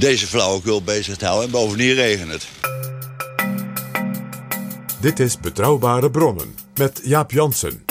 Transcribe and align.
deze 0.00 0.26
flauwekul 0.26 0.82
bezig 0.82 1.16
te 1.16 1.24
houden. 1.24 1.46
En 1.46 1.52
bovendien 1.52 1.94
regent 1.94 2.32
het. 2.32 2.48
Dit 5.00 5.20
is 5.20 5.38
Betrouwbare 5.38 6.10
Bronnen 6.10 6.54
met 6.74 7.00
Jaap 7.02 7.30
Jansen. 7.30 7.84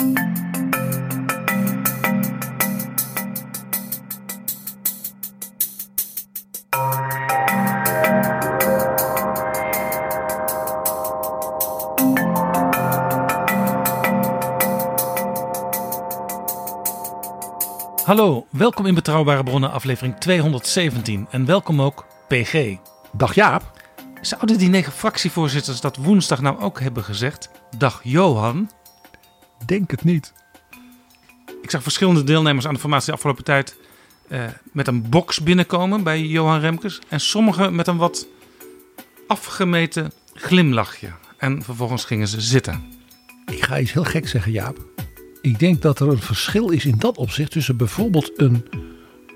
Hallo, 18.03 18.42
welkom 18.53 18.85
in 18.85 18.95
Betrouwbare 18.95 19.43
Bronnen 19.43 19.71
aflevering 19.71 20.15
217 20.19 21.27
en 21.29 21.45
welkom 21.45 21.81
ook 21.81 22.05
PG. 22.27 22.75
Dag 23.11 23.35
Jaap. 23.35 23.81
Zouden 24.21 24.57
die 24.57 24.69
negen 24.69 24.91
fractievoorzitters 24.91 25.81
dat 25.81 25.97
woensdag 25.97 26.41
nou 26.41 26.59
ook 26.59 26.79
hebben 26.79 27.03
gezegd? 27.03 27.49
Dag 27.77 28.01
Johan. 28.03 28.71
Denk 29.65 29.91
het 29.91 30.03
niet. 30.03 30.33
Ik 31.61 31.69
zag 31.69 31.83
verschillende 31.83 32.23
deelnemers 32.23 32.67
aan 32.67 32.73
de 32.73 32.79
formatie 32.79 33.07
de 33.07 33.13
afgelopen 33.13 33.43
tijd 33.43 33.77
eh, 34.27 34.43
met 34.71 34.87
een 34.87 35.09
box 35.09 35.41
binnenkomen 35.41 36.03
bij 36.03 36.21
Johan 36.21 36.59
Remkes. 36.59 36.99
En 37.09 37.19
sommigen 37.19 37.75
met 37.75 37.87
een 37.87 37.97
wat 37.97 38.27
afgemeten 39.27 40.11
glimlachje. 40.33 41.11
En 41.37 41.63
vervolgens 41.63 42.05
gingen 42.05 42.27
ze 42.27 42.41
zitten. 42.41 42.83
Ik 43.45 43.63
ga 43.63 43.79
iets 43.79 43.93
heel 43.93 44.03
gek 44.03 44.27
zeggen, 44.27 44.51
Jaap. 44.51 44.92
Ik 45.43 45.59
denk 45.59 45.81
dat 45.81 45.99
er 45.99 46.07
een 46.07 46.21
verschil 46.21 46.69
is 46.69 46.85
in 46.85 46.95
dat 46.97 47.17
opzicht 47.17 47.51
tussen 47.51 47.77
bijvoorbeeld 47.77 48.31
een 48.35 48.65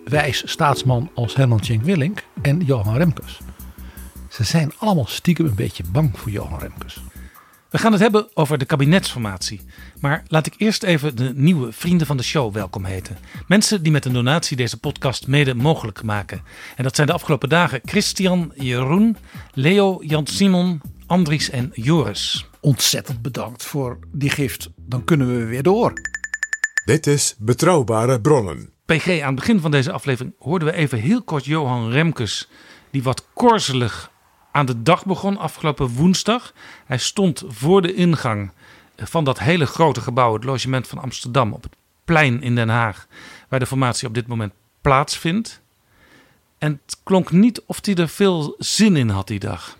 wijs 0.03 0.41
staatsman 0.45 1.09
als 1.15 1.35
Herman 1.35 1.59
Tjenk 1.59 1.83
Willink 1.83 2.23
en 2.41 2.59
Johan 2.59 2.97
Remkes. 2.97 3.39
Ze 4.29 4.43
zijn 4.43 4.71
allemaal 4.77 5.07
stiekem 5.07 5.45
een 5.45 5.55
beetje 5.55 5.83
bang 5.91 6.19
voor 6.19 6.31
Johan 6.31 6.59
Remkes. 6.59 7.01
We 7.69 7.77
gaan 7.77 7.91
het 7.91 8.01
hebben 8.01 8.27
over 8.33 8.57
de 8.57 8.65
kabinetsformatie. 8.65 9.61
Maar 9.99 10.23
laat 10.27 10.45
ik 10.45 10.53
eerst 10.57 10.83
even 10.83 11.15
de 11.15 11.31
nieuwe 11.35 11.71
vrienden 11.71 12.07
van 12.07 12.17
de 12.17 12.23
show 12.23 12.53
welkom 12.53 12.85
heten. 12.85 13.17
Mensen 13.47 13.83
die 13.83 13.91
met 13.91 14.05
een 14.05 14.13
donatie 14.13 14.57
deze 14.57 14.79
podcast 14.79 15.27
mede 15.27 15.55
mogelijk 15.55 16.03
maken. 16.03 16.41
En 16.75 16.83
dat 16.83 16.95
zijn 16.95 17.07
de 17.07 17.13
afgelopen 17.13 17.49
dagen 17.49 17.81
Christian, 17.85 18.53
Jeroen, 18.55 19.17
Leo, 19.53 19.97
Jan-Simon, 20.01 20.81
Andries 21.05 21.49
en 21.49 21.71
Joris. 21.73 22.47
Ontzettend 22.67 23.21
bedankt 23.21 23.63
voor 23.63 23.99
die 24.11 24.29
gift. 24.29 24.69
Dan 24.75 25.03
kunnen 25.03 25.27
we 25.27 25.45
weer 25.45 25.63
door. 25.63 25.93
Dit 26.85 27.07
is 27.07 27.35
Betrouwbare 27.37 28.21
Bronnen. 28.21 28.69
PG, 28.85 29.21
aan 29.21 29.27
het 29.27 29.35
begin 29.35 29.59
van 29.59 29.71
deze 29.71 29.91
aflevering 29.91 30.33
hoorden 30.39 30.67
we 30.67 30.73
even 30.73 30.99
heel 30.99 31.23
kort 31.23 31.45
Johan 31.45 31.89
Remkes, 31.89 32.49
die 32.89 33.03
wat 33.03 33.25
korzelig 33.33 34.11
aan 34.51 34.65
de 34.65 34.81
dag 34.83 35.05
begon 35.05 35.37
afgelopen 35.37 35.87
woensdag. 35.87 36.53
Hij 36.85 36.97
stond 36.97 37.43
voor 37.47 37.81
de 37.81 37.93
ingang 37.93 38.51
van 38.97 39.23
dat 39.23 39.39
hele 39.39 39.65
grote 39.65 40.01
gebouw, 40.01 40.33
het 40.33 40.43
logement 40.43 40.87
van 40.87 40.97
Amsterdam, 40.97 41.53
op 41.53 41.63
het 41.63 41.75
plein 42.05 42.41
in 42.41 42.55
Den 42.55 42.69
Haag, 42.69 43.07
waar 43.49 43.59
de 43.59 43.65
formatie 43.65 44.07
op 44.07 44.13
dit 44.13 44.27
moment 44.27 44.53
plaatsvindt. 44.81 45.61
En 46.57 46.81
het 46.85 46.97
klonk 47.03 47.31
niet 47.31 47.61
of 47.65 47.79
hij 47.81 47.95
er 47.95 48.09
veel 48.09 48.55
zin 48.57 48.95
in 48.95 49.09
had 49.09 49.27
die 49.27 49.39
dag. 49.39 49.77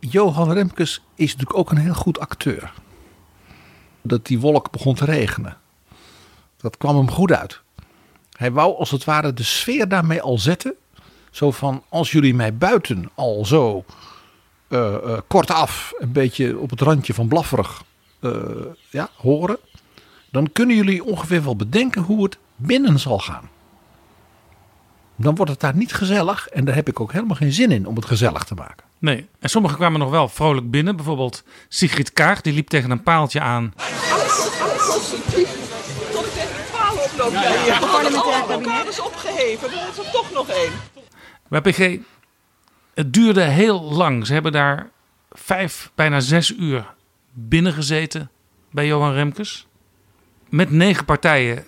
Johan 0.00 0.52
Remkes 0.52 1.02
is 1.14 1.32
natuurlijk 1.32 1.58
ook 1.58 1.70
een 1.70 1.76
heel 1.76 1.94
goed 1.94 2.18
acteur. 2.18 2.72
Dat 4.02 4.26
die 4.26 4.40
wolk 4.40 4.70
begon 4.70 4.94
te 4.94 5.04
regenen. 5.04 5.56
Dat 6.56 6.76
kwam 6.76 6.96
hem 6.96 7.10
goed 7.10 7.32
uit. 7.32 7.60
Hij 8.36 8.52
wou 8.52 8.76
als 8.76 8.90
het 8.90 9.04
ware 9.04 9.34
de 9.34 9.42
sfeer 9.42 9.88
daarmee 9.88 10.22
al 10.22 10.38
zetten. 10.38 10.74
Zo 11.30 11.50
van, 11.50 11.82
als 11.88 12.12
jullie 12.12 12.34
mij 12.34 12.56
buiten 12.56 13.10
al 13.14 13.46
zo 13.46 13.84
eh, 14.68 14.94
eh, 14.94 15.18
kortaf, 15.26 15.92
een 15.98 16.12
beetje 16.12 16.58
op 16.58 16.70
het 16.70 16.80
randje 16.80 17.14
van 17.14 17.28
blafferig 17.28 17.82
eh, 18.20 18.32
ja, 18.90 19.08
horen. 19.16 19.58
Dan 20.30 20.52
kunnen 20.52 20.76
jullie 20.76 21.04
ongeveer 21.04 21.44
wel 21.44 21.56
bedenken 21.56 22.02
hoe 22.02 22.22
het 22.22 22.38
binnen 22.56 22.98
zal 22.98 23.18
gaan. 23.18 23.50
Dan 25.16 25.34
wordt 25.34 25.50
het 25.50 25.60
daar 25.60 25.76
niet 25.76 25.94
gezellig. 25.94 26.48
En 26.48 26.64
daar 26.64 26.74
heb 26.74 26.88
ik 26.88 27.00
ook 27.00 27.12
helemaal 27.12 27.36
geen 27.36 27.52
zin 27.52 27.70
in 27.70 27.86
om 27.86 27.96
het 27.96 28.04
gezellig 28.04 28.44
te 28.44 28.54
maken. 28.54 28.87
Nee, 28.98 29.28
en 29.38 29.50
sommigen 29.50 29.76
kwamen 29.76 30.00
nog 30.00 30.10
wel 30.10 30.28
vrolijk 30.28 30.70
binnen. 30.70 30.96
Bijvoorbeeld 30.96 31.44
Sigrid 31.68 32.12
Kaag, 32.12 32.40
die 32.40 32.52
liep 32.52 32.68
tegen 32.68 32.90
een 32.90 33.02
paaltje 33.02 33.40
aan. 33.40 33.72
Tot 33.76 35.12
ik 35.12 35.24
tegen 35.24 36.56
de 36.56 36.68
palen 36.72 37.04
oploop. 37.04 37.32
Ja, 37.32 37.42
ja, 37.42 37.64
ja. 37.64 37.78
Alle 37.78 38.46
blokkades 38.46 39.00
opgeheven, 39.00 39.70
er 39.70 39.88
is 39.90 39.98
er 39.98 40.10
toch 40.12 40.32
nog 40.32 40.48
één. 40.48 40.72
Bij 41.48 41.60
PG, 41.60 41.98
het 42.94 43.12
duurde 43.12 43.42
heel 43.42 43.82
lang. 43.82 44.26
Ze 44.26 44.32
hebben 44.32 44.52
daar 44.52 44.90
vijf, 45.30 45.90
bijna 45.94 46.20
zes 46.20 46.56
uur 46.56 46.94
binnen 47.32 47.72
gezeten 47.72 48.30
bij 48.70 48.86
Johan 48.86 49.12
Remkes. 49.12 49.66
Met 50.48 50.70
negen 50.70 51.04
partijen, 51.04 51.64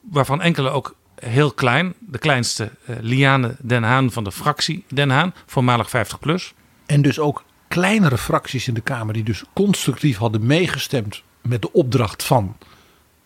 waarvan 0.00 0.40
enkele 0.40 0.70
ook 0.70 0.94
heel 1.24 1.52
klein. 1.52 1.94
De 1.98 2.18
kleinste, 2.18 2.70
eh, 2.84 2.96
Liane 3.00 3.56
Den 3.60 3.82
Haan 3.82 4.10
van 4.10 4.24
de 4.24 4.32
fractie 4.32 4.84
Den 4.88 5.10
Haan, 5.10 5.34
voormalig 5.46 5.90
50PLUS. 5.90 6.54
En 6.86 7.02
dus 7.02 7.18
ook 7.18 7.44
kleinere 7.68 8.18
fracties 8.18 8.68
in 8.68 8.74
de 8.74 8.80
Kamer 8.80 9.14
die 9.14 9.22
dus 9.22 9.44
constructief 9.52 10.16
hadden 10.16 10.46
meegestemd 10.46 11.22
met 11.42 11.62
de 11.62 11.72
opdracht 11.72 12.24
van 12.24 12.56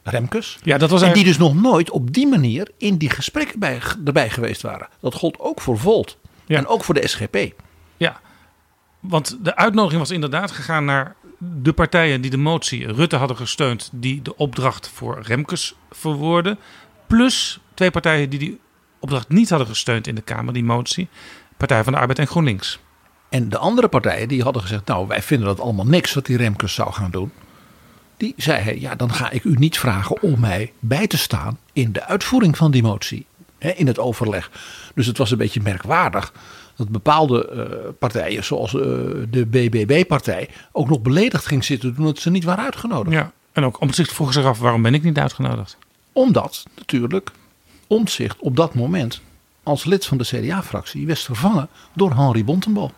Remkes. 0.02 0.58
Ja, 0.62 0.78
dat 0.78 0.90
was 0.90 1.02
en 1.02 1.12
die 1.12 1.24
dus 1.24 1.38
nog 1.38 1.54
nooit 1.54 1.90
op 1.90 2.12
die 2.12 2.26
manier 2.26 2.70
in 2.78 2.96
die 2.96 3.10
gesprekken 3.10 3.58
bij, 3.58 3.80
erbij 4.04 4.30
geweest 4.30 4.62
waren. 4.62 4.88
Dat 5.00 5.14
gold 5.14 5.38
ook 5.38 5.60
voor 5.60 5.78
Volt. 5.78 6.18
Ja. 6.44 6.56
En 6.56 6.66
ook 6.66 6.84
voor 6.84 6.94
de 6.94 7.08
SGP. 7.08 7.36
Ja, 7.96 8.20
want 9.00 9.38
de 9.42 9.56
uitnodiging 9.56 10.00
was 10.00 10.10
inderdaad 10.10 10.50
gegaan 10.50 10.84
naar 10.84 11.14
de 11.38 11.72
partijen 11.72 12.20
die 12.20 12.30
de 12.30 12.36
motie 12.36 12.92
Rutte 12.92 13.16
hadden 13.16 13.36
gesteund, 13.36 13.90
die 13.92 14.22
de 14.22 14.36
opdracht 14.36 14.88
voor 14.88 15.22
Remkes 15.22 15.74
verwoorden. 15.90 16.58
Plus 17.06 17.60
twee 17.74 17.90
partijen 17.90 18.30
die 18.30 18.38
die 18.38 18.60
opdracht 18.98 19.28
niet 19.28 19.50
hadden 19.50 19.68
gesteund 19.68 20.06
in 20.06 20.14
de 20.14 20.20
Kamer, 20.20 20.52
die 20.52 20.64
motie. 20.64 21.08
Partij 21.56 21.84
van 21.84 21.92
de 21.92 21.98
Arbeid 21.98 22.18
en 22.18 22.26
GroenLinks. 22.26 22.78
En 23.28 23.48
de 23.48 23.58
andere 23.58 23.88
partijen 23.88 24.28
die 24.28 24.42
hadden 24.42 24.62
gezegd, 24.62 24.86
nou 24.86 25.06
wij 25.06 25.22
vinden 25.22 25.46
dat 25.46 25.60
allemaal 25.60 25.86
niks 25.86 26.14
wat 26.14 26.26
die 26.26 26.36
Remkes 26.36 26.74
zou 26.74 26.92
gaan 26.92 27.10
doen. 27.10 27.32
Die 28.16 28.34
zei 28.36 28.62
hij, 28.62 28.80
ja 28.80 28.94
dan 28.94 29.12
ga 29.12 29.30
ik 29.30 29.44
u 29.44 29.54
niet 29.58 29.78
vragen 29.78 30.22
om 30.22 30.40
mij 30.40 30.72
bij 30.78 31.06
te 31.06 31.18
staan 31.18 31.58
in 31.72 31.92
de 31.92 32.04
uitvoering 32.04 32.56
van 32.56 32.70
die 32.70 32.82
motie. 32.82 33.26
Hè, 33.58 33.70
in 33.70 33.86
het 33.86 33.98
overleg. 33.98 34.50
Dus 34.94 35.06
het 35.06 35.18
was 35.18 35.30
een 35.30 35.38
beetje 35.38 35.60
merkwaardig 35.60 36.32
dat 36.76 36.88
bepaalde 36.88 37.48
eh, 37.48 37.88
partijen 37.98 38.44
zoals 38.44 38.74
eh, 38.74 38.80
de 39.30 39.46
BBB-partij 39.46 40.48
ook 40.72 40.88
nog 40.88 41.00
beledigd 41.00 41.46
ging 41.46 41.64
zitten 41.64 41.94
toen 41.94 42.06
het 42.06 42.18
ze 42.18 42.30
niet 42.30 42.44
waren 42.44 42.64
uitgenodigd. 42.64 43.16
Ja, 43.16 43.32
en 43.52 43.64
ook 43.64 43.80
Omtzigt 43.80 44.12
vroeg 44.12 44.32
zich 44.32 44.44
af, 44.44 44.58
waarom 44.58 44.82
ben 44.82 44.94
ik 44.94 45.02
niet 45.02 45.18
uitgenodigd? 45.18 45.78
Omdat 46.16 46.64
natuurlijk 46.74 47.30
Omtzigt 47.86 48.38
op 48.38 48.56
dat 48.56 48.74
moment 48.74 49.20
als 49.62 49.84
lid 49.84 50.06
van 50.06 50.18
de 50.18 50.24
CDA-fractie 50.24 51.06
werd 51.06 51.18
vervangen 51.18 51.68
door 51.94 52.14
Henri 52.14 52.44
Bontenbal. 52.44 52.92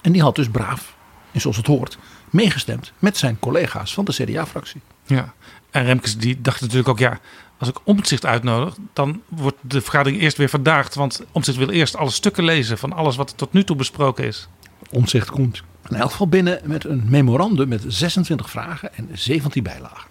En 0.00 0.12
die 0.12 0.22
had 0.22 0.34
dus 0.34 0.48
braaf, 0.48 0.96
en 1.32 1.40
zoals 1.40 1.56
het 1.56 1.66
hoort, 1.66 1.98
meegestemd 2.30 2.92
met 2.98 3.16
zijn 3.16 3.38
collega's 3.38 3.94
van 3.94 4.04
de 4.04 4.12
CDA-fractie. 4.12 4.80
Ja, 5.06 5.32
en 5.70 5.84
Remkes 5.84 6.16
die 6.16 6.40
dacht 6.40 6.60
natuurlijk 6.60 6.88
ook, 6.88 6.98
ja, 6.98 7.20
als 7.58 7.68
ik 7.68 7.78
Omtzigt 7.84 8.26
uitnodig, 8.26 8.76
dan 8.92 9.22
wordt 9.28 9.58
de 9.60 9.80
vergadering 9.80 10.20
eerst 10.20 10.36
weer 10.36 10.48
verdaagd. 10.48 10.94
Want 10.94 11.22
Omtzigt 11.32 11.58
wil 11.58 11.70
eerst 11.70 11.96
alle 11.96 12.10
stukken 12.10 12.44
lezen 12.44 12.78
van 12.78 12.92
alles 12.92 13.16
wat 13.16 13.30
er 13.30 13.36
tot 13.36 13.52
nu 13.52 13.64
toe 13.64 13.76
besproken 13.76 14.24
is. 14.24 14.48
Omtzigt 14.90 15.30
komt 15.30 15.62
in 15.88 15.96
elk 15.96 16.10
geval 16.10 16.28
binnen 16.28 16.60
met 16.64 16.84
een 16.84 17.04
memorandum 17.08 17.68
met 17.68 17.84
26 17.86 18.50
vragen 18.50 18.94
en 18.94 19.08
17 19.12 19.62
bijlagen. 19.62 20.08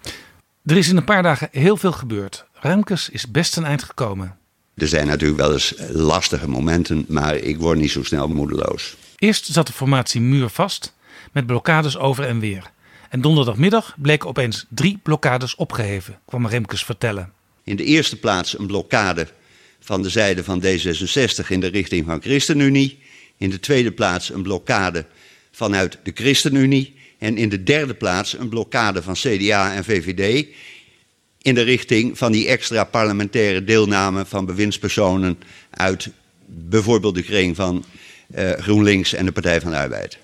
Er 0.64 0.76
is 0.76 0.88
in 0.88 0.96
een 0.96 1.04
paar 1.04 1.22
dagen 1.22 1.48
heel 1.52 1.76
veel 1.76 1.92
gebeurd. 1.92 2.44
Remkes 2.52 3.08
is 3.08 3.30
best 3.30 3.56
een 3.56 3.64
eind 3.64 3.82
gekomen. 3.82 4.36
Er 4.74 4.88
zijn 4.88 5.06
natuurlijk 5.06 5.40
wel 5.40 5.52
eens 5.52 5.74
lastige 5.88 6.48
momenten, 6.48 7.04
maar 7.08 7.36
ik 7.36 7.58
word 7.58 7.78
niet 7.78 7.90
zo 7.90 8.02
snel 8.02 8.28
moedeloos. 8.28 8.96
Eerst 9.16 9.46
zat 9.46 9.66
de 9.66 9.72
formatie 9.72 10.20
muur 10.20 10.48
vast, 10.48 10.94
met 11.32 11.46
blokkades 11.46 11.96
over 11.96 12.24
en 12.24 12.38
weer. 12.38 12.70
En 13.08 13.20
donderdagmiddag 13.20 13.94
bleken 13.98 14.28
opeens 14.28 14.66
drie 14.68 14.98
blokkades 15.02 15.54
opgeheven, 15.54 16.18
kwam 16.24 16.46
Remkes 16.46 16.84
vertellen. 16.84 17.32
In 17.64 17.76
de 17.76 17.84
eerste 17.84 18.18
plaats 18.18 18.58
een 18.58 18.66
blokkade 18.66 19.26
van 19.80 20.02
de 20.02 20.08
zijde 20.08 20.44
van 20.44 20.62
D66 20.64 21.46
in 21.48 21.60
de 21.60 21.66
richting 21.66 22.06
van 22.06 22.22
ChristenUnie. 22.22 22.98
In 23.36 23.50
de 23.50 23.60
tweede 23.60 23.92
plaats 23.92 24.32
een 24.32 24.42
blokkade 24.42 25.06
vanuit 25.52 25.98
de 26.02 26.12
ChristenUnie. 26.14 26.94
En 27.22 27.36
in 27.36 27.48
de 27.48 27.62
derde 27.62 27.94
plaats 27.94 28.38
een 28.38 28.48
blokkade 28.48 29.02
van 29.02 29.14
CDA 29.14 29.74
en 29.74 29.84
VVD 29.84 30.46
in 31.38 31.54
de 31.54 31.62
richting 31.62 32.18
van 32.18 32.32
die 32.32 32.48
extra 32.48 32.84
parlementaire 32.84 33.64
deelname 33.64 34.24
van 34.26 34.46
bewindspersonen 34.46 35.38
uit 35.70 36.10
bijvoorbeeld 36.46 37.14
de 37.14 37.22
kring 37.22 37.56
van 37.56 37.84
uh, 38.34 38.50
GroenLinks 38.50 39.12
en 39.12 39.24
de 39.24 39.32
Partij 39.32 39.60
van 39.60 39.70
de 39.70 39.76
Arbeid. 39.76 40.18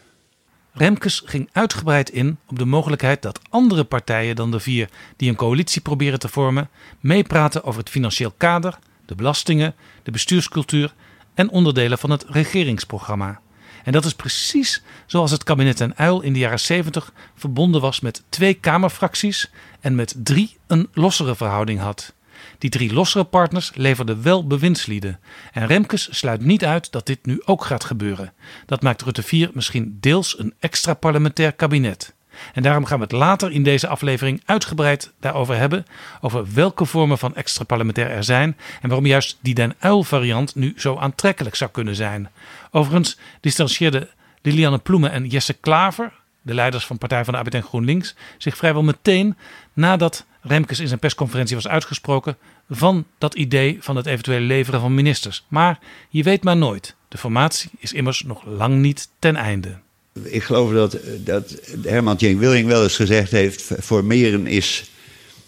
Remkes 0.73 1.23
ging 1.25 1.49
uitgebreid 1.53 2.11
in 2.11 2.39
op 2.47 2.59
de 2.59 2.65
mogelijkheid 2.65 3.23
dat 3.23 3.41
andere 3.51 3.85
partijen 3.85 4.37
dan 4.37 4.51
de 4.51 4.61
vier 4.61 4.89
die 5.17 5.29
een 5.29 5.37
coalitie 5.37 5.81
proberen 5.81 6.19
te 6.19 6.29
vormen, 6.29 6.69
meepraten 7.01 7.65
over 7.65 7.81
het 7.81 7.91
financieel 7.91 8.35
kader, 8.37 8.79
de 9.07 9.15
belastingen, 9.15 9.75
de 10.03 10.11
bestuurscultuur 10.11 10.95
en 11.35 11.51
onderdelen 11.51 11.99
van 11.99 12.11
het 12.11 12.25
regeringsprogramma. 12.29 13.41
En 13.89 13.95
dat 13.95 14.05
is 14.05 14.15
precies 14.15 14.83
zoals 15.07 15.31
het 15.31 15.45
kabinet 15.45 15.81
en 15.81 15.97
Uil 15.97 16.21
in 16.21 16.33
de 16.33 16.39
jaren 16.39 16.61
70 16.61 17.13
verbonden 17.35 17.81
was 17.81 18.01
met 18.01 18.23
twee 18.29 18.55
Kamerfracties 18.55 19.51
en 19.81 19.95
met 19.95 20.15
drie 20.17 20.57
een 20.67 20.89
lossere 20.93 21.35
verhouding 21.37 21.81
had. 21.81 22.13
Die 22.59 22.71
drie 22.71 22.93
lossere 22.93 23.25
partners 23.25 23.71
leverden 23.75 24.23
wel 24.23 24.47
bewindslieden. 24.47 25.21
En 25.53 25.67
Remkes 25.67 26.09
sluit 26.11 26.41
niet 26.41 26.65
uit 26.65 26.93
dat 26.93 27.07
dit 27.07 27.27
nu 27.27 27.43
ook 27.45 27.65
gaat 27.65 27.85
gebeuren. 27.85 28.33
Dat 28.67 28.83
maakt 28.83 29.03
Rutte 29.03 29.23
4 29.23 29.51
misschien 29.53 29.97
deels 30.01 30.39
een 30.39 30.55
extra 30.59 30.95
parlementair 30.95 31.53
kabinet. 31.53 32.15
En 32.55 32.63
daarom 32.63 32.85
gaan 32.85 32.99
we 32.99 33.05
het 33.05 33.13
later 33.13 33.53
in 33.53 33.63
deze 33.63 33.89
aflevering 33.89 34.43
uitgebreid 34.45 35.13
daarover 35.21 35.57
hebben. 35.57 35.87
Over 36.21 36.53
welke 36.55 36.85
vormen 36.85 37.19
van 37.19 37.35
extra 37.35 37.65
parlementair 37.65 38.11
er 38.11 38.25
zijn. 38.25 38.57
En 38.81 38.89
waarom 38.89 39.07
juist 39.07 39.39
die 39.41 39.55
Den 39.55 39.75
Uil 39.79 40.05
variant 40.05 40.55
nu 40.55 40.73
zo 40.77 40.97
aantrekkelijk 40.97 41.55
zou 41.55 41.71
kunnen 41.71 41.95
zijn. 41.95 42.31
Overigens 42.71 43.19
distancieerden 43.41 44.09
Lilianne 44.43 44.79
Ploemen 44.79 45.11
en 45.11 45.27
Jesse 45.27 45.55
Klaver, 45.55 46.13
de 46.43 46.55
leiders 46.55 46.87
van 46.87 46.99
Partij 46.99 47.25
van 47.25 47.33
de 47.33 47.39
Arbeid 47.39 47.63
en 47.63 47.69
GroenLinks, 47.69 48.15
zich 48.39 48.57
vrijwel 48.57 48.83
meteen 48.83 49.37
nadat 49.73 50.27
Remkes 50.41 50.81
in 50.81 50.87
zijn 50.87 50.99
persconferentie 50.99 51.57
was 51.57 51.69
uitgesproken 51.69 52.37
van 52.69 53.05
dat 53.19 53.35
idee 53.35 53.77
van 53.81 53.97
het 53.97 54.07
eventuele 54.07 54.47
leveren 54.47 54.81
van 54.81 54.95
ministers. 54.95 55.45
Maar 55.49 55.79
je 56.09 56.23
weet 56.23 56.45
maar 56.45 56.57
nooit. 56.57 56.97
De 57.09 57.19
formatie 57.19 57.71
is 57.79 57.93
immers 57.93 58.23
nog 58.23 58.45
lang 58.45 58.75
niet 58.75 59.09
ten 59.19 59.37
einde. 59.37 59.79
Ik 60.23 60.43
geloof 60.43 60.73
dat, 60.73 60.99
dat 61.25 61.61
Herman 61.83 62.17
Tjeng 62.17 62.39
Willing 62.39 62.67
wel 62.69 62.83
eens 62.83 62.97
gezegd 62.97 63.31
heeft: 63.31 63.63
formeren 63.81 64.47
is, 64.47 64.91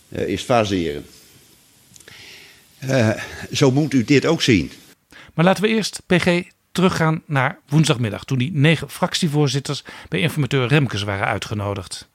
uh, 0.08 0.26
is 0.28 0.42
faseren. 0.42 1.04
Uh, 2.84 3.10
zo 3.52 3.70
moet 3.70 3.94
u 3.94 4.04
dit 4.04 4.26
ook 4.26 4.42
zien. 4.42 4.72
Maar 5.34 5.44
laten 5.44 5.62
we 5.62 5.68
eerst 5.68 6.02
PG 6.06 6.42
teruggaan 6.72 7.22
naar 7.26 7.58
woensdagmiddag, 7.68 8.24
toen 8.24 8.38
die 8.38 8.52
negen 8.52 8.90
fractievoorzitters 8.90 9.84
bij 10.08 10.20
informateur 10.20 10.66
Remkes 10.66 11.02
waren 11.02 11.26
uitgenodigd. 11.26 12.08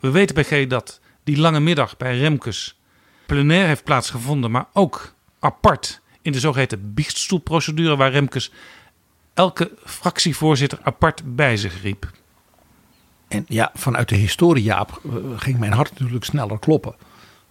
We 0.00 0.10
weten 0.10 0.42
PG 0.42 0.66
dat 0.66 1.00
die 1.24 1.38
lange 1.38 1.60
middag 1.60 1.96
bij 1.96 2.18
Remkes 2.18 2.78
plenair 3.26 3.66
heeft 3.66 3.84
plaatsgevonden, 3.84 4.50
maar 4.50 4.66
ook 4.72 5.14
apart 5.38 6.00
in 6.22 6.32
de 6.32 6.40
zogeheten 6.40 6.94
biechtstoelprocedure 6.94 7.96
waar 7.96 8.10
Remkes 8.10 8.50
elke 9.34 9.70
fractievoorzitter 9.84 10.78
apart 10.82 11.36
bij 11.36 11.56
zich 11.56 11.82
riep. 11.82 12.10
En 13.28 13.44
ja, 13.48 13.70
vanuit 13.74 14.08
de 14.08 14.16
historie, 14.16 14.62
Jaap, 14.62 15.00
eh, 15.04 15.12
ging 15.36 15.58
mijn 15.58 15.72
hart 15.72 15.98
natuurlijk 15.98 16.24
sneller 16.24 16.58
kloppen. 16.58 16.94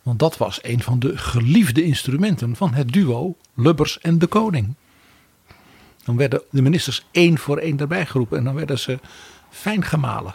Want 0.03 0.19
dat 0.19 0.37
was 0.37 0.59
een 0.63 0.81
van 0.81 0.99
de 0.99 1.17
geliefde 1.17 1.83
instrumenten 1.83 2.55
van 2.55 2.73
het 2.73 2.91
duo 2.91 3.35
Lubbers 3.53 3.99
en 3.99 4.19
de 4.19 4.27
Koning. 4.27 4.73
Dan 6.03 6.17
werden 6.17 6.41
de 6.49 6.61
ministers 6.61 7.05
één 7.11 7.37
voor 7.37 7.57
één 7.57 7.79
erbij 7.79 8.05
geroepen 8.05 8.37
en 8.37 8.43
dan 8.43 8.55
werden 8.55 8.79
ze 8.79 8.99
fijn 9.49 9.83
gemalen. 9.83 10.33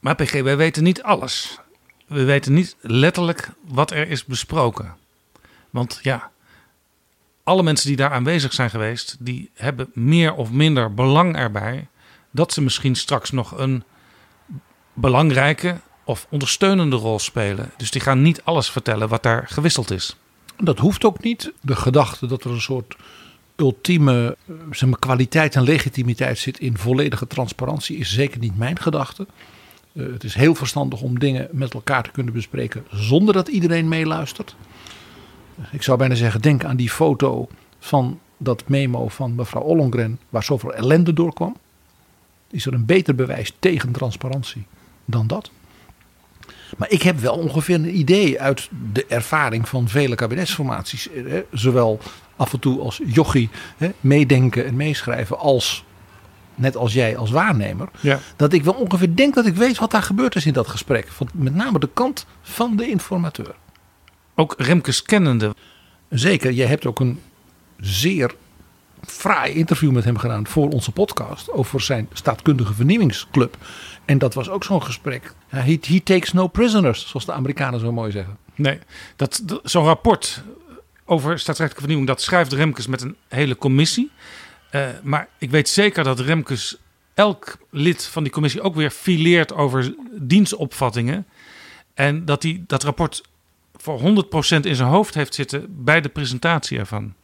Maar 0.00 0.14
PG, 0.14 0.42
wij 0.42 0.56
weten 0.56 0.82
niet 0.82 1.02
alles. 1.02 1.58
We 2.06 2.24
weten 2.24 2.52
niet 2.52 2.76
letterlijk 2.80 3.50
wat 3.68 3.90
er 3.90 4.08
is 4.08 4.24
besproken. 4.24 4.96
Want 5.70 5.98
ja, 6.02 6.30
alle 7.48 7.62
mensen 7.62 7.88
die 7.88 7.96
daar 7.96 8.10
aanwezig 8.10 8.52
zijn 8.52 8.70
geweest, 8.70 9.16
die 9.18 9.50
hebben 9.54 9.90
meer 9.94 10.34
of 10.34 10.50
minder 10.50 10.94
belang 10.94 11.36
erbij 11.36 11.86
dat 12.30 12.52
ze 12.52 12.62
misschien 12.62 12.94
straks 12.94 13.30
nog 13.30 13.58
een 13.58 13.82
belangrijke 14.92 15.80
of 16.04 16.26
ondersteunende 16.30 16.96
rol 16.96 17.18
spelen. 17.18 17.70
Dus 17.76 17.90
die 17.90 18.00
gaan 18.00 18.22
niet 18.22 18.42
alles 18.44 18.70
vertellen 18.70 19.08
wat 19.08 19.22
daar 19.22 19.46
gewisseld 19.48 19.90
is. 19.90 20.16
Dat 20.56 20.78
hoeft 20.78 21.04
ook 21.04 21.22
niet. 21.22 21.52
De 21.60 21.76
gedachte 21.76 22.26
dat 22.26 22.44
er 22.44 22.50
een 22.50 22.60
soort 22.60 22.96
ultieme 23.56 24.36
eh, 24.46 24.54
zeg 24.70 24.88
maar, 24.88 24.98
kwaliteit 24.98 25.54
en 25.54 25.62
legitimiteit 25.62 26.38
zit 26.38 26.58
in 26.58 26.78
volledige 26.78 27.26
transparantie 27.26 27.96
is 27.96 28.12
zeker 28.12 28.38
niet 28.38 28.58
mijn 28.58 28.78
gedachte. 28.78 29.26
Uh, 29.92 30.12
het 30.12 30.24
is 30.24 30.34
heel 30.34 30.54
verstandig 30.54 31.00
om 31.00 31.18
dingen 31.18 31.48
met 31.52 31.74
elkaar 31.74 32.02
te 32.02 32.10
kunnen 32.10 32.32
bespreken 32.32 32.84
zonder 32.90 33.34
dat 33.34 33.48
iedereen 33.48 33.88
meeluistert. 33.88 34.56
Ik 35.70 35.82
zou 35.82 35.98
bijna 35.98 36.14
zeggen, 36.14 36.40
denk 36.40 36.64
aan 36.64 36.76
die 36.76 36.90
foto 36.90 37.48
van 37.78 38.20
dat 38.36 38.62
memo 38.66 39.08
van 39.08 39.34
mevrouw 39.34 39.62
Ollongren 39.62 40.20
waar 40.28 40.42
zoveel 40.42 40.74
ellende 40.74 41.12
doorkwam. 41.12 41.56
Is 42.50 42.66
er 42.66 42.72
een 42.72 42.84
beter 42.84 43.14
bewijs 43.14 43.56
tegen 43.58 43.92
transparantie 43.92 44.66
dan 45.04 45.26
dat? 45.26 45.50
Maar 46.76 46.90
ik 46.90 47.02
heb 47.02 47.18
wel 47.18 47.34
ongeveer 47.34 47.74
een 47.74 47.98
idee 47.98 48.40
uit 48.40 48.68
de 48.92 49.06
ervaring 49.06 49.68
van 49.68 49.88
vele 49.88 50.14
kabinetsformaties. 50.14 51.08
Zowel 51.52 51.98
af 52.36 52.52
en 52.52 52.58
toe 52.60 52.80
als 52.80 53.00
jochie 53.06 53.50
meedenken 54.00 54.66
en 54.66 54.76
meeschrijven 54.76 55.38
als 55.38 55.84
net 56.54 56.76
als 56.76 56.92
jij 56.92 57.16
als 57.16 57.30
waarnemer. 57.30 57.88
Ja. 58.00 58.18
Dat 58.36 58.52
ik 58.52 58.64
wel 58.64 58.74
ongeveer 58.74 59.16
denk 59.16 59.34
dat 59.34 59.46
ik 59.46 59.54
weet 59.54 59.78
wat 59.78 59.90
daar 59.90 60.02
gebeurd 60.02 60.34
is 60.34 60.46
in 60.46 60.52
dat 60.52 60.68
gesprek. 60.68 61.08
Van 61.08 61.28
met 61.32 61.54
name 61.54 61.78
de 61.78 61.88
kant 61.94 62.26
van 62.42 62.76
de 62.76 62.88
informateur. 62.88 63.54
Ook 64.40 64.54
Remkes 64.56 65.02
kennende. 65.02 65.54
Zeker, 66.08 66.52
jij 66.52 66.66
hebt 66.66 66.86
ook 66.86 67.00
een 67.00 67.20
zeer 67.80 68.34
fraai 69.06 69.52
interview 69.52 69.90
met 69.90 70.04
hem 70.04 70.18
gedaan 70.18 70.46
voor 70.46 70.68
onze 70.68 70.92
podcast. 70.92 71.50
Over 71.50 71.80
zijn 71.80 72.08
staatkundige 72.12 72.74
vernieuwingsclub. 72.74 73.56
En 74.04 74.18
dat 74.18 74.34
was 74.34 74.48
ook 74.48 74.64
zo'n 74.64 74.82
gesprek. 74.82 75.32
He, 75.48 75.78
he 75.80 76.00
takes 76.00 76.32
no 76.32 76.46
prisoners, 76.46 77.08
zoals 77.08 77.26
de 77.26 77.32
Amerikanen 77.32 77.80
zo 77.80 77.92
mooi 77.92 78.10
zeggen. 78.10 78.38
Nee, 78.54 78.78
dat, 79.16 79.40
dat 79.44 79.60
zo'n 79.62 79.84
rapport 79.84 80.42
over 81.04 81.30
staatsrechtelijke 81.38 81.80
vernieuwing, 81.80 82.08
dat 82.08 82.22
schrijft 82.22 82.52
Remkes 82.52 82.86
met 82.86 83.02
een 83.02 83.16
hele 83.28 83.56
commissie. 83.56 84.10
Uh, 84.72 84.86
maar 85.02 85.28
ik 85.38 85.50
weet 85.50 85.68
zeker 85.68 86.04
dat 86.04 86.20
Remkes 86.20 86.76
elk 87.14 87.58
lid 87.70 88.04
van 88.04 88.22
die 88.22 88.32
commissie 88.32 88.60
ook 88.60 88.74
weer 88.74 88.90
fileert 88.90 89.54
over 89.54 89.94
dienstopvattingen. 90.12 91.26
En 91.94 92.24
dat 92.24 92.42
hij 92.42 92.62
dat 92.66 92.82
rapport 92.82 93.22
voor 93.96 94.24
100% 94.58 94.60
in 94.60 94.74
zijn 94.74 94.88
hoofd 94.88 95.14
heeft 95.14 95.34
zitten 95.34 95.84
bij 95.84 96.00
de 96.00 96.08
presentatie 96.08 96.78
ervan. 96.78 97.14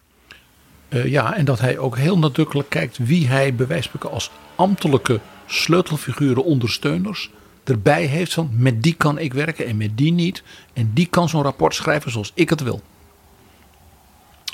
Uh, 0.88 1.06
ja, 1.06 1.36
en 1.36 1.44
dat 1.44 1.60
hij 1.60 1.78
ook 1.78 1.96
heel 1.96 2.18
nadrukkelijk 2.18 2.68
kijkt 2.68 2.98
wie 2.98 3.26
hij 3.26 3.54
bewijsbaar 3.54 4.10
als 4.10 4.30
ambtelijke 4.54 5.20
sleutelfiguren, 5.46 6.44
ondersteuners 6.44 7.30
erbij 7.64 8.04
heeft 8.04 8.34
van 8.34 8.50
met 8.52 8.82
die 8.82 8.94
kan 8.94 9.18
ik 9.18 9.34
werken 9.34 9.66
en 9.66 9.76
met 9.76 9.96
die 9.96 10.12
niet. 10.12 10.42
En 10.72 10.90
die 10.94 11.06
kan 11.06 11.28
zo'n 11.28 11.42
rapport 11.42 11.74
schrijven 11.74 12.10
zoals 12.10 12.30
ik 12.34 12.50
het 12.50 12.60
wil. 12.60 12.82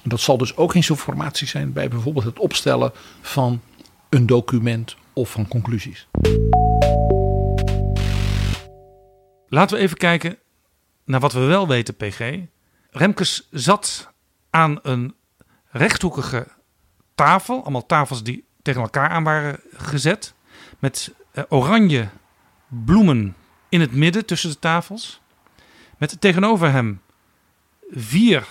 Dat 0.05 0.21
zal 0.21 0.39
dus 0.39 0.57
ook 0.57 0.73
geen 0.73 0.85
zo'n 0.85 0.97
formatie 0.97 1.47
zijn 1.47 1.73
bij 1.73 1.89
bijvoorbeeld 1.89 2.25
het 2.25 2.39
opstellen 2.39 2.93
van 3.21 3.61
een 4.09 4.27
document 4.27 4.97
of 5.13 5.31
van 5.31 5.49
conclusies. 5.49 6.09
Laten 9.49 9.77
we 9.77 9.83
even 9.83 9.97
kijken 9.97 10.39
naar 11.11 11.21
wat 11.21 11.33
we 11.33 11.41
wel 11.41 11.69
weten, 11.69 11.97
PG. 11.97 12.39
Remkes 12.91 13.49
zat 13.51 14.13
aan 14.51 14.79
een 14.83 15.15
rechthoekige 15.71 16.47
tafel. 17.15 17.63
Allemaal 17.63 17.87
tafels 17.87 18.23
die 18.23 18.45
tegen 18.63 18.83
elkaar 18.83 19.09
aan 19.09 19.25
waren 19.25 19.61
gezet. 19.73 20.35
Met 20.79 21.15
eh, 21.33 21.45
oranje 21.49 22.09
bloemen 22.69 23.37
in 23.69 23.81
het 23.81 23.93
midden 23.93 24.27
tussen 24.27 24.51
de 24.51 24.59
tafels. 24.59 25.21
Met 25.99 26.21
tegenover 26.21 26.71
hem 26.71 27.01
vier 27.91 28.47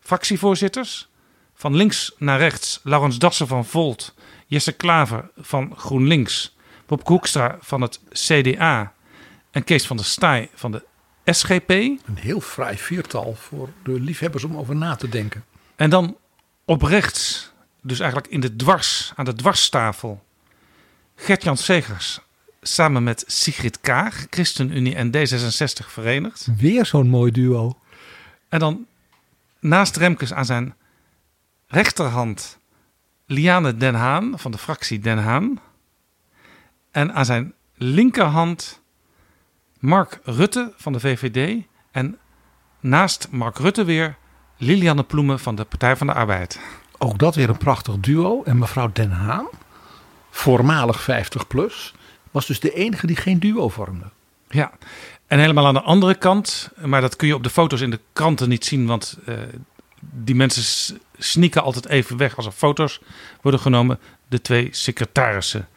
fractievoorzitters. 0.00 1.10
Van 1.54 1.74
links 1.74 2.14
naar 2.18 2.38
rechts 2.38 2.80
Laurens 2.82 3.18
Dassen 3.18 3.46
van 3.46 3.64
Volt, 3.64 4.14
Jesse 4.46 4.72
Klaver 4.72 5.30
van 5.36 5.76
GroenLinks, 5.76 6.56
Bob 6.86 7.06
Hoekstra 7.06 7.56
van 7.60 7.80
het 7.80 8.00
CDA 8.10 8.92
en 9.50 9.64
Kees 9.64 9.86
van 9.86 9.96
der 9.96 10.06
Staaij 10.06 10.50
van 10.54 10.72
de 10.72 10.84
SGP. 11.24 11.70
Een 11.70 12.00
heel 12.14 12.40
fraai 12.40 12.76
viertal 12.76 13.34
voor 13.34 13.68
de 13.82 14.00
liefhebbers 14.00 14.44
om 14.44 14.56
over 14.56 14.76
na 14.76 14.94
te 14.96 15.08
denken. 15.08 15.44
En 15.76 15.90
dan 15.90 16.16
op 16.64 16.82
rechts, 16.82 17.52
dus 17.80 18.00
eigenlijk 18.00 18.32
in 18.32 18.40
de 18.40 18.56
dwars, 18.56 19.12
aan 19.16 19.24
de 19.24 19.34
dwarstafel, 19.34 20.24
Gert-Jan 21.16 21.56
Segers 21.56 22.20
samen 22.62 23.02
met 23.02 23.24
Sigrid 23.26 23.80
Kaag, 23.80 24.26
ChristenUnie 24.30 24.94
en 24.94 25.10
D66 25.16 25.86
verenigd. 25.86 26.48
Weer 26.56 26.86
zo'n 26.86 27.08
mooi 27.08 27.32
duo. 27.32 27.78
En 28.48 28.58
dan 28.58 28.86
naast 29.60 29.96
Remkes 29.96 30.32
aan 30.32 30.44
zijn 30.44 30.74
rechterhand 31.66 32.58
Liane 33.26 33.76
Den 33.76 33.94
Haan 33.94 34.38
van 34.38 34.50
de 34.50 34.58
fractie 34.58 34.98
Den 34.98 35.18
Haan. 35.18 35.60
En 36.90 37.14
aan 37.14 37.24
zijn 37.24 37.54
linkerhand 37.74 38.81
Mark 39.82 40.20
Rutte 40.24 40.72
van 40.76 40.92
de 40.92 41.00
VVD. 41.00 41.62
En 41.90 42.18
naast 42.80 43.28
Mark 43.30 43.58
Rutte 43.58 43.84
weer 43.84 44.16
Lilianne 44.56 45.02
Ploemen 45.02 45.38
van 45.40 45.54
de 45.54 45.64
Partij 45.64 45.96
van 45.96 46.06
de 46.06 46.12
Arbeid. 46.12 46.60
Ook 46.98 47.18
dat 47.18 47.34
weer 47.34 47.48
een 47.48 47.56
prachtig 47.56 47.96
duo. 47.98 48.42
En 48.42 48.58
mevrouw 48.58 48.90
Den 48.92 49.10
Haan, 49.10 49.48
voormalig 50.30 51.00
50 51.00 51.46
plus, 51.46 51.94
was 52.30 52.46
dus 52.46 52.60
de 52.60 52.74
enige 52.74 53.06
die 53.06 53.16
geen 53.16 53.38
duo 53.38 53.68
vormde. 53.68 54.04
Ja, 54.48 54.72
en 55.26 55.38
helemaal 55.38 55.66
aan 55.66 55.74
de 55.74 55.82
andere 55.82 56.14
kant, 56.14 56.70
maar 56.84 57.00
dat 57.00 57.16
kun 57.16 57.28
je 57.28 57.34
op 57.34 57.42
de 57.42 57.50
foto's 57.50 57.80
in 57.80 57.90
de 57.90 58.00
kranten 58.12 58.48
niet 58.48 58.64
zien, 58.64 58.86
want 58.86 59.18
uh, 59.28 59.34
die 60.00 60.34
mensen 60.34 60.98
sneaken 61.18 61.62
altijd 61.62 61.86
even 61.86 62.16
weg 62.16 62.36
als 62.36 62.46
er 62.46 62.52
foto's 62.52 63.00
worden 63.40 63.60
genomen. 63.60 63.98
De 64.28 64.40
twee 64.40 64.68
secretarissen 64.70 65.68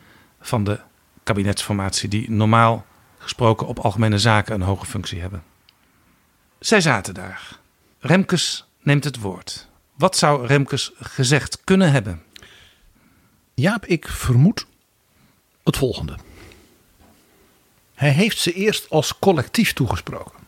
van 0.41 0.63
de 0.63 0.79
kabinetsformatie, 1.23 2.09
die 2.09 2.31
normaal 2.31 2.85
gesproken 3.25 3.67
op 3.67 3.79
algemene 3.79 4.19
zaken 4.19 4.53
een 4.53 4.61
hoge 4.61 4.85
functie 4.85 5.21
hebben. 5.21 5.43
Zij 6.59 6.81
zaten 6.81 7.13
daar. 7.13 7.59
Remkes 7.99 8.65
neemt 8.81 9.03
het 9.03 9.19
woord. 9.19 9.67
Wat 9.95 10.17
zou 10.17 10.47
Remkes 10.47 10.91
gezegd 10.99 11.63
kunnen 11.63 11.91
hebben? 11.91 12.23
Jaap, 13.53 13.85
ik 13.85 14.07
vermoed 14.07 14.67
het 15.63 15.77
volgende. 15.77 16.15
Hij 17.93 18.09
heeft 18.09 18.37
ze 18.37 18.53
eerst 18.53 18.89
als 18.89 19.19
collectief 19.19 19.73
toegesproken. 19.73 20.39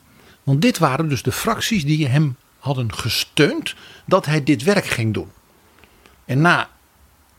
Want 0.43 0.61
dit 0.61 0.77
waren 0.77 1.09
dus 1.09 1.23
de 1.23 1.31
fracties 1.31 1.85
die 1.85 2.07
hem 2.07 2.35
hadden 2.59 2.93
gesteund 2.93 3.75
dat 4.05 4.25
hij 4.25 4.43
dit 4.43 4.63
werk 4.63 4.85
ging 4.85 5.13
doen. 5.13 5.31
En 6.25 6.41
na 6.41 6.69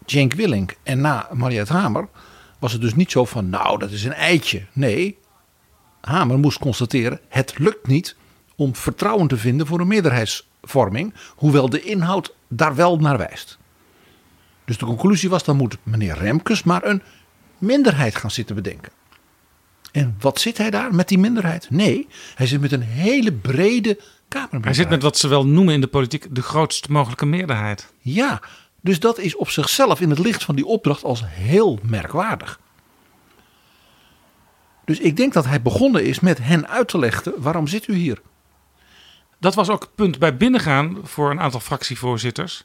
Cenk 0.06 0.32
Willink 0.32 0.76
en 0.82 1.00
na 1.00 1.28
Mariette 1.32 1.72
Hamer 1.72 2.08
was 2.58 2.72
het 2.72 2.80
dus 2.80 2.94
niet 2.94 3.10
zo 3.10 3.24
van 3.24 3.50
nou 3.50 3.78
dat 3.78 3.90
is 3.90 4.04
een 4.04 4.12
eitje. 4.12 4.66
Nee, 4.72 5.18
Hamer 6.08 6.38
moest 6.38 6.58
constateren 6.58 7.20
het 7.28 7.58
lukt 7.58 7.86
niet 7.86 8.16
om 8.56 8.76
vertrouwen 8.76 9.28
te 9.28 9.36
vinden 9.36 9.66
voor 9.66 9.80
een 9.80 9.86
meerderheidsvorming. 9.86 11.14
Hoewel 11.36 11.68
de 11.68 11.82
inhoud 11.82 12.34
daar 12.48 12.74
wel 12.74 12.98
naar 12.98 13.18
wijst. 13.18 13.58
Dus 14.64 14.78
de 14.78 14.84
conclusie 14.84 15.28
was 15.28 15.44
dan 15.44 15.56
moet 15.56 15.76
meneer 15.82 16.18
Remkes 16.18 16.62
maar 16.62 16.84
een 16.84 17.02
minderheid 17.58 18.16
gaan 18.16 18.30
zitten 18.30 18.54
bedenken. 18.54 18.92
En 19.92 20.16
wat 20.20 20.40
zit 20.40 20.58
hij 20.58 20.70
daar 20.70 20.94
met 20.94 21.08
die 21.08 21.18
minderheid? 21.18 21.70
Nee, 21.70 22.06
hij 22.34 22.46
zit 22.46 22.60
met 22.60 22.72
een 22.72 22.82
hele 22.82 23.32
brede 23.32 23.94
Kamermeerderheid. 24.28 24.64
Hij 24.64 24.74
zit 24.74 24.88
met 24.88 25.02
wat 25.02 25.16
ze 25.16 25.28
wel 25.28 25.46
noemen 25.46 25.74
in 25.74 25.80
de 25.80 25.86
politiek 25.86 26.26
de 26.30 26.42
grootst 26.42 26.88
mogelijke 26.88 27.26
meerderheid. 27.26 27.92
Ja, 27.98 28.40
dus 28.80 29.00
dat 29.00 29.18
is 29.18 29.36
op 29.36 29.48
zichzelf 29.48 30.00
in 30.00 30.10
het 30.10 30.18
licht 30.18 30.44
van 30.44 30.54
die 30.54 30.66
opdracht 30.66 31.04
als 31.04 31.22
heel 31.26 31.78
merkwaardig. 31.82 32.60
Dus 34.88 34.98
ik 34.98 35.16
denk 35.16 35.32
dat 35.32 35.44
hij 35.44 35.62
begonnen 35.62 36.04
is 36.04 36.20
met 36.20 36.38
hen 36.42 36.68
uit 36.68 36.88
te 36.88 36.98
leggen 36.98 37.32
waarom 37.36 37.66
zit 37.66 37.88
u 37.88 37.94
hier. 37.94 38.20
Dat 39.40 39.54
was 39.54 39.68
ook 39.68 39.80
het 39.80 39.94
punt 39.94 40.18
bij 40.18 40.36
binnengaan 40.36 40.98
voor 41.02 41.30
een 41.30 41.40
aantal 41.40 41.60
fractievoorzitters. 41.60 42.64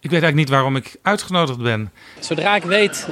Ik 0.00 0.10
weet 0.10 0.22
eigenlijk 0.22 0.34
niet 0.34 0.48
waarom 0.48 0.76
ik 0.76 0.96
uitgenodigd 1.02 1.58
ben. 1.58 1.92
Zodra 2.20 2.56
ik 2.56 2.62
weet 2.62 3.08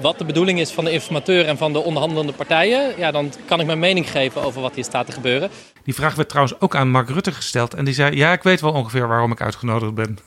wat 0.00 0.18
de 0.18 0.24
bedoeling 0.24 0.60
is 0.60 0.70
van 0.70 0.84
de 0.84 0.90
informateur 0.90 1.46
en 1.46 1.56
van 1.56 1.72
de 1.72 1.78
onderhandelende 1.78 2.32
partijen, 2.32 2.98
ja, 2.98 3.10
dan 3.10 3.32
kan 3.46 3.60
ik 3.60 3.66
mijn 3.66 3.78
mening 3.78 4.10
geven 4.10 4.42
over 4.42 4.60
wat 4.60 4.74
hier 4.74 4.84
staat 4.84 5.06
te 5.06 5.12
gebeuren. 5.12 5.50
Die 5.84 5.94
vraag 5.94 6.14
werd 6.14 6.28
trouwens 6.28 6.60
ook 6.60 6.76
aan 6.76 6.90
Mark 6.90 7.08
Rutte 7.08 7.32
gesteld. 7.32 7.74
En 7.74 7.84
die 7.84 7.94
zei: 7.94 8.16
Ja, 8.16 8.32
ik 8.32 8.42
weet 8.42 8.60
wel 8.60 8.72
ongeveer 8.72 9.08
waarom 9.08 9.32
ik 9.32 9.40
uitgenodigd 9.40 9.94
ben. 9.94 10.18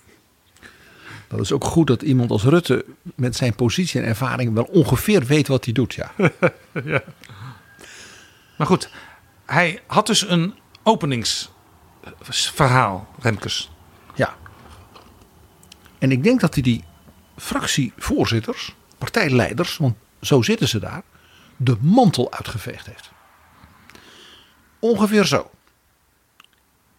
Dat 1.28 1.40
is 1.40 1.52
ook 1.52 1.64
goed 1.64 1.88
dat 1.88 2.02
iemand 2.02 2.32
als 2.32 2.44
Rutte 2.44 2.86
met 3.16 3.36
zijn 3.36 3.56
positie 3.56 4.02
en 4.02 4.08
ervaring 4.08 4.54
wel 4.54 4.70
ongeveer 4.72 5.26
weet 5.26 5.48
wat 5.48 5.66
hij 5.66 5.74
doet. 5.74 5.94
Ja. 5.94 6.12
ja. 6.86 7.04
Maar 8.62 8.70
goed, 8.70 8.90
hij 9.46 9.82
had 9.88 10.08
dus 10.08 10.30
een 10.30 10.56
openingsverhaal, 10.84 13.08
Remkes. 13.20 13.72
Ja. 14.16 14.36
En 16.00 16.12
ik 16.12 16.24
denk 16.24 16.40
dat 16.40 16.54
hij 16.54 16.64
die 16.64 16.84
fractievoorzitters, 17.38 18.76
partijleiders, 18.98 19.78
want 19.78 19.96
zo 20.22 20.42
zitten 20.42 20.68
ze 20.68 20.80
daar, 20.80 21.02
de 21.58 21.78
mantel 21.80 22.32
uitgeveegd 22.32 22.86
heeft. 22.86 23.12
Ongeveer 24.80 25.26
zo. 25.26 25.52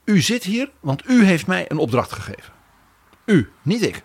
U 0.04 0.21
zit 0.21 0.45
hier, 0.45 0.71
want 0.81 1.09
u 1.09 1.25
heeft 1.25 1.47
mij 1.47 1.71
een 1.71 1.78
opdracht 1.78 2.12
gegeven. 2.12 2.52
U, 3.25 3.52
niet 3.62 3.83
ik. 3.83 4.02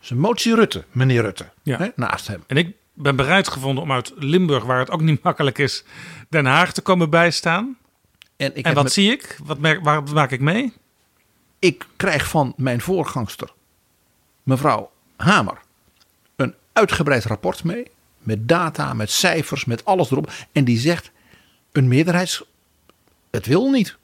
Zijn 0.00 0.18
motie 0.18 0.54
Rutte, 0.54 0.84
meneer 0.90 1.22
Rutte, 1.22 1.52
ja. 1.62 1.78
hè, 1.78 1.88
naast 1.96 2.26
hem. 2.26 2.44
En 2.46 2.56
ik 2.56 2.78
ben 3.02 3.16
bereid 3.16 3.48
gevonden 3.48 3.82
om 3.82 3.92
uit 3.92 4.12
Limburg, 4.16 4.64
waar 4.64 4.78
het 4.78 4.90
ook 4.90 5.00
niet 5.00 5.22
makkelijk 5.28 5.58
is, 5.58 5.84
Den 6.28 6.46
Haag 6.46 6.72
te 6.72 6.80
komen 6.80 7.10
bijstaan. 7.10 7.76
En, 8.36 8.56
ik 8.56 8.64
en 8.64 8.74
wat 8.74 8.92
zie 8.92 9.10
ik? 9.10 9.38
Wat, 9.44 9.58
merk, 9.58 9.84
wat 9.84 10.12
maak 10.12 10.30
ik 10.30 10.40
mee? 10.40 10.72
Ik 11.58 11.86
krijg 11.96 12.28
van 12.28 12.52
mijn 12.56 12.80
voorgangster, 12.80 13.52
mevrouw 14.42 14.90
Hamer, 15.16 15.58
een 16.36 16.54
uitgebreid 16.72 17.24
rapport 17.24 17.64
mee. 17.64 17.90
Met 18.18 18.48
data, 18.48 18.94
met 18.94 19.10
cijfers, 19.10 19.64
met 19.64 19.84
alles 19.84 20.10
erop. 20.10 20.32
En 20.52 20.64
die 20.64 20.78
zegt: 20.78 21.10
een 21.72 21.88
meerderheids. 21.88 22.44
Het 23.30 23.46
wil 23.46 23.70
niet. 23.70 23.96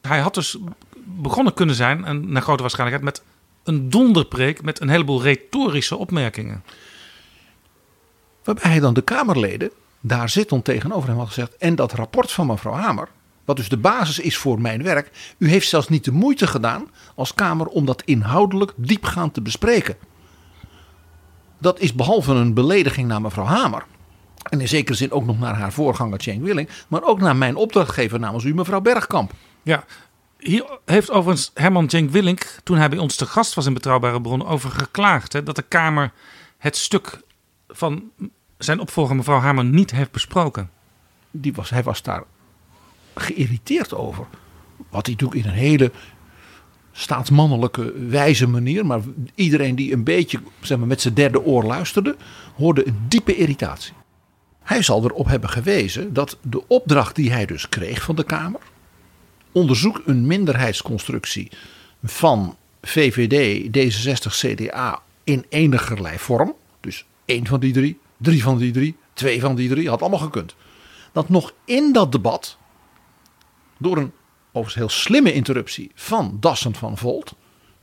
Hij 0.00 0.18
had 0.20 0.34
dus 0.34 0.58
begonnen 1.04 1.54
kunnen 1.54 1.74
zijn, 1.74 2.04
en 2.04 2.32
naar 2.32 2.42
grote 2.42 2.62
waarschijnlijkheid, 2.62 3.14
met 3.14 3.24
een 3.64 3.90
donderpreek 3.90 4.62
met 4.62 4.80
een 4.80 4.88
heleboel 4.88 5.22
retorische 5.22 5.96
opmerkingen. 5.96 6.62
Waarbij 8.44 8.70
hij 8.70 8.80
dan 8.80 8.94
de 8.94 9.02
Kamerleden 9.02 9.70
daar 10.00 10.28
zittend 10.28 10.64
tegenover 10.64 11.08
hem 11.08 11.18
had 11.18 11.26
gezegd. 11.26 11.56
En 11.56 11.74
dat 11.74 11.92
rapport 11.92 12.32
van 12.32 12.46
mevrouw 12.46 12.72
Hamer, 12.72 13.08
wat 13.44 13.56
dus 13.56 13.68
de 13.68 13.76
basis 13.76 14.18
is 14.18 14.36
voor 14.36 14.60
mijn 14.60 14.82
werk. 14.82 15.34
U 15.38 15.48
heeft 15.48 15.68
zelfs 15.68 15.88
niet 15.88 16.04
de 16.04 16.12
moeite 16.12 16.46
gedaan 16.46 16.90
als 17.14 17.34
Kamer 17.34 17.66
om 17.66 17.84
dat 17.86 18.02
inhoudelijk 18.04 18.72
diepgaand 18.76 19.34
te 19.34 19.40
bespreken. 19.40 19.96
Dat 21.58 21.80
is 21.80 21.94
behalve 21.94 22.32
een 22.32 22.54
belediging 22.54 23.08
naar 23.08 23.20
mevrouw 23.20 23.44
Hamer. 23.44 23.84
En 24.50 24.60
in 24.60 24.68
zekere 24.68 24.96
zin 24.96 25.12
ook 25.12 25.26
nog 25.26 25.38
naar 25.38 25.54
haar 25.54 25.72
voorganger 25.72 26.20
Cenk 26.20 26.42
Willing. 26.42 26.68
Maar 26.88 27.02
ook 27.02 27.20
naar 27.20 27.36
mijn 27.36 27.56
opdrachtgever 27.56 28.18
namens 28.18 28.44
u, 28.44 28.54
mevrouw 28.54 28.80
Bergkamp. 28.80 29.32
Ja, 29.62 29.84
hier 30.38 30.78
heeft 30.84 31.10
overigens 31.10 31.50
Herman 31.54 31.90
Cenk 31.90 32.10
Willink, 32.10 32.56
toen 32.62 32.76
hij 32.76 32.88
bij 32.88 32.98
ons 32.98 33.16
te 33.16 33.26
gast 33.26 33.54
was 33.54 33.66
in 33.66 33.74
Betrouwbare 33.74 34.20
Bronnen, 34.20 34.46
over 34.46 34.70
geklaagd. 34.70 35.32
Hè, 35.32 35.42
dat 35.42 35.56
de 35.56 35.64
Kamer 35.68 36.12
het 36.58 36.76
stuk 36.76 37.20
van 37.72 38.10
zijn 38.58 38.80
opvolger 38.80 39.16
mevrouw 39.16 39.38
Hamer 39.38 39.64
niet 39.64 39.90
heeft 39.90 40.10
besproken. 40.10 40.70
Die 41.30 41.52
was, 41.52 41.70
hij 41.70 41.82
was 41.82 42.02
daar 42.02 42.24
geïrriteerd 43.14 43.94
over. 43.94 44.26
Wat 44.90 45.06
hij 45.06 45.14
doet 45.16 45.34
in 45.34 45.44
een 45.44 45.50
hele 45.50 45.92
staatsmannelijke 46.92 47.92
wijze 48.08 48.48
manier. 48.48 48.86
Maar 48.86 49.00
iedereen 49.34 49.74
die 49.74 49.92
een 49.92 50.04
beetje 50.04 50.40
zeg 50.60 50.78
maar, 50.78 50.86
met 50.86 51.00
zijn 51.00 51.14
derde 51.14 51.44
oor 51.44 51.64
luisterde, 51.64 52.16
hoorde 52.56 52.86
een 52.86 52.98
diepe 53.08 53.36
irritatie. 53.36 53.92
Hij 54.62 54.82
zal 54.82 55.04
erop 55.04 55.26
hebben 55.26 55.50
gewezen 55.50 56.12
dat 56.12 56.38
de 56.42 56.68
opdracht 56.68 57.16
die 57.16 57.32
hij 57.32 57.46
dus 57.46 57.68
kreeg 57.68 58.02
van 58.02 58.16
de 58.16 58.24
Kamer. 58.24 58.60
Onderzoek 59.52 60.02
een 60.06 60.26
minderheidsconstructie 60.26 61.50
van 62.02 62.56
VVD, 62.82 63.66
D66, 63.66 64.30
CDA 64.30 65.02
in 65.24 65.44
enigerlei 65.48 66.18
vorm. 66.18 66.54
Één 67.24 67.46
van 67.46 67.60
die 67.60 67.72
drie, 67.72 67.98
drie 68.16 68.42
van 68.42 68.58
die 68.58 68.72
drie, 68.72 68.96
twee 69.12 69.40
van 69.40 69.54
die 69.54 69.68
drie, 69.68 69.88
had 69.88 70.00
allemaal 70.00 70.18
gekund. 70.18 70.54
Dat 71.12 71.28
nog 71.28 71.52
in 71.64 71.92
dat 71.92 72.12
debat, 72.12 72.56
door 73.78 73.96
een 73.96 74.12
overigens 74.46 74.74
heel 74.74 74.88
slimme 74.88 75.32
interruptie 75.32 75.90
van 75.94 76.36
Dassen 76.40 76.74
van 76.74 76.98
Volt, 76.98 77.34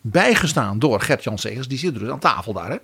bijgestaan 0.01 0.79
door 0.79 1.01
Gert-Jan 1.01 1.37
Segers, 1.37 1.67
die 1.67 1.77
zit 1.77 1.99
dus 1.99 2.09
aan 2.09 2.19
tafel 2.19 2.53
daar. 2.53 2.69
Hè, 2.69 2.77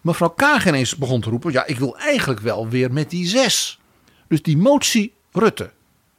mevrouw 0.00 0.28
Kaag 0.28 0.66
ineens 0.66 0.96
begon 0.96 1.20
te 1.20 1.30
roepen: 1.30 1.52
Ja, 1.52 1.66
ik 1.66 1.78
wil 1.78 1.98
eigenlijk 1.98 2.40
wel 2.40 2.68
weer 2.68 2.92
met 2.92 3.10
die 3.10 3.26
zes. 3.26 3.78
Dus 4.28 4.42
die 4.42 4.56
motie 4.56 5.14
Rutte, 5.32 5.70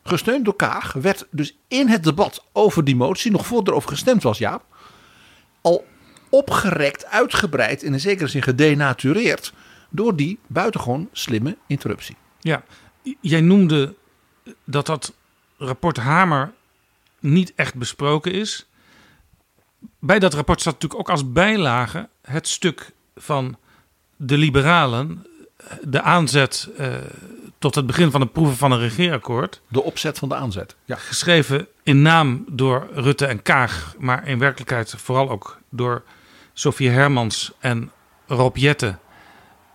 gesteund 0.04 0.46
door 0.46 0.56
Kaag, 0.56 0.94
werd 0.94 1.28
dus 1.32 1.58
in 1.68 1.88
het 1.88 2.04
debat 2.04 2.46
over 2.52 2.84
die 2.84 2.96
motie, 2.96 3.32
nog 3.32 3.46
voordat 3.46 3.68
er 3.68 3.74
over 3.74 3.90
gestemd 3.90 4.24
was, 4.24 4.38
Jaap, 4.38 4.64
opgerekt, 6.30 7.06
uitgebreid, 7.06 7.84
in 7.84 7.94
een 7.94 8.00
zekere 8.00 8.28
zin 8.28 8.42
gedenatureerd 8.42 9.54
door 9.90 10.16
die 10.16 10.40
buitengewoon 10.48 11.10
slimme 11.12 11.58
interruptie. 11.68 12.16
Ja, 12.40 12.64
jij 13.22 13.42
noemde 13.42 13.96
dat 14.64 14.86
dat 14.86 15.14
rapport 15.58 15.98
Hamer 15.98 16.54
niet 17.20 17.54
echt 17.56 17.76
besproken 17.76 18.32
is. 18.32 18.68
Bij 20.00 20.20
dat 20.20 20.34
rapport 20.34 20.62
staat 20.62 20.74
natuurlijk 20.74 21.02
ook 21.02 21.10
als 21.10 21.32
bijlage 21.32 22.10
het 22.22 22.48
stuk 22.48 22.92
van 23.16 23.58
de 24.16 24.38
liberalen, 24.38 25.26
de 25.82 26.02
aanzet 26.02 26.70
eh, 26.78 26.96
tot 27.60 27.76
het 27.76 27.86
begin 27.86 28.12
van 28.12 28.22
het 28.22 28.32
proeven 28.32 28.58
van 28.58 28.72
een 28.72 28.80
regeerakkoord. 28.80 29.62
De 29.68 29.84
opzet 29.84 30.18
van 30.18 30.30
de 30.30 30.36
aanzet. 30.36 30.76
Ja. 30.86 30.96
Geschreven 30.96 31.68
in 31.84 32.02
naam 32.02 32.46
door 32.48 32.88
Rutte 32.94 33.26
en 33.26 33.42
Kaag, 33.42 33.96
maar 33.98 34.28
in 34.28 34.40
werkelijkheid 34.40 34.94
vooral 34.98 35.30
ook 35.30 35.60
door 35.70 36.04
Sofie 36.60 36.90
Hermans 36.90 37.52
en 37.60 37.92
Rob 38.28 38.58
Jette. 38.58 38.98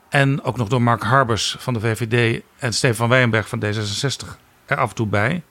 En 0.09 0.43
ook 0.43 0.57
nog 0.57 0.69
door 0.69 0.83
Mark 0.83 1.03
Harbers 1.03 1.57
van 1.59 1.75
de 1.75 1.81
VVD 1.81 2.43
en 2.59 2.75
Stefan 2.75 3.09
Wijnberg 3.09 3.49
van 3.49 3.65
D66 3.65 4.29
er 4.67 4.77
af 4.77 4.89
en 4.89 4.95
toe 4.95 5.07
bij. 5.07 5.43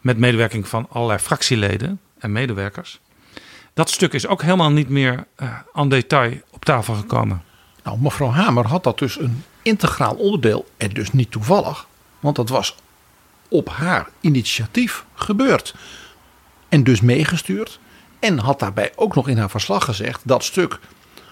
Met 0.00 0.18
medewerking 0.18 0.68
van 0.68 0.86
allerlei 0.90 1.18
fractieleden 1.18 2.00
en 2.18 2.32
medewerkers. 2.32 3.00
Dat 3.74 3.90
stuk 3.90 4.12
is 4.12 4.26
ook 4.26 4.42
helemaal 4.42 4.70
niet 4.70 4.88
meer 4.88 5.26
uh, 5.36 5.58
aan 5.72 5.88
detail 5.88 6.40
op 6.50 6.64
tafel 6.64 6.94
gekomen. 6.94 7.42
Nou, 7.84 7.98
mevrouw 8.00 8.30
Hamer 8.30 8.66
had 8.66 8.84
dat 8.84 8.98
dus 8.98 9.20
een 9.20 9.44
integraal 9.62 10.14
onderdeel 10.14 10.68
en 10.76 10.88
dus 10.88 11.12
niet 11.12 11.30
toevallig. 11.30 11.86
Want 12.20 12.36
dat 12.36 12.48
was 12.48 12.76
op 13.48 13.68
haar 13.68 14.08
initiatief 14.20 15.04
gebeurd. 15.14 15.74
En 16.68 16.84
dus 16.84 17.00
meegestuurd. 17.00 17.80
En 18.18 18.38
had 18.38 18.58
daarbij 18.58 18.92
ook 18.96 19.14
nog 19.14 19.28
in 19.28 19.38
haar 19.38 19.50
verslag 19.50 19.84
gezegd 19.84 20.20
dat 20.24 20.44
stuk 20.44 20.78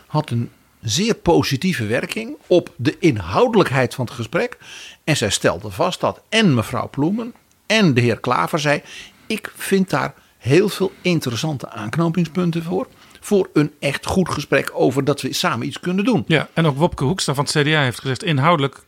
had 0.07 0.31
een 0.31 0.51
zeer 0.81 1.15
positieve 1.15 1.87
werking 1.87 2.37
op 2.47 2.73
de 2.77 2.99
inhoudelijkheid 2.99 3.95
van 3.95 4.05
het 4.05 4.15
gesprek. 4.15 4.59
En 5.05 5.17
zij 5.17 5.31
stelde 5.31 5.71
vast 5.71 6.01
dat 6.01 6.23
en 6.29 6.55
mevrouw 6.55 6.89
Ploemen 6.89 7.35
en 7.67 7.95
de 7.95 8.01
heer 8.01 8.21
Klaver 8.21 8.59
zei: 8.59 8.83
Ik 9.27 9.53
vind 9.57 9.91
daar 9.91 10.15
heel 10.39 10.69
veel 10.69 10.93
interessante 11.01 11.71
aanknopingspunten 11.71 12.63
voor. 12.63 12.87
Voor 13.21 13.49
een 13.53 13.73
echt 13.79 14.07
goed 14.07 14.29
gesprek 14.29 14.71
over 14.75 15.05
dat 15.05 15.21
we 15.21 15.33
samen 15.33 15.67
iets 15.67 15.81
kunnen 15.81 16.05
doen. 16.05 16.25
Ja, 16.27 16.49
en 16.53 16.67
ook 16.67 16.77
Wopke 16.77 17.05
Hoekstra 17.05 17.35
van 17.35 17.45
het 17.45 17.53
CDA 17.53 17.83
heeft 17.83 18.01
gezegd: 18.01 18.23
inhoudelijk 18.23 18.83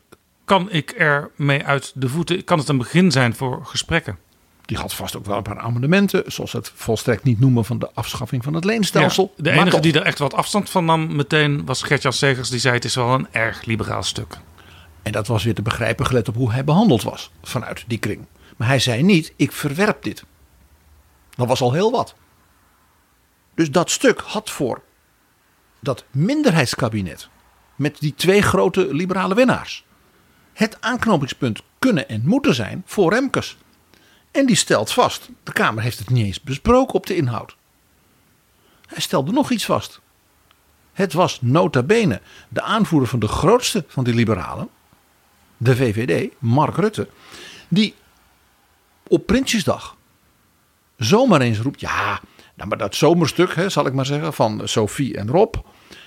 kan 0.44 0.70
ik 0.70 0.94
er 0.96 1.30
mee 1.36 1.64
uit 1.64 1.92
de 1.94 2.08
voeten. 2.08 2.44
Kan 2.44 2.58
het 2.58 2.68
een 2.68 2.78
begin 2.78 3.10
zijn 3.10 3.34
voor 3.34 3.60
gesprekken? 3.64 4.18
Die 4.68 4.76
had 4.76 4.94
vast 4.94 5.16
ook 5.16 5.24
wel 5.24 5.36
een 5.36 5.42
paar 5.42 5.58
amendementen, 5.58 6.22
zoals 6.26 6.52
het 6.52 6.72
volstrekt 6.74 7.24
niet 7.24 7.40
noemen 7.40 7.64
van 7.64 7.78
de 7.78 7.90
afschaffing 7.94 8.44
van 8.44 8.54
het 8.54 8.64
leenstelsel. 8.64 9.32
Ja, 9.36 9.42
de 9.42 9.50
enige 9.50 9.80
die 9.80 9.92
er 9.92 10.02
echt 10.02 10.18
wat 10.18 10.34
afstand 10.34 10.70
van 10.70 10.84
nam 10.84 11.16
meteen 11.16 11.64
was 11.64 11.82
Gertjan 11.82 12.12
Segers. 12.12 12.48
Die 12.48 12.58
zei 12.58 12.74
het 12.74 12.84
is 12.84 12.94
wel 12.94 13.14
een 13.14 13.26
erg 13.30 13.64
liberaal 13.64 14.02
stuk. 14.02 14.38
En 15.02 15.12
dat 15.12 15.26
was 15.26 15.44
weer 15.44 15.54
te 15.54 15.62
begrijpen 15.62 16.06
gelet 16.06 16.28
op 16.28 16.34
hoe 16.34 16.52
hij 16.52 16.64
behandeld 16.64 17.02
was 17.02 17.30
vanuit 17.42 17.84
die 17.86 17.98
kring. 17.98 18.26
Maar 18.56 18.68
hij 18.68 18.78
zei 18.78 19.02
niet, 19.02 19.32
ik 19.36 19.52
verwerp 19.52 20.02
dit. 20.02 20.24
Dat 21.36 21.48
was 21.48 21.60
al 21.60 21.72
heel 21.72 21.90
wat. 21.90 22.14
Dus 23.54 23.70
dat 23.70 23.90
stuk 23.90 24.20
had 24.20 24.50
voor 24.50 24.82
dat 25.80 26.04
minderheidskabinet 26.10 27.28
met 27.76 28.00
die 28.00 28.14
twee 28.14 28.42
grote 28.42 28.94
liberale 28.94 29.34
winnaars 29.34 29.84
het 30.52 30.76
aanknopingspunt 30.80 31.62
kunnen 31.78 32.08
en 32.08 32.22
moeten 32.24 32.54
zijn 32.54 32.82
voor 32.86 33.12
Remkes. 33.12 33.56
En 34.30 34.46
die 34.46 34.56
stelt 34.56 34.92
vast, 34.92 35.28
de 35.42 35.52
Kamer 35.52 35.82
heeft 35.82 35.98
het 35.98 36.10
niet 36.10 36.26
eens 36.26 36.40
besproken 36.40 36.94
op 36.94 37.06
de 37.06 37.16
inhoud. 37.16 37.56
Hij 38.86 39.00
stelde 39.00 39.32
nog 39.32 39.50
iets 39.50 39.64
vast. 39.64 40.00
Het 40.92 41.12
was 41.12 41.38
nota 41.40 41.82
bene 41.82 42.20
de 42.48 42.62
aanvoerder 42.62 43.08
van 43.08 43.18
de 43.18 43.28
grootste 43.28 43.84
van 43.88 44.04
die 44.04 44.14
liberalen, 44.14 44.68
de 45.56 45.76
VVD, 45.76 46.32
Mark 46.38 46.76
Rutte, 46.76 47.08
die 47.68 47.94
op 49.08 49.26
Prinsjesdag 49.26 49.96
zomaar 50.96 51.40
eens 51.40 51.58
roept: 51.58 51.80
ja, 51.80 52.20
nou, 52.54 52.68
maar 52.68 52.78
dat 52.78 52.94
zomerstuk, 52.94 53.54
hè, 53.54 53.68
zal 53.68 53.86
ik 53.86 53.92
maar 53.92 54.06
zeggen, 54.06 54.32
van 54.32 54.60
Sophie 54.64 55.16
en 55.16 55.28
Rob. 55.28 55.54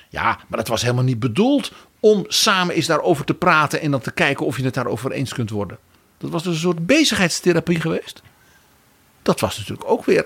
Ja, 0.10 0.40
maar 0.48 0.60
dat 0.60 0.68
was 0.68 0.82
helemaal 0.82 1.04
niet 1.04 1.20
bedoeld 1.20 1.72
om 2.00 2.24
samen 2.28 2.76
eens 2.76 2.86
daarover 2.86 3.26
te 3.26 3.34
praten 3.34 3.82
en 3.82 3.92
dan 3.92 4.02
te 4.02 4.12
kijken 4.12 4.46
of 4.46 4.58
je 4.58 4.64
het 4.64 4.74
daarover 4.74 5.12
eens 5.12 5.34
kunt 5.34 5.50
worden. 5.50 5.78
Dat 6.22 6.30
was 6.30 6.44
dus 6.44 6.54
een 6.54 6.60
soort 6.60 6.86
bezigheidstherapie 6.86 7.80
geweest. 7.80 8.22
Dat 9.22 9.40
was 9.40 9.58
natuurlijk 9.58 9.90
ook 9.90 10.06
weer 10.06 10.26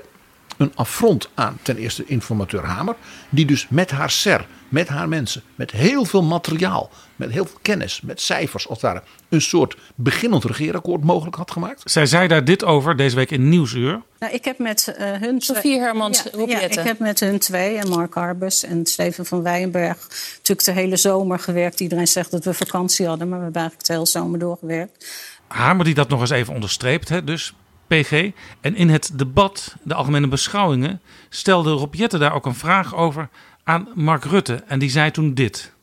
een 0.58 0.71
affront 0.75 1.29
aan 1.34 1.58
ten 1.62 1.77
eerste 1.77 2.05
informateur 2.05 2.63
Hamer. 2.63 2.95
Die 3.29 3.45
dus 3.45 3.67
met 3.69 3.91
haar 3.91 4.10
ser, 4.10 4.47
met 4.69 4.88
haar 4.88 5.08
mensen, 5.08 5.41
met 5.55 5.71
heel 5.71 6.05
veel 6.05 6.23
materiaal, 6.23 6.89
met 7.15 7.31
heel 7.31 7.45
veel 7.45 7.60
kennis, 7.62 8.01
met 8.01 8.21
cijfers 8.21 8.67
als 8.67 8.79
daar 8.79 9.03
een 9.29 9.41
soort 9.41 9.77
beginnend 9.95 10.43
regeerakkoord 10.43 11.03
mogelijk 11.03 11.36
had 11.36 11.51
gemaakt. 11.51 11.81
Zij 11.86 12.05
zei 12.05 12.27
daar 12.27 12.45
dit 12.45 12.63
over 12.63 12.95
deze 12.95 13.15
week 13.15 13.31
in 13.31 13.49
Nieuwsuur. 13.49 14.01
Nou, 14.19 14.34
ik 14.34 14.45
heb 14.45 14.58
met 14.58 14.95
uh, 14.99 15.12
hun... 15.12 15.41
Sofie 15.41 15.79
Hermans, 15.79 16.23
ja, 16.23 16.45
ja, 16.45 16.60
ik 16.60 16.73
heb 16.73 16.99
met 16.99 17.19
hun 17.19 17.39
twee, 17.39 17.77
en 17.77 17.89
Mark 17.89 18.13
Harbus 18.13 18.63
en 18.63 18.86
Steven 18.86 19.25
van 19.25 19.43
Wijnberg... 19.43 19.97
natuurlijk 20.36 20.63
de 20.63 20.71
hele 20.71 20.97
zomer 20.97 21.39
gewerkt. 21.39 21.79
Iedereen 21.79 22.08
zegt 22.08 22.31
dat 22.31 22.45
we 22.45 22.53
vakantie 22.53 23.08
hadden, 23.08 23.29
maar 23.29 23.38
we 23.38 23.43
hebben 23.43 23.62
eigenlijk 23.62 23.89
de 23.89 23.93
hele 23.93 24.08
zomer 24.08 24.39
doorgewerkt. 24.39 25.05
Hamer 25.47 25.86
die 25.86 25.93
dat 25.93 26.10
nog 26.10 26.19
eens 26.21 26.29
even 26.29 26.53
onderstreept, 26.53 27.10
hè, 27.10 27.23
dus 27.23 27.53
PG. 27.88 28.31
En 28.62 28.75
in 28.75 28.89
het 28.89 29.12
debat, 29.13 29.75
de 29.84 29.93
algemene 29.93 30.27
beschouwingen, 30.27 31.01
stelde 31.29 31.71
Rob 31.71 31.93
Jetten 31.93 32.19
daar 32.19 32.34
ook 32.34 32.45
een 32.45 32.55
vraag 32.55 32.95
over 32.95 33.29
aan 33.63 33.88
Mark 33.95 34.25
Rutte. 34.25 34.63
En 34.67 34.79
die 34.79 34.89
zei 34.89 35.12
toen 35.12 35.34
dit. 35.34 35.73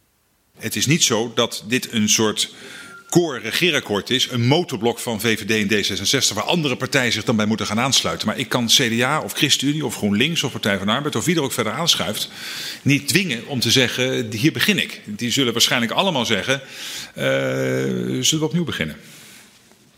Het 0.58 0.76
is 0.76 0.86
niet 0.86 1.02
zo 1.02 1.32
dat 1.34 1.64
dit 1.68 1.92
een 1.92 2.08
soort 2.08 2.54
core 3.12 3.38
regeerakkoord 3.38 4.10
is, 4.10 4.30
een 4.30 4.46
motorblok 4.46 4.98
van 4.98 5.20
VVD 5.20 5.50
en 5.50 5.84
D66, 5.84 6.34
waar 6.34 6.44
andere 6.44 6.76
partijen 6.76 7.12
zich 7.12 7.24
dan 7.24 7.36
bij 7.36 7.46
moeten 7.46 7.66
gaan 7.66 7.80
aansluiten. 7.80 8.26
Maar 8.26 8.38
ik 8.38 8.48
kan 8.48 8.66
CDA 8.66 9.20
of 9.20 9.32
ChristenUnie 9.32 9.86
of 9.86 9.96
GroenLinks 9.96 10.42
of 10.42 10.52
Partij 10.52 10.78
van 10.78 10.86
de 10.86 10.92
Arbeid 10.92 11.16
of 11.16 11.24
wie 11.24 11.36
er 11.36 11.42
ook 11.42 11.52
verder 11.52 11.72
aanschuift, 11.72 12.28
niet 12.82 13.08
dwingen 13.08 13.46
om 13.46 13.60
te 13.60 13.70
zeggen, 13.70 14.32
hier 14.32 14.52
begin 14.52 14.78
ik. 14.78 15.00
Die 15.04 15.30
zullen 15.30 15.52
waarschijnlijk 15.52 15.92
allemaal 15.92 16.26
zeggen, 16.26 16.60
uh, 17.16 17.22
zullen 18.22 18.38
we 18.38 18.44
opnieuw 18.44 18.64
beginnen. 18.64 18.96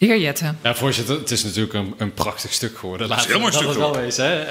De 0.05 0.11
heer 0.11 0.21
Jetten. 0.21 0.59
Ja, 0.63 0.75
voorzitter, 0.75 1.19
het 1.19 1.31
is 1.31 1.45
natuurlijk 1.45 1.75
een, 1.75 1.95
een 1.97 2.15
prachtig 2.15 2.53
stuk 2.53 2.79
geworden. 2.79 3.09
Laten 3.09 3.41
we 3.41 3.51
dat 3.51 3.65
het 3.65 3.77
wel 3.77 3.95
wezen. 3.95 4.47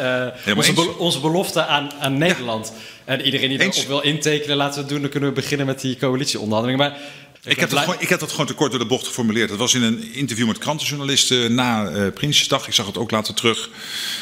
Uh, 0.47 0.57
onze, 0.57 0.73
be 0.73 0.97
onze, 0.97 1.19
belofte 1.19 1.65
aan, 1.65 1.91
aan 1.99 2.17
Nederland. 2.17 2.73
Ja. 2.75 3.13
En 3.13 3.21
iedereen 3.21 3.49
die 3.49 3.59
erop 3.59 3.87
wil 3.87 4.01
intekenen, 4.01 4.55
laten 4.55 4.73
we 4.73 4.79
het 4.79 4.89
doen. 4.89 5.01
Dan 5.01 5.09
kunnen 5.09 5.29
we 5.29 5.35
beginnen 5.35 5.65
met 5.65 5.81
die 5.81 5.97
coalitieonderhandelingen. 5.97 6.79
Maar 6.79 6.99
ik 7.43 7.59
heb, 7.59 7.69
dat 7.69 7.79
gewoon, 7.79 7.95
ik 7.99 8.09
heb 8.09 8.19
dat 8.19 8.31
gewoon 8.31 8.45
te 8.45 8.53
kort 8.53 8.71
door 8.71 8.79
de 8.79 8.85
bocht 8.85 9.07
geformuleerd. 9.07 9.49
Dat 9.49 9.57
was 9.57 9.73
in 9.73 9.83
een 9.83 10.13
interview 10.13 10.47
met 10.47 10.57
krantenjournalisten 10.57 11.55
na 11.55 11.89
uh, 11.89 12.13
Prinsjesdag. 12.13 12.67
Ik 12.67 12.73
zag 12.73 12.85
het 12.85 12.97
ook 12.97 13.11
later 13.11 13.33
terug. 13.33 13.69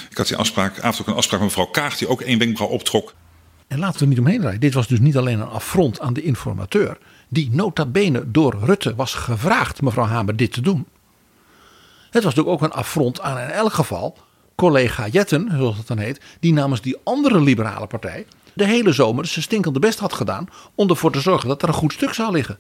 Ik 0.10 0.18
had 0.18 0.28
die 0.28 0.38
afspraak, 0.38 0.80
avond 0.80 1.02
ook 1.02 1.08
een 1.08 1.14
afspraak 1.14 1.40
met 1.40 1.50
mevrouw 1.50 1.72
Kaag, 1.72 1.98
die 1.98 2.08
ook 2.08 2.22
één 2.22 2.40
wenkbrauw 2.40 2.70
optrok. 2.70 3.14
En 3.68 3.80
laten 3.80 3.98
we 4.00 4.02
er 4.02 4.10
niet 4.10 4.20
omheen 4.20 4.40
draaien. 4.40 4.60
Dit 4.60 4.74
was 4.74 4.88
dus 4.88 5.00
niet 5.00 5.18
alleen 5.18 5.40
een 5.40 5.48
affront 5.48 6.00
aan 6.00 6.14
de 6.14 6.24
informateur. 6.24 6.98
Die 7.30 7.50
nota 7.52 7.86
bene 7.86 8.24
door 8.32 8.60
Rutte 8.64 8.96
was 8.96 9.14
gevraagd, 9.14 9.82
mevrouw 9.82 10.06
Hamer, 10.06 10.36
dit 10.36 10.54
te 10.54 10.62
doen. 10.62 10.86
Het 12.12 12.24
was 12.24 12.36
natuurlijk 12.36 12.64
ook 12.64 12.70
een 12.70 12.78
affront 12.78 13.22
aan 13.22 13.40
in 13.40 13.50
elk 13.50 13.74
geval 13.74 14.18
collega 14.56 15.08
Jetten, 15.08 15.52
zoals 15.56 15.78
het 15.78 15.88
dan 15.88 15.98
heet, 15.98 16.22
die 16.40 16.54
namens 16.54 16.82
die 16.82 16.98
andere 17.04 17.42
liberale 17.42 17.88
partij 17.88 18.26
de 18.54 18.66
hele 18.66 18.92
zomer 18.92 19.26
zijn 19.26 19.44
stinkende 19.44 19.80
best 19.80 20.00
had 20.00 20.14
gedaan 20.14 20.48
om 20.76 20.90
ervoor 20.90 21.12
te 21.12 21.20
zorgen 21.20 21.48
dat 21.48 21.62
er 21.62 21.68
een 21.68 21.74
goed 21.74 21.94
stuk 21.94 22.14
zou 22.14 22.32
liggen. 22.32 22.60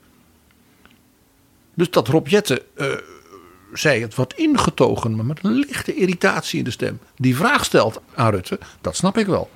Dus 1.73 1.89
dat 1.89 2.07
Rob 2.07 2.27
Jetten, 2.27 2.59
uh, 2.75 2.87
zei 3.73 4.01
het 4.01 4.15
wat 4.15 4.33
ingetogen, 4.33 5.15
maar 5.15 5.25
met 5.25 5.39
een 5.43 5.51
lichte 5.51 5.95
irritatie 5.95 6.57
in 6.57 6.63
de 6.63 6.71
stem, 6.71 6.99
die 7.15 7.35
vraag 7.35 7.65
stelt 7.65 8.01
aan 8.15 8.31
Rutte, 8.31 8.59
dat 8.81 8.95
snap 8.95 9.17
ik 9.17 9.25
wel. 9.25 9.49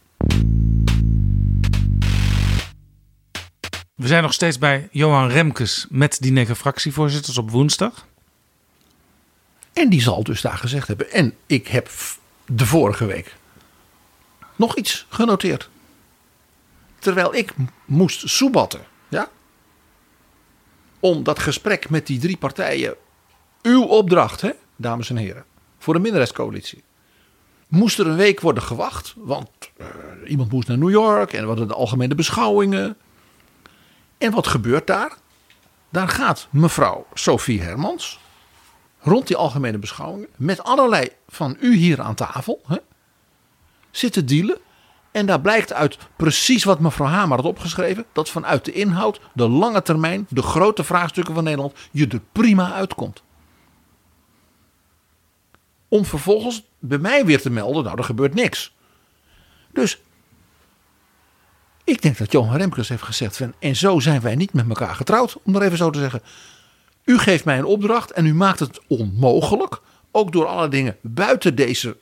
We 3.95 4.08
zijn 4.08 4.23
nog 4.23 4.34
steeds 4.34 4.58
bij 4.58 4.88
Johan 4.91 5.29
Remkes 5.29 5.88
met 5.89 6.17
die 6.19 6.31
negen 6.31 6.55
fractievoorzitters 6.55 7.38
op 7.38 7.51
woensdag. 7.51 8.05
En 9.75 9.89
die 9.89 10.01
zal 10.01 10.23
dus 10.23 10.41
daar 10.41 10.57
gezegd 10.57 10.88
hebben. 10.88 11.11
En 11.11 11.33
ik 11.45 11.67
heb 11.67 11.89
de 12.45 12.65
vorige 12.65 13.05
week 13.05 13.35
nog 14.55 14.75
iets 14.75 15.05
genoteerd. 15.09 15.69
Terwijl 16.99 17.35
ik 17.35 17.53
moest 17.85 18.29
soebatten. 18.29 18.81
Ja? 19.07 19.29
Om 20.99 21.23
dat 21.23 21.39
gesprek 21.39 21.89
met 21.89 22.07
die 22.07 22.19
drie 22.19 22.38
partijen. 22.38 22.95
Uw 23.61 23.83
opdracht, 23.83 24.41
hè, 24.41 24.51
dames 24.75 25.09
en 25.09 25.17
heren. 25.17 25.45
Voor 25.77 25.93
de 25.93 25.99
minderheidscoalitie. 25.99 26.83
Moest 27.67 27.99
er 27.99 28.07
een 28.07 28.15
week 28.15 28.41
worden 28.41 28.63
gewacht. 28.63 29.13
Want 29.17 29.49
uh, 29.77 29.88
iemand 30.27 30.51
moest 30.51 30.67
naar 30.67 30.77
New 30.77 30.89
York. 30.89 31.33
En 31.33 31.41
we 31.41 31.47
hadden 31.47 31.67
de 31.67 31.73
algemene 31.73 32.15
beschouwingen. 32.15 32.97
En 34.17 34.31
wat 34.31 34.47
gebeurt 34.47 34.88
daar? 34.88 35.17
Daar 35.89 36.09
gaat 36.09 36.47
mevrouw 36.49 37.07
Sophie 37.13 37.61
Hermans 37.61 38.19
rond 39.05 39.27
die 39.27 39.35
algemene 39.35 39.77
beschouwingen 39.77 40.27
met 40.35 40.63
allerlei 40.63 41.09
van 41.27 41.57
u 41.59 41.75
hier 41.75 42.01
aan 42.01 42.15
tafel 42.15 42.61
hè, 42.67 42.77
zitten 43.91 44.25
dealen. 44.25 44.57
En 45.11 45.25
daar 45.25 45.41
blijkt 45.41 45.73
uit 45.73 45.97
precies 46.15 46.63
wat 46.63 46.79
mevrouw 46.79 47.07
Hamer 47.07 47.37
had 47.37 47.45
opgeschreven: 47.45 48.05
dat 48.13 48.29
vanuit 48.29 48.65
de 48.65 48.71
inhoud, 48.71 49.19
de 49.33 49.47
lange 49.47 49.81
termijn, 49.81 50.25
de 50.29 50.41
grote 50.41 50.83
vraagstukken 50.83 51.33
van 51.33 51.43
Nederland, 51.43 51.73
je 51.91 52.07
er 52.07 52.21
prima 52.31 52.73
uitkomt. 52.73 53.23
Om 55.87 56.05
vervolgens 56.05 56.63
bij 56.79 56.97
mij 56.97 57.25
weer 57.25 57.41
te 57.41 57.49
melden: 57.49 57.83
nou, 57.83 57.97
er 57.97 58.03
gebeurt 58.03 58.33
niks. 58.33 58.75
Dus 59.71 60.01
ik 61.83 62.01
denk 62.01 62.17
dat 62.17 62.31
Johan 62.31 62.57
Remkes 62.57 62.89
heeft 62.89 63.03
gezegd: 63.03 63.37
van, 63.37 63.53
en 63.59 63.75
zo 63.75 63.99
zijn 63.99 64.21
wij 64.21 64.35
niet 64.35 64.53
met 64.53 64.67
elkaar 64.67 64.95
getrouwd, 64.95 65.37
om 65.43 65.55
er 65.55 65.61
even 65.61 65.77
zo 65.77 65.89
te 65.89 65.99
zeggen. 65.99 66.21
U 67.05 67.17
geeft 67.17 67.45
mij 67.45 67.57
een 67.57 67.65
opdracht 67.65 68.11
en 68.11 68.25
u 68.25 68.33
maakt 68.33 68.59
het 68.59 68.79
onmogelijk, 68.87 69.81
ook 70.11 70.31
door 70.31 70.45
alle 70.45 70.67
dingen 70.67 70.97
buiten 71.01 71.55
deze 71.55 71.97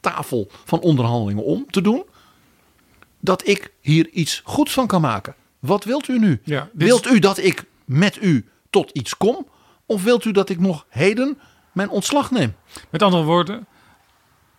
tafel 0.00 0.50
van 0.64 0.80
onderhandelingen 0.80 1.44
om 1.44 1.66
te 1.70 1.80
doen, 1.80 2.04
dat 3.20 3.46
ik 3.46 3.72
hier 3.80 4.08
iets 4.08 4.40
goeds 4.44 4.72
van 4.72 4.86
kan 4.86 5.00
maken. 5.00 5.34
Wat 5.58 5.84
wilt 5.84 6.08
u 6.08 6.18
nu? 6.18 6.40
Wilt 6.72 7.06
u 7.06 7.18
dat 7.18 7.38
ik 7.38 7.64
met 7.84 8.22
u 8.22 8.48
tot 8.70 8.90
iets 8.90 9.16
kom? 9.16 9.46
Of 9.86 10.02
wilt 10.02 10.24
u 10.24 10.32
dat 10.32 10.48
ik 10.48 10.60
nog 10.60 10.86
heden 10.88 11.38
mijn 11.72 11.88
ontslag 11.88 12.30
neem? 12.30 12.54
Met 12.90 13.02
andere 13.02 13.22
woorden, 13.22 13.66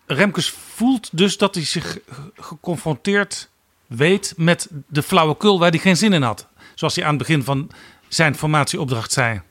Remkes 0.05 0.49
voelt 0.49 1.09
dus 1.11 1.37
dat 1.37 1.55
hij 1.55 1.65
zich 1.65 1.99
geconfronteerd 2.35 3.49
weet 3.87 4.33
met 4.37 4.67
de 4.87 5.03
flauwekul 5.03 5.59
waar 5.59 5.69
hij 5.69 5.79
geen 5.79 5.97
zin 5.97 6.13
in 6.13 6.21
had. 6.21 6.47
Zoals 6.75 6.95
hij 6.95 7.03
aan 7.03 7.09
het 7.09 7.19
begin 7.19 7.43
van 7.43 7.69
zijn 8.07 8.35
formatieopdracht 8.35 9.11
zei. 9.11 9.41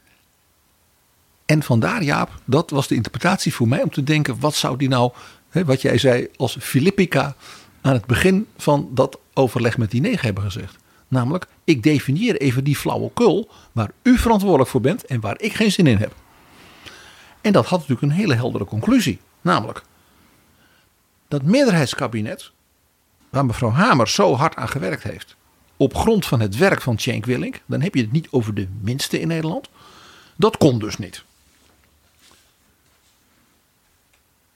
En 1.47 1.63
vandaar, 1.63 2.03
Jaap, 2.03 2.41
dat 2.45 2.71
was 2.71 2.89
de 2.89 2.95
interpretatie 2.95 3.55
voor 3.55 3.69
mij 3.69 3.83
om 3.83 3.91
te 3.91 4.05
denken: 4.05 4.41
wat 4.41 4.55
zou 4.55 4.77
die 4.77 4.89
nou, 4.89 5.13
hè, 5.49 5.65
wat 5.65 5.83
jij 5.83 5.99
zei, 5.99 6.29
als 6.37 6.57
Filippica 6.61 7.35
aan 7.81 7.93
het 7.93 8.07
begin 8.07 8.47
van 8.57 8.89
dat 8.93 9.19
overleg 9.35 9.79
met 9.79 9.91
die 9.91 10.01
negen 10.01 10.25
hebben 10.25 10.45
gezegd. 10.45 10.77
Namelijk, 11.09 11.47
ik 11.65 11.83
definieer 11.83 12.41
even 12.41 12.65
die 12.65 12.77
flauwekul 12.77 13.51
waar 13.73 13.91
u 14.03 14.19
verantwoordelijk 14.19 14.71
voor 14.71 14.81
bent 14.81 15.05
en 15.05 15.21
waar 15.21 15.41
ik 15.41 15.53
geen 15.53 15.73
zin 15.73 15.87
in 15.87 15.97
heb. 15.97 16.15
En 17.41 17.53
dat 17.53 17.67
had 17.67 17.79
natuurlijk 17.79 18.03
een 18.13 18.19
hele 18.19 18.35
heldere 18.35 18.65
conclusie. 18.65 19.21
Namelijk, 19.41 19.83
dat 21.29 21.43
meerderheidskabinet, 21.43 22.51
waar 23.31 23.47
mevrouw 23.47 23.71
Hamer 23.71 24.09
zo 24.09 24.35
hard 24.35 24.57
aan 24.57 24.69
gewerkt 24.69 25.03
heeft, 25.03 25.37
op 25.77 25.95
grond 25.95 26.27
van 26.27 26.41
het 26.41 26.57
werk 26.57 26.81
van 26.81 26.99
Cenk 26.99 27.25
Willink, 27.25 27.61
dan 27.67 27.81
heb 27.81 27.95
je 27.95 28.01
het 28.01 28.13
niet 28.13 28.29
over 28.31 28.55
de 28.55 28.69
minste 28.81 29.21
in 29.21 29.29
Nederland. 29.29 29.69
Dat 30.37 30.57
kon 30.57 30.79
dus 30.79 30.97
niet. 30.97 31.25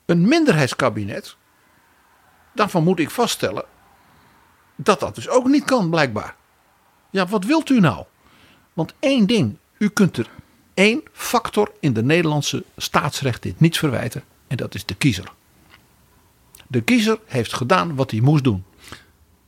Een 0.08 0.28
minderheidskabinet, 0.28 1.36
daarvan 2.54 2.84
moet 2.84 2.98
ik 2.98 3.10
vaststellen 3.10 3.64
dat 4.76 5.00
dat 5.00 5.14
dus 5.14 5.28
ook 5.28 5.46
niet 5.46 5.64
kan, 5.64 5.90
blijkbaar. 5.90 6.36
Ja, 7.10 7.26
wat 7.26 7.44
wilt 7.44 7.70
u 7.70 7.80
nou? 7.80 8.04
Want 8.72 8.94
één 8.98 9.26
ding, 9.26 9.56
u 9.78 9.88
kunt 9.88 10.16
er 10.16 10.30
één 10.74 11.02
factor 11.12 11.72
in 11.80 11.92
de 11.92 12.02
Nederlandse 12.02 12.64
staatsrecht 12.76 13.42
dit 13.42 13.60
niet 13.60 13.78
verwijten, 13.78 14.24
en 14.46 14.56
dat 14.56 14.74
is 14.74 14.84
de 14.84 14.94
kiezer. 14.94 15.32
De 16.66 16.80
kiezer 16.80 17.18
heeft 17.26 17.52
gedaan 17.52 17.94
wat 17.94 18.10
hij 18.10 18.20
moest 18.20 18.44
doen. 18.44 18.64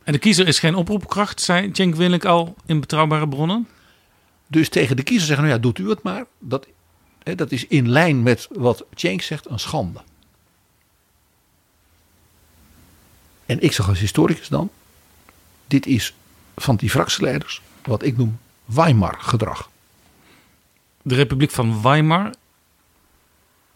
En 0.02 0.12
de 0.12 0.18
kiezer 0.18 0.48
is 0.48 0.58
geen 0.58 0.74
oproepkracht, 0.74 1.40
zei 1.40 1.70
Cenk 1.72 1.94
Willink 1.94 2.24
al 2.24 2.54
in 2.66 2.80
betrouwbare 2.80 3.28
bronnen? 3.28 3.68
Dus 4.46 4.68
tegen 4.68 4.96
de 4.96 5.02
kiezer 5.02 5.26
zeggen, 5.26 5.44
nou 5.44 5.56
ja, 5.56 5.62
doet 5.62 5.78
u 5.78 5.88
het 5.88 6.02
maar. 6.02 6.26
Dat, 6.38 6.66
hè, 7.22 7.34
dat 7.34 7.52
is 7.52 7.66
in 7.66 7.88
lijn 7.88 8.22
met 8.22 8.48
wat 8.50 8.84
Cenk 8.94 9.22
zegt, 9.22 9.50
een 9.50 9.58
schande. 9.58 10.00
En 13.50 13.60
ik 13.60 13.72
zeg 13.72 13.88
als 13.88 13.98
historicus 13.98 14.48
dan, 14.48 14.70
dit 15.66 15.86
is 15.86 16.14
van 16.56 16.76
die 16.76 16.90
fractieleiders 16.90 17.62
wat 17.82 18.02
ik 18.02 18.16
noem 18.16 18.38
Weimar-gedrag. 18.64 19.70
De 21.02 21.14
Republiek 21.14 21.50
van 21.50 21.82
Weimar 21.82 22.34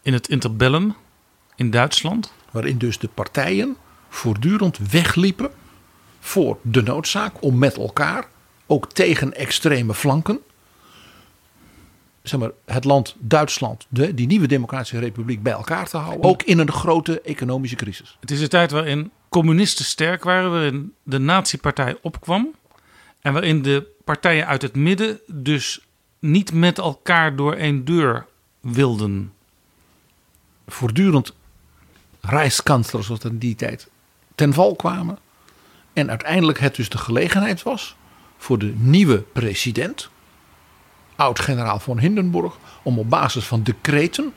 in 0.03 0.13
het 0.13 0.29
interbellum 0.29 0.95
in 1.57 1.71
Duitsland. 1.71 2.33
Waarin 2.51 2.79
dus 2.79 2.99
de 2.99 3.09
partijen 3.09 3.77
voortdurend 4.09 4.79
wegliepen 4.79 5.51
voor 6.21 6.59
de 6.63 6.83
noodzaak 6.83 7.43
om 7.43 7.59
met 7.59 7.77
elkaar, 7.77 8.27
ook 8.67 8.93
tegen 8.93 9.35
extreme 9.35 9.95
flanken, 9.95 10.41
zeg 12.25 12.41
maar, 12.41 12.51
het 12.65 12.85
land 12.85 13.15
Duitsland, 13.19 13.87
de, 13.89 14.15
die 14.15 14.27
nieuwe 14.27 14.47
Democratische 14.47 14.99
Republiek, 14.99 15.43
bij 15.43 15.53
elkaar 15.53 15.89
te 15.89 15.97
houden. 15.97 16.31
Ook 16.31 16.43
in 16.43 16.59
een 16.59 16.73
grote 16.73 17.21
economische 17.21 17.77
crisis. 17.77 18.17
Het 18.21 18.31
is 18.31 18.41
een 18.41 18.49
tijd 18.49 18.71
waarin 18.71 19.11
communisten 19.29 19.85
sterk 19.85 20.25
waren, 20.25 20.51
waarin 20.51 20.93
de 21.03 21.19
nazi-partij 21.19 21.97
opkwam. 22.03 22.55
En 23.21 23.33
waarin 23.33 23.63
de 23.63 23.87
partijen 24.05 24.47
uit 24.47 24.63
het 24.63 24.75
midden 24.77 25.21
dus 25.27 25.81
niet 26.19 26.53
met 26.53 26.79
elkaar 26.79 27.37
door 27.37 27.55
één 27.55 27.85
deur 27.85 28.27
wilden. 28.61 29.33
Voortdurend 30.67 31.33
reiskanslers, 32.21 33.07
zoals 33.07 33.25
in 33.25 33.39
die 33.39 33.55
tijd, 33.55 33.89
ten 34.35 34.53
val 34.53 34.77
kwamen. 34.77 35.19
En 35.93 36.11
uiteindelijk 36.11 36.59
het 36.59 36.75
dus 36.75 36.89
de 36.89 36.99
gelegenheid 36.99 37.63
was 37.63 37.97
voor 38.37 38.59
de 38.59 38.73
nieuwe 38.77 39.19
president, 39.33 40.11
oud-generaal 41.17 41.79
von 41.79 41.99
Hindenburg, 41.99 42.57
om 42.83 42.99
op 42.99 43.11
basis 43.11 43.45
van 43.45 43.63
decreten 43.63 44.33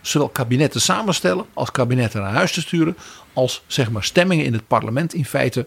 zowel 0.00 0.28
kabinetten 0.28 0.80
samenstellen 0.80 1.46
als 1.54 1.70
kabinetten 1.70 2.20
naar 2.20 2.32
huis 2.32 2.52
te 2.52 2.60
sturen, 2.60 2.96
als 3.32 3.62
zeg 3.66 3.90
maar 3.90 4.04
stemmingen 4.04 4.44
in 4.44 4.52
het 4.52 4.66
parlement 4.66 5.14
in 5.14 5.24
feite 5.24 5.66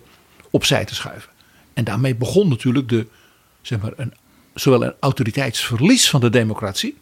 opzij 0.49 0.85
te 0.85 0.95
schuiven. 0.95 1.31
En 1.73 1.83
daarmee 1.83 2.15
begon 2.15 2.49
natuurlijk 2.49 2.89
de, 2.89 3.07
zeg 3.61 3.81
maar, 3.81 3.91
een, 3.95 4.13
zowel 4.53 4.83
een 4.83 4.93
autoriteitsverlies 4.99 6.09
van 6.09 6.21
de 6.21 6.29
democratie, 6.29 6.97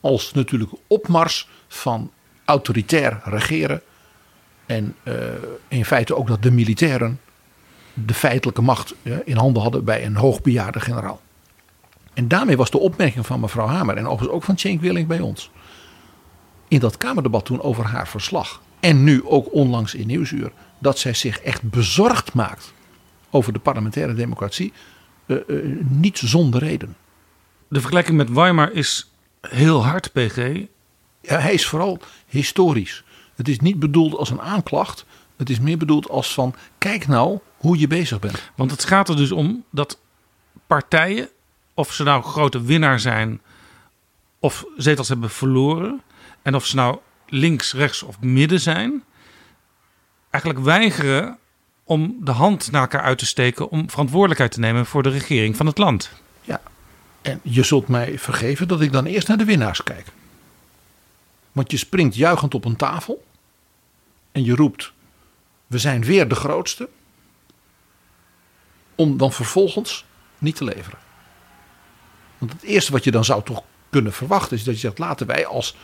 als 0.00 0.32
natuurlijk 0.32 0.70
opmars 0.86 1.48
van 1.68 2.10
autoritair 2.44 3.20
regeren. 3.24 3.82
En 4.66 4.96
uh, 5.02 5.14
in 5.68 5.84
feite 5.84 6.16
ook 6.16 6.26
dat 6.26 6.42
de 6.42 6.50
militairen 6.50 7.20
de 7.94 8.14
feitelijke 8.14 8.62
macht 8.62 8.94
ja, 9.02 9.20
in 9.24 9.36
handen 9.36 9.62
hadden 9.62 9.84
bij 9.84 10.04
een 10.04 10.16
hoogbejaarde 10.16 10.80
generaal. 10.80 11.21
En 12.14 12.28
daarmee 12.28 12.56
was 12.56 12.70
de 12.70 12.78
opmerking 12.78 13.26
van 13.26 13.40
mevrouw 13.40 13.66
Hamer 13.66 13.96
en 13.96 14.06
overigens 14.06 14.36
ook 14.36 14.44
van 14.44 14.58
Cenk 14.58 14.80
Willing 14.80 15.06
bij 15.06 15.20
ons. 15.20 15.50
In 16.68 16.78
dat 16.78 16.96
Kamerdebat 16.96 17.44
toen 17.44 17.62
over 17.62 17.84
haar 17.84 18.08
verslag. 18.08 18.60
En 18.80 19.04
nu 19.04 19.24
ook 19.24 19.52
onlangs 19.52 19.94
in 19.94 20.06
Nieuwsuur. 20.06 20.52
Dat 20.78 20.98
zij 20.98 21.14
zich 21.14 21.38
echt 21.38 21.62
bezorgd 21.62 22.34
maakt 22.34 22.72
over 23.30 23.52
de 23.52 23.58
parlementaire 23.58 24.14
democratie. 24.14 24.72
Uh, 25.26 25.38
uh, 25.46 25.80
niet 25.88 26.18
zonder 26.18 26.60
reden. 26.60 26.96
De 27.68 27.80
vergelijking 27.80 28.16
met 28.16 28.30
Weimar 28.30 28.72
is 28.72 29.10
heel 29.40 29.84
hard, 29.84 30.12
PG. 30.12 30.36
Ja, 31.20 31.38
hij 31.38 31.52
is 31.52 31.66
vooral 31.66 31.98
historisch. 32.26 33.04
Het 33.34 33.48
is 33.48 33.60
niet 33.60 33.78
bedoeld 33.78 34.16
als 34.16 34.30
een 34.30 34.40
aanklacht. 34.40 35.04
Het 35.36 35.50
is 35.50 35.60
meer 35.60 35.78
bedoeld 35.78 36.08
als 36.08 36.34
van 36.34 36.54
kijk 36.78 37.06
nou 37.06 37.38
hoe 37.56 37.78
je 37.78 37.86
bezig 37.86 38.18
bent. 38.18 38.50
Want 38.56 38.70
het 38.70 38.84
gaat 38.84 39.08
er 39.08 39.16
dus 39.16 39.32
om 39.32 39.64
dat 39.70 39.98
partijen, 40.66 41.28
of 41.74 41.92
ze 41.92 42.02
nou 42.02 42.22
grote 42.22 42.62
winnaar 42.62 43.00
zijn 43.00 43.40
of 44.38 44.64
zetels 44.76 45.08
hebben 45.08 45.30
verloren, 45.30 46.02
en 46.42 46.54
of 46.54 46.66
ze 46.66 46.76
nou 46.76 46.98
links, 47.26 47.72
rechts 47.72 48.02
of 48.02 48.20
midden 48.20 48.60
zijn, 48.60 49.04
eigenlijk 50.30 50.64
weigeren 50.64 51.38
om 51.84 52.16
de 52.20 52.30
hand 52.30 52.70
naar 52.70 52.80
elkaar 52.80 53.02
uit 53.02 53.18
te 53.18 53.26
steken 53.26 53.68
om 53.68 53.90
verantwoordelijkheid 53.90 54.52
te 54.52 54.60
nemen 54.60 54.86
voor 54.86 55.02
de 55.02 55.08
regering 55.08 55.56
van 55.56 55.66
het 55.66 55.78
land. 55.78 56.10
Ja, 56.40 56.60
en 57.22 57.40
je 57.42 57.62
zult 57.62 57.88
mij 57.88 58.18
vergeven 58.18 58.68
dat 58.68 58.80
ik 58.80 58.92
dan 58.92 59.04
eerst 59.04 59.28
naar 59.28 59.36
de 59.36 59.44
winnaars 59.44 59.82
kijk. 59.82 60.06
Want 61.52 61.70
je 61.70 61.76
springt 61.76 62.14
juichend 62.14 62.54
op 62.54 62.64
een 62.64 62.76
tafel 62.76 63.24
en 64.32 64.44
je 64.44 64.54
roept: 64.54 64.92
We 65.66 65.78
zijn 65.78 66.04
weer 66.04 66.28
de 66.28 66.34
grootste. 66.34 66.88
Om 68.94 69.16
dan 69.16 69.32
vervolgens 69.32 70.04
niet 70.38 70.56
te 70.56 70.64
leveren. 70.64 70.98
Want 72.42 72.54
het 72.54 72.70
eerste 72.70 72.92
wat 72.92 73.04
je 73.04 73.10
dan 73.10 73.24
zou 73.24 73.42
toch 73.42 73.62
kunnen 73.90 74.12
verwachten 74.12 74.56
is 74.56 74.64
dat 74.64 74.74
je 74.74 74.80
zegt: 74.80 74.98
laten 74.98 75.26
wij 75.26 75.46
als 75.46 75.76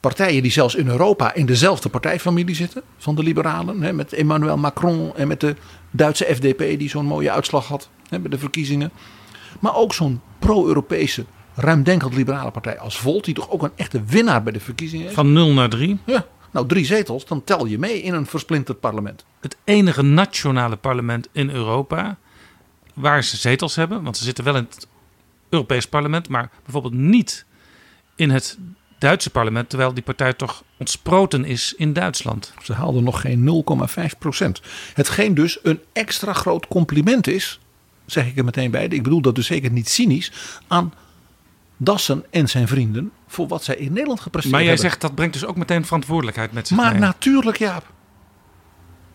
partijen 0.00 0.42
die 0.42 0.52
zelfs 0.52 0.74
in 0.74 0.88
Europa 0.88 1.34
in 1.34 1.46
dezelfde 1.46 1.88
partijfamilie 1.88 2.54
zitten, 2.54 2.82
van 2.98 3.14
de 3.14 3.22
liberalen, 3.22 3.82
hè, 3.82 3.92
met 3.92 4.12
Emmanuel 4.12 4.56
Macron 4.56 5.16
en 5.16 5.28
met 5.28 5.40
de 5.40 5.56
Duitse 5.90 6.24
FDP 6.24 6.78
die 6.78 6.88
zo'n 6.88 7.06
mooie 7.06 7.30
uitslag 7.30 7.66
had 7.66 7.88
hè, 8.08 8.18
bij 8.18 8.30
de 8.30 8.38
verkiezingen. 8.38 8.90
Maar 9.60 9.74
ook 9.74 9.94
zo'n 9.94 10.20
pro-Europese, 10.38 11.24
ruimdenkend 11.54 12.14
liberale 12.14 12.50
partij 12.50 12.78
als 12.78 12.98
Volt, 12.98 13.24
die 13.24 13.34
toch 13.34 13.50
ook 13.50 13.62
een 13.62 13.72
echte 13.76 14.04
winnaar 14.04 14.42
bij 14.42 14.52
de 14.52 14.60
verkiezingen 14.60 15.06
is. 15.06 15.12
Van 15.14 15.32
0 15.32 15.52
naar 15.52 15.68
3. 15.68 15.98
Ja, 16.04 16.26
nou 16.50 16.66
drie 16.66 16.84
zetels, 16.84 17.26
dan 17.26 17.44
tel 17.44 17.66
je 17.66 17.78
mee 17.78 18.02
in 18.02 18.14
een 18.14 18.26
versplinterd 18.26 18.80
parlement. 18.80 19.24
Het 19.40 19.56
enige 19.64 20.02
nationale 20.02 20.76
parlement 20.76 21.28
in 21.32 21.50
Europa 21.50 22.18
waar 22.94 23.24
ze 23.24 23.36
zetels 23.36 23.74
hebben, 23.74 24.02
want 24.02 24.16
ze 24.16 24.24
zitten 24.24 24.44
wel 24.44 24.56
in 24.56 24.66
het 24.70 24.86
Europees 25.48 25.86
parlement, 25.88 26.28
maar 26.28 26.50
bijvoorbeeld 26.62 26.94
niet 26.94 27.44
in 28.16 28.30
het 28.30 28.58
Duitse 28.98 29.30
parlement, 29.30 29.68
terwijl 29.68 29.94
die 29.94 30.02
partij 30.02 30.32
toch 30.32 30.62
ontsproten 30.76 31.44
is 31.44 31.74
in 31.76 31.92
Duitsland. 31.92 32.52
Ze 32.62 32.72
haalden 32.72 33.04
nog 33.04 33.20
geen 33.20 33.64
0,5 34.10 34.18
procent. 34.18 34.60
Hetgeen 34.94 35.34
dus 35.34 35.58
een 35.62 35.80
extra 35.92 36.32
groot 36.32 36.68
compliment 36.68 37.26
is, 37.26 37.60
zeg 38.06 38.26
ik 38.26 38.36
er 38.38 38.44
meteen 38.44 38.70
bij. 38.70 38.86
Ik 38.86 39.02
bedoel 39.02 39.20
dat 39.20 39.34
dus 39.34 39.46
zeker 39.46 39.70
niet 39.70 39.88
cynisch 39.88 40.32
aan 40.66 40.92
Dassen 41.76 42.24
en 42.30 42.48
zijn 42.48 42.68
vrienden 42.68 43.12
voor 43.26 43.48
wat 43.48 43.64
zij 43.64 43.76
in 43.76 43.92
Nederland 43.92 44.20
gepresteerd 44.20 44.54
Maar 44.54 44.62
jij 44.64 44.72
hebben. 44.72 44.90
zegt 44.90 45.02
dat 45.02 45.14
brengt 45.14 45.32
dus 45.32 45.44
ook 45.44 45.56
meteen 45.56 45.84
verantwoordelijkheid 45.84 46.52
met 46.52 46.66
zich 46.66 46.76
Maar 46.76 46.90
mee. 46.92 47.00
natuurlijk, 47.00 47.58
Jaap. 47.58 47.92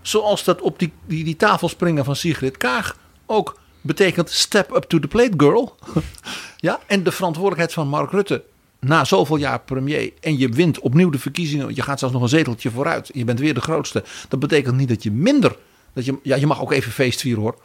Zoals 0.02 0.44
dat 0.44 0.62
op 0.62 0.80
die, 0.80 0.92
die, 1.06 1.24
die 1.24 1.36
tafel 1.36 1.70
springen 1.70 2.06
van 2.06 2.16
Sigrid 2.16 2.58
Kaag 2.58 2.98
ook 3.26 3.60
betekent 3.82 4.30
step 4.30 4.76
up 4.76 4.84
to 4.84 5.00
the 5.00 5.08
plate, 5.08 5.34
girl. 5.38 5.76
ja, 6.58 6.80
en 6.88 7.04
de 7.04 7.12
verantwoordelijkheid 7.12 7.74
van 7.74 7.88
Mark 7.88 8.12
Rutte 8.12 8.44
na 8.80 9.06
zoveel 9.06 9.36
jaar 9.36 9.60
premier 9.60 10.14
en 10.20 10.38
je 10.38 10.50
wint 10.50 10.80
opnieuw 10.80 11.10
de 11.10 11.20
verkiezingen, 11.20 11.76
je 11.76 11.82
gaat 11.82 12.00
zelfs 12.00 12.14
nog 12.14 12.24
een 12.24 12.30
zeteltje 12.30 12.72
vooruit, 12.72 13.10
je 13.14 13.24
bent 13.24 13.40
weer 13.40 13.54
de 13.54 13.62
grootste. 13.62 14.04
Dat 14.28 14.40
betekent 14.40 14.78
niet 14.78 14.90
dat 14.90 15.04
je 15.04 15.12
minder, 15.12 15.56
dat 15.94 16.06
je, 16.06 16.20
ja, 16.24 16.36
je 16.36 16.48
mag 16.48 16.62
ook 16.62 16.72
even 16.72 16.92
feest 16.92 17.22
vieren 17.22 17.42
hoor. 17.42 17.58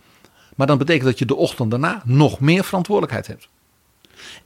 Maar 0.57 0.66
dan 0.66 0.79
betekent 0.79 1.05
dat 1.05 1.18
je 1.18 1.26
de 1.26 1.35
ochtend 1.35 1.70
daarna 1.70 2.02
nog 2.05 2.40
meer 2.40 2.64
verantwoordelijkheid 2.64 3.26
hebt. 3.26 3.48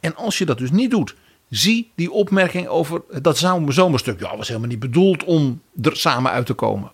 En 0.01 0.17
als 0.17 0.39
je 0.39 0.45
dat 0.45 0.59
dus 0.59 0.71
niet 0.71 0.91
doet, 0.91 1.15
zie 1.49 1.91
die 1.95 2.11
opmerking 2.11 2.69
over 2.69 3.03
dat 3.23 3.39
zomer- 3.39 3.73
zomerstuk. 3.73 4.21
Ja, 4.21 4.37
was 4.37 4.49
helemaal 4.49 4.69
niet 4.69 4.79
bedoeld 4.79 5.25
om 5.25 5.61
er 5.83 5.97
samen 5.97 6.31
uit 6.33 6.47
te 6.47 6.55
komen. 6.55 6.91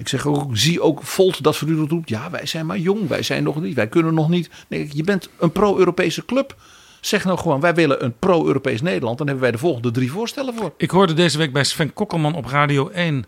Ik 0.00 0.08
zeg 0.08 0.26
ook, 0.26 0.56
zie 0.56 0.80
ook 0.80 1.02
Volt 1.02 1.42
dat 1.42 1.56
voortdurend 1.56 1.90
roept. 1.90 2.08
Ja, 2.08 2.30
wij 2.30 2.46
zijn 2.46 2.66
maar 2.66 2.78
jong, 2.78 3.08
wij 3.08 3.22
zijn 3.22 3.42
nog 3.42 3.60
niet, 3.60 3.74
wij 3.74 3.88
kunnen 3.88 4.14
nog 4.14 4.28
niet. 4.28 4.50
Nee, 4.68 4.88
je 4.92 5.02
bent 5.02 5.28
een 5.38 5.52
pro-Europese 5.52 6.24
club. 6.24 6.56
Zeg 7.00 7.24
nou 7.24 7.38
gewoon, 7.38 7.60
wij 7.60 7.74
willen 7.74 8.04
een 8.04 8.18
pro-Europees 8.18 8.82
Nederland. 8.82 9.18
Dan 9.18 9.26
hebben 9.26 9.44
wij 9.44 9.52
de 9.52 9.58
volgende 9.58 9.90
drie 9.90 10.10
voorstellen 10.10 10.54
voor. 10.54 10.72
Ik 10.76 10.90
hoorde 10.90 11.12
deze 11.12 11.38
week 11.38 11.52
bij 11.52 11.64
Sven 11.64 11.92
Kokkelman 11.92 12.34
op 12.34 12.44
Radio 12.44 12.88
1 12.88 13.24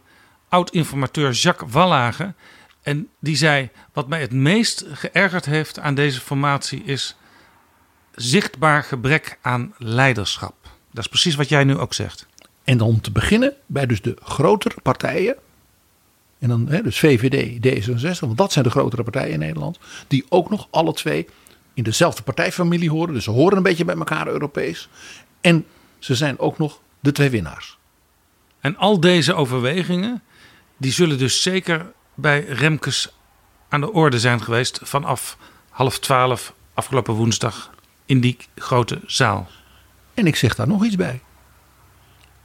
oud-informateur 0.48 1.30
Jacques 1.30 1.72
Wallage. 1.72 2.34
En 2.82 3.08
die 3.20 3.36
zei: 3.36 3.70
Wat 3.92 4.08
mij 4.08 4.20
het 4.20 4.32
meest 4.32 4.84
geërgerd 4.92 5.44
heeft 5.44 5.78
aan 5.78 5.94
deze 5.94 6.20
formatie 6.20 6.82
is 6.84 7.16
zichtbaar 8.14 8.82
gebrek 8.82 9.38
aan 9.40 9.74
leiderschap. 9.78 10.54
Dat 10.92 11.04
is 11.04 11.10
precies 11.10 11.34
wat 11.34 11.48
jij 11.48 11.64
nu 11.64 11.78
ook 11.78 11.94
zegt. 11.94 12.26
En 12.64 12.78
dan 12.78 12.88
om 12.88 13.00
te 13.00 13.10
beginnen 13.10 13.54
bij 13.66 13.86
dus 13.86 14.02
de 14.02 14.16
grotere 14.22 14.80
partijen. 14.82 15.36
En 16.42 16.48
dan 16.48 16.68
hè, 16.68 16.82
dus 16.82 16.98
VVD, 16.98 17.56
D66, 17.66 18.18
want 18.20 18.38
dat 18.38 18.52
zijn 18.52 18.64
de 18.64 18.70
grotere 18.70 19.02
partijen 19.02 19.32
in 19.32 19.38
Nederland. 19.38 19.78
Die 20.08 20.24
ook 20.28 20.50
nog 20.50 20.68
alle 20.70 20.92
twee 20.92 21.28
in 21.74 21.82
dezelfde 21.82 22.22
partijfamilie 22.22 22.90
horen. 22.90 23.14
Dus 23.14 23.24
ze 23.24 23.30
horen 23.30 23.56
een 23.56 23.62
beetje 23.62 23.84
bij 23.84 23.94
elkaar 23.96 24.26
Europees. 24.26 24.88
En 25.40 25.66
ze 25.98 26.14
zijn 26.14 26.38
ook 26.38 26.58
nog 26.58 26.80
de 27.00 27.12
twee 27.12 27.30
winnaars. 27.30 27.78
En 28.60 28.76
al 28.76 29.00
deze 29.00 29.34
overwegingen, 29.34 30.22
die 30.76 30.92
zullen 30.92 31.18
dus 31.18 31.42
zeker 31.42 31.92
bij 32.14 32.44
Remkes 32.44 33.12
aan 33.68 33.80
de 33.80 33.92
orde 33.92 34.18
zijn 34.18 34.42
geweest 34.42 34.80
vanaf 34.82 35.36
half 35.70 35.98
twaalf 35.98 36.54
afgelopen 36.74 37.14
woensdag 37.14 37.70
in 38.06 38.20
die 38.20 38.36
grote 38.54 39.00
zaal. 39.06 39.48
En 40.14 40.26
ik 40.26 40.36
zeg 40.36 40.54
daar 40.54 40.68
nog 40.68 40.84
iets 40.84 40.96
bij. 40.96 41.20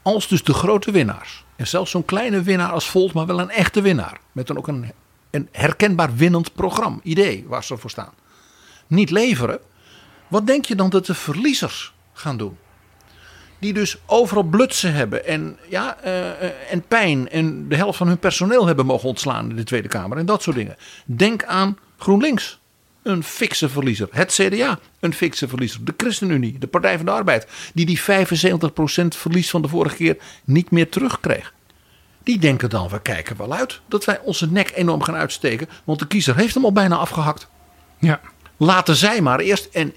Als 0.02 0.28
dus 0.28 0.44
de 0.44 0.54
grote 0.54 0.92
winnaars, 0.92 1.46
en 1.58 1.68
zelfs 1.68 1.92
zo'n 1.92 2.06
kleine 2.06 2.42
winnaar 2.42 2.72
als 2.72 2.90
Volt, 2.90 3.14
maar 3.14 3.26
wel 3.26 3.40
een 3.40 3.50
echte 3.50 3.82
winnaar, 3.82 4.20
met 4.32 4.48
dan 4.48 4.58
ook 4.58 4.68
een, 4.68 4.92
een 5.32 5.48
herkenbaar 5.52 6.16
winnend 6.16 6.54
programma, 6.54 7.00
idee 7.04 7.46
waar 7.48 7.64
ze 7.64 7.78
voor 7.78 7.90
staan, 7.90 8.14
niet 8.88 9.10
leveren, 9.10 9.60
wat 10.28 10.48
denk 10.48 10.66
je 10.66 10.76
dan 10.76 10.90
dat 10.90 11.06
de 11.06 11.14
verliezers 11.14 11.94
gaan 12.14 12.38
doen? 12.38 12.58
Die 13.60 13.74
dus 13.74 13.98
overal 14.06 14.44
blutsen 14.44 14.94
hebben 14.94 15.26
en, 15.26 15.58
ja, 15.70 15.98
eh, 16.02 16.30
eh, 16.30 16.52
en 16.72 16.82
pijn 16.88 17.30
en 17.30 17.70
de 17.70 17.76
helft 17.76 17.98
van 17.98 18.08
hun 18.08 18.20
personeel 18.20 18.66
hebben 18.66 18.86
mogen 18.86 19.10
ontslaan 19.10 19.50
in 19.50 19.56
de 19.56 19.64
Tweede 19.64 19.88
Kamer 19.88 20.18
en 20.18 20.26
dat 20.26 20.42
soort 20.42 20.56
dingen. 20.56 20.76
Denk 21.06 21.44
aan 21.44 21.78
GroenLinks, 21.98 22.60
een 23.08 23.24
fikse 23.24 23.70
verliezer. 23.70 24.08
Het 24.12 24.32
CDA, 24.32 24.80
een 25.00 25.14
fikse 25.14 25.48
verliezer. 25.48 25.86
De 25.86 25.94
ChristenUnie, 25.98 26.58
de 26.60 26.68
Partij 26.68 26.98
van 26.98 27.06
de 27.06 27.12
Arbeid, 27.12 27.48
die 27.74 27.86
die 27.86 28.02
75% 28.02 28.04
verlies 29.08 29.50
van 29.50 29.62
de 29.62 29.68
vorige 29.68 29.96
keer 29.96 30.18
niet 30.46 30.72
meer 30.72 30.90
terugkreeg. 30.90 31.54
Die 32.24 32.40
denken 32.40 32.70
dan, 32.70 32.90
we 32.90 33.02
kijken 33.02 33.38
wel 33.38 33.54
uit 33.54 33.82
dat 33.88 34.06
wij 34.06 34.20
onze 34.20 34.52
nek 34.52 34.72
enorm 34.76 35.02
gaan 35.02 35.16
uitsteken, 35.16 35.70
want 35.84 36.00
de 36.00 36.08
kiezer 36.08 36.36
heeft 36.36 36.54
hem 36.54 36.66
al 36.66 36.72
bijna 36.72 36.96
afgehakt. 36.96 37.48
Ja. 38.00 38.22
Laten 38.58 38.96
zij 38.96 39.22
maar 39.22 39.40
eerst, 39.40 39.66
en 39.66 39.96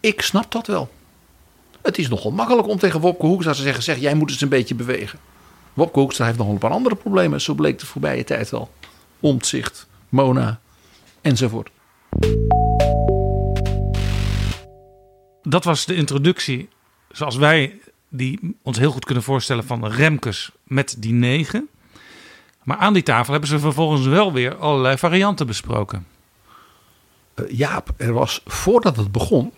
ik 0.00 0.22
snap 0.22 0.52
dat 0.52 0.66
wel. 0.66 0.90
Het 1.82 1.98
is 1.98 2.08
nogal 2.08 2.30
makkelijk 2.30 2.68
om 2.68 2.78
tegen 2.78 3.00
Wopke 3.00 3.26
Hoekstra 3.26 3.52
te 3.52 3.62
zeggen, 3.62 3.82
zeg 3.82 3.98
jij 3.98 4.14
moet 4.14 4.30
eens 4.30 4.40
een 4.40 4.48
beetje 4.48 4.74
bewegen. 4.74 5.18
Wopke 5.74 5.98
Hoekstra 5.98 6.26
heeft 6.26 6.38
nog 6.38 6.48
een 6.48 6.58
paar 6.58 6.70
andere 6.70 6.94
problemen, 6.94 7.40
zo 7.40 7.54
bleek 7.54 7.78
de 7.78 7.86
voorbije 7.86 8.24
tijd 8.24 8.52
al. 8.52 8.70
Omtzigt, 9.20 9.86
Mona 10.08 10.60
enzovoort. 11.20 11.70
Dat 15.42 15.64
was 15.64 15.84
de 15.84 15.94
introductie 15.94 16.68
zoals 17.10 17.36
wij 17.36 17.80
die 18.08 18.56
ons 18.62 18.78
heel 18.78 18.90
goed 18.90 19.04
kunnen 19.04 19.24
voorstellen 19.24 19.64
van 19.64 19.86
Remkes 19.86 20.50
met 20.64 20.96
die 20.98 21.12
negen. 21.12 21.68
Maar 22.62 22.76
aan 22.76 22.92
die 22.92 23.02
tafel 23.02 23.32
hebben 23.32 23.50
ze 23.50 23.58
vervolgens 23.58 24.06
wel 24.06 24.32
weer 24.32 24.56
allerlei 24.56 24.98
varianten 24.98 25.46
besproken. 25.46 26.06
Uh, 27.34 27.50
Jaap, 27.50 27.90
er 27.96 28.12
was 28.12 28.40
voordat 28.44 28.96
het 28.96 29.12
begon 29.12 29.52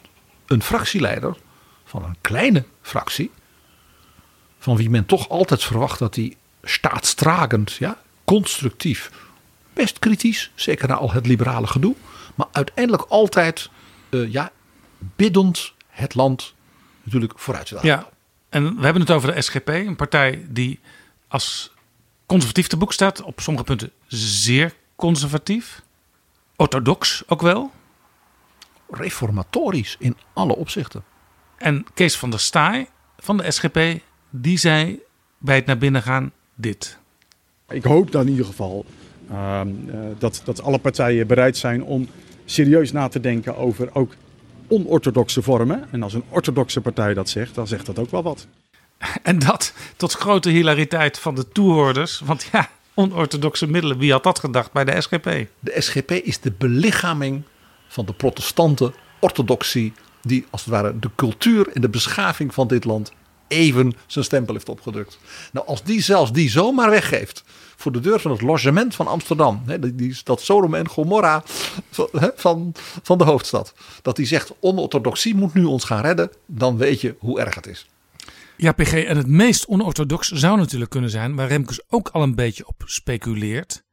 een 0.46 0.62
fractieleider 0.62 1.36
van 1.84 2.04
een 2.04 2.16
kleine 2.20 2.64
fractie. 2.82 3.30
Van 4.58 4.76
wie 4.76 4.90
men 4.90 5.06
toch 5.06 5.28
altijd 5.28 5.64
verwacht 5.64 5.98
dat 5.98 6.14
hij 6.14 6.36
staatstragend, 6.62 7.72
ja, 7.72 8.00
constructief, 8.24 9.10
best 9.72 9.98
kritisch, 9.98 10.50
zeker 10.54 10.88
na 10.88 10.94
al 10.94 11.12
het 11.12 11.26
liberale 11.26 11.66
gedoe. 11.66 11.94
Maar 12.36 12.46
uiteindelijk 12.52 13.02
altijd 13.08 13.70
uh, 14.10 14.32
ja, 14.32 14.52
biddend 14.98 15.72
het 15.88 16.14
land 16.14 16.54
natuurlijk 17.02 17.38
vooruit 17.38 17.66
te 17.66 17.74
laten. 17.74 17.88
Ja, 17.88 18.08
en 18.48 18.76
we 18.76 18.84
hebben 18.84 19.02
het 19.02 19.10
over 19.10 19.34
de 19.34 19.42
SGP, 19.42 19.68
een 19.68 19.96
partij 19.96 20.46
die 20.48 20.80
als 21.28 21.72
conservatief 22.26 22.66
te 22.66 22.76
boek 22.76 22.92
staat. 22.92 23.22
Op 23.22 23.40
sommige 23.40 23.64
punten 23.64 23.90
zeer 24.06 24.74
conservatief. 24.96 25.82
Orthodox 26.56 27.22
ook 27.26 27.42
wel. 27.42 27.70
Reformatorisch 28.90 29.96
in 29.98 30.16
alle 30.32 30.56
opzichten. 30.56 31.04
En 31.56 31.86
Kees 31.94 32.16
van 32.16 32.30
der 32.30 32.40
Staaij 32.40 32.88
van 33.18 33.36
de 33.36 33.50
SGP, 33.50 33.78
die 34.30 34.58
zei 34.58 35.00
bij 35.38 35.56
het 35.56 35.66
naar 35.66 35.78
binnen 35.78 36.02
gaan 36.02 36.32
dit. 36.54 36.98
Ik 37.68 37.84
hoop 37.84 38.12
dan 38.12 38.22
in 38.22 38.30
ieder 38.30 38.46
geval 38.46 38.84
uh, 39.30 39.60
dat, 40.18 40.42
dat 40.44 40.62
alle 40.62 40.78
partijen 40.78 41.26
bereid 41.26 41.56
zijn 41.56 41.82
om 41.82 42.08
serieus 42.46 42.92
na 42.92 43.08
te 43.08 43.20
denken 43.20 43.56
over 43.56 43.88
ook 43.92 44.14
onorthodoxe 44.68 45.42
vormen. 45.42 45.88
En 45.90 46.02
als 46.02 46.14
een 46.14 46.24
orthodoxe 46.28 46.80
partij 46.80 47.14
dat 47.14 47.28
zegt, 47.28 47.54
dan 47.54 47.66
zegt 47.66 47.86
dat 47.86 47.98
ook 47.98 48.10
wel 48.10 48.22
wat. 48.22 48.46
En 49.22 49.38
dat 49.38 49.72
tot 49.96 50.12
grote 50.12 50.50
hilariteit 50.50 51.18
van 51.18 51.34
de 51.34 51.48
toehoorders. 51.48 52.20
Want 52.24 52.48
ja, 52.52 52.70
onorthodoxe 52.94 53.66
middelen, 53.66 53.98
wie 53.98 54.12
had 54.12 54.22
dat 54.22 54.38
gedacht 54.38 54.72
bij 54.72 54.84
de 54.84 55.00
SGP? 55.00 55.46
De 55.60 55.74
SGP 55.78 56.10
is 56.10 56.40
de 56.40 56.52
belichaming 56.58 57.42
van 57.88 58.06
de 58.06 58.12
protestante 58.12 58.92
orthodoxie. 59.20 59.92
Die 60.22 60.46
als 60.50 60.60
het 60.60 60.70
ware 60.70 60.98
de 60.98 61.10
cultuur 61.16 61.68
en 61.68 61.80
de 61.80 61.88
beschaving 61.88 62.54
van 62.54 62.66
dit 62.66 62.84
land 62.84 63.12
even 63.48 63.92
zijn 64.06 64.24
stempel 64.24 64.54
heeft 64.54 64.68
opgedrukt. 64.68 65.18
Nou, 65.52 65.66
als 65.66 65.82
die 65.82 66.02
zelfs 66.02 66.32
die 66.32 66.50
zomaar 66.50 66.90
weggeeft 66.90 67.44
voor 67.76 67.92
de 67.92 68.00
deur 68.00 68.20
van 68.20 68.30
het 68.30 68.40
logement 68.40 68.94
van 68.94 69.06
Amsterdam. 69.06 69.62
Hè, 69.66 69.94
die, 69.94 70.16
dat 70.24 70.40
Sodom 70.40 70.74
en 70.74 70.88
Gomorra 70.88 71.42
van, 72.36 72.72
van 73.02 73.18
de 73.18 73.24
hoofdstad. 73.24 73.74
Dat 74.02 74.16
die 74.16 74.26
zegt 74.26 74.52
onorthodoxie 74.60 75.34
moet 75.34 75.54
nu 75.54 75.64
ons 75.64 75.84
gaan 75.84 76.00
redden. 76.00 76.30
Dan 76.46 76.76
weet 76.76 77.00
je 77.00 77.16
hoe 77.18 77.40
erg 77.40 77.54
het 77.54 77.66
is. 77.66 77.86
Ja, 78.56 78.72
PG. 78.72 78.92
En 78.92 79.16
het 79.16 79.26
meest 79.26 79.66
onorthodox 79.66 80.28
zou 80.28 80.56
natuurlijk 80.56 80.90
kunnen 80.90 81.10
zijn, 81.10 81.34
waar 81.34 81.48
Remkes 81.48 81.80
ook 81.88 82.08
al 82.08 82.22
een 82.22 82.34
beetje 82.34 82.66
op 82.66 82.82
speculeert. 82.84 83.84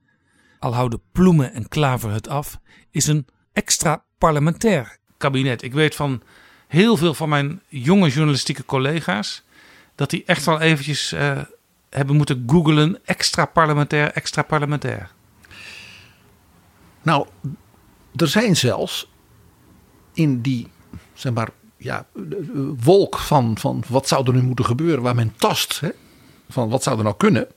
Al 0.60 0.74
houden 0.74 1.02
Ploemen 1.12 1.54
en 1.54 1.68
Klaver 1.68 2.12
het 2.12 2.28
af, 2.28 2.60
is 2.92 3.08
een 3.08 3.28
extra 3.54 4.04
parlementair 4.18 4.98
kabinet. 5.18 5.62
Ik 5.62 5.74
weet 5.74 5.96
van 5.96 6.22
heel 6.68 6.98
veel 6.98 7.14
van 7.14 7.30
mijn 7.30 7.62
jonge 7.68 8.10
journalistieke 8.10 8.66
collega's 8.66 9.44
dat 9.96 10.10
die 10.10 10.24
echt 10.26 10.46
wel 10.46 10.60
eventjes 10.60 11.14
uh, 11.14 11.40
hebben 11.96 12.16
moeten 12.16 12.44
googelen 12.48 13.00
extra 13.06 13.46
parlementair, 13.46 14.12
extra 14.12 14.42
parlementair. 14.42 15.12
Nou, 17.02 17.28
er 18.16 18.28
zijn 18.28 18.56
zelfs 18.56 19.10
in 20.14 20.42
die, 20.42 20.68
zeg 21.14 21.34
maar, 21.34 21.50
ja, 21.78 22.06
wolk 22.84 23.18
van, 23.18 23.58
van 23.58 23.84
wat 23.88 24.08
zou 24.08 24.28
er 24.28 24.34
nu 24.34 24.42
moeten 24.42 24.66
gebeuren, 24.66 25.04
waar 25.04 25.16
men 25.16 25.34
tast, 25.36 25.80
hè, 25.80 25.90
van 26.50 26.70
wat 26.70 26.84
zou 26.84 26.98
er 26.98 27.04
nou 27.04 27.16
kunnen, 27.18 27.48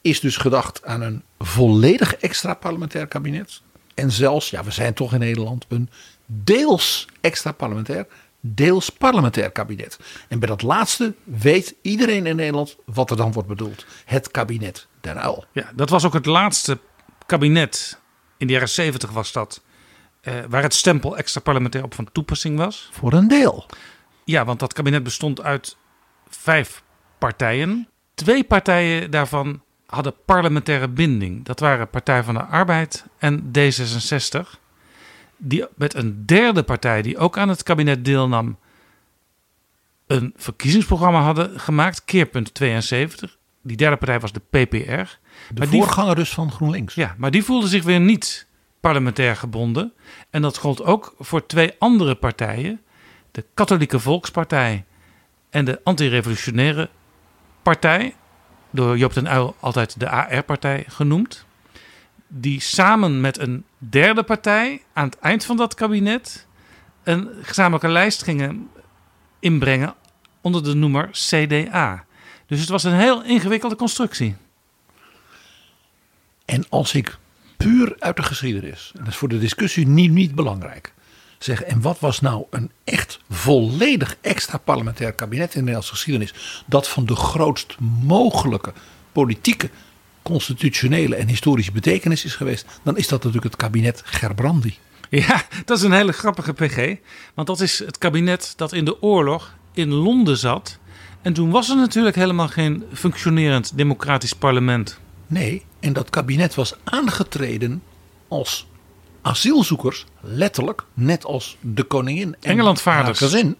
is 0.00 0.20
dus 0.20 0.36
gedacht 0.36 0.84
aan 0.84 1.00
een 1.00 1.22
volledig 1.38 2.14
extra 2.14 2.54
parlementair 2.54 3.06
kabinet. 3.06 3.62
En 3.94 4.12
zelfs, 4.12 4.50
ja, 4.50 4.64
we 4.64 4.70
zijn 4.70 4.94
toch 4.94 5.12
in 5.12 5.18
Nederland, 5.18 5.66
een 5.68 5.90
deels 6.26 7.08
extra 7.20 7.52
parlementair 7.52 8.06
deels 8.40 8.90
parlementair 8.90 9.50
kabinet. 9.50 9.98
En 10.28 10.38
bij 10.38 10.48
dat 10.48 10.62
laatste 10.62 11.14
weet 11.24 11.74
iedereen 11.82 12.26
in 12.26 12.36
Nederland 12.36 12.76
wat 12.84 13.10
er 13.10 13.16
dan 13.16 13.32
wordt 13.32 13.48
bedoeld. 13.48 13.86
Het 14.04 14.30
kabinet 14.30 14.86
Den 15.00 15.16
Uyl. 15.16 15.44
Ja, 15.52 15.70
dat 15.74 15.90
was 15.90 16.04
ook 16.04 16.12
het 16.12 16.26
laatste 16.26 16.78
kabinet, 17.26 18.00
in 18.36 18.46
de 18.46 18.52
jaren 18.52 18.68
zeventig 18.68 19.10
was 19.10 19.32
dat, 19.32 19.62
eh, 20.20 20.34
waar 20.48 20.62
het 20.62 20.74
stempel 20.74 21.16
extra 21.16 21.40
parlementair 21.40 21.84
op 21.84 21.94
van 21.94 22.12
toepassing 22.12 22.58
was. 22.58 22.88
Voor 22.92 23.12
een 23.12 23.28
deel. 23.28 23.66
Ja, 24.24 24.44
want 24.44 24.60
dat 24.60 24.72
kabinet 24.72 25.02
bestond 25.02 25.42
uit 25.42 25.76
vijf 26.28 26.82
partijen. 27.18 27.88
Twee 28.14 28.44
partijen 28.44 29.10
daarvan 29.10 29.62
hadden 29.86 30.14
parlementaire 30.24 30.88
binding. 30.88 31.44
Dat 31.44 31.60
waren 31.60 31.90
Partij 31.90 32.22
van 32.22 32.34
de 32.34 32.42
Arbeid 32.42 33.04
en 33.18 33.50
D66. 33.58 34.58
Die 35.38 35.64
met 35.74 35.94
een 35.94 36.26
derde 36.26 36.62
partij, 36.62 37.02
die 37.02 37.18
ook 37.18 37.38
aan 37.38 37.48
het 37.48 37.62
kabinet 37.62 38.04
deelnam, 38.04 38.58
een 40.06 40.32
verkiezingsprogramma 40.36 41.20
hadden 41.20 41.60
gemaakt, 41.60 42.04
Keerpunt 42.04 42.54
72. 42.54 43.38
Die 43.62 43.76
derde 43.76 43.96
partij 43.96 44.20
was 44.20 44.32
de 44.32 44.40
PPR. 44.40 45.18
De 45.54 45.66
voorganger 45.66 46.14
dus 46.14 46.30
van 46.30 46.50
GroenLinks. 46.50 46.94
Ja, 46.94 47.14
maar 47.18 47.30
die 47.30 47.44
voelde 47.44 47.68
zich 47.68 47.82
weer 47.84 48.00
niet 48.00 48.46
parlementair 48.80 49.36
gebonden. 49.36 49.92
En 50.30 50.42
dat 50.42 50.58
gold 50.58 50.82
ook 50.82 51.14
voor 51.18 51.46
twee 51.46 51.74
andere 51.78 52.14
partijen. 52.14 52.80
De 53.30 53.44
Katholieke 53.54 53.98
Volkspartij 53.98 54.84
en 55.50 55.64
de 55.64 55.80
Antirevolutionaire 55.84 56.88
Partij. 57.62 58.14
Door 58.70 58.98
Joop 58.98 59.14
den 59.14 59.26
Uyl 59.26 59.56
altijd 59.60 60.00
de 60.00 60.08
AR-partij 60.08 60.84
genoemd. 60.88 61.46
Die 62.28 62.60
samen 62.60 63.20
met 63.20 63.38
een 63.38 63.64
derde 63.78 64.22
partij 64.22 64.82
aan 64.92 65.04
het 65.04 65.18
eind 65.18 65.44
van 65.44 65.56
dat 65.56 65.74
kabinet... 65.74 66.46
een 67.02 67.28
gezamenlijke 67.42 67.88
lijst 67.88 68.22
gingen 68.22 68.68
inbrengen 69.38 69.94
onder 70.40 70.64
de 70.64 70.74
noemer 70.74 71.08
CDA. 71.12 72.04
Dus 72.46 72.60
het 72.60 72.68
was 72.68 72.84
een 72.84 72.94
heel 72.94 73.24
ingewikkelde 73.24 73.76
constructie. 73.76 74.36
En 76.44 76.64
als 76.68 76.94
ik 76.94 77.18
puur 77.56 77.96
uit 77.98 78.16
de 78.16 78.22
geschiedenis, 78.22 78.90
en 78.94 78.98
dat 78.98 79.08
is 79.08 79.16
voor 79.16 79.28
de 79.28 79.38
discussie 79.38 79.86
niet, 79.86 80.10
niet 80.10 80.34
belangrijk, 80.34 80.92
zeg, 81.38 81.62
en 81.62 81.80
wat 81.80 81.98
was 81.98 82.20
nou 82.20 82.44
een 82.50 82.70
echt 82.84 83.20
volledig 83.30 84.16
extra 84.20 84.58
parlementair 84.58 85.12
kabinet 85.12 85.46
in 85.46 85.52
de 85.52 85.58
Nederlandse 85.58 85.92
geschiedenis, 85.92 86.62
dat 86.66 86.88
van 86.88 87.06
de 87.06 87.16
grootst 87.16 87.76
mogelijke 88.02 88.72
politieke, 89.12 89.70
constitutionele 90.28 91.16
en 91.16 91.28
historische 91.28 91.72
betekenis 91.72 92.24
is 92.24 92.34
geweest, 92.34 92.66
dan 92.82 92.96
is 92.96 93.08
dat 93.08 93.18
natuurlijk 93.18 93.52
het 93.52 93.62
kabinet 93.62 94.02
Gerbrandi. 94.04 94.78
Ja, 95.10 95.42
dat 95.64 95.78
is 95.78 95.84
een 95.84 95.92
hele 95.92 96.12
grappige 96.12 96.52
PG. 96.52 96.96
Want 97.34 97.46
dat 97.46 97.60
is 97.60 97.78
het 97.78 97.98
kabinet 97.98 98.52
dat 98.56 98.72
in 98.72 98.84
de 98.84 99.02
oorlog 99.02 99.54
in 99.72 99.92
Londen 99.92 100.36
zat. 100.36 100.78
En 101.22 101.32
toen 101.32 101.50
was 101.50 101.70
er 101.70 101.76
natuurlijk 101.76 102.16
helemaal 102.16 102.48
geen 102.48 102.84
functionerend 102.92 103.76
democratisch 103.76 104.32
parlement. 104.32 104.98
Nee, 105.26 105.64
en 105.80 105.92
dat 105.92 106.10
kabinet 106.10 106.54
was 106.54 106.74
aangetreden 106.84 107.82
als 108.28 108.66
asielzoekers, 109.22 110.06
letterlijk, 110.20 110.84
net 110.94 111.24
als 111.24 111.56
de 111.60 111.82
koningin 111.82 112.36
en 112.40 112.50
Engelandvaarders. 112.50 113.20
haar 113.20 113.28
gezin, 113.28 113.56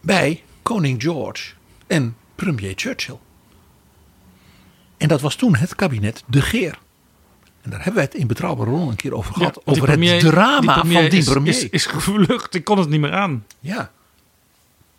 bij 0.00 0.42
koning 0.62 1.02
George 1.02 1.52
en 1.86 2.16
premier 2.34 2.72
Churchill. 2.76 3.18
En 4.98 5.08
dat 5.08 5.20
was 5.20 5.34
toen 5.34 5.56
het 5.56 5.74
kabinet 5.74 6.22
De 6.26 6.42
Geer. 6.42 6.78
En 7.62 7.70
daar 7.70 7.78
hebben 7.84 7.94
wij 7.94 8.04
het 8.04 8.14
in 8.14 8.26
Betrouwbare 8.26 8.70
Ron 8.70 8.88
een 8.88 8.96
keer 8.96 9.14
over 9.14 9.34
gehad. 9.34 9.54
Ja, 9.64 9.72
over 9.72 9.84
premier- 9.84 10.12
het 10.12 10.20
drama 10.20 10.82
die 10.82 10.92
van 10.92 11.08
die 11.10 11.18
is- 11.18 11.24
premier. 11.24 11.48
Is, 11.52 11.68
is 11.68 11.86
gevlucht, 11.86 12.54
ik 12.54 12.64
kon 12.64 12.78
het 12.78 12.88
niet 12.88 13.00
meer 13.00 13.12
aan. 13.14 13.44
Ja. 13.60 13.90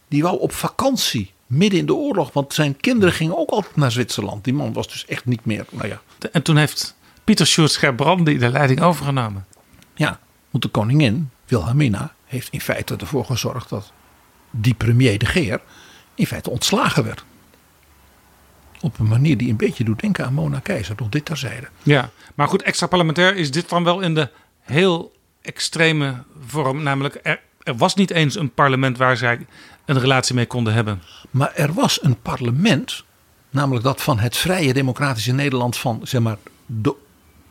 Die 0.08 0.22
wou 0.22 0.40
op 0.40 0.52
vakantie 0.52 1.32
midden 1.48 1.80
in 1.80 1.86
de 1.86 1.94
oorlog. 1.94 2.34
Want 2.34 2.54
zijn 2.54 2.78
kinderen 2.78 3.14
gingen 3.14 3.38
ook 3.38 3.50
altijd 3.50 3.76
naar 3.76 3.92
Zwitserland. 3.92 4.44
Die 4.44 4.54
man 4.54 4.74
was 4.74 4.88
dus 4.88 5.06
echt 5.06 5.26
niet 5.26 5.46
meer. 5.46 5.66
Nou 5.70 5.88
ja. 5.88 6.02
En 6.32 6.42
toen 6.42 6.58
heeft 6.58 6.96
Pieter 7.24 7.48
Sjoerd 7.48 7.76
Gerbrandi 7.76 8.38
de 8.38 8.50
leiding 8.50 8.82
overgenomen. 8.82 9.46
Ja, 9.96 10.20
want 10.50 10.64
de 10.64 10.70
koningin, 10.70 11.30
Wilhelmina, 11.46 12.14
heeft 12.26 12.48
in 12.52 12.62
feite 12.62 12.96
ervoor 12.96 13.26
gezorgd 13.26 13.70
dat 13.70 13.92
die 14.52 14.74
premier 14.74 15.18
de 15.20 15.26
Geer 15.26 15.62
in 16.16 16.28
feite 16.28 16.50
ontslagen 16.50 17.04
werd. 17.04 17.24
Op 18.82 19.00
een 19.00 19.08
manier 19.08 19.38
die 19.38 19.50
een 19.50 19.56
beetje 19.58 19.84
doet 19.84 20.00
denken 20.00 20.26
aan 20.26 20.34
Mona 20.34 20.60
Keizer. 20.60 20.96
Nog 20.98 21.10
dit 21.10 21.26
terzijde. 21.26 21.68
Ja, 21.84 22.10
maar 22.36 22.48
goed, 22.48 22.62
extra 22.62 22.88
parlementair 22.88 23.36
is 23.36 23.52
dit 23.52 23.70
dan 23.70 23.84
wel 23.84 24.00
in 24.00 24.16
de 24.16 24.30
heel 24.62 25.12
extreme 25.42 26.24
vorm. 26.48 26.84
Namelijk, 26.84 27.20
er, 27.24 27.40
er 27.64 27.78
was 27.78 27.96
niet 27.96 28.12
eens 28.12 28.36
een 28.36 28.54
parlement 28.54 28.98
waar 28.98 29.18
zij 29.18 29.46
een 29.86 30.00
relatie 30.00 30.36
mee 30.36 30.46
konden 30.46 30.74
hebben. 30.74 31.02
Maar 31.30 31.52
er 31.56 31.74
was 31.74 32.04
een 32.04 32.22
parlement, 32.22 33.04
namelijk 33.50 33.84
dat 33.84 34.02
van 34.02 34.20
het 34.20 34.38
vrije 34.38 34.74
democratische 34.74 35.32
Nederland 35.34 35.78
van 35.78 36.00
zeg 36.04 36.22
maar 36.22 36.38
de, 36.66 36.96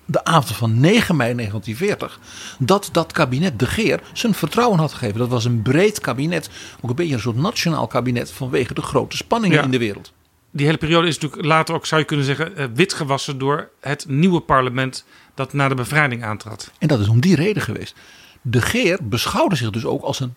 de 0.05 0.25
avond 0.25 0.57
van 0.57 0.81
9 0.81 1.17
mei 1.17 1.35
1940, 1.35 2.21
dat 2.59 2.89
dat 2.93 3.13
kabinet 3.13 3.59
De 3.59 3.67
Geer 3.67 4.01
zijn 4.13 4.35
vertrouwen 4.35 4.79
had 4.79 4.93
gegeven. 4.93 5.19
Dat 5.19 5.29
was 5.29 5.45
een 5.45 5.63
breed 5.63 6.01
kabinet, 6.01 6.51
ook 6.81 6.91
een 6.91 6.97
beetje 6.97 7.15
een 7.15 7.21
soort 7.21 7.37
nationaal 7.37 7.87
kabinet 7.87 8.31
vanwege 8.31 8.75
de 8.75 8.83
grote 8.83 9.17
spanningen 9.17 9.57
Ja. 9.57 9.63
in 9.65 9.71
de 9.71 9.79
wereld. 9.79 10.13
Die 10.59 10.67
hele 10.67 10.79
periode 10.79 11.07
is 11.07 11.19
natuurlijk 11.19 11.49
later 11.49 11.75
ook, 11.75 11.87
zou 11.87 12.01
je 12.01 12.07
kunnen 12.07 12.27
zeggen, 12.27 12.57
eh, 12.57 12.67
witgewassen 12.75 13.39
door 13.39 13.71
het 13.81 14.05
nieuwe 14.09 14.41
parlement 14.41 15.05
dat 15.35 15.53
na 15.53 15.69
de 15.69 15.75
bevrijding 15.75 16.25
aantrad. 16.25 16.73
En 16.79 16.89
dat 16.89 17.01
is 17.01 17.09
om 17.09 17.21
die 17.21 17.35
reden 17.35 17.63
geweest. 17.63 17.97
De 18.43 18.63
Geer 18.63 18.99
beschouwde 19.03 19.57
zich 19.57 19.71
dus 19.71 19.85
ook 19.85 20.03
als 20.03 20.21
een, 20.21 20.35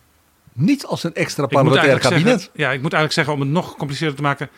niet 0.53 0.85
als 0.85 1.03
een 1.03 1.13
extra 1.13 1.45
parlementair 1.45 1.99
kabinet. 1.99 2.41
Zeggen, 2.41 2.49
ja, 2.53 2.71
ik 2.71 2.81
moet 2.81 2.93
eigenlijk 2.93 3.13
zeggen, 3.13 3.33
om 3.33 3.39
het 3.39 3.49
nog 3.49 3.69
gecompliceerder 3.69 4.15
te 4.15 4.21
maken, 4.21 4.49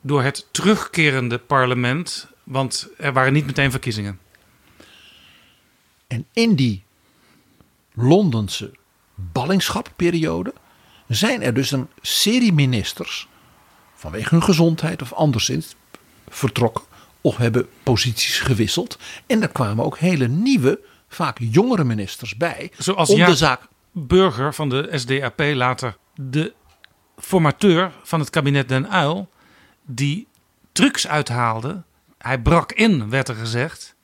door 0.00 0.22
het 0.22 0.46
terugkerende 0.50 1.38
parlement. 1.38 2.28
Want 2.44 2.88
er 2.96 3.12
waren 3.12 3.32
niet 3.32 3.46
meteen 3.46 3.70
verkiezingen. 3.70 4.18
En 6.06 6.26
in 6.32 6.54
die 6.54 6.82
Londense 7.94 8.72
ballingschapperiode 9.14 10.52
zijn 11.08 11.42
er 11.42 11.54
dus 11.54 11.70
een 11.70 11.88
serie 12.00 12.52
ministers 12.52 13.28
vanwege 14.00 14.28
hun 14.34 14.42
gezondheid 14.42 15.02
of 15.02 15.12
anderszins 15.12 15.76
vertrokken 16.28 16.84
of 17.20 17.36
hebben 17.36 17.68
posities 17.82 18.38
gewisseld. 18.38 18.98
En 19.26 19.42
er 19.42 19.48
kwamen 19.48 19.84
ook 19.84 19.98
hele 19.98 20.28
nieuwe, 20.28 20.80
vaak 21.08 21.38
jongere 21.40 21.84
ministers 21.84 22.36
bij 22.36 22.70
Zoals 22.78 23.10
om 23.10 23.16
Jaap 23.16 23.28
de 23.28 23.36
zaak. 23.36 23.62
Burger 23.92 24.54
van 24.54 24.68
de 24.68 24.88
SDAP, 24.92 25.40
later 25.40 25.96
de 26.14 26.52
formateur 27.16 27.92
van 28.02 28.20
het 28.20 28.30
kabinet 28.30 28.68
Den 28.68 28.94
Uyl, 28.94 29.28
die 29.86 30.26
trucs 30.72 31.08
uithaalde. 31.08 31.82
Hij 32.18 32.38
brak 32.38 32.72
in, 32.72 33.10
werd 33.10 33.28
er 33.28 33.34
gezegd, 33.34 33.94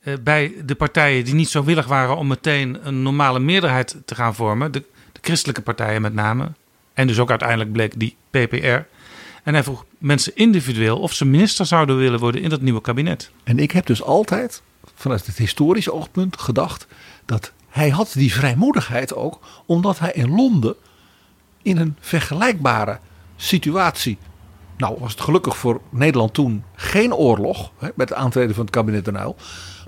eh, 0.00 0.14
bij 0.20 0.54
de 0.64 0.74
partijen 0.74 1.24
die 1.24 1.34
niet 1.34 1.48
zo 1.48 1.64
willig 1.64 1.86
waren 1.86 2.16
om 2.16 2.26
meteen 2.26 2.86
een 2.86 3.02
normale 3.02 3.38
meerderheid 3.38 3.96
te 4.04 4.14
gaan 4.14 4.34
vormen. 4.34 4.72
De, 4.72 4.82
de 5.12 5.20
christelijke 5.20 5.62
partijen 5.62 6.02
met 6.02 6.14
name. 6.14 6.52
En 6.94 7.06
dus 7.06 7.18
ook 7.18 7.30
uiteindelijk 7.30 7.72
bleek 7.72 8.00
die 8.00 8.16
PPR. 8.30 8.80
En 9.48 9.54
hij 9.54 9.62
vroeg 9.62 9.84
mensen 9.98 10.36
individueel 10.36 10.98
of 10.98 11.12
ze 11.12 11.24
minister 11.24 11.66
zouden 11.66 11.96
willen 11.96 12.18
worden 12.18 12.42
in 12.42 12.48
dat 12.48 12.60
nieuwe 12.60 12.80
kabinet. 12.80 13.30
En 13.44 13.58
ik 13.58 13.70
heb 13.70 13.86
dus 13.86 14.02
altijd 14.02 14.62
vanuit 14.94 15.26
het 15.26 15.36
historische 15.36 15.92
oogpunt 15.92 16.40
gedacht 16.40 16.86
dat 17.24 17.52
hij 17.68 17.88
had 17.88 18.12
die 18.12 18.32
vrijmoedigheid 18.32 19.14
ook 19.14 19.40
omdat 19.66 19.98
hij 19.98 20.12
in 20.12 20.34
Londen 20.34 20.74
in 21.62 21.76
een 21.76 21.96
vergelijkbare 22.00 22.98
situatie. 23.36 24.18
Nou 24.76 24.96
was 24.98 25.12
het 25.12 25.20
gelukkig 25.20 25.56
voor 25.56 25.80
Nederland 25.90 26.34
toen 26.34 26.64
geen 26.74 27.14
oorlog 27.14 27.72
hè, 27.78 27.88
met 27.94 28.08
het 28.08 28.18
aantreden 28.18 28.54
van 28.54 28.64
het 28.64 28.74
kabinet 28.74 29.04
Den 29.04 29.16
Uyl. 29.16 29.36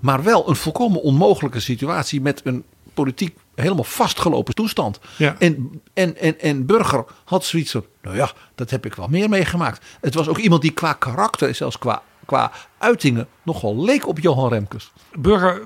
Maar 0.01 0.23
wel 0.23 0.49
een 0.49 0.57
volkomen 0.57 1.03
onmogelijke 1.03 1.61
situatie 1.61 2.21
met 2.21 2.41
een 2.45 2.65
politiek 3.03 3.37
helemaal 3.55 3.85
vastgelopen 3.85 4.55
toestand. 4.55 5.01
Ja. 5.17 5.37
En, 5.39 5.83
en, 5.95 6.17
en, 6.17 6.41
en 6.41 6.67
Burger 6.67 7.05
had 7.25 7.45
zoiets 7.45 7.71
van, 7.71 7.85
nou 8.03 8.17
ja, 8.17 8.33
dat 8.55 8.71
heb 8.71 8.87
ik 8.87 8.95
wel 8.95 9.09
meer 9.09 9.29
meegemaakt. 9.29 9.85
Het 10.01 10.15
was 10.15 10.29
ook 10.29 10.39
iemand 10.39 10.63
die 10.63 10.71
qua 10.71 10.93
karakter 10.93 11.49
en 11.49 11.57
zelfs 11.57 11.79
qua, 11.79 12.03
qua 12.27 12.53
uitingen 12.79 13.29
nogal 13.43 13.85
leek 13.85 14.09
op 14.09 14.19
Johan 14.19 14.49
Remkes. 14.49 14.93
Burger 15.19 15.63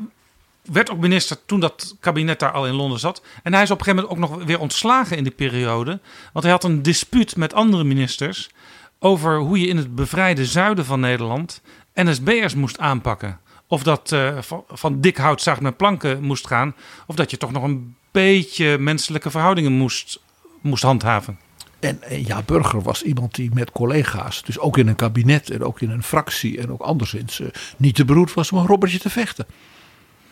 werd 0.62 0.90
ook 0.90 0.98
minister 0.98 1.36
toen 1.46 1.60
dat 1.60 1.96
kabinet 2.00 2.38
daar 2.38 2.52
al 2.52 2.66
in 2.66 2.74
Londen 2.74 2.98
zat. 2.98 3.22
En 3.42 3.52
hij 3.52 3.62
is 3.62 3.70
op 3.70 3.78
een 3.78 3.84
gegeven 3.84 4.08
moment 4.08 4.28
ook 4.28 4.36
nog 4.36 4.46
weer 4.46 4.60
ontslagen 4.60 5.16
in 5.16 5.22
die 5.22 5.32
periode. 5.32 6.00
Want 6.32 6.44
hij 6.44 6.54
had 6.54 6.64
een 6.64 6.82
dispuut 6.82 7.36
met 7.36 7.54
andere 7.54 7.84
ministers 7.84 8.50
over 8.98 9.38
hoe 9.38 9.60
je 9.60 9.66
in 9.66 9.76
het 9.76 9.94
bevrijde 9.94 10.46
zuiden 10.46 10.84
van 10.84 11.00
Nederland 11.00 11.60
NSB'ers 11.94 12.54
moest 12.54 12.78
aanpakken. 12.78 13.40
Of 13.74 13.82
dat 13.82 14.12
eh, 14.12 14.38
van, 14.40 14.64
van 14.68 15.00
dik 15.00 15.16
hout 15.16 15.42
zaag 15.42 15.60
met 15.60 15.76
planken 15.76 16.22
moest 16.22 16.46
gaan. 16.46 16.74
Of 17.06 17.14
dat 17.14 17.30
je 17.30 17.36
toch 17.36 17.52
nog 17.52 17.62
een 17.62 17.96
beetje 18.10 18.78
menselijke 18.78 19.30
verhoudingen 19.30 19.72
moest, 19.72 20.20
moest 20.60 20.82
handhaven. 20.82 21.38
En, 21.80 22.02
en 22.02 22.26
ja, 22.26 22.42
Burger 22.42 22.82
was 22.82 23.02
iemand 23.02 23.34
die 23.34 23.50
met 23.54 23.72
collega's, 23.72 24.42
dus 24.42 24.58
ook 24.58 24.78
in 24.78 24.88
een 24.88 24.96
kabinet 24.96 25.50
en 25.50 25.62
ook 25.62 25.80
in 25.80 25.90
een 25.90 26.02
fractie 26.02 26.58
en 26.58 26.72
ook 26.72 26.80
anderszins, 26.80 27.40
eh, 27.40 27.46
niet 27.76 27.94
te 27.94 28.04
beroerd 28.04 28.34
was 28.34 28.52
om 28.52 28.58
een 28.58 28.66
robbertje 28.66 28.98
te 28.98 29.10
vechten. 29.10 29.46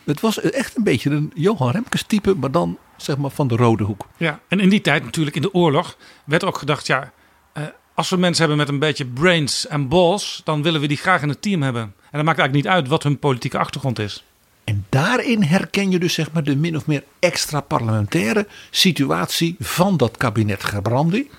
Het 0.03 0.19
was 0.19 0.41
echt 0.41 0.77
een 0.77 0.83
beetje 0.83 1.09
een 1.09 1.31
Johan 1.35 1.71
Remkes 1.71 2.03
type, 2.03 2.35
maar 2.35 2.51
dan 2.51 2.77
zeg 2.97 3.17
maar 3.17 3.31
van 3.31 3.47
de 3.47 3.55
rode 3.55 3.83
hoek. 3.83 4.07
Ja, 4.17 4.39
en 4.47 4.59
in 4.59 4.69
die 4.69 4.81
tijd 4.81 5.03
natuurlijk 5.03 5.35
in 5.35 5.41
de 5.41 5.53
oorlog 5.53 5.97
werd 6.25 6.43
ook 6.43 6.57
gedacht, 6.57 6.87
ja, 6.87 7.01
eh, 7.01 7.07
als 7.93 8.09
we 8.09 8.17
mensen 8.17 8.39
hebben 8.39 8.57
met 8.57 8.69
een 8.69 8.79
beetje 8.79 9.05
brains 9.05 9.67
en 9.67 9.87
balls, 9.87 10.41
dan 10.43 10.63
willen 10.63 10.81
we 10.81 10.87
die 10.87 10.97
graag 10.97 11.21
in 11.21 11.29
het 11.29 11.41
team 11.41 11.61
hebben. 11.61 11.81
En 11.81 11.93
dat 12.11 12.23
maakt 12.23 12.39
eigenlijk 12.39 12.65
niet 12.65 12.75
uit 12.75 12.87
wat 12.87 13.03
hun 13.03 13.19
politieke 13.19 13.57
achtergrond 13.57 13.99
is. 13.99 14.23
En 14.63 14.85
daarin 14.89 15.43
herken 15.43 15.91
je 15.91 15.99
dus 15.99 16.13
zeg 16.13 16.31
maar 16.31 16.43
de 16.43 16.55
min 16.55 16.75
of 16.75 16.85
meer 16.85 17.03
extra 17.19 17.61
parlementaire 17.61 18.47
situatie 18.69 19.55
van 19.59 19.97
dat 19.97 20.17
kabinet 20.17 20.63
Gebrandi. 20.63 21.29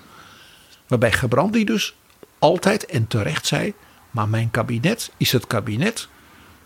Waarbij 0.87 1.11
Gebrandi 1.11 1.63
dus 1.63 1.95
altijd 2.39 2.85
en 2.85 3.07
terecht 3.07 3.47
zei, 3.47 3.73
maar 4.11 4.29
mijn 4.29 4.51
kabinet 4.51 5.11
is 5.17 5.31
het 5.31 5.47
kabinet 5.47 6.07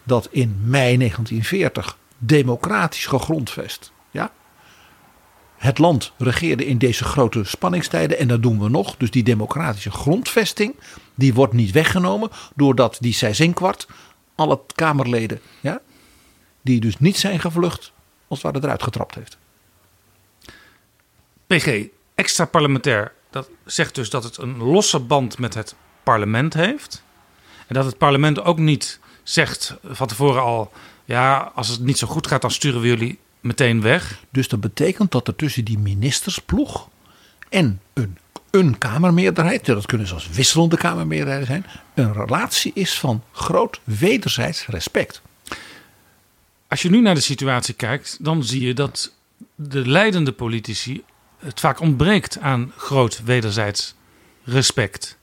dat 0.04 0.28
in 0.32 0.60
mei 0.64 0.98
1940 0.98 1.98
democratisch 2.18 3.06
gegrondvest. 3.06 3.92
Het 5.60 5.78
land 5.78 6.12
regeerde 6.18 6.66
in 6.66 6.78
deze 6.78 7.04
grote 7.04 7.44
spanningstijden 7.44 8.18
en 8.18 8.28
dat 8.28 8.42
doen 8.42 8.60
we 8.60 8.70
nog. 8.70 8.98
Dus 8.98 9.12
die 9.12 9.24
democratische 9.24 9.92
grondvesting, 9.92 10.76
die 11.16 11.34
wordt 11.34 11.54
niet 11.54 11.72
weggenomen 11.72 12.30
doordat 12.56 12.98
die 13.00 13.14
Seizenkwart 13.14 13.88
alle 14.36 14.60
Kamerleden, 14.76 15.40
ja, 15.60 15.82
die 16.62 16.80
dus 16.80 17.00
niet 17.00 17.18
zijn 17.18 17.40
gevlucht, 17.40 17.92
als 18.28 18.42
het 18.42 18.64
eruit 18.64 18.84
getrapt 18.84 19.16
heeft. 19.16 19.38
PG, 21.48 21.86
extra 22.16 22.46
parlementair, 22.46 23.14
dat 23.30 23.50
zegt 23.66 23.96
dus 23.96 24.10
dat 24.10 24.24
het 24.24 24.38
een 24.38 24.58
losse 24.58 25.00
band 25.00 25.38
met 25.38 25.54
het 25.54 25.76
parlement 26.04 26.54
heeft. 26.54 27.04
En 27.68 27.76
dat 27.76 27.86
het 27.86 27.98
parlement 27.98 28.42
ook 28.42 28.58
niet 28.58 29.00
zegt 29.24 29.78
van 29.84 30.08
tevoren 30.08 30.42
al: 30.42 30.72
ja, 31.06 31.52
als 31.56 31.68
het 31.68 31.80
niet 31.80 31.98
zo 31.98 32.08
goed 32.08 32.28
gaat, 32.28 32.42
dan 32.42 32.52
sturen 32.52 32.82
we 32.82 32.88
jullie 32.88 33.20
meteen 33.40 33.82
weg. 33.82 34.24
Dus 34.30 34.48
dat 34.48 34.62
betekent 34.62 35.12
dat 35.12 35.28
er 35.28 35.36
tussen 35.36 35.66
die 35.66 35.80
ministersploeg 35.80 36.90
en 37.50 37.82
een, 37.94 38.18
een 38.52 38.78
Kamermeerderheid, 38.78 39.66
dat 39.66 39.86
kunnen 39.86 40.08
zelfs 40.08 40.30
wisselende 40.30 40.78
Kamermeerderheden 40.78 41.48
zijn, 41.48 41.66
een 41.94 42.14
relatie 42.14 42.72
is 42.74 43.00
van 43.00 43.24
groot 43.32 43.80
wederzijds 43.84 44.66
respect. 44.66 45.22
Als 46.68 46.82
je 46.82 46.90
nu 46.90 47.02
naar 47.02 47.16
de 47.16 47.22
situatie 47.22 47.74
kijkt, 47.74 48.18
dan 48.22 48.44
zie 48.44 48.62
je 48.62 48.74
dat 48.74 49.14
de 49.56 49.88
leidende 49.88 50.32
politici 50.32 51.04
het 51.40 51.60
vaak 51.60 51.80
ontbreekt 51.80 52.40
aan 52.40 52.72
groot 52.78 53.24
wederzijds 53.24 53.96
respect. 54.44 55.18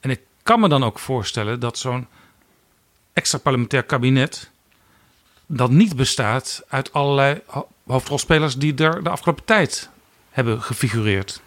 En 0.00 0.10
ik 0.10 0.20
kan 0.42 0.60
me 0.60 0.68
dan 0.68 0.84
ook 0.84 0.98
voorstellen 0.98 1.60
dat 1.60 1.78
zo'n 1.78 2.06
extra 3.12 3.38
parlementair 3.38 3.82
kabinet 3.82 4.50
dat 5.52 5.70
niet 5.70 5.96
bestaat 5.96 6.62
uit 6.68 6.92
allerlei 6.92 7.40
hoofdrolspelers 7.86 8.56
die 8.56 8.74
er 8.74 9.02
de 9.02 9.10
afgelopen 9.10 9.44
tijd 9.44 9.90
hebben 10.30 10.62
gefigureerd. 10.62 11.42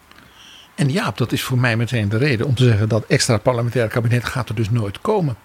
En 0.76 0.92
ja, 0.92 1.12
dat 1.16 1.32
is 1.32 1.44
voor 1.44 1.58
mij 1.58 1.78
meteen 1.78 2.10
de 2.10 2.18
reden 2.18 2.46
om 2.46 2.56
te 2.56 2.64
zeggen 2.64 2.90
dat 2.90 3.06
extra 3.08 3.38
parlementair 3.38 3.88
kabinet 3.88 4.26
gaat 4.26 4.50
er 4.50 4.56
dus 4.56 4.70
nooit 4.70 5.02
komen. 5.02 5.36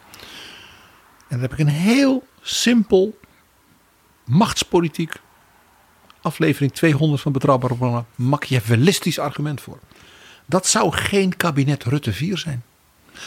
En 1.29 1.39
daar 1.39 1.41
heb 1.41 1.53
ik 1.53 1.59
een 1.59 1.69
heel 1.69 2.27
simpel 2.41 3.19
machtspolitiek 4.25 5.13
aflevering 6.21 6.73
200 6.73 7.23
van 7.23 7.33
Betrouwbare 7.33 7.75
Bronnen 7.75 8.07
machiavellistisch 8.15 9.19
argument 9.19 9.61
voor. 9.61 9.79
Dat 10.47 10.67
zou 10.67 10.93
geen 10.93 11.37
kabinet 11.37 11.85
Rutte 11.85 12.13
4 12.13 12.39
zijn. 12.39 12.65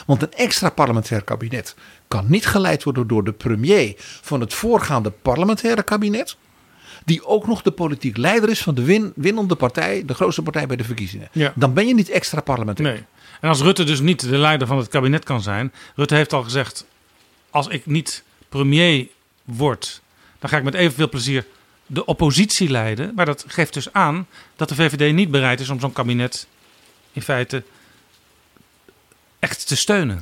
Want 0.06 0.22
een 0.22 0.34
extra 0.34 0.70
parlementair 0.70 1.24
kabinet 1.24 1.76
kan 2.08 2.26
niet 2.28 2.46
geleid 2.46 2.84
worden 2.84 3.08
door 3.08 3.24
de 3.24 3.32
premier 3.32 3.94
van 3.98 4.40
het 4.40 4.54
voorgaande 4.54 5.12
parlementaire 5.12 5.84
kabinet. 5.84 6.38
Die 7.06 7.26
ook 7.26 7.48
nog 7.48 7.62
de 7.62 7.72
politiek 7.72 8.18
leider 8.18 8.50
is 8.50 8.62
van 8.62 8.76
de 8.76 8.84
win, 8.84 9.14
winnende 9.16 9.56
partij, 9.56 10.06
de 10.06 10.14
grootste 10.14 10.42
partij 10.42 10.68
bij 10.68 10.78
de 10.78 10.84
verkiezingen. 10.84 11.30
Ja. 11.32 11.54
Dan 11.56 11.74
ben 11.74 11.88
je 11.88 11.94
niet 11.94 12.10
extra 12.10 12.42
parlementair. 12.42 12.94
Nee. 12.94 13.04
En 13.42 13.50
als 13.50 13.62
Rutte 13.62 13.84
dus 13.84 14.00
niet 14.00 14.30
de 14.30 14.38
leider 14.38 14.68
van 14.68 14.78
het 14.78 14.88
kabinet 14.88 15.24
kan 15.24 15.42
zijn. 15.42 15.74
Rutte 15.96 16.16
heeft 16.16 16.34
al 16.34 16.44
gezegd: 16.44 16.86
als 17.50 17.68
ik 17.68 17.86
niet 17.86 18.24
premier 18.50 19.08
word, 19.44 20.02
dan 20.40 20.50
ga 20.50 20.58
ik 20.58 20.64
met 20.64 20.74
evenveel 20.74 21.10
plezier 21.10 21.46
de 21.86 22.06
oppositie 22.06 22.70
leiden. 22.70 23.12
Maar 23.16 23.26
dat 23.26 23.46
geeft 23.48 23.74
dus 23.74 23.94
aan 23.94 24.28
dat 24.56 24.70
de 24.70 24.76
VVD 24.76 25.14
niet 25.14 25.32
bereid 25.32 25.60
is 25.60 25.70
om 25.70 25.80
zo'n 25.80 25.94
kabinet 25.94 26.48
in 27.12 27.22
feite 27.22 27.64
te 29.72 29.78
steunen. 29.78 30.22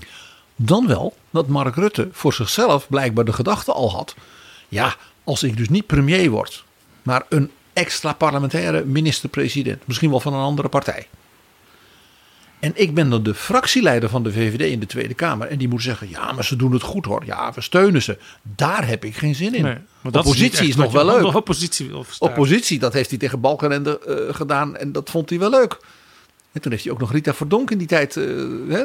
Dan 0.56 0.88
wel 0.88 1.16
dat 1.30 1.48
Mark 1.48 1.76
Rutte 1.76 2.08
voor 2.12 2.34
zichzelf 2.34 2.88
blijkbaar 2.88 3.26
de 3.26 3.34
gedachte 3.34 3.74
al 3.74 3.92
had. 3.92 4.16
Ja, 4.68 4.96
als 5.24 5.44
ik 5.44 5.58
dus 5.58 5.70
niet 5.70 5.86
premier 5.86 6.30
word, 6.30 6.64
maar 7.02 7.24
een 7.30 7.52
extra 7.74 8.14
parlementaire 8.14 8.86
minister-president, 8.86 9.88
misschien 9.88 10.10
wel 10.10 10.20
van 10.20 10.34
een 10.34 10.42
andere 10.42 10.70
partij. 10.70 11.08
En 12.60 12.72
ik 12.76 12.94
ben 12.94 13.10
dan 13.10 13.24
de 13.24 13.34
fractieleider 13.34 14.10
van 14.10 14.24
de 14.24 14.32
VVD 14.32 14.62
in 14.62 14.80
de 14.80 14.86
Tweede 14.86 15.14
Kamer. 15.14 15.48
En 15.48 15.58
die 15.58 15.68
moet 15.68 15.82
zeggen: 15.82 16.10
ja, 16.10 16.32
maar 16.32 16.46
ze 16.46 16.56
doen 16.56 16.72
het 16.72 16.82
goed 16.82 17.06
hoor. 17.06 17.26
Ja, 17.26 17.52
we 17.54 17.62
steunen 17.62 18.02
ze. 18.02 18.18
Daar 18.42 18.88
heb 18.88 19.06
ik 19.06 19.16
geen 19.16 19.36
zin 19.36 19.56
in. 19.56 19.64
Nee, 19.64 19.78
dat 20.04 20.16
oppositie 20.16 20.68
is, 20.68 20.76
nog 20.76 20.92
wel 20.92 21.06
leuk. 21.06 21.36
Oppositie, 21.36 21.92
oppositie, 22.20 22.80
dat 22.80 22.94
heeft 22.94 23.10
hij 23.10 23.20
tegen 23.20 23.40
Balkenende 23.40 24.02
uh, 24.08 24.36
gedaan. 24.36 24.78
En 24.78 24.92
dat 24.92 25.10
vond 25.10 25.30
hij 25.30 25.40
wel 25.40 25.50
leuk. 25.50 25.78
En 26.52 26.62
toen 26.62 26.72
heeft 26.72 26.84
hij 26.84 26.94
ook 26.94 27.00
nog 27.00 27.12
Rita 27.12 27.34
Verdonk 27.34 27.72
in 27.72 27.78
die 27.78 27.88
tijd 27.88 28.16
uh, 28.16 28.26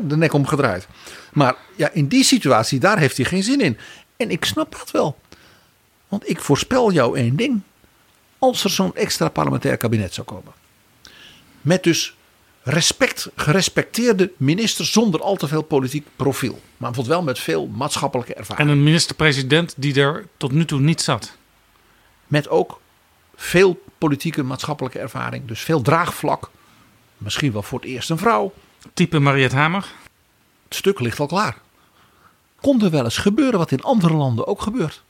de 0.03 0.17
nek 0.17 0.33
omgedraaid. 0.33 0.87
Maar 1.33 1.57
ja, 1.77 1.91
in 1.91 2.07
die 2.07 2.25
situatie, 2.25 2.81
daar 2.81 2.99
heeft 2.99 3.17
hij 3.17 3.27
geen 3.27 3.43
zin 3.43 3.61
in. 3.61 3.79
En 4.17 4.31
ik 4.31 4.45
snap 4.45 4.77
dat 4.79 4.91
wel. 4.91 5.19
Want 6.09 6.29
ik 6.29 6.41
voorspel 6.41 6.93
jou 6.93 7.19
één 7.19 7.37
ding. 7.37 7.61
Als 8.39 8.65
er 8.65 8.71
zo'n 8.71 8.95
extra 8.95 9.29
parlementair 9.29 9.77
kabinet 9.77 10.15
zou 10.15 10.27
komen. 10.27 10.53
Met 11.61 11.83
dus 11.83 12.17
respect, 12.63 13.31
gerespecteerde 13.37 14.33
minister 14.37 14.87
zonder 14.87 15.21
al 15.21 15.37
te 15.37 15.49
veel 15.49 15.63
politiek 15.63 16.07
profiel. 16.17 16.53
Maar 16.53 16.91
bijvoorbeeld 16.91 17.17
wel 17.17 17.23
met 17.23 17.39
veel 17.39 17.67
maatschappelijke 17.67 18.35
ervaring. 18.35 18.69
En 18.69 18.75
een 18.75 18.83
minister-president 18.83 19.75
die 19.77 20.01
er 20.01 20.27
tot 20.37 20.53
nu 20.53 20.65
toe 20.65 20.81
niet 20.81 21.01
zat. 21.01 21.37
Met 22.27 22.49
ook 22.49 22.81
veel 23.37 23.83
politieke 23.99 24.43
maatschappelijke 24.43 24.99
ervaring. 24.99 25.47
Dus 25.47 25.61
veel 25.61 25.83
draagvlak. 25.83 26.51
Misschien 27.25 27.53
wel 27.53 27.63
voor 27.63 27.81
het 27.81 27.89
eerst 27.89 28.11
een 28.11 28.19
vrouw. 28.19 28.53
Type 28.95 29.19
Mariette 29.19 29.57
Hamer. 29.57 29.87
Het 30.65 30.75
stuk 30.75 31.01
ligt 31.01 31.21
al 31.21 31.27
klaar. 31.27 31.57
Kon 32.61 32.83
er 32.83 32.91
wel 32.91 33.05
eens 33.05 33.17
gebeuren 33.17 33.59
wat 33.59 33.71
in 33.71 33.83
andere 33.83 34.15
landen 34.15 34.47
ook 34.47 34.61
gebeurt. 34.61 35.03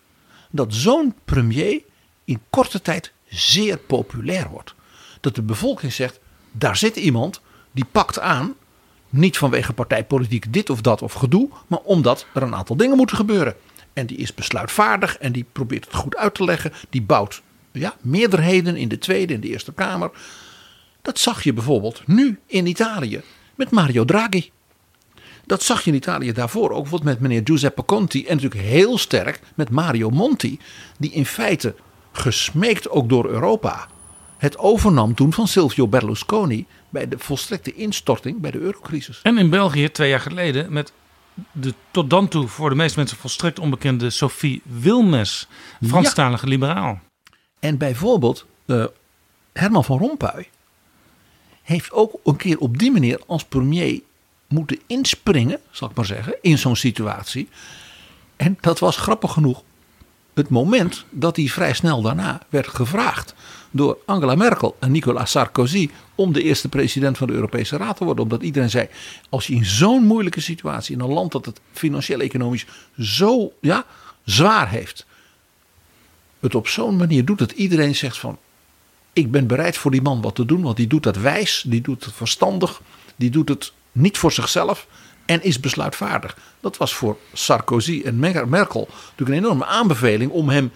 Dat 0.51 0.75
zo'n 0.75 1.15
premier 1.25 1.83
in 2.25 2.41
korte 2.51 2.83
tijd 2.83 3.13
zeer 3.29 3.79
populair 3.79 4.49
wordt. 4.49 4.75
Dat 5.21 5.35
de 5.35 5.43
bevolking 5.43 5.93
zegt, 5.93 6.19
daar 6.53 6.77
zit 6.77 6.97
iemand 6.97 7.41
die 7.73 7.85
pakt 7.93 8.21
aan. 8.21 8.55
Niet 9.11 9.39
vanwege 9.39 9.73
partijpolitiek 9.73 10.53
dit 10.53 10.71
of 10.71 10.81
dat 10.81 11.03
of 11.03 11.13
gedoe. 11.13 11.49
Maar 11.67 11.79
omdat 11.79 12.27
er 12.35 12.43
een 12.43 12.55
aantal 12.55 12.77
dingen 12.77 12.97
moeten 12.97 13.17
gebeuren. 13.17 13.55
En 13.93 14.07
die 14.07 14.17
is 14.17 14.35
besluitvaardig 14.35 15.19
en 15.19 15.33
die 15.33 15.47
probeert 15.53 15.85
het 15.85 15.95
goed 15.95 16.17
uit 16.17 16.35
te 16.35 16.45
leggen. 16.45 16.73
Die 16.91 17.03
bouwt 17.03 17.43
ja, 17.73 17.97
meerderheden 18.01 18.77
in 18.77 18.89
de 18.89 18.99
Tweede 18.99 19.35
en 19.35 19.41
de 19.41 19.49
Eerste 19.49 19.73
Kamer. 19.73 20.11
Dat 21.05 21.19
zag 21.19 21.43
je 21.43 21.53
bijvoorbeeld 21.53 22.03
nu 22.07 22.39
in 22.47 22.67
Italië 22.67 23.23
met 23.55 23.71
Mario 23.71 24.05
Draghi. 24.05 24.51
Dat 25.47 25.63
zag 25.63 25.85
je 25.85 25.91
in 25.91 25.97
Italië 25.97 26.33
daarvoor 26.33 26.71
ook 26.71 26.83
bijvoorbeeld 26.83 27.11
met 27.11 27.21
meneer 27.21 27.41
Giuseppe 27.45 27.85
Conti. 27.85 28.27
En 28.27 28.37
natuurlijk 28.37 28.61
heel 28.61 28.99
sterk 28.99 29.41
met 29.55 29.71
Mario 29.71 30.11
Monti. 30.11 30.59
Die 30.99 31.11
in 31.11 31.27
feite 31.27 31.75
gesmeekt 32.13 32.91
ook 32.91 33.09
door 33.09 33.29
Europa 33.29 33.89
het 34.39 34.59
overnam 34.59 35.15
toen 35.15 35.33
van 35.33 35.49
Silvio 35.49 35.89
Berlusconi 35.89 36.67
bij 36.89 37.09
de 37.09 37.19
volstrekte 37.19 37.75
instorting 37.75 38.41
bij 38.41 38.51
de 38.51 38.59
eurocrisis. 38.59 39.21
En 39.23 39.39
in 39.39 39.51
België 39.51 39.91
twee 39.91 40.09
jaar 40.09 40.21
geleden 40.21 40.73
met 40.73 40.93
de 41.53 41.75
tot 41.91 42.11
dan 42.11 42.29
toe 42.29 42.49
voor 42.49 42.71
de 42.71 42.77
meeste 42.77 42.99
mensen 42.99 43.17
volstrekt 43.17 43.59
onbekende 43.59 44.11
Sophie 44.11 44.63
Wilmes, 44.65 45.49
Franstalige 45.87 46.47
liberaal. 46.47 47.01
En 47.59 47.79
bijvoorbeeld 47.79 48.47
uh, 48.67 48.85
Herman 49.53 49.85
van 49.85 49.99
Rompuy 49.99 50.49
heeft 51.65 51.93
ook 51.93 52.13
een 52.25 52.37
keer 52.37 52.59
op 52.59 52.79
die 52.79 52.91
manier 52.91 53.21
als 53.27 53.45
premier 53.45 54.01
moeten 54.49 54.79
inspringen, 54.87 55.61
zal 55.71 55.89
ik 55.89 55.97
maar 55.97 56.05
zeggen, 56.05 56.37
in 56.41 56.59
zo'n 56.59 56.77
situatie. 56.77 57.49
En 58.37 58.59
dat 58.61 58.79
was 58.79 58.97
grappig 58.97 59.33
genoeg 59.33 59.63
het 60.35 60.49
moment 60.49 61.05
dat 61.11 61.37
hij 61.37 61.47
vrij 61.47 61.73
snel 61.73 62.03
daarna 62.03 62.41
werd 62.49 62.69
gevraagd 62.69 63.35
door 63.71 63.99
Angela 64.07 64.35
Merkel 64.35 64.77
en 64.81 64.91
Nicolas 64.91 65.31
Sarkozy 65.31 65.91
om 66.15 66.33
de 66.33 66.43
eerste 66.43 66.69
president 66.69 67.19
van 67.19 67.27
de 67.27 67.33
Europese 67.33 67.77
Raad 67.77 67.97
te 67.97 68.05
worden. 68.05 68.25
Omdat 68.25 68.43
iedereen 68.43 68.71
zei, 68.71 68.89
als 69.29 69.47
je 69.47 69.55
in 69.55 69.65
zo'n 69.65 70.07
moeilijke 70.07 70.41
situatie, 70.41 70.95
in 70.95 71.01
een 71.01 71.13
land 71.13 71.33
dat 71.33 71.47
het 71.47 71.61
financieel-economisch 71.73 72.67
zo 72.99 73.53
ja, 73.61 73.85
zwaar 74.25 74.69
heeft, 74.69 75.07
het 76.41 76.55
op 76.55 76.69
zo'n 76.69 76.97
manier 76.97 77.25
doet 77.25 77.39
dat 77.39 77.53
iedereen 77.53 77.95
zegt 77.95 78.19
van, 78.19 78.39
ik 79.15 79.31
ben 79.31 79.47
bereid 79.47 79.77
voor 79.77 79.91
die 79.91 80.03
man 80.03 80.21
wat 80.21 80.35
te 80.35 80.45
doen, 80.45 80.63
want 80.63 80.77
die 80.77 80.87
doet 80.87 81.03
dat 81.03 81.17
wijs, 81.17 81.65
die 81.67 81.81
doet 81.81 82.05
het 82.05 82.15
verstandig, 82.15 82.81
die 83.17 83.31
doet 83.31 83.49
het 83.49 83.73
niet 83.93 84.19
voor 84.19 84.33
zichzelf 84.33 84.87
en 85.27 85.43
is 85.43 85.61
besluitvaardig. 85.61 86.37
Dat 86.61 86.77
was 86.77 86.95
voor 86.95 87.17
Sarkozy 87.33 88.03
en 88.05 88.19
Merkel 88.49 88.89
natuurlijk 88.89 89.29
een 89.29 89.45
enorme 89.45 89.65
aanbeveling 89.65 90.31
om 90.31 90.49
hem 90.49 90.73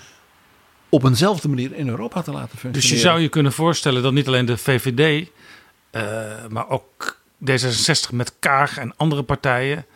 op 0.88 1.04
eenzelfde 1.04 1.48
manier 1.48 1.74
in 1.74 1.88
Europa 1.88 2.22
te 2.22 2.30
laten 2.30 2.58
functioneren. 2.58 2.80
Dus 2.80 2.90
je 2.90 2.98
zou 2.98 3.20
je 3.20 3.28
kunnen 3.28 3.52
voorstellen 3.52 4.02
dat 4.02 4.12
niet 4.12 4.26
alleen 4.26 4.46
de 4.46 4.56
VVD, 4.56 5.28
uh, 5.92 6.02
maar 6.48 6.68
ook 6.68 7.18
D66 7.50 8.12
met 8.12 8.32
Kaag 8.38 8.78
en 8.78 8.94
andere 8.96 9.22
partijen 9.22 9.86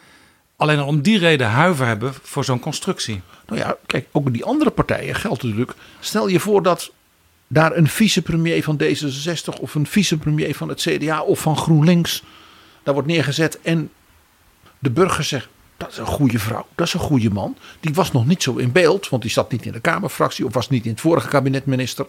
alleen 0.57 0.79
al 0.79 0.87
om 0.87 1.03
die 1.03 1.19
reden 1.19 1.47
huiver 1.47 1.87
hebben 1.87 2.15
voor 2.23 2.45
zo'n 2.45 2.61
constructie. 2.61 3.23
Nou 3.47 3.61
ja, 3.61 3.77
kijk, 3.87 4.07
ook 4.13 4.33
die 4.33 4.45
andere 4.45 4.71
partijen 4.71 5.15
geldt 5.15 5.43
natuurlijk. 5.43 5.73
Stel 6.01 6.27
je 6.27 6.41
voor 6.41 6.63
dat 6.63 6.93
daar 7.53 7.77
een 7.77 7.89
vicepremier 7.89 8.63
van 8.63 8.81
D66 8.83 9.61
of 9.61 9.75
een 9.75 9.87
vicepremier 9.87 10.55
van 10.55 10.69
het 10.69 10.81
CDA 10.81 11.23
of 11.23 11.41
van 11.41 11.57
GroenLinks 11.57 12.23
daar 12.83 12.95
wordt 12.95 13.09
neergezet 13.09 13.61
en 13.61 13.91
de 14.79 14.91
burger 14.91 15.25
zegt 15.25 15.49
dat 15.77 15.91
is 15.91 15.99
een 15.99 16.07
goede 16.07 16.39
vrouw, 16.39 16.67
dat 16.75 16.87
is 16.87 16.95
een 16.95 17.01
goede 17.01 17.31
man. 17.31 17.57
Die 17.81 17.95
was 17.95 18.13
nog 18.13 18.27
niet 18.27 18.43
zo 18.43 18.57
in 18.57 18.73
beeld, 18.73 19.09
want 19.09 19.23
die 19.23 19.31
zat 19.31 19.51
niet 19.51 19.67
in 19.67 19.73
de 19.73 19.81
Kamerfractie 19.81 20.47
of 20.47 20.55
was 20.55 20.69
niet 20.69 20.85
in 20.85 20.91
het 20.91 21.01
vorige 21.01 21.29
kabinet 21.29 21.67
minister. 21.67 22.07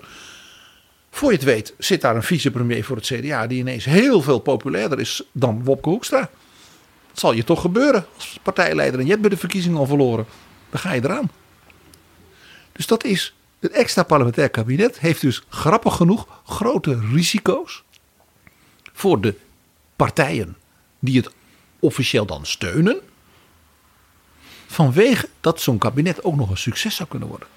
Voor 1.09 1.29
je 1.29 1.35
het 1.35 1.45
weet 1.45 1.73
zit 1.77 2.01
daar 2.01 2.15
een 2.15 2.23
vicepremier 2.23 2.83
voor 2.83 2.95
het 2.95 3.05
CDA 3.05 3.47
die 3.47 3.59
ineens 3.59 3.85
heel 3.85 4.21
veel 4.21 4.39
populairder 4.39 4.99
is 4.99 5.23
dan 5.31 5.63
Wopke 5.63 5.89
Hoekstra. 5.89 6.29
Dat 7.07 7.19
zal 7.19 7.33
je 7.33 7.43
toch 7.43 7.61
gebeuren 7.61 8.05
als 8.15 8.39
partijleider 8.41 8.99
en 8.99 9.05
je 9.05 9.11
hebt 9.11 9.21
bij 9.21 9.31
de 9.31 9.37
verkiezingen 9.37 9.77
al 9.77 9.85
verloren. 9.85 10.25
Dan 10.69 10.79
ga 10.79 10.93
je 10.93 11.03
eraan. 11.03 11.31
Dus 12.71 12.87
dat 12.87 13.03
is, 13.03 13.33
het 13.63 13.71
extra 13.71 14.03
parlementair 14.03 14.49
kabinet 14.49 14.99
heeft 14.99 15.21
dus 15.21 15.43
grappig 15.49 15.95
genoeg 15.95 16.27
grote 16.45 16.99
risico's 17.11 17.83
voor 18.93 19.21
de 19.21 19.35
partijen 19.95 20.57
die 20.99 21.17
het 21.17 21.29
officieel 21.79 22.25
dan 22.25 22.45
steunen. 22.45 22.99
Vanwege 24.67 25.29
dat 25.41 25.61
zo'n 25.61 25.77
kabinet 25.77 26.23
ook 26.23 26.35
nog 26.35 26.49
een 26.49 26.57
succes 26.57 26.95
zou 26.95 27.09
kunnen 27.09 27.27
worden. 27.27 27.47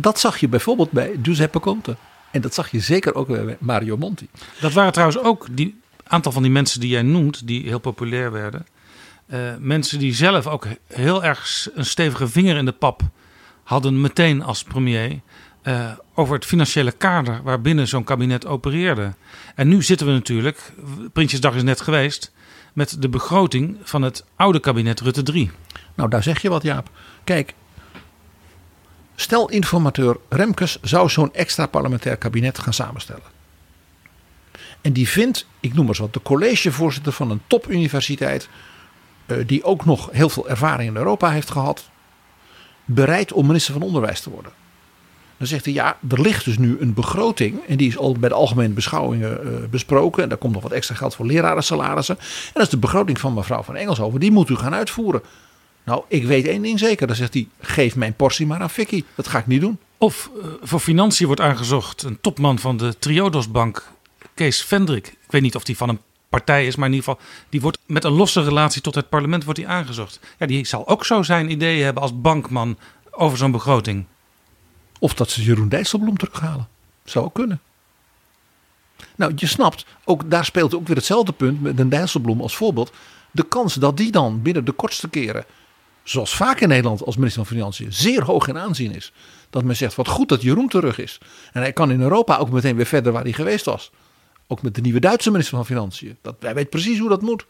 Dat 0.00 0.20
zag 0.20 0.38
je 0.38 0.48
bijvoorbeeld 0.48 0.90
bij 0.90 1.18
Giuseppe 1.22 1.60
Conte. 1.60 1.96
En 2.30 2.40
dat 2.40 2.54
zag 2.54 2.70
je 2.70 2.80
zeker 2.80 3.14
ook 3.14 3.26
bij 3.26 3.56
Mario 3.60 3.96
Monti. 3.96 4.28
Dat 4.60 4.72
waren 4.72 4.92
trouwens 4.92 5.18
ook 5.18 5.46
die 5.50 5.80
aantal 6.02 6.32
van 6.32 6.42
die 6.42 6.50
mensen 6.50 6.80
die 6.80 6.90
jij 6.90 7.02
noemt, 7.02 7.46
die 7.46 7.66
heel 7.66 7.78
populair 7.78 8.32
werden. 8.32 8.66
Uh, 9.26 9.38
mensen 9.58 9.98
die 9.98 10.14
zelf 10.14 10.46
ook 10.46 10.66
heel 10.86 11.24
erg 11.24 11.68
een 11.74 11.86
stevige 11.86 12.28
vinger 12.28 12.56
in 12.56 12.64
de 12.64 12.72
pap 12.72 13.02
hadden 13.62 14.00
meteen 14.00 14.42
als 14.42 14.62
premier. 14.62 15.20
Uh, 15.62 15.90
over 16.14 16.34
het 16.34 16.44
financiële 16.44 16.92
kader 16.92 17.42
waarbinnen 17.42 17.88
zo'n 17.88 18.04
kabinet 18.04 18.46
opereerde. 18.46 19.14
En 19.54 19.68
nu 19.68 19.82
zitten 19.82 20.06
we 20.06 20.12
natuurlijk, 20.12 20.72
Prinsjesdag 21.12 21.54
is 21.54 21.62
net 21.62 21.80
geweest, 21.80 22.32
met 22.72 23.02
de 23.02 23.08
begroting 23.08 23.76
van 23.82 24.02
het 24.02 24.24
oude 24.36 24.60
kabinet 24.60 25.00
Rutte 25.00 25.22
3. 25.22 25.50
Nou, 25.94 26.10
daar 26.10 26.22
zeg 26.22 26.42
je 26.42 26.48
wat, 26.48 26.62
Jaap. 26.62 26.90
Kijk, 27.24 27.54
stel 29.14 29.48
informateur 29.48 30.16
Remkes 30.28 30.78
zou 30.82 31.08
zo'n 31.08 31.34
extra 31.34 31.66
parlementair 31.66 32.16
kabinet 32.16 32.58
gaan 32.58 32.72
samenstellen. 32.72 33.34
En 34.80 34.92
die 34.92 35.08
vindt, 35.08 35.46
ik 35.60 35.74
noem 35.74 35.86
maar 35.86 35.94
zo, 35.94 36.08
de 36.10 36.22
collegevoorzitter 36.22 37.12
van 37.12 37.30
een 37.30 37.42
topuniversiteit, 37.46 38.48
die 39.46 39.64
ook 39.64 39.84
nog 39.84 40.08
heel 40.12 40.28
veel 40.28 40.48
ervaring 40.48 40.90
in 40.90 40.96
Europa 40.96 41.30
heeft 41.30 41.50
gehad, 41.50 41.90
bereid 42.84 43.32
om 43.32 43.46
minister 43.46 43.72
van 43.72 43.82
Onderwijs 43.82 44.20
te 44.20 44.30
worden. 44.30 44.52
Dan 45.36 45.46
zegt 45.46 45.64
hij, 45.64 45.74
ja, 45.74 45.98
er 46.08 46.20
ligt 46.20 46.44
dus 46.44 46.58
nu 46.58 46.76
een 46.80 46.94
begroting. 46.94 47.60
En 47.66 47.76
die 47.76 47.88
is 47.88 47.98
al 47.98 48.12
bij 48.18 48.28
de 48.28 48.34
algemene 48.34 48.74
beschouwingen 48.74 49.40
uh, 49.44 49.68
besproken. 49.70 50.22
En 50.22 50.28
daar 50.28 50.38
komt 50.38 50.52
nog 50.52 50.62
wat 50.62 50.72
extra 50.72 50.94
geld 50.94 51.14
voor 51.14 51.26
lerarensalarissen. 51.26 52.18
En 52.18 52.52
dat 52.52 52.62
is 52.62 52.68
de 52.68 52.76
begroting 52.76 53.20
van 53.20 53.34
mevrouw 53.34 53.62
van 53.62 53.76
Engelshoven. 53.76 54.20
Die 54.20 54.30
moet 54.30 54.48
u 54.48 54.56
gaan 54.56 54.74
uitvoeren. 54.74 55.22
Nou, 55.84 56.02
ik 56.08 56.24
weet 56.24 56.46
één 56.46 56.62
ding 56.62 56.78
zeker. 56.78 57.06
Dan 57.06 57.16
zegt 57.16 57.34
hij, 57.34 57.48
geef 57.60 57.96
mijn 57.96 58.14
portie 58.14 58.46
maar 58.46 58.60
aan 58.60 58.70
Vicky. 58.70 59.04
Dat 59.14 59.28
ga 59.28 59.38
ik 59.38 59.46
niet 59.46 59.60
doen. 59.60 59.78
Of 59.98 60.30
uh, 60.36 60.44
voor 60.62 60.80
financiën 60.80 61.26
wordt 61.26 61.40
aangezocht 61.40 62.02
een 62.02 62.20
topman 62.20 62.58
van 62.58 62.76
de 62.76 62.98
Triodosbank, 62.98 63.92
Kees 64.34 64.62
Vendrik. 64.62 65.06
Ik 65.06 65.30
weet 65.30 65.42
niet 65.42 65.56
of 65.56 65.64
die 65.64 65.76
van 65.76 65.88
een 65.88 66.00
partij 66.28 66.66
is, 66.66 66.76
maar 66.76 66.88
in 66.88 66.94
ieder 66.94 67.08
geval, 67.08 67.26
die 67.48 67.60
wordt 67.60 67.78
met 67.86 68.04
een 68.04 68.12
losse 68.12 68.42
relatie 68.42 68.82
tot 68.82 68.94
het 68.94 69.08
parlement 69.08 69.44
wordt 69.44 69.58
die 69.58 69.68
aangezocht. 69.68 70.20
Ja, 70.38 70.46
die 70.46 70.66
zal 70.66 70.88
ook 70.88 71.04
zo 71.04 71.22
zijn 71.22 71.50
ideeën 71.50 71.84
hebben 71.84 72.02
als 72.02 72.20
bankman 72.20 72.78
over 73.10 73.38
zo'n 73.38 73.50
begroting. 73.50 74.04
Of 74.98 75.14
dat 75.14 75.30
ze 75.30 75.42
Jeroen 75.42 75.68
Dijsselbloem 75.68 76.16
terughalen. 76.16 76.68
Zou 77.04 77.24
ook 77.24 77.34
kunnen. 77.34 77.60
Nou, 79.16 79.32
je 79.36 79.46
snapt, 79.46 79.86
ook 80.04 80.30
daar 80.30 80.44
speelt 80.44 80.74
ook 80.74 80.86
weer 80.86 80.96
hetzelfde 80.96 81.32
punt 81.32 81.62
met 81.62 81.78
een 81.78 81.88
Dijsselbloem 81.88 82.40
als 82.40 82.56
voorbeeld. 82.56 82.92
De 83.30 83.42
kans 83.42 83.74
dat 83.74 83.96
die 83.96 84.10
dan 84.10 84.42
binnen 84.42 84.64
de 84.64 84.72
kortste 84.72 85.08
keren, 85.08 85.44
zoals 86.02 86.34
vaak 86.34 86.60
in 86.60 86.68
Nederland 86.68 87.04
als 87.04 87.16
minister 87.16 87.44
van 87.44 87.56
Financiën, 87.56 87.92
zeer 87.92 88.24
hoog 88.24 88.48
in 88.48 88.58
aanzien 88.58 88.94
is. 88.94 89.12
Dat 89.50 89.64
men 89.64 89.76
zegt, 89.76 89.94
wat 89.94 90.08
goed 90.08 90.28
dat 90.28 90.42
Jeroen 90.42 90.68
terug 90.68 90.98
is. 90.98 91.18
En 91.52 91.60
hij 91.60 91.72
kan 91.72 91.90
in 91.90 92.00
Europa 92.00 92.36
ook 92.36 92.50
meteen 92.50 92.76
weer 92.76 92.86
verder 92.86 93.12
waar 93.12 93.22
hij 93.22 93.32
geweest 93.32 93.64
was. 93.64 93.90
Ook 94.46 94.62
met 94.62 94.74
de 94.74 94.80
nieuwe 94.80 95.00
Duitse 95.00 95.30
minister 95.30 95.56
van 95.56 95.66
Financiën. 95.66 96.16
Dat, 96.22 96.34
hij 96.40 96.54
weet 96.54 96.70
precies 96.70 96.98
hoe 96.98 97.08
dat 97.08 97.22
moet. 97.22 97.46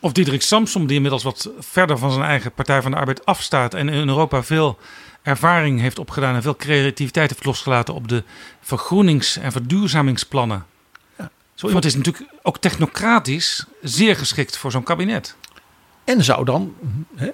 Of 0.00 0.12
Diederik 0.12 0.42
Samsom, 0.42 0.86
die 0.86 0.96
inmiddels 0.96 1.22
wat 1.22 1.50
verder 1.58 1.98
van 1.98 2.10
zijn 2.10 2.24
eigen 2.24 2.52
Partij 2.52 2.82
van 2.82 2.90
de 2.90 2.96
Arbeid 2.96 3.26
afstaat. 3.26 3.74
En 3.74 3.88
in 3.88 4.08
Europa 4.08 4.42
veel 4.42 4.78
ervaring 5.22 5.80
heeft 5.80 5.98
opgedaan 5.98 6.34
en 6.34 6.42
veel 6.42 6.56
creativiteit 6.56 7.30
heeft 7.30 7.44
losgelaten 7.44 7.94
op 7.94 8.08
de 8.08 8.22
vergroenings- 8.60 9.36
en 9.36 9.52
verduurzamingsplannen. 9.52 10.66
Ja. 11.18 11.30
Zo 11.54 11.66
iemand 11.66 11.84
is 11.84 11.94
natuurlijk 11.94 12.32
ook 12.42 12.58
technocratisch 12.58 13.66
zeer 13.82 14.16
geschikt 14.16 14.56
voor 14.56 14.70
zo'n 14.70 14.82
kabinet. 14.82 15.36
En 16.04 16.24
zou 16.24 16.44
dan 16.44 16.74
hè, 17.14 17.30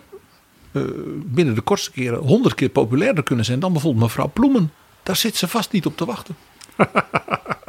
uh, 0.73 0.83
binnen 1.15 1.55
de 1.55 1.61
kortste 1.61 1.91
keren 1.91 2.19
honderd 2.19 2.55
keer 2.55 2.69
populairder 2.69 3.25
kunnen 3.25 3.45
zijn 3.45 3.61
dan 3.61 3.73
bijvoorbeeld 3.73 4.05
mevrouw 4.05 4.31
Ploemen. 4.33 4.73
Daar 5.03 5.17
zit 5.17 5.37
ze 5.37 5.49
vast 5.49 5.73
niet 5.73 5.87
op 5.87 5.97
te 5.97 6.05
wachten. 6.05 6.37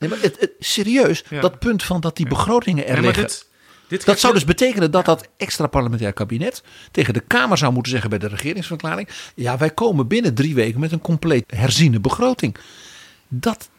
nee, 0.00 0.10
maar 0.10 0.20
het, 0.20 0.40
het, 0.40 0.52
serieus, 0.58 1.24
ja. 1.28 1.40
dat 1.40 1.58
punt 1.58 1.82
van 1.82 2.00
dat 2.00 2.16
die 2.16 2.28
begrotingen 2.28 2.86
er 2.86 2.94
ja, 2.96 3.00
liggen. 3.00 3.22
Dit, 3.22 3.46
dit 3.88 4.04
dat 4.04 4.20
zou 4.20 4.34
dus 4.34 4.44
betekenen 4.44 4.90
dat 4.90 5.04
dat 5.04 5.28
extra 5.36 5.66
parlementair 5.66 6.12
kabinet 6.12 6.62
tegen 6.90 7.14
de 7.14 7.20
Kamer 7.20 7.58
zou 7.58 7.72
moeten 7.72 7.92
zeggen 7.92 8.10
bij 8.10 8.18
de 8.18 8.28
regeringsverklaring. 8.28 9.08
Ja, 9.34 9.58
wij 9.58 9.70
komen 9.70 10.06
binnen 10.06 10.34
drie 10.34 10.54
weken 10.54 10.80
met 10.80 10.92
een 10.92 11.00
compleet 11.00 11.44
herziene 11.46 12.00
begroting. 12.00 12.56
Dat, 13.28 13.70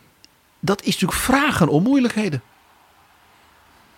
dat 0.59 0.81
is 0.81 0.93
natuurlijk 0.93 1.19
vragen 1.19 1.67
om 1.67 1.83
moeilijkheden. 1.83 2.41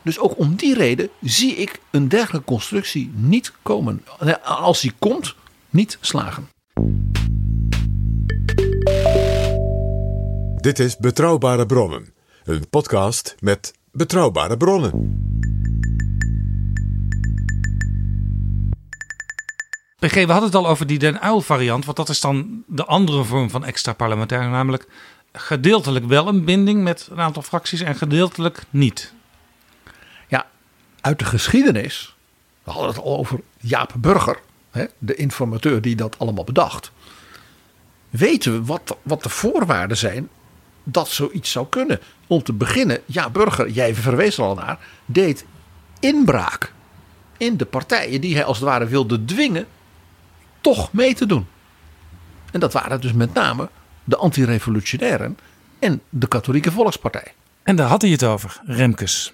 Dus 0.01 0.19
ook 0.19 0.37
om 0.37 0.55
die 0.55 0.73
reden 0.73 1.09
zie 1.21 1.55
ik 1.55 1.79
een 1.91 2.09
dergelijke 2.09 2.47
constructie 2.47 3.11
niet 3.15 3.51
komen. 3.61 4.05
Als 4.43 4.81
die 4.81 4.93
komt, 4.99 5.35
niet 5.69 5.97
slagen. 6.01 6.49
Dit 10.63 10.79
is 10.79 10.97
Betrouwbare 10.97 11.65
Bronnen, 11.65 12.13
een 12.43 12.69
podcast 12.69 13.35
met 13.39 13.73
betrouwbare 13.91 14.57
bronnen. 14.57 14.91
PG, 19.99 20.13
we 20.13 20.31
hadden 20.31 20.43
het 20.43 20.55
al 20.55 20.67
over 20.67 20.87
die 20.87 20.99
Den 20.99 21.21
Uil 21.21 21.41
variant, 21.41 21.85
want 21.85 21.97
dat 21.97 22.09
is 22.09 22.21
dan 22.21 22.63
de 22.67 22.85
andere 22.85 23.23
vorm 23.23 23.49
van 23.49 23.65
extra 23.65 23.93
parlementair, 23.93 24.49
namelijk 24.49 24.87
gedeeltelijk 25.33 26.05
wel 26.05 26.27
een 26.27 26.45
binding 26.45 26.83
met 26.83 27.07
een 27.11 27.19
aantal 27.19 27.41
fracties 27.41 27.81
en 27.81 27.95
gedeeltelijk 27.95 28.63
niet. 28.69 29.13
Ja, 30.27 30.47
uit 31.01 31.19
de 31.19 31.25
geschiedenis, 31.25 32.15
we 32.63 32.71
hadden 32.71 32.89
het 32.89 33.03
al 33.03 33.17
over 33.17 33.39
Jaap 33.59 33.93
Burger, 33.97 34.39
hè, 34.71 34.85
de 34.97 35.15
informateur 35.15 35.81
die 35.81 35.95
dat 35.95 36.19
allemaal 36.19 36.43
bedacht. 36.43 36.91
Weten 38.09 38.53
we 38.53 38.65
wat, 38.65 38.97
wat 39.01 39.23
de 39.23 39.29
voorwaarden 39.29 39.97
zijn 39.97 40.29
dat 40.83 41.07
zoiets 41.07 41.51
zou 41.51 41.67
kunnen? 41.69 41.99
Om 42.27 42.43
te 42.43 42.53
beginnen, 42.53 43.01
ja, 43.05 43.29
Burger, 43.29 43.69
jij 43.69 43.95
verwees 43.95 44.37
er 44.37 44.43
al 44.43 44.55
naar, 44.55 44.79
deed 45.05 45.45
inbraak 45.99 46.73
in 47.37 47.57
de 47.57 47.65
partijen 47.65 48.21
die 48.21 48.35
hij 48.35 48.43
als 48.43 48.57
het 48.57 48.65
ware 48.67 48.85
wilde 48.85 49.25
dwingen 49.25 49.67
toch 50.61 50.93
mee 50.93 51.13
te 51.13 51.25
doen. 51.25 51.47
En 52.51 52.59
dat 52.59 52.73
waren 52.73 53.01
dus 53.01 53.13
met 53.13 53.33
name 53.33 53.69
de 54.03 54.17
antirevolutionairen 54.17 55.37
en 55.79 56.01
de 56.09 56.27
katholieke 56.27 56.71
volkspartij. 56.71 57.33
En 57.63 57.75
daar 57.75 57.87
had 57.87 58.01
hij 58.01 58.11
het 58.11 58.23
over, 58.23 58.61
Remkes. 58.65 59.33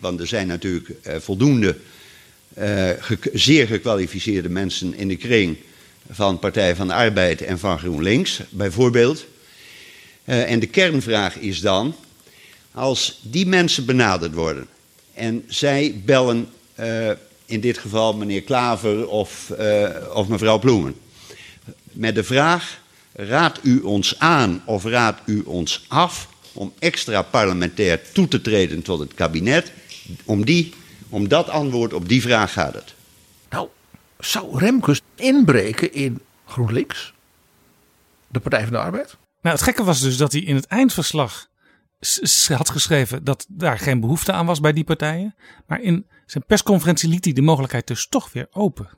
Want 0.00 0.20
er 0.20 0.26
zijn 0.26 0.46
natuurlijk 0.46 0.88
eh, 0.88 1.16
voldoende 1.16 1.76
eh, 2.54 2.90
zeer 3.32 3.66
gekwalificeerde 3.66 4.48
mensen 4.48 4.94
in 4.94 5.08
de 5.08 5.16
kring 5.16 5.56
van 6.10 6.38
Partij 6.38 6.76
van 6.76 6.86
de 6.86 6.94
Arbeid 6.94 7.42
en 7.42 7.58
van 7.58 7.78
GroenLinks, 7.78 8.40
bijvoorbeeld. 8.50 9.26
Uh, 10.28 10.50
en 10.50 10.60
de 10.60 10.66
kernvraag 10.66 11.36
is 11.36 11.60
dan, 11.60 11.94
als 12.72 13.20
die 13.22 13.46
mensen 13.46 13.86
benaderd 13.86 14.34
worden 14.34 14.68
en 15.18 15.44
zij 15.48 16.00
bellen 16.04 16.48
uh, 16.80 17.10
in 17.46 17.60
dit 17.60 17.78
geval 17.78 18.14
meneer 18.14 18.42
Klaver 18.42 19.08
of, 19.08 19.52
uh, 19.60 19.88
of 20.12 20.28
mevrouw 20.28 20.58
Ploemen. 20.58 20.94
Met 21.82 22.14
de 22.14 22.24
vraag: 22.24 22.80
raadt 23.12 23.58
u 23.62 23.80
ons 23.80 24.18
aan 24.18 24.62
of 24.64 24.84
raadt 24.84 25.20
u 25.26 25.42
ons 25.44 25.84
af 25.88 26.28
om 26.52 26.72
extra 26.78 27.22
parlementair 27.22 28.12
toe 28.12 28.28
te 28.28 28.40
treden 28.40 28.82
tot 28.82 28.98
het 28.98 29.14
kabinet? 29.14 29.72
Om, 30.24 30.44
die, 30.44 30.72
om 31.08 31.28
dat 31.28 31.48
antwoord 31.48 31.92
op 31.92 32.08
die 32.08 32.22
vraag 32.22 32.52
gaat 32.52 32.74
het. 32.74 32.94
Nou, 33.50 33.68
zou 34.18 34.58
Remkes 34.58 35.00
inbreken 35.14 35.92
in 35.92 36.20
GroenLinks, 36.46 37.12
de 38.28 38.40
Partij 38.40 38.62
van 38.62 38.72
de 38.72 38.78
Arbeid. 38.78 39.16
Nou, 39.48 39.60
het 39.60 39.68
gekke 39.68 39.84
was 39.84 40.00
dus 40.00 40.16
dat 40.16 40.32
hij 40.32 40.40
in 40.40 40.54
het 40.54 40.66
eindverslag 40.66 41.48
had 42.48 42.70
geschreven 42.70 43.24
dat 43.24 43.46
daar 43.48 43.78
geen 43.78 44.00
behoefte 44.00 44.32
aan 44.32 44.46
was 44.46 44.60
bij 44.60 44.72
die 44.72 44.84
partijen. 44.84 45.34
Maar 45.66 45.80
in 45.80 46.06
zijn 46.26 46.44
persconferentie 46.46 47.08
liet 47.08 47.24
hij 47.24 47.32
de 47.34 47.42
mogelijkheid 47.42 47.86
dus 47.86 48.08
toch 48.08 48.32
weer 48.32 48.46
open. 48.50 48.88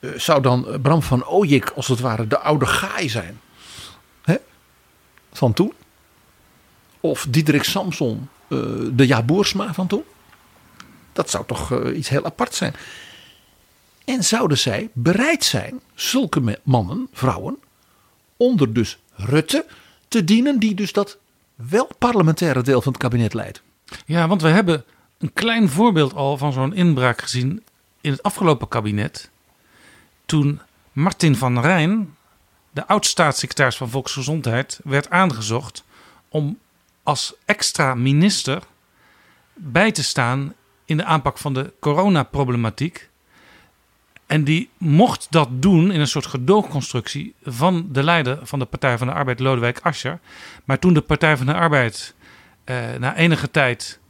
Uh, 0.00 0.10
zou 0.16 0.42
dan 0.42 0.78
Bram 0.82 1.02
van 1.02 1.26
Ooyik 1.26 1.70
als 1.70 1.88
het 1.88 2.00
ware 2.00 2.26
de 2.26 2.38
oude 2.38 2.66
gaai 2.66 3.08
zijn? 3.08 3.40
Hè? 4.22 4.36
Van 5.32 5.52
toen? 5.52 5.72
Of 7.00 7.26
Diederik 7.28 7.64
Samson 7.64 8.28
uh, 8.48 8.58
de 8.92 9.06
Jaboersma 9.06 9.74
van 9.74 9.86
toen? 9.86 10.04
Dat 11.12 11.30
zou 11.30 11.46
toch 11.46 11.70
uh, 11.70 11.96
iets 11.96 12.08
heel 12.08 12.24
apart 12.24 12.54
zijn. 12.54 12.74
En 14.04 14.24
zouden 14.24 14.58
zij 14.58 14.90
bereid 14.92 15.44
zijn, 15.44 15.80
zulke 15.94 16.58
mannen, 16.62 17.08
vrouwen, 17.12 17.58
onder 18.36 18.72
dus 18.72 18.98
Rutte 19.14 19.66
te 20.10 20.24
dienen, 20.24 20.58
die 20.58 20.74
dus 20.74 20.92
dat 20.92 21.18
wel 21.54 21.90
parlementaire 21.98 22.62
deel 22.62 22.82
van 22.82 22.92
het 22.92 23.00
kabinet 23.00 23.34
leidt. 23.34 23.62
Ja, 24.06 24.28
want 24.28 24.42
we 24.42 24.48
hebben 24.48 24.84
een 25.18 25.32
klein 25.32 25.68
voorbeeld 25.68 26.14
al 26.14 26.36
van 26.36 26.52
zo'n 26.52 26.74
inbraak 26.74 27.20
gezien 27.20 27.62
in 28.00 28.10
het 28.10 28.22
afgelopen 28.22 28.68
kabinet. 28.68 29.30
Toen 30.26 30.60
Martin 30.92 31.36
van 31.36 31.60
Rijn, 31.60 32.16
de 32.70 32.86
oud-staatssecretaris 32.86 33.76
van 33.76 33.90
Volksgezondheid, 33.90 34.80
werd 34.84 35.10
aangezocht 35.10 35.84
om 36.28 36.58
als 37.02 37.34
extra 37.44 37.94
minister 37.94 38.62
bij 39.54 39.92
te 39.92 40.02
staan 40.02 40.54
in 40.84 40.96
de 40.96 41.04
aanpak 41.04 41.38
van 41.38 41.54
de 41.54 41.72
coronaproblematiek. 41.80 43.09
En 44.30 44.44
die 44.44 44.70
mocht 44.78 45.26
dat 45.30 45.48
doen 45.50 45.90
in 45.90 46.00
een 46.00 46.08
soort 46.08 46.26
gedoogconstructie 46.26 47.34
van 47.42 47.88
de 47.92 48.02
leider 48.02 48.38
van 48.42 48.58
de 48.58 48.64
Partij 48.64 48.98
van 48.98 49.06
de 49.06 49.12
Arbeid, 49.12 49.40
Lodewijk 49.40 49.80
Asscher. 49.82 50.18
Maar 50.64 50.78
toen 50.78 50.94
de 50.94 51.00
Partij 51.00 51.36
van 51.36 51.46
de 51.46 51.54
Arbeid 51.54 52.14
eh, 52.64 52.76
na 52.98 53.16
enige 53.16 53.50
tijd 53.50 54.00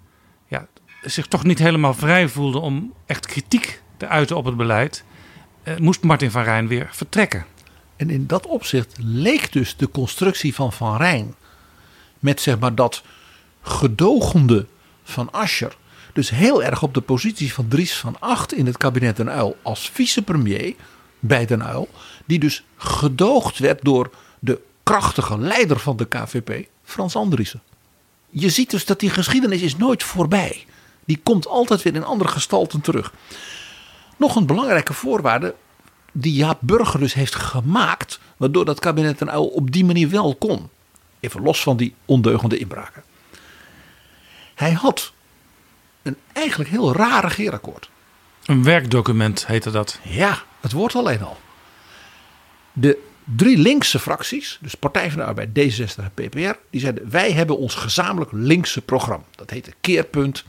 ja, 0.49 0.67
zich 1.03 1.27
toch 1.27 1.45
niet 1.45 1.59
helemaal 1.59 1.95
vrij 1.95 2.29
voelde 2.29 2.59
om 2.59 2.93
echt 3.07 3.27
kritiek 3.27 3.83
te 3.97 4.07
uiten 4.07 4.37
op 4.37 4.45
het 4.45 4.57
beleid, 4.57 5.05
eh, 5.63 5.77
moest 5.77 6.03
Martin 6.03 6.31
van 6.31 6.43
Rijn 6.43 6.69
weer 6.69 6.89
vertrekken. 6.91 7.45
En 7.97 8.11
in 8.11 8.27
dat 8.27 8.47
opzicht 8.47 8.97
leek 8.99 9.53
dus 9.53 9.77
de 9.77 9.91
constructie 9.91 10.55
van 10.55 10.73
Van 10.73 10.97
Rijn 10.97 11.35
met 12.19 12.41
zeg 12.41 12.59
maar 12.59 12.75
dat 12.75 13.03
gedogende 13.63 14.67
van 15.03 15.31
Asscher 15.33 15.77
dus 16.13 16.31
heel 16.31 16.63
erg 16.63 16.83
op 16.83 16.95
de 16.95 17.01
positie 17.01 17.53
van 17.53 17.69
Dries 17.69 17.97
van 17.97 18.17
Acht 18.19 18.53
in 18.53 18.67
het 18.67 18.77
kabinet 18.77 19.17
Den 19.17 19.31
Uil 19.31 19.57
als 19.63 19.91
vicepremier 19.91 20.75
bij 21.19 21.47
Den 21.47 21.65
Uil. 21.65 21.89
Die 22.25 22.39
dus 22.39 22.65
gedoogd 22.77 23.59
werd 23.59 23.85
door 23.85 24.11
de 24.39 24.61
krachtige 24.83 25.39
leider 25.39 25.79
van 25.79 25.97
de 25.97 26.07
KVP, 26.07 26.69
Frans 26.85 27.17
Andriessen. 27.17 27.63
Je 28.31 28.51
ziet 28.51 28.71
dus 28.71 28.85
dat 28.85 29.01
die 29.01 29.11
geschiedenis 29.11 29.61
is 29.61 29.77
nooit 29.77 30.03
voorbij. 30.03 30.65
Die 31.05 31.21
komt 31.23 31.47
altijd 31.47 31.83
weer 31.83 31.95
in 31.95 32.05
andere 32.05 32.31
gestalten 32.31 32.81
terug. 32.81 33.13
Nog 34.17 34.37
een 34.37 34.47
belangrijke 34.47 34.93
voorwaarde 34.93 35.55
die 36.13 36.33
Jaap 36.33 36.59
Burger 36.61 37.01
dus 37.01 37.15
heeft 37.15 37.35
gemaakt, 37.35 38.21
waardoor 38.37 38.65
dat 38.65 38.81
kabinet 38.81 39.19
Den 39.19 39.31
Uil 39.31 39.47
op 39.47 39.71
die 39.71 39.85
manier 39.85 40.11
wel 40.11 40.35
kon. 40.35 40.69
Even 41.21 41.43
los 41.43 41.63
van 41.63 41.77
die 41.77 41.95
ondeugende 42.05 42.59
inbraken. 42.59 43.03
Hij 44.55 44.73
had 44.73 45.13
een 46.03 46.17
eigenlijk 46.33 46.71
heel 46.71 46.93
raar 46.93 47.23
regeerakkoord. 47.23 47.91
Een 48.45 48.63
werkdocument 48.65 49.47
heette 49.47 49.71
dat. 49.71 49.99
Ja, 50.03 50.43
het 50.61 50.73
woord 50.73 50.95
alleen 50.95 51.23
al. 51.23 51.37
De 52.73 52.99
drie 53.37 53.59
linkse 53.59 53.99
fracties, 53.99 54.59
dus 54.61 54.75
Partij 54.75 55.11
van 55.11 55.19
de 55.19 55.25
Arbeid, 55.25 55.49
D66 55.49 55.95
en 55.97 56.13
PPR, 56.15 56.59
die 56.71 56.81
zeiden: 56.81 57.11
wij 57.11 57.33
hebben 57.33 57.59
ons 57.59 57.75
gezamenlijk 57.75 58.31
linkse 58.33 58.81
programma. 58.81 59.25
Dat 59.35 59.51
heette 59.51 59.73
Keerpunt. 59.81 60.45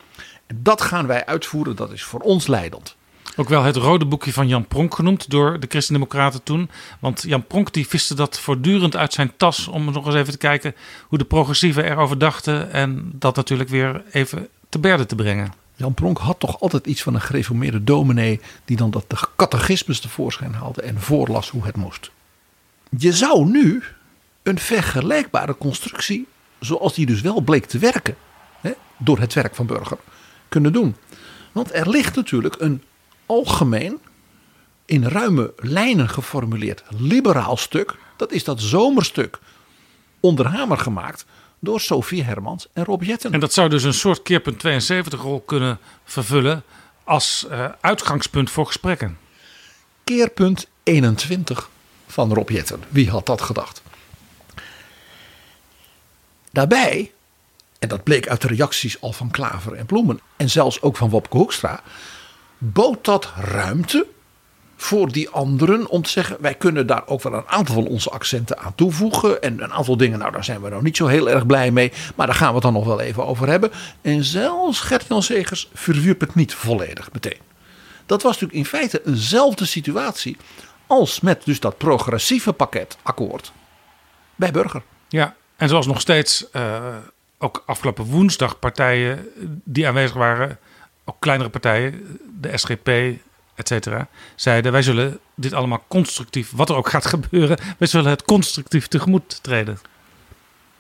En 0.47 0.60
dat 0.64 0.82
gaan 0.82 1.08
wij 1.08 1.26
uitvoeren, 1.26 1.76
dat 1.76 1.91
is 1.91 2.04
voor 2.04 2.20
ons 2.20 2.47
leidend. 2.47 2.95
Ook 3.36 3.49
wel 3.49 3.64
het 3.64 3.76
rode 3.76 4.06
boekje 4.06 4.34
van 4.34 4.47
Jan 4.47 4.68
Pronk 4.68 4.95
genoemd 4.95 5.30
door 5.30 5.60
de 5.60 5.68
Christen-Democraten 5.70 6.43
toen. 6.43 6.70
Want 6.99 7.24
Jan 7.28 7.47
Pronk 7.47 7.74
die 7.74 7.88
viste 7.88 8.16
dat 8.16 8.39
voortdurend 8.39 8.95
uit 8.95 9.14
zijn 9.14 9.32
tas 9.38 9.68
om 9.68 9.91
nog 9.91 10.06
eens 10.06 10.16
even 10.16 10.32
te 10.32 10.38
kijken 10.38 10.76
hoe 11.08 11.18
de 11.18 11.26
progressieven 11.26 11.86
erover 11.86 12.18
dachten. 12.18 12.72
En 12.72 13.12
dat 13.14 13.36
natuurlijk 13.36 13.70
weer 13.70 14.04
even 14.12 14.47
te 14.72 14.80
berde 14.80 15.05
te 15.05 15.15
brengen. 15.15 15.53
Jan 15.76 15.93
Pronk 15.93 16.17
had 16.17 16.39
toch 16.39 16.59
altijd 16.59 16.86
iets 16.86 17.01
van 17.01 17.13
een 17.15 17.22
gereformeerde 17.22 17.84
dominee 17.84 18.39
die 18.65 18.78
dan 18.78 18.91
dat 18.91 19.05
de 19.07 19.17
catechismus 19.36 19.99
tevoorschijn 19.99 20.53
haalde 20.53 20.82
en 20.82 20.99
voorlas 20.99 21.49
hoe 21.49 21.65
het 21.65 21.76
moest. 21.76 22.11
Je 22.97 23.13
zou 23.13 23.49
nu 23.49 23.84
een 24.43 24.59
vergelijkbare 24.59 25.57
constructie, 25.57 26.28
zoals 26.59 26.93
die 26.93 27.05
dus 27.05 27.22
wel 27.22 27.41
bleek 27.41 27.65
te 27.65 27.78
werken, 27.78 28.15
hè, 28.61 28.72
door 28.97 29.19
het 29.19 29.34
werk 29.34 29.55
van 29.55 29.65
Burger, 29.65 29.97
kunnen 30.49 30.74
doen. 30.74 30.95
Want 31.51 31.74
er 31.74 31.89
ligt 31.89 32.15
natuurlijk 32.15 32.55
een 32.59 32.84
algemeen, 33.26 33.99
in 34.86 35.03
ruime 35.03 35.53
lijnen 35.57 36.09
geformuleerd 36.09 36.84
liberaal 36.89 37.57
stuk. 37.57 37.95
Dat 38.17 38.32
is 38.32 38.43
dat 38.43 38.61
zomerstuk 38.61 39.39
onder 40.19 40.45
hamer 40.45 40.78
gemaakt 40.78 41.26
door 41.62 41.82
Sophie 41.82 42.24
Hermans 42.24 42.68
en 42.74 42.86
Rob 42.86 43.03
Jetten. 43.03 43.34
En 43.34 43.39
dat 43.39 43.53
zou 43.53 43.70
dus 43.70 43.84
een 43.84 43.93
soort 43.93 44.22
keerpunt 44.22 44.59
72 44.59 45.22
rol 45.22 45.39
kunnen 45.39 45.80
vervullen 46.03 46.64
als 47.03 47.45
uh, 47.51 47.66
uitgangspunt 47.82 48.49
voor 48.49 48.66
gesprekken. 48.66 49.18
Keerpunt 50.03 50.68
21 50.84 51.70
van 52.07 52.34
Rob 52.34 52.49
Jetten. 52.49 52.84
Wie 52.89 53.09
had 53.09 53.26
dat 53.26 53.41
gedacht? 53.41 53.82
Daarbij, 56.51 57.12
en 57.80 57.88
dat 57.88 58.03
bleek 58.03 58.28
uit 58.28 58.41
de 58.41 58.47
reacties 58.47 59.01
al 59.01 59.14
van 59.14 59.32
Klaver 59.32 59.74
en 59.74 59.86
Bloemen 59.86 60.20
en 60.38 60.49
zelfs 60.49 60.82
ook 60.82 60.97
van 60.97 61.09
Wopke 61.09 61.38
Hoekstra, 61.38 61.84
bood 62.57 63.05
dat 63.05 63.32
ruimte 63.36 64.07
voor 64.82 65.11
die 65.11 65.29
anderen 65.29 65.88
om 65.88 66.01
te 66.01 66.09
zeggen: 66.09 66.38
wij 66.39 66.53
kunnen 66.53 66.88
daar 66.88 67.07
ook 67.07 67.21
wel 67.21 67.34
een 67.34 67.47
aantal 67.47 67.75
van 67.75 67.88
onze 67.88 68.09
accenten 68.09 68.59
aan 68.59 68.75
toevoegen. 68.75 69.41
En 69.41 69.63
een 69.63 69.73
aantal 69.73 69.97
dingen, 69.97 70.19
nou, 70.19 70.32
daar 70.32 70.43
zijn 70.43 70.61
we 70.61 70.69
nou 70.69 70.84
niet 70.84 70.97
zo 70.97 71.07
heel 71.07 71.29
erg 71.29 71.45
blij 71.45 71.71
mee. 71.71 71.91
Maar 72.15 72.27
daar 72.27 72.36
gaan 72.36 72.47
we 72.47 72.53
het 72.53 72.63
dan 72.63 72.73
nog 72.73 72.86
wel 72.86 72.99
even 72.99 73.25
over 73.25 73.47
hebben. 73.47 73.71
En 74.01 74.23
zelfs 74.23 74.79
Gert-Jan 74.79 75.23
Segers 75.23 75.69
verwierp 75.73 76.19
het 76.19 76.36
niet 76.36 76.53
volledig 76.53 77.11
meteen. 77.11 77.38
Dat 78.05 78.21
was 78.21 78.32
natuurlijk 78.32 78.59
in 78.59 78.65
feite 78.65 79.01
eenzelfde 79.05 79.65
situatie 79.65 80.38
als 80.88 81.19
met 81.19 81.45
dus 81.45 81.59
dat 81.59 81.77
progressieve 81.77 82.53
pakket 82.53 82.97
akkoord 83.01 83.51
bij 84.36 84.51
Burger. 84.51 84.82
Ja, 85.07 85.36
en 85.55 85.69
zoals 85.69 85.88
nog 85.88 86.01
steeds 86.01 86.45
uh, 86.53 86.95
ook 87.38 87.63
afgelopen 87.65 88.05
woensdag 88.05 88.59
partijen 88.59 89.27
die 89.63 89.88
aanwezig 89.88 90.15
waren, 90.15 90.59
ook 91.05 91.15
kleinere 91.19 91.49
partijen, 91.49 92.19
de 92.39 92.57
SGP, 92.57 92.89
et 93.62 93.68
cetera, 93.68 94.07
zeiden 94.36 94.72
wij 94.72 94.82
zullen 94.82 95.20
dit 95.36 95.53
allemaal 95.53 95.84
constructief, 95.88 96.51
wat 96.55 96.70
er 96.70 96.76
ook 96.76 96.89
gaat 96.89 97.05
gebeuren, 97.05 97.57
wij 97.78 97.88
zullen 97.88 98.09
het 98.09 98.24
constructief 98.24 98.88
tegemoet 98.88 99.43
treden. 99.43 99.80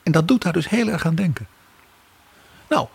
En 0.03 0.11
dat 0.11 0.27
doet 0.27 0.41
daar 0.41 0.53
dus 0.53 0.69
heel 0.69 0.87
erg 0.87 1.05
aan 1.05 1.15
denken. 1.15 1.47
Nou, 2.69 2.87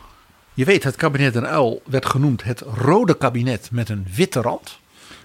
je 0.54 0.64
weet, 0.64 0.84
het 0.84 0.96
kabinet 0.96 1.32
Den 1.32 1.46
Uil 1.46 1.82
werd 1.84 2.06
genoemd 2.06 2.44
het 2.44 2.60
rode 2.60 3.16
kabinet 3.16 3.68
met 3.70 3.88
een 3.88 4.06
witte 4.14 4.40
rand. 4.40 4.78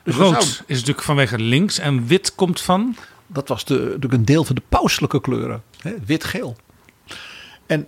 Dus 0.03 0.15
Rood 0.15 0.63
is 0.65 0.77
natuurlijk 0.77 1.05
vanwege 1.05 1.39
links 1.39 1.79
en 1.79 2.07
wit 2.07 2.35
komt 2.35 2.61
van? 2.61 2.95
Dat 3.27 3.47
was 3.47 3.65
de, 3.65 3.73
natuurlijk 3.73 4.13
een 4.13 4.25
deel 4.25 4.43
van 4.43 4.55
de 4.55 4.61
pauselijke 4.69 5.21
kleuren. 5.21 5.63
Wit-geel. 6.05 6.55
En 7.65 7.87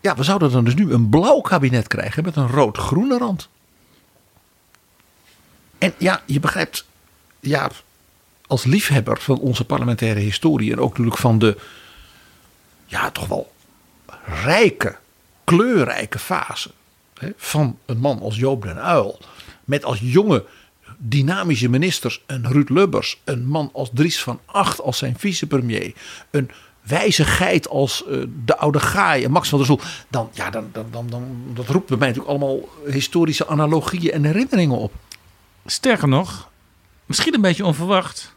ja, 0.00 0.14
we 0.14 0.22
zouden 0.22 0.50
dan 0.50 0.64
dus 0.64 0.74
nu 0.74 0.92
een 0.92 1.08
blauw 1.08 1.40
kabinet 1.40 1.86
krijgen 1.86 2.24
met 2.24 2.36
een 2.36 2.48
rood-groene 2.48 3.18
rand. 3.18 3.48
En 5.84 5.94
ja, 5.98 6.22
je 6.26 6.40
begrijpt, 6.40 6.86
ja, 7.40 7.70
als 8.46 8.64
liefhebber 8.64 9.20
van 9.20 9.38
onze 9.38 9.64
parlementaire 9.64 10.20
historie 10.20 10.72
en 10.72 10.78
ook 10.78 10.90
natuurlijk 10.90 11.16
van 11.16 11.38
de, 11.38 11.56
ja, 12.86 13.10
toch 13.10 13.26
wel 13.26 13.52
rijke, 14.44 14.96
kleurrijke 15.44 16.18
fase 16.18 16.70
hè, 17.14 17.28
van 17.36 17.78
een 17.86 17.98
man 17.98 18.20
als 18.20 18.36
Joop 18.36 18.62
den 18.62 18.82
Uil. 18.82 19.18
Met 19.64 19.84
als 19.84 19.98
jonge, 20.02 20.44
dynamische 20.96 21.68
ministers 21.68 22.22
een 22.26 22.48
Ruud 22.48 22.68
Lubbers, 22.68 23.20
een 23.24 23.46
man 23.46 23.70
als 23.72 23.90
Dries 23.92 24.22
van 24.22 24.40
Acht 24.44 24.80
als 24.80 24.98
zijn 24.98 25.18
vicepremier, 25.18 25.92
een 26.30 26.50
wijze 26.82 27.24
geit 27.24 27.68
als 27.68 28.04
uh, 28.08 28.24
de 28.44 28.56
oude 28.56 28.80
Gaai 28.80 29.28
Max 29.28 29.48
van 29.48 29.58
der 29.58 29.66
Stoel. 29.66 29.80
Dan, 30.08 30.30
ja, 30.32 30.50
dan, 30.50 30.70
dan, 30.72 31.06
dan, 31.08 31.42
dat 31.54 31.66
roept 31.66 31.88
bij 31.88 31.98
mij 31.98 32.08
natuurlijk 32.08 32.34
allemaal 32.38 32.68
historische 32.86 33.46
analogieën 33.46 34.12
en 34.12 34.24
herinneringen 34.24 34.78
op. 34.78 34.92
Sterker 35.66 36.08
nog, 36.08 36.50
misschien 37.06 37.34
een 37.34 37.40
beetje 37.40 37.64
onverwacht. 37.64 38.36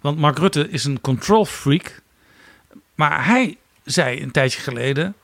Want 0.00 0.18
Mark 0.18 0.38
Rutte 0.38 0.68
is 0.68 0.84
een 0.84 1.00
control 1.00 1.44
freak. 1.44 2.02
Maar 2.94 3.26
hij 3.26 3.58
zei 3.84 4.22
een 4.22 4.30
tijdje 4.30 4.60
geleden 4.60 5.14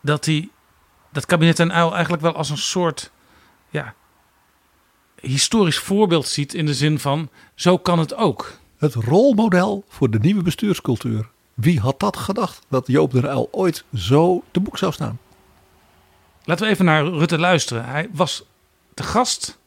dat 0.00 0.24
hij 0.24 0.48
dat 1.12 1.26
kabinet 1.26 1.58
en 1.58 1.72
uil 1.72 1.92
eigenlijk 1.92 2.22
wel 2.22 2.34
als 2.34 2.50
een 2.50 2.58
soort 2.58 3.10
ja, 3.70 3.94
historisch 5.20 5.78
voorbeeld 5.78 6.28
ziet. 6.28 6.54
In 6.54 6.66
de 6.66 6.74
zin 6.74 6.98
van, 6.98 7.28
zo 7.54 7.78
kan 7.78 7.98
het 7.98 8.14
ook. 8.14 8.58
Het 8.78 8.94
rolmodel 8.94 9.84
voor 9.88 10.10
de 10.10 10.18
nieuwe 10.18 10.42
bestuurscultuur. 10.42 11.28
Wie 11.54 11.80
had 11.80 12.00
dat 12.00 12.16
gedacht 12.16 12.66
dat 12.68 12.86
Joop 12.86 13.10
de 13.10 13.28
Uyl 13.28 13.48
ooit 13.50 13.84
zo 13.94 14.44
te 14.50 14.60
boek 14.60 14.78
zou 14.78 14.92
staan? 14.92 15.18
Laten 16.44 16.66
we 16.66 16.72
even 16.72 16.84
naar 16.84 17.04
Rutte 17.04 17.38
luisteren. 17.38 17.84
Hij 17.84 18.08
was 18.12 18.44
te 18.94 19.02
gast 19.02 19.58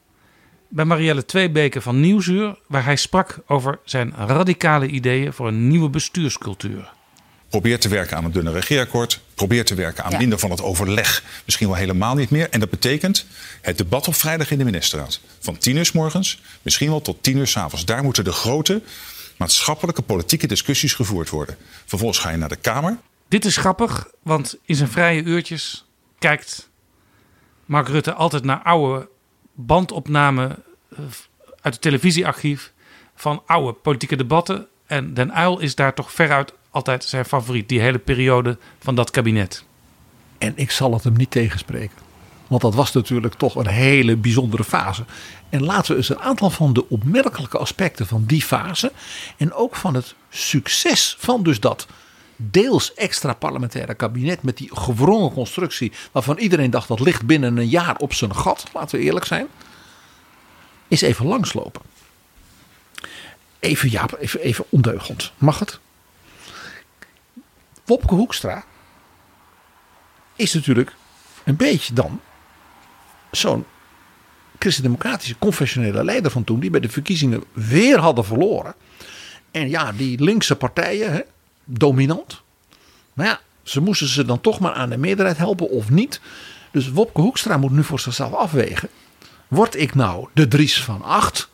bij 0.70 0.86
Marielle 0.86 1.26
Tweebeke 1.26 1.82
van 1.82 1.99
Nieuwsuur, 1.99 2.57
waar 2.68 2.84
hij 2.84 2.95
sprak 2.95 3.38
over 3.47 3.80
zijn 3.84 4.13
radicale 4.16 4.88
ideeën 4.88 5.34
voor 5.34 5.47
een 5.47 5.68
nieuwe 5.68 5.89
bestuurscultuur. 5.89 6.93
Probeer 7.49 7.80
te 7.80 7.89
werken 7.89 8.18
aan 8.18 8.26
een 8.26 8.32
dunne 8.32 8.51
regeerakkoord. 8.51 9.22
Probeer 9.34 9.66
te 9.66 9.76
werken 9.76 10.03
aan 10.03 10.18
minder 10.18 10.39
van 10.39 10.49
het 10.49 10.61
overleg. 10.61 11.24
Misschien 11.45 11.68
wel 11.68 11.78
helemaal 11.78 12.16
niet 12.16 12.30
meer. 12.30 12.49
En 12.49 12.59
dat 12.59 12.70
betekent 12.70 13.26
het 13.61 13.78
debat 13.78 14.07
op 14.07 14.16
vrijdag 14.16 14.51
in 14.51 14.57
de 14.57 14.63
ministerraad. 14.63 15.20
Van 15.39 15.57
tien 15.57 15.76
uur 15.76 15.86
s 15.86 15.91
morgens, 15.91 16.41
misschien 16.61 16.89
wel 16.89 17.01
tot 17.01 17.24
tien 17.24 17.38
uur 17.38 17.47
s 17.47 17.57
avonds. 17.57 17.86
Daar 17.86 18.03
moeten 18.03 18.24
de 18.24 18.32
grote 18.32 18.82
maatschappelijke 19.38 20.01
politieke 20.01 20.47
discussies 20.47 20.93
gevoerd 20.93 21.30
worden. 21.30 21.57
Vervolgens 21.86 22.20
ga 22.20 22.30
je 22.30 22.38
naar 22.38 22.49
de 22.49 22.55
Kamer. 22.55 22.97
Dit 23.28 23.45
is 23.45 23.57
grappig, 23.57 24.07
want 24.24 24.57
in 24.66 24.76
zijn 24.76 24.89
vrije 24.89 25.24
uurtjes 25.24 25.86
kijkt 26.20 26.70
Mark 27.66 27.88
Rutte 27.88 28.13
altijd 28.13 28.43
naar 28.43 28.61
oude 28.63 29.09
bandopnamen 29.56 30.49
eh, 30.89 30.97
uit 31.62 31.74
het 31.74 31.82
televisiearchief 31.82 32.74
van 33.16 33.41
oude 33.45 33.74
politieke 33.74 34.16
debatten. 34.16 34.68
En 34.86 35.14
Den 35.14 35.34
Uil 35.34 35.60
is 35.60 35.76
daar 35.76 35.93
toch 35.93 36.12
veruit 36.12 36.53
altijd 36.70 37.03
zijn 37.03 37.26
favoriet, 37.26 37.70
die 37.70 37.80
hele 37.80 37.99
periode 37.99 38.58
van 38.80 38.95
dat 38.95 39.12
kabinet. 39.12 39.66
En 40.38 40.53
ik 40.56 40.72
zal 40.72 40.93
het 40.93 41.03
hem 41.03 41.14
niet 41.14 41.32
tegenspreken. 41.32 41.97
Want 42.47 42.62
dat 42.62 42.76
was 42.76 42.91
natuurlijk 42.91 43.34
toch 43.34 43.56
een 43.56 43.68
hele 43.68 44.16
bijzondere 44.16 44.64
fase. 44.64 45.06
En 45.49 45.64
laten 45.64 45.91
we 45.91 45.97
eens 45.97 46.10
een 46.10 46.20
aantal 46.20 46.49
van 46.49 46.74
de 46.74 46.89
opmerkelijke 46.89 47.58
aspecten 47.58 48.08
van 48.08 48.24
die 48.26 48.41
fase. 48.41 48.91
En 49.38 49.53
ook 49.53 49.76
van 49.76 49.93
het 49.93 50.16
succes 50.30 51.16
van 51.20 51.43
dus 51.43 51.60
dat 51.60 51.88
deels 52.36 52.94
extra 52.94 53.34
parlementaire 53.34 53.94
kabinet. 53.94 54.44
Met 54.44 54.58
die 54.58 54.70
gewrongen 54.76 55.32
constructie. 55.32 55.92
Waarvan 56.12 56.38
iedereen 56.38 56.70
dacht 56.70 56.88
dat 56.88 57.00
ligt 57.00 57.26
binnen 57.26 57.58
een 57.58 57.68
jaar 57.68 57.98
op 57.98 58.14
zijn 58.14 58.36
gat. 58.36 58.66
Laten 58.74 59.00
we 59.00 59.04
eerlijk 59.06 59.26
zijn. 59.26 59.48
Is 60.88 61.02
even 61.02 61.26
langslopen. 61.26 61.82
Even 63.60 63.92
ja, 63.92 64.08
even, 64.20 64.40
even 64.40 64.66
ondeugend. 64.70 65.32
Mag 65.38 65.60
het? 65.60 65.80
Wopke 67.86 68.14
Hoekstra 68.14 68.64
is 70.36 70.54
natuurlijk 70.54 70.96
een 71.44 71.56
beetje 71.56 71.94
dan 71.94 72.22
zo'n 73.32 73.66
christendemocratische 74.60 75.38
confessionele 75.38 76.04
leider 76.04 76.32
van 76.32 76.44
toen, 76.44 76.60
die 76.60 76.70
bij 76.70 76.80
de 76.80 76.90
verkiezingen 76.90 77.44
weer 77.54 78.00
hadden 78.00 78.26
verloren. 78.26 78.76
En 79.52 79.70
ja, 79.70 79.92
die 79.92 80.24
linkse 80.24 80.56
partijen, 80.56 81.26
dominant. 81.66 82.41
Maar 83.13 83.26
ja, 83.26 83.39
ze 83.63 83.82
moesten 83.82 84.07
ze 84.07 84.26
dan 84.26 84.41
toch 84.41 84.59
maar 84.59 84.74
aan 84.74 84.89
de 84.89 84.97
meerderheid 84.97 85.38
helpen 85.38 85.70
of 85.70 85.89
niet. 85.89 86.20
Dus 86.72 86.89
Wopke 86.89 87.22
Hoekstra 87.22 87.57
moet 87.57 87.72
nu 87.72 87.84
voor 87.84 87.99
zichzelf 87.99 88.34
afwegen. 88.34 88.89
Word 89.47 89.76
ik 89.76 89.95
nou 89.95 90.28
de 90.34 90.47
Dries 90.47 90.84
van 90.84 91.01
Acht 91.01 91.49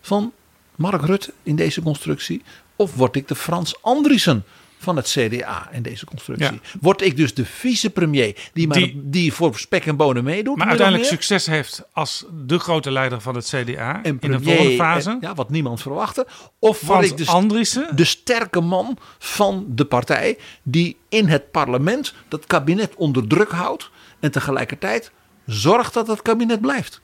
van 0.00 0.32
Mark 0.76 1.04
Rutte 1.04 1.32
in 1.42 1.56
deze 1.56 1.82
constructie? 1.82 2.42
Of 2.76 2.94
word 2.94 3.16
ik 3.16 3.28
de 3.28 3.34
Frans 3.34 3.82
Andriessen 3.82 4.44
van 4.82 4.96
het 4.96 5.06
CDA 5.06 5.68
in 5.72 5.82
deze 5.82 6.04
constructie. 6.04 6.60
Word 6.80 7.02
ik 7.02 7.16
dus 7.16 7.34
de 7.34 7.44
vicepremier 7.44 8.50
die, 8.52 8.66
maar, 8.66 8.76
die, 8.76 9.00
die 9.04 9.32
voor 9.32 9.58
spek 9.58 9.86
en 9.86 9.96
bonen 9.96 10.24
meedoet. 10.24 10.56
Maar 10.56 10.68
uiteindelijk 10.68 11.08
succes 11.08 11.46
heeft 11.46 11.82
als 11.92 12.24
de 12.46 12.58
grote 12.58 12.90
leider 12.90 13.20
van 13.20 13.34
het 13.34 13.46
CDA 13.46 14.02
en 14.02 14.16
in 14.20 14.30
de 14.30 14.42
volgende 14.42 14.74
fase. 14.74 15.16
ja, 15.20 15.34
wat 15.34 15.50
niemand 15.50 15.82
verwachtte. 15.82 16.26
Of 16.58 16.80
word 16.80 17.04
ik 17.04 17.16
dus 17.16 17.78
de 17.94 18.04
sterke 18.04 18.60
man 18.60 18.98
van 19.18 19.66
de 19.68 19.84
partij 19.84 20.38
die 20.62 20.96
in 21.08 21.26
het 21.26 21.50
parlement 21.50 22.14
dat 22.28 22.46
kabinet 22.46 22.94
onder 22.96 23.26
druk 23.26 23.50
houdt. 23.50 23.90
En 24.20 24.30
tegelijkertijd 24.30 25.12
zorgt 25.46 25.94
dat 25.94 26.06
het 26.06 26.22
kabinet 26.22 26.60
blijft. 26.60 27.00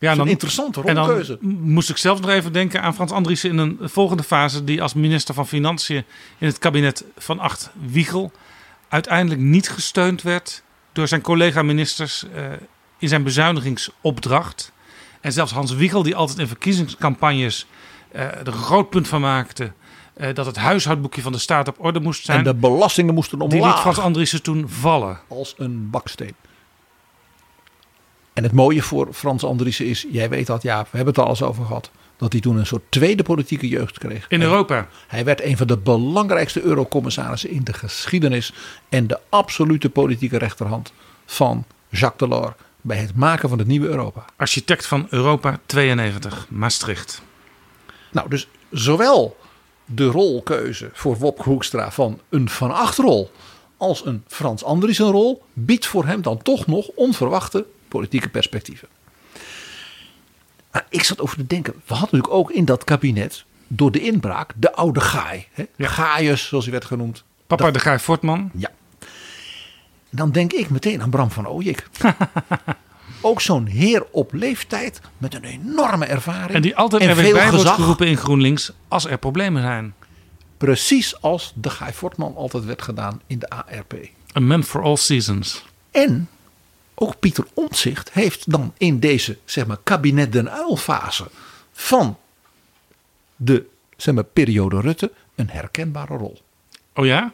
Ja, 0.00 0.14
dan, 0.14 0.26
een 0.26 0.32
interessante. 0.32 0.82
En 0.82 0.94
dan 0.94 1.24
moest 1.60 1.90
ik 1.90 1.96
zelf 1.96 2.20
nog 2.20 2.30
even 2.30 2.52
denken 2.52 2.82
aan 2.82 2.94
Frans 2.94 3.12
Andriessen 3.12 3.50
in 3.50 3.58
een 3.58 3.78
volgende 3.80 4.22
fase, 4.22 4.64
die 4.64 4.82
als 4.82 4.94
minister 4.94 5.34
van 5.34 5.46
Financiën 5.46 6.04
in 6.38 6.46
het 6.46 6.58
kabinet 6.58 7.04
van 7.16 7.38
Acht 7.38 7.70
Wiegel 7.86 8.32
uiteindelijk 8.88 9.40
niet 9.40 9.68
gesteund 9.68 10.22
werd 10.22 10.62
door 10.92 11.08
zijn 11.08 11.20
collega-ministers 11.20 12.24
uh, 12.34 12.42
in 12.98 13.08
zijn 13.08 13.22
bezuinigingsopdracht. 13.22 14.72
En 15.20 15.32
zelfs 15.32 15.52
Hans 15.52 15.74
Wiegel, 15.74 16.02
die 16.02 16.16
altijd 16.16 16.38
in 16.38 16.46
verkiezingscampagnes 16.46 17.66
uh, 18.12 18.20
er 18.20 18.46
een 18.46 18.52
groot 18.52 18.90
punt 18.90 19.08
van 19.08 19.20
maakte. 19.20 19.72
Uh, 20.16 20.34
dat 20.34 20.46
het 20.46 20.56
huishoudboekje 20.56 21.22
van 21.22 21.32
de 21.32 21.38
staat 21.38 21.68
op 21.68 21.84
orde 21.84 22.00
moest 22.00 22.24
zijn. 22.24 22.38
En 22.38 22.44
de 22.44 22.54
belastingen 22.54 23.14
moesten 23.14 23.40
omlaag. 23.40 23.58
Die 23.58 23.68
liet 23.68 23.78
Frans 23.78 23.98
Andriessen 23.98 24.42
toen 24.42 24.68
vallen. 24.68 25.20
Als 25.28 25.54
een 25.56 25.90
baksteen. 25.90 26.34
En 28.40 28.46
het 28.46 28.54
mooie 28.54 28.82
voor 28.82 29.08
Frans 29.12 29.44
Andriessen 29.44 29.86
is, 29.86 30.06
jij 30.10 30.28
weet 30.28 30.46
dat 30.46 30.62
ja, 30.62 30.82
we 30.82 30.96
hebben 30.96 31.14
het 31.14 31.22
al 31.24 31.28
eens 31.28 31.42
over 31.42 31.64
gehad. 31.64 31.90
Dat 32.16 32.32
hij 32.32 32.40
toen 32.40 32.56
een 32.56 32.66
soort 32.66 32.82
tweede 32.88 33.22
politieke 33.22 33.68
jeugd 33.68 33.98
kreeg. 33.98 34.26
In 34.28 34.42
Europa. 34.42 34.88
Hij 35.06 35.24
werd 35.24 35.42
een 35.42 35.56
van 35.56 35.66
de 35.66 35.76
belangrijkste 35.76 36.62
eurocommissarissen 36.62 37.50
in 37.50 37.64
de 37.64 37.72
geschiedenis. 37.72 38.52
En 38.88 39.06
de 39.06 39.18
absolute 39.28 39.90
politieke 39.90 40.38
rechterhand 40.38 40.92
van 41.26 41.64
Jacques 41.88 42.30
Delors. 42.30 42.54
Bij 42.80 42.96
het 42.96 43.16
maken 43.16 43.48
van 43.48 43.58
het 43.58 43.66
nieuwe 43.66 43.88
Europa. 43.88 44.24
Architect 44.36 44.86
van 44.86 45.06
Europa 45.10 45.60
92, 45.66 46.46
Maastricht. 46.50 47.22
Nou, 48.12 48.28
dus 48.28 48.48
zowel 48.70 49.36
de 49.84 50.06
rolkeuze 50.06 50.90
voor 50.92 51.16
Wop 51.16 51.44
Hoekstra 51.44 51.90
van 51.90 52.20
een 52.28 52.48
Van 52.48 52.70
Achterrol 52.74 53.30
als 53.76 54.06
een 54.06 54.24
Frans 54.26 54.64
Andriessen 54.64 55.10
rol 55.10 55.42
biedt 55.52 55.86
voor 55.86 56.06
hem 56.06 56.22
dan 56.22 56.42
toch 56.42 56.66
nog 56.66 56.86
onverwachte 56.94 57.66
politieke 57.90 58.28
perspectieven. 58.28 58.88
Maar 60.72 60.86
ik 60.88 61.04
zat 61.04 61.20
over 61.20 61.36
te 61.36 61.46
denken, 61.46 61.72
we 61.72 61.94
hadden 61.94 62.18
natuurlijk 62.18 62.34
ook 62.34 62.50
in 62.50 62.64
dat 62.64 62.84
kabinet 62.84 63.44
door 63.66 63.90
de 63.90 64.00
inbraak 64.00 64.52
de 64.56 64.72
oude 64.72 65.00
gaai. 65.00 65.46
Hè? 65.52 65.64
Ja. 65.76 66.36
Zoals 66.36 66.64
hij 66.64 66.72
werd 66.72 66.84
genoemd. 66.84 67.24
Papa 67.46 67.70
de 67.70 67.78
Gaai 67.78 67.98
Fortman. 67.98 68.50
Ja. 68.54 68.70
Dan 70.10 70.32
denk 70.32 70.52
ik 70.52 70.70
meteen 70.70 71.02
aan 71.02 71.10
Bram 71.10 71.30
van 71.30 71.46
Ooyek. 71.46 71.86
ook 73.20 73.40
zo'n 73.40 73.66
heer 73.66 74.06
op 74.10 74.32
leeftijd 74.32 75.00
met 75.18 75.34
een 75.34 75.44
enorme 75.44 76.04
ervaring. 76.04 76.50
En 76.50 76.62
die 76.62 76.76
altijd 76.76 77.02
er 77.02 77.16
weer 77.16 77.32
bij 77.32 77.50
wordt 77.50 77.68
geroepen 77.68 78.06
in 78.06 78.16
GroenLinks 78.16 78.72
als 78.88 79.06
er 79.06 79.18
problemen 79.18 79.62
zijn. 79.62 79.94
Precies 80.56 81.20
als 81.22 81.52
de 81.54 81.70
Gaai 81.70 81.92
Fortman 81.92 82.36
altijd 82.36 82.64
werd 82.64 82.82
gedaan 82.82 83.20
in 83.26 83.38
de 83.38 83.48
ARP. 83.48 83.94
A 84.36 84.40
man 84.40 84.64
for 84.64 84.82
all 84.82 84.96
seasons. 84.96 85.64
En 85.90 86.28
ook 87.02 87.18
Pieter 87.18 87.46
Omtzigt 87.54 88.12
heeft 88.12 88.50
dan 88.50 88.74
in 88.78 89.00
deze 89.00 89.38
zeg 89.44 89.66
maar, 89.66 89.78
kabinet 89.82 90.32
den 90.32 90.50
Uil 90.50 90.76
fase 90.76 91.30
van 91.72 92.18
de 93.36 93.66
zeg 93.96 94.14
maar, 94.14 94.24
periode 94.24 94.80
Rutte 94.80 95.12
een 95.34 95.50
herkenbare 95.50 96.16
rol. 96.16 96.42
Oh 96.94 97.06
ja? 97.06 97.32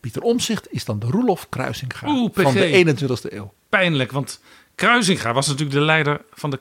Pieter 0.00 0.22
Omtzigt 0.22 0.72
is 0.72 0.84
dan 0.84 0.98
de 0.98 1.06
Roelof 1.06 1.48
Kruisinga 1.48 2.30
van 2.32 2.54
de 2.54 2.96
21ste 2.96 3.32
eeuw. 3.32 3.52
Pijnlijk, 3.68 4.12
want 4.12 4.40
Kruisinga 4.74 5.32
was 5.32 5.46
natuurlijk 5.46 5.76
de 5.78 5.84
leider 5.84 6.24
van 6.32 6.50
de 6.50 6.60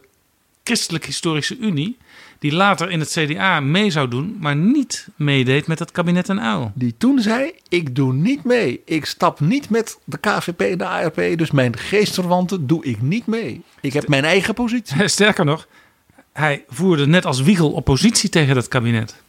Christelijk 0.64 1.06
Historische 1.06 1.58
Unie 1.58 1.98
die 2.44 2.54
later 2.54 2.90
in 2.90 3.00
het 3.00 3.10
CDA 3.10 3.60
mee 3.60 3.90
zou 3.90 4.08
doen, 4.08 4.38
maar 4.40 4.56
niet 4.56 5.08
meedeed 5.16 5.68
met 5.68 5.80
het 5.80 5.92
kabinet 5.92 6.30
en 6.30 6.42
uil. 6.42 6.72
Die 6.76 6.96
toen 6.98 7.20
zei, 7.20 7.52
ik 7.70 7.96
doe 7.96 8.14
niet 8.14 8.44
mee. 8.44 8.82
Ik 8.86 9.06
stap 9.06 9.40
niet 9.40 9.70
met 9.70 9.98
de 10.04 10.18
KVP 10.18 10.62
en 10.62 10.78
de 10.78 10.88
ARP, 10.88 11.16
dus 11.16 11.52
mijn 11.52 11.78
geestverwanten 11.78 12.68
doe 12.68 12.86
ik 12.86 13.02
niet 13.02 13.26
mee. 13.26 13.62
Ik 13.82 13.94
heb 13.94 14.08
mijn 14.08 14.26
eigen 14.26 14.54
positie. 14.54 15.08
Sterker 15.18 15.46
nog, 15.46 15.68
hij 16.34 16.66
voerde 16.68 17.08
net 17.08 17.26
als 17.26 17.42
Wiegel 17.42 17.72
oppositie 17.72 18.30
tegen 18.30 18.56
het 18.56 18.68
kabinet. 18.68 19.22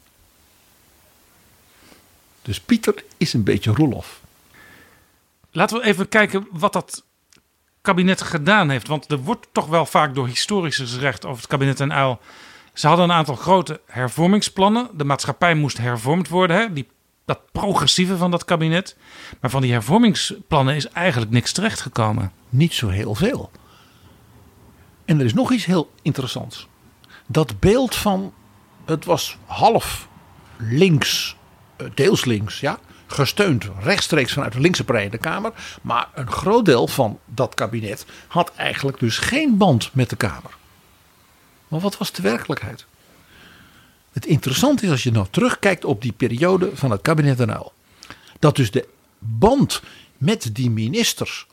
Dus 2.42 2.60
Pieter 2.60 3.04
is 3.16 3.32
een 3.32 3.44
beetje 3.44 3.72
Roelof. 3.72 4.20
Laten 5.50 5.78
we 5.78 5.84
even 5.84 6.08
kijken 6.08 6.46
wat 6.50 6.72
dat 6.72 7.04
kabinet 7.80 8.22
gedaan 8.22 8.70
heeft. 8.70 8.88
Want 8.88 9.10
er 9.10 9.18
wordt 9.18 9.46
toch 9.52 9.66
wel 9.66 9.86
vaak 9.86 10.14
door 10.14 10.26
historici 10.26 10.86
gezegd 10.86 11.24
over 11.24 11.38
het 11.38 11.50
kabinet 11.50 11.80
en 11.80 11.92
uil 11.92 12.20
ze 12.74 12.86
hadden 12.86 13.04
een 13.04 13.16
aantal 13.16 13.34
grote 13.34 13.80
hervormingsplannen. 13.86 14.88
De 14.92 15.04
maatschappij 15.04 15.54
moest 15.54 15.78
hervormd 15.78 16.28
worden. 16.28 16.56
Hè? 16.56 16.72
Die, 16.72 16.88
dat 17.24 17.40
progressieve 17.52 18.16
van 18.16 18.30
dat 18.30 18.44
kabinet. 18.44 18.96
Maar 19.40 19.50
van 19.50 19.62
die 19.62 19.72
hervormingsplannen 19.72 20.74
is 20.74 20.88
eigenlijk 20.88 21.30
niks 21.30 21.52
terechtgekomen. 21.52 22.32
Niet 22.48 22.74
zo 22.74 22.88
heel 22.88 23.14
veel. 23.14 23.50
En 25.04 25.18
er 25.18 25.24
is 25.24 25.34
nog 25.34 25.52
iets 25.52 25.64
heel 25.64 25.90
interessants. 26.02 26.68
Dat 27.26 27.60
beeld 27.60 27.94
van 27.94 28.32
het 28.84 29.04
was 29.04 29.38
half 29.46 30.08
links, 30.56 31.36
eh, 31.76 31.86
deels 31.94 32.24
links, 32.24 32.60
ja, 32.60 32.78
gesteund 33.06 33.70
rechtstreeks 33.82 34.32
vanuit 34.32 34.52
de 34.52 34.60
linkse 34.60 34.84
partij 34.84 35.04
in 35.04 35.10
de 35.10 35.18
Kamer. 35.18 35.52
Maar 35.82 36.08
een 36.14 36.30
groot 36.30 36.64
deel 36.64 36.86
van 36.86 37.18
dat 37.26 37.54
kabinet 37.54 38.06
had 38.28 38.52
eigenlijk 38.56 38.98
dus 38.98 39.18
geen 39.18 39.56
band 39.56 39.90
met 39.92 40.10
de 40.10 40.16
Kamer. 40.16 40.50
Maar 41.74 41.82
wat 41.82 41.98
was 41.98 42.12
de 42.12 42.22
werkelijkheid? 42.22 42.86
Het 44.12 44.26
interessante 44.26 44.84
is 44.84 44.90
als 44.90 45.02
je 45.02 45.10
nou 45.10 45.26
terugkijkt 45.30 45.84
op 45.84 46.02
die 46.02 46.12
periode 46.12 46.70
van 46.74 46.90
het 46.90 47.02
kabinet 47.02 47.40
Uyl. 47.40 47.72
Dat 48.38 48.56
dus 48.56 48.70
de 48.70 48.88
band 49.18 49.82
met 50.18 50.50
die 50.52 50.70
ministers, 50.70 51.46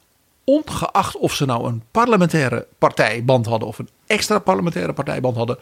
ongeacht 0.44 1.18
of 1.18 1.36
ze 1.36 1.46
nou 1.46 1.68
een 1.68 1.84
parlementaire 1.92 2.68
partijband 2.78 3.46
hadden 3.46 3.68
of 3.68 3.80
een 3.80 3.90
extra 4.08 4.40
parlementaire 4.40 4.94
partijband 4.94 5.36
hadden, 5.36 5.58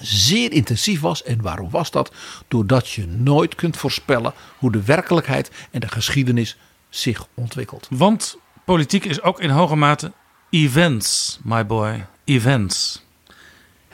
zeer 0.00 0.52
intensief 0.52 1.00
was. 1.00 1.22
En 1.22 1.42
waarom 1.42 1.70
was 1.70 1.90
dat? 1.90 2.12
Doordat 2.48 2.88
je 2.88 3.06
nooit 3.06 3.54
kunt 3.54 3.76
voorspellen 3.76 4.34
hoe 4.58 4.72
de 4.72 4.82
werkelijkheid 4.82 5.50
en 5.70 5.80
de 5.80 5.88
geschiedenis 5.88 6.56
zich 6.88 7.26
ontwikkelt. 7.34 7.86
Want 7.90 8.36
politiek 8.64 9.04
is 9.04 9.22
ook 9.22 9.40
in 9.40 9.50
hoge 9.50 9.76
mate 9.76 10.12
events, 10.50 11.38
my 11.42 11.66
boy. 11.66 12.06
Events. 12.24 13.04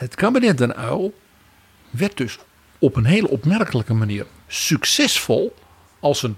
Het 0.02 0.14
kabinet 0.14 0.58
Den 0.58 0.78
Uyl 0.78 1.14
werd 1.90 2.16
dus 2.16 2.38
op 2.78 2.96
een 2.96 3.04
hele 3.04 3.28
opmerkelijke 3.28 3.94
manier 3.94 4.26
succesvol 4.46 5.54
als 6.00 6.22
een 6.22 6.36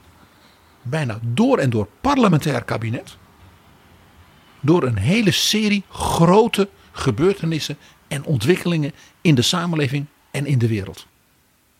bijna 0.82 1.18
door 1.22 1.58
en 1.58 1.70
door 1.70 1.88
parlementair 2.00 2.64
kabinet. 2.64 3.16
Door 4.60 4.82
een 4.82 4.96
hele 4.96 5.30
serie 5.30 5.84
grote 5.88 6.68
gebeurtenissen 6.92 7.76
en 8.08 8.24
ontwikkelingen 8.24 8.92
in 9.20 9.34
de 9.34 9.42
samenleving 9.42 10.06
en 10.30 10.46
in 10.46 10.58
de 10.58 10.68
wereld. 10.68 11.06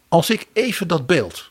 Als 0.09 0.30
ik 0.30 0.47
even 0.53 0.89
dat 0.89 1.07
beeld 1.07 1.51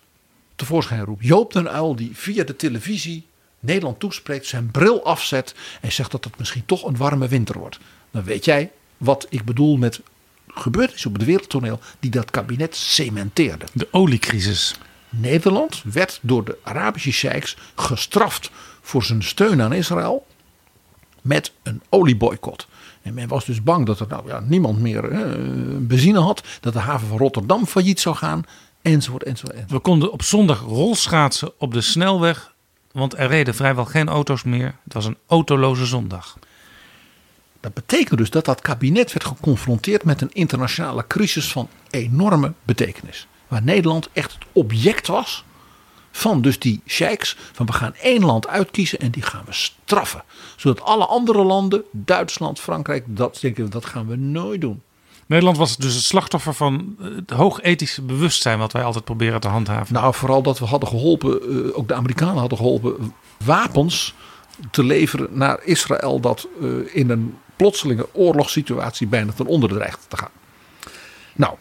tevoorschijn 0.55 1.05
roep. 1.05 1.21
Joop 1.21 1.53
den 1.53 1.75
Uyl 1.75 1.95
die 1.95 2.11
via 2.13 2.43
de 2.43 2.55
televisie 2.55 3.25
Nederland 3.59 3.99
toespreekt, 3.99 4.45
zijn 4.45 4.71
bril 4.71 5.05
afzet 5.05 5.55
en 5.81 5.91
zegt 5.91 6.11
dat 6.11 6.23
het 6.23 6.37
misschien 6.37 6.65
toch 6.65 6.83
een 6.83 6.97
warme 6.97 7.27
winter 7.27 7.57
wordt. 7.57 7.79
Dan 8.11 8.23
weet 8.23 8.45
jij 8.45 8.71
wat 8.97 9.27
ik 9.29 9.43
bedoel 9.43 9.77
met 9.77 10.01
gebeurtenissen 10.53 11.09
op 11.09 11.15
het 11.15 11.25
wereldtoneel 11.25 11.79
die 11.99 12.11
dat 12.11 12.31
kabinet 12.31 12.75
cementeerde. 12.75 13.65
De 13.73 13.87
oliecrisis. 13.91 14.75
Nederland 15.09 15.81
werd 15.83 16.19
door 16.21 16.45
de 16.45 16.57
Arabische 16.63 17.11
sheiks 17.11 17.57
gestraft 17.75 18.51
voor 18.81 19.03
zijn 19.03 19.23
steun 19.23 19.61
aan 19.61 19.73
Israël 19.73 20.25
met 21.21 21.51
een 21.63 21.81
olieboycott. 21.89 22.67
En 23.01 23.13
men 23.13 23.27
was 23.27 23.45
dus 23.45 23.63
bang 23.63 23.85
dat 23.85 23.99
er 23.99 24.07
nou 24.09 24.27
ja, 24.27 24.39
niemand 24.39 24.79
meer 24.79 25.09
eh, 25.09 25.21
benzine 25.79 26.19
had, 26.19 26.43
dat 26.59 26.73
de 26.73 26.79
haven 26.79 27.07
van 27.07 27.17
Rotterdam 27.17 27.65
failliet 27.65 27.99
zou 27.99 28.15
gaan, 28.15 28.43
enzovoort, 28.81 29.23
enzovoort, 29.23 29.53
enzovoort. 29.53 29.71
We 29.71 29.79
konden 29.79 30.11
op 30.11 30.23
zondag 30.23 30.61
rolschaatsen 30.61 31.51
op 31.57 31.73
de 31.73 31.81
snelweg, 31.81 32.53
want 32.91 33.17
er 33.17 33.27
reden 33.27 33.55
vrijwel 33.55 33.85
geen 33.85 34.09
auto's 34.09 34.43
meer. 34.43 34.75
Het 34.83 34.93
was 34.93 35.05
een 35.05 35.17
autoloze 35.27 35.85
zondag. 35.85 36.37
Dat 37.63 37.73
betekent 37.73 38.17
dus 38.17 38.29
dat 38.29 38.45
dat 38.45 38.61
kabinet 38.61 39.13
werd 39.13 39.25
geconfronteerd 39.25 40.03
met 40.03 40.21
een 40.21 40.33
internationale 40.33 41.07
crisis 41.07 41.51
van 41.51 41.69
enorme 41.89 42.53
betekenis. 42.63 43.27
Waar 43.47 43.63
Nederland 43.63 44.09
echt 44.13 44.33
het 44.33 44.43
object 44.51 45.07
was 45.07 45.43
van 46.11 46.41
dus 46.41 46.59
die 46.59 46.81
sheiks. 46.87 47.37
Van 47.51 47.65
we 47.65 47.73
gaan 47.73 47.93
één 47.93 48.25
land 48.25 48.47
uitkiezen 48.47 48.99
en 48.99 49.11
die 49.11 49.23
gaan 49.23 49.43
we 49.45 49.53
straffen. 49.53 50.23
Zodat 50.55 50.81
alle 50.81 51.05
andere 51.05 51.43
landen, 51.43 51.83
Duitsland, 51.91 52.59
Frankrijk, 52.59 53.03
dat 53.07 53.37
denken 53.41 53.69
dat 53.69 53.85
gaan 53.85 54.07
we 54.07 54.15
nooit 54.15 54.61
doen. 54.61 54.81
Nederland 55.25 55.57
was 55.57 55.77
dus 55.77 55.95
het 55.95 56.03
slachtoffer 56.03 56.53
van 56.53 56.95
het 56.99 57.29
hoog 57.29 57.61
ethische 57.61 58.01
bewustzijn 58.01 58.59
wat 58.59 58.71
wij 58.71 58.83
altijd 58.83 59.03
proberen 59.03 59.39
te 59.39 59.47
handhaven. 59.47 59.93
Nou, 59.93 60.13
vooral 60.13 60.41
dat 60.41 60.59
we 60.59 60.65
hadden 60.65 60.89
geholpen, 60.89 61.41
eh, 61.41 61.77
ook 61.77 61.87
de 61.87 61.93
Amerikanen 61.93 62.37
hadden 62.37 62.57
geholpen, 62.57 63.13
wapens 63.45 64.13
te 64.71 64.83
leveren 64.83 65.27
naar 65.31 65.59
Israël 65.63 66.19
dat 66.19 66.47
eh, 66.61 66.95
in 66.95 67.09
een 67.09 67.37
plotselinge 67.55 68.07
oorlogssituatie 68.13 69.07
bijna 69.07 69.31
ten 69.31 69.45
onder 69.45 69.69
dreigt 69.69 69.99
te 70.07 70.17
gaan. 70.17 70.31
Nou, 71.33 71.55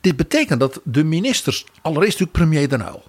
dit 0.00 0.16
betekent 0.16 0.60
dat 0.60 0.80
de 0.84 1.04
ministers, 1.04 1.64
allereerst 1.82 2.20
natuurlijk 2.20 2.50
premier 2.50 2.68
Den 2.68 2.80
Uyl, 2.80 3.02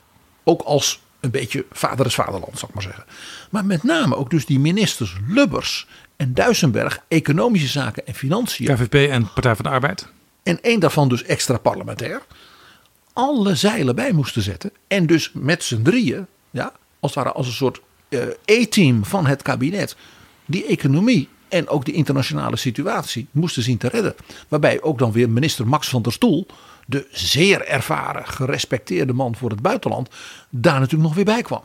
ook 0.43 0.61
als 0.61 1.03
een 1.19 1.31
beetje 1.31 1.65
vader 1.71 2.05
is 2.05 2.15
vaderland, 2.15 2.59
zal 2.59 2.67
ik 2.67 2.73
maar 2.73 2.83
zeggen. 2.83 3.05
Maar 3.49 3.65
met 3.65 3.83
name 3.83 4.15
ook 4.15 4.29
dus 4.29 4.45
die 4.45 4.59
ministers 4.59 5.15
Lubbers 5.27 5.88
en 6.15 6.33
Duisenberg, 6.33 6.99
economische 7.07 7.67
zaken 7.67 8.07
en 8.07 8.13
financiën. 8.13 8.75
KVP 8.75 8.93
en 8.93 9.33
Partij 9.33 9.55
van 9.55 9.65
de 9.65 9.71
Arbeid. 9.71 10.07
En 10.43 10.61
één 10.61 10.79
daarvan 10.79 11.09
dus 11.09 11.23
extra 11.23 11.57
parlementair. 11.57 12.21
Alle 13.13 13.55
zeilen 13.55 13.95
bij 13.95 14.11
moesten 14.11 14.41
zetten. 14.41 14.71
En 14.88 15.05
dus 15.05 15.31
met 15.33 15.63
z'n 15.63 15.81
drieën, 15.81 16.25
ja, 16.51 16.73
als 16.99 17.15
het 17.15 17.23
ware 17.23 17.36
als 17.36 17.47
een 17.47 17.53
soort 17.53 17.81
uh, 18.09 18.23
E-team 18.45 19.05
van 19.05 19.25
het 19.25 19.41
kabinet, 19.41 19.95
die 20.45 20.65
economie 20.65 21.29
en 21.47 21.67
ook 21.67 21.85
de 21.85 21.91
internationale 21.91 22.55
situatie 22.55 23.27
moesten 23.31 23.63
zien 23.63 23.77
te 23.77 23.87
redden. 23.87 24.15
Waarbij 24.47 24.81
ook 24.81 24.99
dan 24.99 25.11
weer 25.11 25.29
minister 25.29 25.67
Max 25.67 25.89
van 25.89 26.01
der 26.01 26.13
Stoel, 26.13 26.47
de 26.85 27.07
zeer 27.11 27.67
ervaren, 27.67 28.27
gerespecteerde 28.27 29.13
man 29.13 29.35
voor 29.35 29.49
het 29.49 29.61
buitenland, 29.61 30.09
daar 30.49 30.79
natuurlijk 30.79 31.03
nog 31.03 31.15
weer 31.15 31.25
bij 31.25 31.41
kwam. 31.41 31.63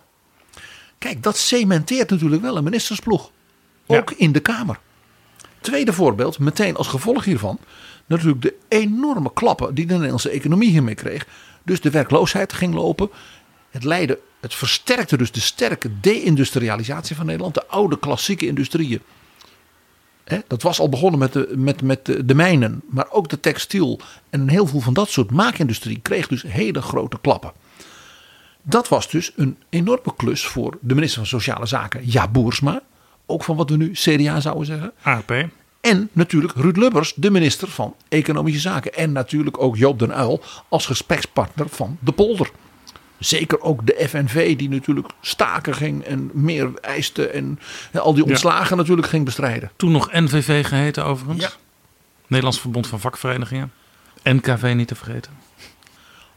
Kijk, 0.98 1.22
dat 1.22 1.36
cementeert 1.36 2.10
natuurlijk 2.10 2.42
wel 2.42 2.56
een 2.56 2.64
ministersploeg. 2.64 3.30
Ook 3.86 4.10
in 4.10 4.32
de 4.32 4.40
Kamer. 4.40 4.78
Tweede 5.60 5.92
voorbeeld, 5.92 6.38
meteen 6.38 6.76
als 6.76 6.88
gevolg 6.88 7.24
hiervan, 7.24 7.58
natuurlijk 8.06 8.42
de 8.42 8.54
enorme 8.68 9.32
klappen 9.32 9.74
die 9.74 9.86
de 9.86 9.92
Nederlandse 9.92 10.30
economie 10.30 10.70
hiermee 10.70 10.94
kreeg. 10.94 11.26
Dus 11.62 11.80
de 11.80 11.90
werkloosheid 11.90 12.52
ging 12.52 12.74
lopen. 12.74 13.10
Het 13.70 13.84
leidde, 13.84 14.18
het 14.40 14.54
versterkte 14.54 15.16
dus 15.16 15.32
de 15.32 15.40
sterke 15.40 16.00
deindustrialisatie 16.00 17.16
van 17.16 17.26
Nederland. 17.26 17.54
De 17.54 17.66
oude 17.66 17.98
klassieke 17.98 18.46
industrieën 18.46 19.00
dat 20.46 20.62
was 20.62 20.80
al 20.80 20.88
begonnen 20.88 21.18
met 21.18 21.32
de, 21.32 21.52
met, 21.56 21.82
met 21.82 22.06
de, 22.06 22.24
de, 22.24 22.34
mijnen, 22.34 22.82
maar 22.90 23.10
ook 23.10 23.28
de 23.28 23.40
textiel 23.40 24.00
en 24.30 24.48
heel 24.48 24.66
veel 24.66 24.80
van 24.80 24.94
dat 24.94 25.08
soort 25.08 25.30
maakindustrie 25.30 26.00
kreeg 26.02 26.26
dus 26.26 26.42
hele 26.42 26.82
grote 26.82 27.18
klappen. 27.20 27.52
Dat 28.62 28.88
was 28.88 29.10
dus 29.10 29.32
een 29.36 29.56
enorme 29.68 30.14
klus 30.16 30.46
voor 30.46 30.78
de 30.80 30.94
minister 30.94 31.18
van 31.18 31.26
Sociale 31.26 31.66
Zaken, 31.66 32.00
Ja 32.04 32.28
Boersma. 32.28 32.82
Ook 33.26 33.44
van 33.44 33.56
wat 33.56 33.70
we 33.70 33.76
nu 33.76 33.90
CDA 33.92 34.40
zouden 34.40 34.66
zeggen. 34.66 34.92
AP. 35.02 35.48
En 35.80 36.08
natuurlijk 36.12 36.52
Ruud 36.54 36.76
Lubbers, 36.76 37.12
de 37.16 37.30
minister 37.30 37.68
van 37.68 37.94
Economische 38.08 38.60
Zaken. 38.60 38.94
En 38.94 39.12
natuurlijk 39.12 39.62
ook 39.62 39.76
Joop 39.76 39.98
den 39.98 40.18
Uyl 40.18 40.42
als 40.68 40.86
gesprekspartner 40.86 41.68
van 41.68 41.98
de 42.00 42.12
polder. 42.12 42.50
Zeker 43.20 43.60
ook 43.60 43.86
de 43.86 44.06
FNV 44.08 44.56
die 44.56 44.68
natuurlijk 44.68 45.08
staken 45.20 45.74
ging 45.74 46.04
en 46.04 46.30
meer 46.32 46.70
eiste 46.80 47.28
en 47.28 47.58
al 47.92 48.14
die 48.14 48.24
ontslagen 48.24 48.76
natuurlijk 48.76 49.08
ging 49.08 49.24
bestrijden. 49.24 49.70
Toen 49.76 49.92
nog 49.92 50.12
NVV 50.12 50.66
geheten 50.66 51.04
overigens. 51.04 51.42
Ja. 51.42 51.50
Nederlands 52.26 52.60
Verbond 52.60 52.86
van 52.86 53.00
Vakverenigingen. 53.00 53.72
NKV 54.22 54.72
niet 54.76 54.88
te 54.88 54.94
vergeten. 54.94 55.32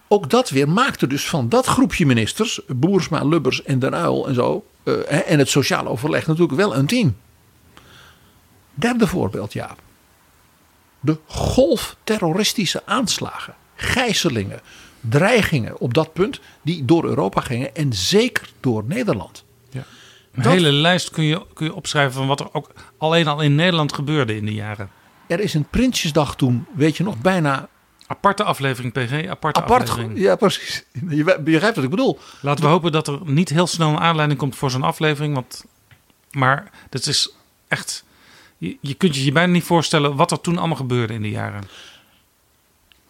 Ook 0.08 0.30
dat 0.30 0.50
weer 0.50 0.70
maakte 0.70 1.08
dus 1.08 1.30
van 1.30 1.50
dat 1.50 1.66
groepje 1.66 2.06
ministers, 2.06 2.62
Boersma, 2.68 3.24
Lubbers 3.24 3.64
en 3.64 3.80
Den 3.80 3.94
Uyl 3.94 4.28
en 4.28 4.34
zo, 4.34 4.66
uh, 4.84 5.32
en 5.32 5.40
het 5.40 5.50
sociale 5.50 5.90
overleg 5.90 6.28
natuurlijk 6.28 6.58
wel 6.58 6.76
een 6.76 6.86
team. 6.86 7.16
Derde 8.74 9.08
voorbeeld, 9.08 9.54
ja. 9.54 9.76
De 11.00 11.18
golf 11.26 11.96
terroristische 12.04 12.82
aanslagen, 12.86 13.56
gijzelingen, 13.76 14.62
dreigingen 15.10 15.80
op 15.80 15.94
dat 15.94 16.14
punt 16.14 16.40
die 16.62 16.86
door 16.86 17.06
Europa 17.06 17.42
gingen 17.42 17.76
en 17.76 17.94
zeker 17.94 18.50
door 18.60 18.84
Nederland. 18.88 19.44
Ja. 19.70 19.84
Een 20.32 20.50
hele 20.50 20.72
lijst 20.72 21.10
kun 21.10 21.24
je, 21.24 21.46
kun 21.54 21.66
je 21.66 21.74
opschrijven 21.74 22.14
van 22.14 22.28
wat 22.28 22.40
er 22.40 22.54
ook 22.54 22.72
alleen 22.98 23.28
al 23.28 23.42
in 23.42 23.56
Nederland 23.56 23.94
gebeurde 23.94 24.36
in 24.36 24.46
die 24.46 24.56
jaren. 24.56 24.90
Er 25.28 25.40
is 25.40 25.54
een 25.54 25.66
Prinsjesdag 25.70 26.36
toen, 26.36 26.66
weet 26.76 26.98
je 26.98 27.04
nog, 27.04 27.18
bijna... 27.18 27.70
Aparte 28.08 28.44
aflevering, 28.44 28.94
PG, 28.94 29.28
aparte 29.28 29.62
Apart, 29.62 29.90
aflevering. 29.90 30.20
Ja, 30.20 30.36
precies. 30.36 30.84
Je 31.10 31.40
begrijpt 31.40 31.76
wat 31.76 31.84
ik 31.84 31.90
bedoel. 31.90 32.20
Laten 32.42 32.64
we 32.64 32.70
hopen 32.70 32.92
dat 32.92 33.08
er 33.08 33.20
niet 33.24 33.50
heel 33.50 33.68
snel 33.68 33.90
een 33.90 34.00
aanleiding 34.00 34.40
komt 34.40 34.56
voor 34.56 34.72
zo'n 34.72 34.84
aflevering. 34.84 35.34
Want, 35.34 35.66
maar 36.32 36.72
dat 36.90 37.06
is 37.06 37.36
echt... 37.68 38.04
Je, 38.58 38.78
je 38.82 38.94
kunt 38.94 39.16
je 39.16 39.26
je 39.26 39.32
bijna 39.32 39.52
niet 39.52 39.64
voorstellen 39.64 40.16
wat 40.16 40.32
er 40.32 40.42
toen 40.42 40.58
allemaal 40.58 40.76
gebeurde 40.76 41.14
in 41.14 41.22
die 41.22 41.32
jaren. 41.32 41.64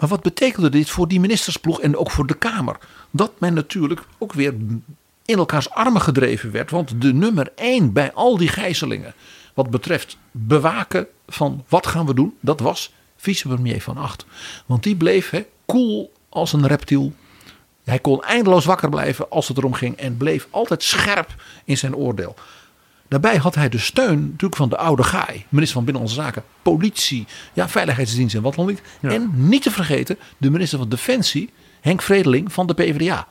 Maar 0.04 0.12
wat 0.12 0.22
betekende 0.22 0.70
dit 0.70 0.90
voor 0.90 1.08
die 1.08 1.20
ministersploeg 1.20 1.82
en 1.82 1.98
ook 1.98 2.12
voor 2.12 2.28
de 2.28 2.34
Kamer? 2.34 2.78
Dat 3.12 3.32
men 3.40 3.54
natuurlijk 3.54 4.02
ook 4.18 4.34
weer 4.34 4.54
in 5.26 5.38
elkaars 5.38 5.70
armen 5.70 6.02
gedreven 6.02 6.52
werd. 6.52 6.72
Want 6.72 7.02
de 7.02 7.14
nummer 7.14 7.52
één 7.56 7.94
bij 7.94 8.14
al 8.14 8.38
die 8.38 8.48
gijzelingen, 8.48 9.14
wat 9.54 9.70
betreft 9.70 10.18
bewaken 10.32 11.08
van 11.28 11.64
wat 11.68 11.88
gaan 11.88 12.06
we 12.06 12.14
doen, 12.14 12.38
dat 12.40 12.60
was 12.60 12.94
vicepremier 13.16 13.82
van 13.82 13.98
Acht. 13.98 14.26
Want 14.66 14.84
die 14.84 14.96
bleef 14.96 15.30
hè, 15.30 15.46
cool 15.66 16.12
als 16.30 16.54
een 16.54 16.68
reptiel. 16.68 17.14
Hij 17.84 18.00
kon 18.00 18.22
eindeloos 18.22 18.66
wakker 18.66 18.90
blijven 18.90 19.30
als 19.30 19.48
het 19.48 19.58
erom 19.58 19.74
ging 19.74 19.96
en 19.96 20.18
bleef 20.18 20.48
altijd 20.50 20.84
scherp 20.84 21.36
in 21.66 21.78
zijn 21.78 21.96
oordeel. 21.96 22.36
Daarbij 23.14 23.38
had 23.38 23.56
hij 23.56 23.70
de 23.70 23.78
steun 23.78 24.22
natuurlijk 24.22 24.56
van 24.56 24.70
de 24.70 24.78
oude 24.78 25.04
gaai, 25.04 25.46
minister 25.50 25.76
van 25.76 25.86
Binnenlandse 25.86 26.22
Zaken, 26.22 26.44
politie, 26.62 27.28
ja, 27.54 27.70
veiligheidsdienst 27.70 28.36
en 28.36 28.42
wat 28.42 28.56
dan 28.56 28.66
niet. 28.66 28.82
En 29.02 29.32
niet 29.34 29.62
te 29.62 29.72
vergeten 29.72 30.18
de 30.38 30.50
minister 30.50 30.78
van 30.78 30.90
Defensie, 30.90 31.50
Henk 31.82 32.02
Vredeling 32.02 32.54
van 32.54 32.68
de 32.68 32.74
PvdA. 32.74 33.28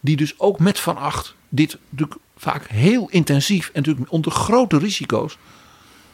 Die 0.00 0.16
dus 0.16 0.38
ook 0.38 0.58
met 0.58 0.80
Van 0.80 0.96
Acht 0.96 1.34
dit 1.48 1.78
natuurlijk 1.90 2.20
vaak 2.36 2.66
heel 2.66 3.08
intensief 3.08 3.66
en 3.66 3.72
natuurlijk 3.74 4.12
onder 4.12 4.32
grote 4.32 4.78
risico's 4.78 5.38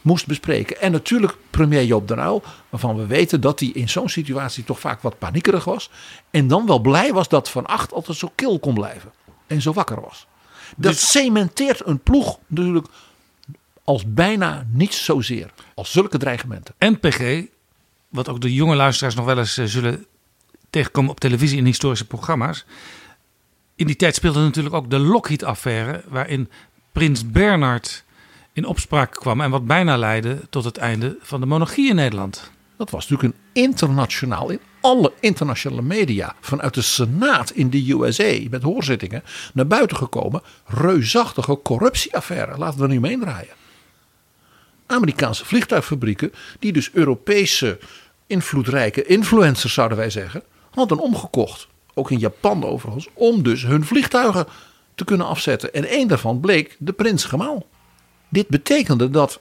moest 0.03 0.27
bespreken. 0.27 0.81
En 0.81 0.93
natuurlijk 0.93 1.37
premier 1.51 1.85
Joop 1.85 2.09
den 2.09 2.19
Uyl, 2.19 2.43
waarvan 2.69 2.97
we 2.97 3.07
weten 3.07 3.41
dat 3.41 3.61
hij 3.61 3.69
in 3.69 3.89
zo'n 3.89 4.09
situatie 4.09 4.65
toch 4.65 4.81
vaak 4.81 5.03
wat 5.03 5.19
paniekerig 5.19 5.65
was. 5.65 5.91
En 6.31 6.49
dan 6.49 6.67
wel 6.67 6.79
blij 6.79 7.13
was 7.13 7.29
dat 7.29 7.51
Van 7.51 7.67
Acht 7.67 7.93
altijd 7.93 8.19
zo 8.19 8.33
kil 8.35 8.59
kon 8.59 8.75
blijven. 8.75 9.13
En 9.47 9.63
zo 9.63 9.73
wakker 9.73 10.01
was. 10.01 10.27
Dat 10.77 10.93
Dus- 10.93 11.11
cementeert 11.11 11.87
een 11.87 11.99
ploeg 11.99 12.39
natuurlijk 12.47 12.87
als 13.85 14.05
bijna 14.07 14.67
niets 14.71 15.05
zozeer. 15.05 15.51
Als 15.75 15.93
zulke 15.93 16.19
dreigementen. 16.19 16.75
NPG, 16.79 17.47
wat 18.09 18.29
ook 18.29 18.41
de 18.41 18.55
jonge 18.55 18.75
luisteraars 18.75 19.15
nog 19.15 19.25
wel 19.25 19.39
eens 19.39 19.59
eh, 19.59 19.65
zullen 19.65 20.07
tegenkomen 20.71 21.11
op 21.11 21.21
televisie 21.21 21.59
in 21.59 21.65
historische 21.65 22.07
programma's. 22.07 22.65
In 23.77 23.87
die 23.87 23.97
tijd 23.97 24.15
speelde 24.15 24.41
natuurlijk 24.41 24.75
ook 24.75 24.91
de 24.91 24.99
Lockheed-affaire, 24.99 26.05
waarin 26.09 26.51
prins 26.93 27.31
Bernhard 27.31 28.05
in 28.53 28.65
opspraak 28.67 29.11
kwam 29.11 29.41
en 29.41 29.51
wat 29.51 29.67
bijna 29.67 29.97
leidde 29.97 30.41
tot 30.51 30.65
het 30.65 30.77
einde 30.77 31.17
van 31.21 31.41
de 31.41 31.47
monarchie 31.47 31.89
in 31.89 31.95
Nederland. 31.95 32.51
Dat 32.77 32.91
was 32.91 33.09
natuurlijk 33.09 33.35
een 33.35 33.63
internationaal, 33.63 34.51
in 34.51 34.61
alle 34.85 35.13
internationale 35.21 35.83
media, 35.83 36.35
vanuit 36.41 36.75
de 36.75 36.83
Senaat 36.83 37.51
in 37.51 37.71
de 37.71 37.93
USA, 37.93 38.49
met 38.51 38.63
hoorzittingen, 38.63 39.23
naar 39.55 39.67
buiten 39.67 39.97
gekomen. 39.97 40.43
Reusachtige 40.67 41.59
corruptieaffaire. 41.63 42.59
Laten 42.59 42.79
we 42.79 42.85
er 42.85 42.91
nu 42.91 43.01
mee 43.01 43.19
draaien. 43.19 43.55
Amerikaanse 44.87 45.45
vliegtuigfabrieken, 45.45 46.33
die 46.59 46.73
dus 46.73 46.91
Europese 46.93 47.79
invloedrijke 48.27 49.05
influencers, 49.05 49.75
zouden 49.75 49.99
wij 49.99 50.11
zeggen, 50.11 50.43
hadden 50.71 50.99
omgekocht. 50.99 51.69
Ook 51.95 52.11
in 52.11 52.19
Japan 52.19 52.65
overigens, 52.65 53.09
om 53.15 53.43
dus 53.43 53.63
hun 53.63 53.85
vliegtuigen 53.85 54.47
te 54.95 55.05
kunnen 55.05 55.27
afzetten. 55.27 55.75
En 55.75 55.85
één 55.85 56.09
daarvan 56.09 56.41
bleek 56.41 56.77
de 56.79 56.93
prins 56.93 57.25
Gemaal. 57.25 57.67
Dit 58.29 58.49
betekende 58.49 59.11
dat 59.11 59.41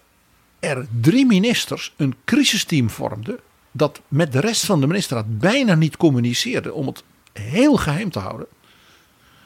er 0.59 0.87
drie 1.01 1.25
ministers 1.25 1.93
een 1.97 2.15
crisisteam 2.25 2.89
vormden. 2.89 3.39
Dat 3.75 4.01
met 4.07 4.31
de 4.31 4.39
rest 4.39 4.65
van 4.65 4.79
de 4.79 4.87
ministerraad 4.87 5.39
bijna 5.39 5.75
niet 5.75 5.97
communiceerde 5.97 6.73
om 6.73 6.87
het 6.87 7.03
heel 7.33 7.75
geheim 7.75 8.09
te 8.11 8.19
houden. 8.19 8.47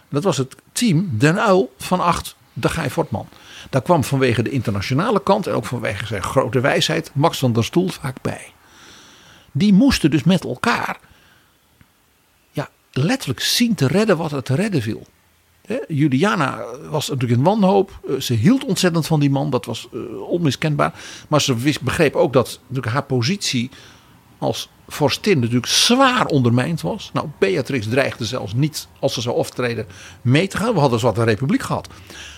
Dat 0.10 0.24
was 0.24 0.38
het 0.38 0.56
team 0.72 1.10
Den 1.12 1.40
Uil 1.40 1.74
van 1.78 2.00
Acht, 2.00 2.36
de 2.54 2.70
Guy 2.70 2.90
Fortman. 2.90 3.28
Daar 3.70 3.82
kwam 3.82 4.04
vanwege 4.04 4.44
de 4.44 4.50
internationale 4.50 5.24
kant 5.24 5.48
en 5.48 5.54
ook 5.54 5.66
vanwege 5.66 6.06
zijn 6.06 6.24
grote 6.24 6.60
wijsheid 6.60 7.12
Max 7.14 7.38
van 7.38 7.54
der 7.54 7.66
Stoel 7.66 7.90
vaak 7.90 8.22
bij. 8.22 8.52
Die 9.52 9.74
moesten 9.74 10.12
dus 10.12 10.24
met 10.24 10.44
elkaar 10.44 11.00
ja, 12.52 12.70
letterlijk 12.92 13.40
zien 13.40 13.76
te 13.76 13.88
redden 13.88 14.18
wat 14.18 14.32
er 14.32 14.44
te 14.44 14.56
redden 14.56 14.82
viel. 14.82 15.08
Juliana 15.88 16.64
was 16.90 17.10
natuurlijk 17.10 17.40
in 17.40 17.46
wanhoop. 17.46 18.00
Eh, 18.08 18.20
Ze 18.20 18.34
hield 18.34 18.64
ontzettend 18.66 19.08
van 19.08 19.20
die 19.20 19.30
man. 19.30 19.50
Dat 19.50 19.66
was 19.66 19.88
eh, 19.94 20.22
onmiskenbaar. 20.22 20.94
Maar 21.28 21.42
ze 21.42 21.56
begreep 21.82 22.16
ook 22.16 22.34
dat 22.34 22.60
haar 22.82 23.04
positie 23.04 23.70
als 24.38 24.70
vorstin 24.88 25.40
natuurlijk 25.40 25.66
zwaar 25.66 26.26
ondermijnd 26.26 26.82
was. 26.82 27.10
Nou, 27.14 27.28
Beatrix 27.40 27.88
dreigde 27.88 28.26
zelfs 28.26 28.54
niet, 28.54 28.88
als 29.00 29.14
ze 29.14 29.22
zou 29.22 29.36
optreden, 29.36 29.88
mee 30.22 30.48
te 30.48 30.58
gaan. 30.58 30.74
We 30.74 30.80
hadden 30.80 31.00
zwarte 31.00 31.24
republiek 31.24 31.62
gehad. 31.62 31.90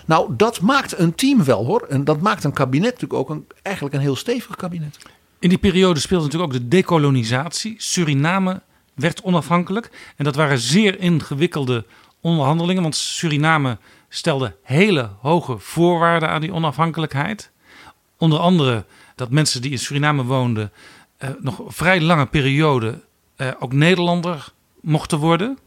Nou, 0.05 0.33
dat 0.35 0.61
maakt 0.61 0.99
een 0.99 1.15
team 1.15 1.43
wel 1.43 1.65
hoor. 1.65 1.81
En 1.89 2.03
dat 2.03 2.21
maakt 2.21 2.43
een 2.43 2.53
kabinet 2.53 2.91
natuurlijk 2.93 3.19
ook 3.19 3.29
een, 3.29 3.47
eigenlijk 3.61 3.95
een 3.95 4.01
heel 4.01 4.15
stevig 4.15 4.55
kabinet. 4.55 4.97
In 5.39 5.49
die 5.49 5.57
periode 5.57 5.99
speelde 5.99 6.23
natuurlijk 6.25 6.53
ook 6.53 6.59
de 6.59 6.67
dekolonisatie. 6.67 7.75
Suriname 7.77 8.61
werd 8.95 9.21
onafhankelijk. 9.21 9.89
En 10.15 10.23
dat 10.23 10.35
waren 10.35 10.59
zeer 10.59 10.99
ingewikkelde 10.99 11.85
onderhandelingen. 12.21 12.81
Want 12.81 12.95
Suriname 12.95 13.77
stelde 14.09 14.55
hele 14.63 15.09
hoge 15.21 15.57
voorwaarden 15.57 16.29
aan 16.29 16.41
die 16.41 16.53
onafhankelijkheid. 16.53 17.51
Onder 18.17 18.39
andere 18.39 18.85
dat 19.15 19.29
mensen 19.29 19.61
die 19.61 19.71
in 19.71 19.79
Suriname 19.79 20.23
woonden. 20.23 20.71
Eh, 21.19 21.29
nog 21.39 21.61
vrij 21.67 22.01
lange 22.01 22.25
periode 22.25 22.99
eh, 23.35 23.47
ook 23.59 23.73
Nederlander 23.73 24.51
mochten 24.81 25.17
worden. 25.17 25.57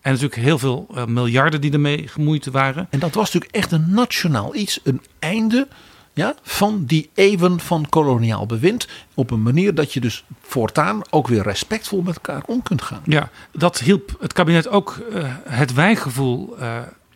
En 0.00 0.12
natuurlijk 0.12 0.40
heel 0.40 0.58
veel 0.58 0.86
eh, 0.94 1.04
miljarden 1.04 1.60
die 1.60 1.72
ermee 1.72 2.08
gemoeid 2.08 2.46
waren. 2.46 2.86
En 2.90 2.98
dat 2.98 3.14
was 3.14 3.24
natuurlijk 3.24 3.54
echt 3.54 3.72
een 3.72 3.90
nationaal 3.90 4.54
iets. 4.54 4.80
Een 4.82 5.00
einde 5.18 5.68
ja, 6.12 6.34
van 6.42 6.84
die 6.84 7.10
eeuwen 7.14 7.60
van 7.60 7.88
koloniaal 7.88 8.46
bewind. 8.46 8.88
Op 9.14 9.30
een 9.30 9.42
manier 9.42 9.74
dat 9.74 9.92
je 9.92 10.00
dus 10.00 10.24
voortaan 10.42 11.00
ook 11.10 11.28
weer 11.28 11.42
respectvol 11.42 12.02
met 12.02 12.14
elkaar 12.14 12.42
om 12.46 12.62
kunt 12.62 12.82
gaan. 12.82 13.02
Ja, 13.04 13.30
dat 13.52 13.78
hielp 13.78 14.16
het 14.20 14.32
kabinet 14.32 14.68
ook 14.68 15.00
het 15.48 15.72
wijgevoel 15.72 16.56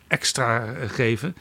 extra 0.07 0.73
geven. 0.87 1.35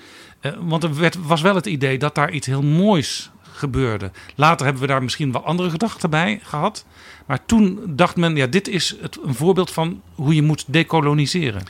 Want 0.58 0.82
er 0.82 0.94
werd, 0.94 1.26
was 1.26 1.40
wel 1.40 1.54
het 1.54 1.66
idee 1.66 1.98
dat 1.98 2.14
daar 2.14 2.30
iets 2.30 2.46
heel 2.46 2.62
moois 2.62 3.30
gebeurde. 3.60 4.10
Later 4.34 4.64
hebben 4.64 4.82
we 4.82 4.88
daar 4.88 5.02
misschien 5.02 5.32
wel 5.32 5.44
andere 5.44 5.70
gedachten 5.70 6.10
bij 6.10 6.40
gehad. 6.42 6.84
Maar 7.26 7.46
toen 7.46 7.80
dacht 7.86 8.16
men, 8.16 8.36
ja, 8.36 8.46
dit 8.46 8.68
is 8.68 8.96
het, 9.00 9.18
een 9.22 9.34
voorbeeld 9.34 9.70
van 9.70 10.02
hoe 10.14 10.34
je 10.34 10.42
moet 10.42 10.64
decoloniseren. 10.66 11.62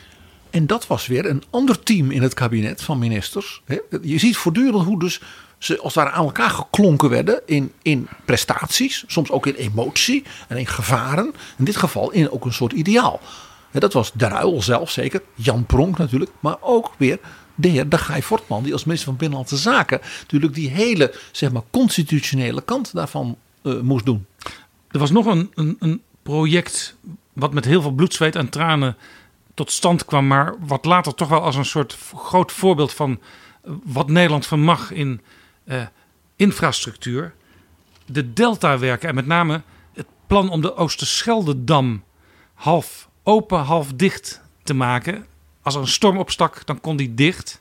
En 0.51 0.67
dat 0.67 0.87
was 0.87 1.07
weer 1.07 1.27
een 1.27 1.43
ander 1.51 1.83
team 1.83 2.11
in 2.11 2.23
het 2.23 2.35
kabinet 2.35 2.83
van 2.83 2.99
ministers. 2.99 3.63
Je 4.03 4.19
ziet 4.19 4.37
voortdurend 4.37 4.85
hoe 4.85 4.99
dus 4.99 5.21
ze 5.59 5.79
als 5.79 5.95
het 5.95 6.05
ware 6.05 6.17
aan 6.17 6.25
elkaar 6.25 6.51
geklonken 6.51 7.11
werden 7.11 7.41
in, 7.47 7.73
in 7.83 8.09
prestaties. 8.25 9.05
Soms 9.07 9.31
ook 9.31 9.47
in 9.47 9.55
emotie 9.55 10.25
en 10.49 10.57
in 10.57 10.67
gevaren. 10.67 11.35
In 11.59 11.65
dit 11.65 11.77
geval 11.77 12.11
in 12.11 12.31
ook 12.31 12.45
een 12.45 12.53
soort 12.53 12.73
ideaal. 12.73 13.21
Dat 13.73 13.93
was 13.93 14.13
De 14.13 14.29
Ruil 14.29 14.63
zelf 14.63 14.91
zeker. 14.91 15.23
Jan 15.35 15.65
Pronk 15.65 15.99
natuurlijk. 15.99 16.31
Maar 16.41 16.57
ook 16.61 16.93
weer 16.97 17.19
de 17.61 17.99
Guy 17.99 18.23
Fortman. 18.23 18.63
Die 18.63 18.73
als 18.73 18.85
minister 18.85 19.09
van 19.09 19.19
Binnenlandse 19.19 19.57
Zaken 19.57 20.01
natuurlijk 20.21 20.55
die 20.55 20.71
hele 20.71 21.15
zeg 21.33 21.53
maar, 21.53 21.63
constitutionele 21.71 22.63
kant 22.63 22.93
daarvan 22.93 23.37
eh, 23.63 23.81
moest 23.81 24.05
doen. 24.05 24.27
Er 24.91 24.99
was 24.99 25.11
nog 25.11 25.27
een, 25.27 25.51
een, 25.55 25.77
een 25.79 26.03
project 26.23 26.97
wat 27.33 27.53
met 27.53 27.65
heel 27.65 27.83
veel 27.83 27.93
bloed, 27.93 28.15
zweet 28.15 28.37
en 28.37 28.49
tranen 28.49 28.97
tot 29.55 29.71
stand 29.71 30.05
kwam. 30.05 30.27
Maar 30.27 30.55
wat 30.67 30.85
later 30.85 31.15
toch 31.15 31.29
wel 31.29 31.43
als 31.43 31.57
een 31.57 31.65
soort 31.65 31.97
groot 32.15 32.53
voorbeeld 32.53 32.93
van 32.93 33.21
eh, 33.63 33.73
wat 33.85 34.09
Nederland 34.09 34.47
vermag 34.47 34.91
in 34.91 35.21
eh, 35.65 35.83
infrastructuur. 36.37 37.35
De 38.07 38.33
deltawerken 38.33 39.09
en 39.09 39.15
met 39.15 39.27
name 39.27 39.63
het 39.93 40.07
plan 40.27 40.51
om 40.51 40.61
de 40.61 40.77
Oosterscheldedam 40.77 42.03
half 42.55 43.09
open, 43.23 43.59
half 43.59 43.93
dicht 43.93 44.41
te 44.63 44.75
maken. 44.75 45.27
Als 45.63 45.75
er 45.75 45.81
een 45.81 45.87
storm 45.87 46.19
opstak, 46.19 46.67
dan 46.67 46.81
kon 46.81 46.97
die 46.97 47.15
dicht. 47.15 47.61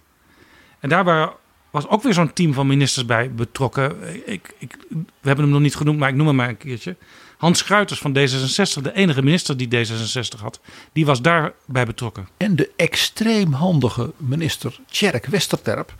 En 0.80 0.90
daar 0.90 1.34
was 1.70 1.88
ook 1.88 2.04
weer 2.04 2.14
zo'n 2.14 2.34
team 2.34 2.54
van 2.54 2.68
ministers 2.68 3.06
bij 3.06 3.32
betrokken. 3.32 3.98
Ik, 4.30 4.54
ik, 4.58 4.78
we 4.90 5.28
hebben 5.28 5.44
hem 5.44 5.54
nog 5.54 5.62
niet 5.62 5.76
genoemd, 5.76 6.00
maar 6.00 6.10
ik 6.10 6.16
noem 6.16 6.28
hem 6.28 6.36
maar 6.36 6.50
een 6.50 6.58
keertje. 6.58 6.96
Hans 7.38 7.60
Schruiters 7.60 8.00
van 8.00 8.18
D66, 8.18 8.82
de 8.82 8.94
enige 8.94 9.22
minister 9.22 9.58
die 9.58 9.68
D66 9.68 10.40
had, 10.40 10.60
die 10.94 11.06
was 11.06 11.22
daarbij 11.22 11.86
betrokken. 11.86 12.28
En 12.38 12.56
de 12.56 12.72
extreem 12.76 13.54
handige 13.54 14.14
minister 14.18 14.80
Tjerk 14.90 15.26
Westerterp, 15.26 15.96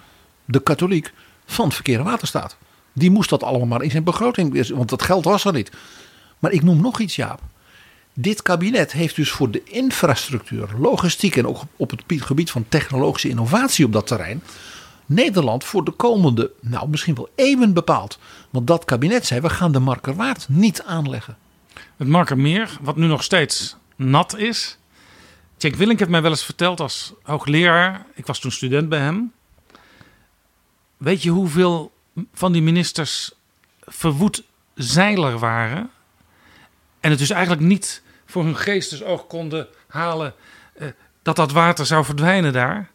de 0.46 0.64
katholiek 0.64 1.14
van 1.46 1.72
Verkeer 1.72 2.00
en 2.00 2.06
Waterstaat. 2.06 2.58
Die 2.94 3.12
moest 3.12 3.30
dat 3.30 3.44
allemaal 3.44 3.68
maar 3.68 3.84
in 3.84 3.92
zijn 3.92 4.04
begroting, 4.04 4.70
want 4.70 4.90
dat 4.90 5.02
geld 5.02 5.26
was 5.26 5.46
er 5.46 5.54
niet. 5.54 5.72
Maar 6.40 6.52
ik 6.52 6.64
noem 6.64 6.82
nog 6.82 7.00
iets, 7.00 7.16
Jaap. 7.16 7.42
Dit 8.22 8.42
kabinet 8.42 8.92
heeft 8.92 9.16
dus 9.16 9.32
voor 9.32 9.52
de 9.52 9.64
infrastructuur, 9.64 10.70
logistiek 10.78 11.36
en 11.36 11.48
ook 11.48 11.62
op 11.76 11.90
het 11.90 12.04
gebied 12.08 12.52
van 12.52 12.66
technologische 12.70 13.30
innovatie 13.30 13.86
op 13.86 13.94
dat 13.94 14.08
terrein. 14.08 14.44
Nederland 15.06 15.64
voor 15.64 15.84
de 15.84 15.92
komende, 15.92 16.52
nou 16.62 16.90
misschien 16.90 17.16
wel 17.16 17.30
eeuwen 17.36 17.74
bepaald. 17.74 18.20
Want 18.50 18.68
dat 18.68 18.86
kabinet 18.86 19.26
zei: 19.26 19.42
we 19.42 19.50
gaan 19.50 19.72
de 19.72 19.80
Markerwaard 19.80 20.50
niet 20.50 20.84
aanleggen. 20.84 21.38
Het 21.98 22.08
Markermeer, 22.08 22.78
wat 22.82 22.96
nu 22.96 23.08
nog 23.08 23.24
steeds 23.24 23.76
nat 23.96 24.38
is. 24.38 24.78
Cenk 25.58 25.76
Willink 25.76 26.00
heeft 26.00 26.12
mij 26.12 26.22
wel 26.22 26.32
eens 26.32 26.46
verteld 26.46 26.80
als 26.80 27.14
hoogleraar. 27.24 28.06
Ik 28.14 28.26
was 28.26 28.40
toen 28.40 28.52
student 28.52 28.90
bij 28.90 29.00
hem. 29.00 29.32
Weet 30.98 31.24
je 31.24 31.30
hoeveel 31.30 31.92
van 32.34 32.52
die 32.52 32.62
ministers 32.62 33.32
verwoed 33.80 34.44
zeiler 34.74 35.40
waren? 35.40 35.90
En 37.00 37.10
het 37.10 37.20
dus 37.20 37.30
eigenlijk 37.30 37.62
niet 37.62 38.02
voor 38.30 38.44
hun 38.44 38.58
geestesoog 38.58 39.28
konden 39.28 39.68
halen 39.88 40.34
eh, 40.74 40.88
dat 41.22 41.36
dat 41.36 41.52
water 41.52 41.86
zou 41.86 42.06
verdwijnen 42.06 42.54
daar. 42.54 42.90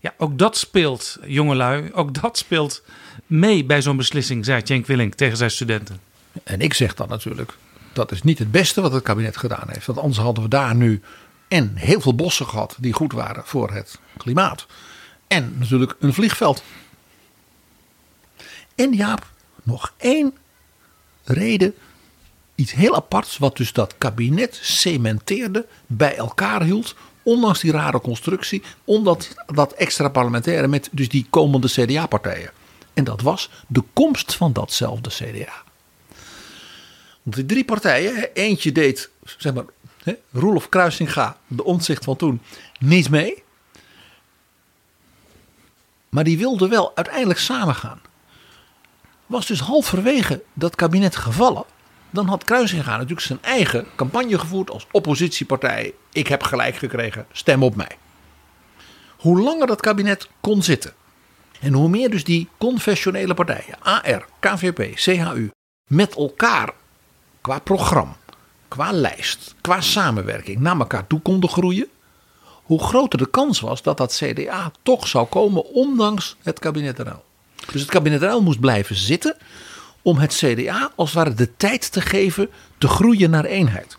Ja, 0.00 0.14
ook 0.18 0.38
dat 0.38 0.56
speelt, 0.56 1.18
jongelui, 1.24 1.92
ook 1.92 2.20
dat 2.20 2.38
speelt 2.38 2.82
mee 3.26 3.64
bij 3.64 3.82
zo'n 3.82 3.96
beslissing, 3.96 4.44
zei 4.44 4.60
Cenk 4.64 4.86
Willink 4.86 5.14
tegen 5.14 5.36
zijn 5.36 5.50
studenten. 5.50 6.00
En 6.44 6.60
ik 6.60 6.74
zeg 6.74 6.94
dan 6.94 7.08
natuurlijk, 7.08 7.52
dat 7.92 8.12
is 8.12 8.22
niet 8.22 8.38
het 8.38 8.50
beste 8.50 8.80
wat 8.80 8.92
het 8.92 9.02
kabinet 9.02 9.36
gedaan 9.36 9.68
heeft. 9.68 9.86
Want 9.86 9.98
anders 9.98 10.18
hadden 10.18 10.42
we 10.42 10.48
daar 10.48 10.74
nu 10.74 11.00
en 11.48 11.72
heel 11.74 12.00
veel 12.00 12.14
bossen 12.14 12.46
gehad 12.46 12.76
die 12.78 12.92
goed 12.92 13.12
waren 13.12 13.42
voor 13.46 13.70
het 13.70 13.98
klimaat. 14.16 14.66
En 15.26 15.54
natuurlijk 15.58 15.96
een 15.98 16.14
vliegveld. 16.14 16.62
En 18.74 18.92
Jaap, 18.92 19.26
nog 19.62 19.92
één 19.96 20.36
reden, 21.24 21.74
iets 22.56 22.72
heel 22.72 22.94
aparts, 22.94 23.38
wat 23.38 23.56
dus 23.56 23.72
dat 23.72 23.94
kabinet 23.98 24.58
cementeerde, 24.62 25.66
bij 25.86 26.16
elkaar 26.16 26.62
hield. 26.62 26.94
Ondanks 27.22 27.60
die 27.60 27.72
rare 27.72 28.00
constructie, 28.00 28.62
omdat 28.84 29.34
dat 29.46 29.72
extra 29.72 30.08
parlementaire 30.08 30.66
met 30.66 30.88
dus 30.92 31.08
die 31.08 31.26
komende 31.30 31.68
CDA-partijen. 31.68 32.50
En 32.94 33.04
dat 33.04 33.20
was 33.20 33.50
de 33.66 33.82
komst 33.92 34.34
van 34.34 34.52
datzelfde 34.52 35.10
CDA. 35.10 35.52
Want 37.22 37.36
die 37.36 37.46
drie 37.46 37.64
partijen, 37.64 38.34
eentje 38.34 38.72
deed, 38.72 39.10
zeg 39.36 39.54
maar, 39.54 39.64
Roelof 40.32 40.68
Kruisinga, 40.68 41.36
de 41.46 41.64
omzicht 41.64 42.04
van 42.04 42.16
toen, 42.16 42.40
niet 42.78 43.10
mee. 43.10 43.42
Maar 46.08 46.24
die 46.24 46.38
wilden 46.38 46.68
wel 46.68 46.92
uiteindelijk 46.94 47.38
samengaan. 47.38 48.00
Was 49.26 49.46
dus 49.46 49.60
halverwege 49.60 50.42
dat 50.52 50.74
kabinet 50.74 51.16
gevallen. 51.16 51.64
Dan 52.16 52.26
had 52.26 52.44
Kruisinga 52.44 52.92
natuurlijk 52.92 53.26
zijn 53.26 53.42
eigen 53.42 53.86
campagne 53.96 54.38
gevoerd 54.38 54.70
als 54.70 54.86
oppositiepartij. 54.90 55.94
Ik 56.12 56.26
heb 56.26 56.42
gelijk 56.42 56.76
gekregen, 56.76 57.26
stem 57.32 57.62
op 57.62 57.76
mij. 57.76 57.90
Hoe 59.16 59.40
langer 59.40 59.66
dat 59.66 59.80
kabinet 59.80 60.28
kon 60.40 60.62
zitten. 60.62 60.92
En 61.60 61.72
hoe 61.72 61.88
meer 61.88 62.10
dus 62.10 62.24
die 62.24 62.48
confessionele 62.58 63.34
partijen, 63.34 63.82
AR, 63.82 64.26
KVP, 64.40 64.92
CHU, 64.94 65.50
met 65.90 66.14
elkaar 66.14 66.72
qua 67.40 67.58
programma, 67.58 68.16
qua 68.68 68.92
lijst, 68.92 69.54
qua 69.60 69.80
samenwerking 69.80 70.58
naar 70.58 70.78
elkaar 70.78 71.06
toe 71.06 71.20
konden 71.20 71.50
groeien, 71.50 71.88
hoe 72.42 72.82
groter 72.82 73.18
de 73.18 73.30
kans 73.30 73.60
was 73.60 73.82
dat 73.82 73.96
dat 73.96 74.14
CDA 74.22 74.72
toch 74.82 75.08
zou 75.08 75.26
komen, 75.26 75.64
ondanks 75.64 76.36
het 76.42 76.58
kabinet 76.58 76.98
Ruil. 76.98 77.24
Dus 77.72 77.80
het 77.80 77.90
kabinet 77.90 78.20
Ruil 78.20 78.42
moest 78.42 78.60
blijven 78.60 78.96
zitten 78.96 79.36
om 80.06 80.18
het 80.18 80.34
CDA 80.34 80.90
als 80.96 81.12
het 81.12 81.18
ware 81.18 81.34
de 81.34 81.56
tijd 81.56 81.92
te 81.92 82.00
geven 82.00 82.50
te 82.78 82.88
groeien 82.88 83.30
naar 83.30 83.44
eenheid. 83.44 83.98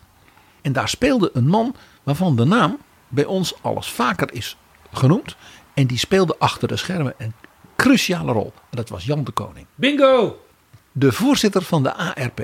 En 0.61 0.73
daar 0.73 0.89
speelde 0.89 1.29
een 1.33 1.47
man 1.47 1.75
waarvan 2.03 2.35
de 2.35 2.45
naam 2.45 2.77
bij 3.07 3.25
ons 3.25 3.53
alles 3.61 3.87
vaker 3.87 4.33
is 4.33 4.57
genoemd. 4.93 5.35
En 5.73 5.87
die 5.87 5.97
speelde 5.97 6.35
achter 6.39 6.67
de 6.67 6.77
schermen 6.77 7.13
een 7.17 7.33
cruciale 7.75 8.31
rol. 8.31 8.53
En 8.69 8.77
dat 8.77 8.89
was 8.89 9.05
Jan 9.05 9.23
de 9.23 9.31
Koning. 9.31 9.65
Bingo! 9.75 10.45
De 10.91 11.11
voorzitter 11.11 11.61
van 11.61 11.83
de 11.83 11.93
ARP. 11.93 12.41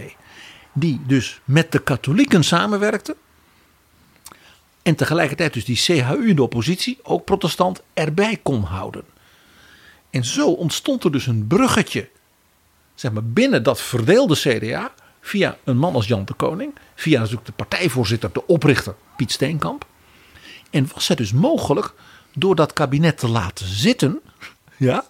Die 0.74 1.02
dus 1.06 1.42
met 1.44 1.72
de 1.72 1.80
katholieken 1.80 2.44
samenwerkte. 2.44 3.16
En 4.82 4.96
tegelijkertijd 4.96 5.54
dus 5.54 5.66
die 5.66 5.76
CHU 5.76 6.28
in 6.28 6.36
de 6.36 6.44
oppositie, 6.44 7.00
ook 7.04 7.26
protestant, 7.26 7.82
erbij 7.94 8.40
kon 8.44 8.64
houden. 8.64 9.04
En 10.10 10.26
zo 10.26 10.48
ontstond 10.52 11.04
er 11.04 11.12
dus 11.12 11.28
een 11.28 11.48
bruggetje. 11.48 12.10
Zeg 12.96 13.12
maar 13.12 13.26
binnen 13.26 13.64
dat 13.64 13.82
verdeelde 13.82 14.36
CDA. 14.36 14.92
Via 15.22 15.58
een 15.64 15.78
man 15.78 15.96
als 15.96 16.08
Jan 16.08 16.26
de 16.26 16.34
Koning. 16.34 16.74
Via 16.96 17.20
natuurlijk 17.20 17.46
de 17.46 17.52
partijvoorzitter, 17.52 18.30
de 18.34 18.48
oprichter 18.48 18.96
Piet 19.16 19.32
Steenkamp. 19.32 19.86
En 20.70 20.90
was 20.94 21.08
het 21.08 21.18
dus 21.18 21.32
mogelijk 21.32 21.94
door 22.34 22.56
dat 22.56 22.74
kabinet 22.74 23.18
te 23.18 23.28
laten 23.28 23.66
zitten. 23.66 24.20
Ja, 24.78 25.06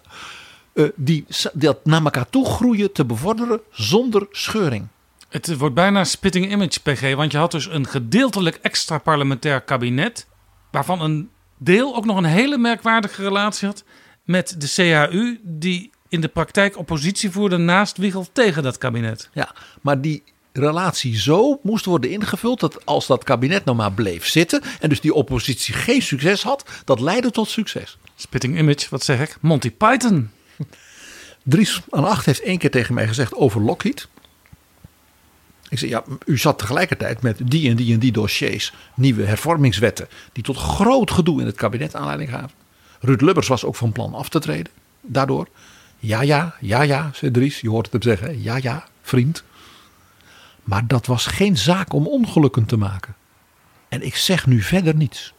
uh, 0.74 0.88
die, 0.94 1.26
dat 1.52 1.84
naar 1.84 2.04
elkaar 2.04 2.30
toe 2.30 2.46
groeien 2.46 2.92
te 2.92 3.04
bevorderen 3.04 3.60
zonder 3.70 4.26
scheuring. 4.30 4.88
Het 5.28 5.56
wordt 5.56 5.74
bijna 5.74 6.04
spitting 6.04 6.50
image, 6.50 6.80
PG. 6.80 7.14
Want 7.14 7.32
je 7.32 7.38
had 7.38 7.50
dus 7.50 7.66
een 7.66 7.86
gedeeltelijk 7.86 8.56
extra 8.62 8.98
parlementair 8.98 9.60
kabinet. 9.60 10.26
Waarvan 10.70 11.00
een 11.00 11.30
deel 11.58 11.96
ook 11.96 12.04
nog 12.04 12.16
een 12.16 12.24
hele 12.24 12.58
merkwaardige 12.58 13.22
relatie 13.22 13.68
had 13.68 13.84
met 14.24 14.60
de 14.60 14.66
CHU. 14.66 15.40
Die 15.42 15.90
in 16.14 16.20
de 16.20 16.28
praktijk 16.28 16.78
oppositie 16.78 17.30
voerde 17.30 17.56
naast 17.56 17.96
Wiegel 17.96 18.26
tegen 18.32 18.62
dat 18.62 18.78
kabinet. 18.78 19.28
Ja, 19.32 19.54
maar 19.80 20.00
die 20.00 20.22
relatie 20.52 21.18
zo 21.18 21.60
moest 21.62 21.84
worden 21.84 22.10
ingevuld 22.10 22.60
dat 22.60 22.86
als 22.86 23.06
dat 23.06 23.24
kabinet 23.24 23.64
nou 23.64 23.76
maar 23.76 23.92
bleef 23.92 24.26
zitten 24.26 24.62
en 24.80 24.88
dus 24.88 25.00
die 25.00 25.14
oppositie 25.14 25.74
geen 25.74 26.02
succes 26.02 26.42
had, 26.42 26.64
dat 26.84 27.00
leidde 27.00 27.30
tot 27.30 27.48
succes. 27.48 27.98
Spitting 28.16 28.58
image, 28.58 28.86
wat 28.90 29.04
zeg 29.04 29.20
ik? 29.20 29.36
Monty 29.40 29.70
Python. 29.70 30.30
Dries 31.42 31.80
aan 31.90 32.04
Acht 32.04 32.26
heeft 32.26 32.42
één 32.42 32.58
keer 32.58 32.70
tegen 32.70 32.94
mij 32.94 33.06
gezegd 33.06 33.34
over 33.34 33.60
Lockheed. 33.60 34.08
Ik 35.68 35.78
zei, 35.78 35.90
ja, 35.90 36.04
u 36.26 36.38
zat 36.38 36.58
tegelijkertijd 36.58 37.22
met 37.22 37.38
die 37.44 37.70
en 37.70 37.76
die 37.76 37.92
en 37.92 37.98
die 37.98 38.12
dossiers, 38.12 38.72
nieuwe 38.94 39.24
hervormingswetten, 39.24 40.08
die 40.32 40.42
tot 40.42 40.56
groot 40.56 41.10
gedoe 41.10 41.40
in 41.40 41.46
het 41.46 41.56
kabinet 41.56 41.94
aanleiding 41.94 42.30
gaven. 42.30 42.56
Ruud 43.00 43.20
Lubbers 43.20 43.48
was 43.48 43.64
ook 43.64 43.76
van 43.76 43.92
plan 43.92 44.14
af 44.14 44.28
te 44.28 44.38
treden, 44.38 44.72
daardoor. 45.00 45.48
Ja, 46.04 46.22
ja, 46.22 46.54
ja, 46.60 46.82
ja, 46.82 47.10
zei 47.12 47.30
Dries, 47.30 47.60
je 47.60 47.68
hoort 47.68 47.92
het 47.92 48.04
hem 48.04 48.18
zeggen. 48.18 48.42
Ja, 48.42 48.58
ja, 48.62 48.84
vriend. 49.02 49.44
Maar 50.62 50.86
dat 50.86 51.06
was 51.06 51.26
geen 51.26 51.56
zaak 51.56 51.92
om 51.92 52.06
ongelukken 52.06 52.64
te 52.64 52.76
maken. 52.76 53.14
En 53.88 54.02
ik 54.02 54.16
zeg 54.16 54.46
nu 54.46 54.62
verder 54.62 54.94
niets. 54.94 55.34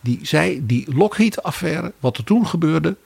Die 0.00 0.18
zei, 0.22 0.66
die 0.66 0.94
Lockheed-affaire, 0.94 1.92
wat 2.00 2.16
er 2.16 2.24
toen 2.24 2.46
gebeurde, 2.46 2.96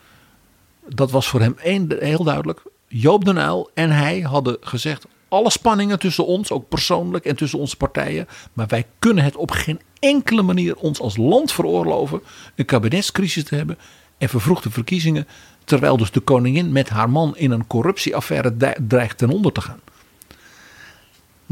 dat 0.89 1.11
was 1.11 1.29
voor 1.29 1.41
hem 1.41 1.55
één, 1.63 1.97
heel 1.99 2.25
duidelijk. 2.25 2.63
Joop 2.87 3.25
den 3.25 3.37
Uyl 3.37 3.71
en 3.75 3.91
hij 3.91 4.21
hadden 4.21 4.57
gezegd, 4.61 5.07
alle 5.29 5.51
spanningen 5.51 5.99
tussen 5.99 6.27
ons, 6.27 6.51
ook 6.51 6.69
persoonlijk 6.69 7.25
en 7.25 7.37
tussen 7.37 7.59
onze 7.59 7.77
partijen, 7.77 8.29
maar 8.53 8.67
wij 8.67 8.87
kunnen 8.99 9.25
het 9.25 9.37
op 9.37 9.51
geen 9.51 9.81
enkele 9.99 10.43
manier 10.43 10.77
ons 10.77 11.01
als 11.01 11.17
land 11.17 11.53
veroorloven 11.53 12.23
een 12.55 12.65
kabinetscrisis 12.65 13.45
te 13.45 13.55
hebben 13.55 13.79
en 14.19 14.29
vervroegde 14.29 14.71
verkiezingen, 14.71 15.27
terwijl 15.73 15.97
dus 15.97 16.11
de 16.11 16.21
koningin 16.21 16.73
met 16.73 16.89
haar 16.89 17.11
man 17.11 17.37
in 17.37 17.51
een 17.51 17.67
corruptieaffaire 17.67 18.77
dreigt 18.87 19.19
ten 19.19 19.31
onder 19.31 19.53
te 19.53 19.61
gaan 19.61 19.81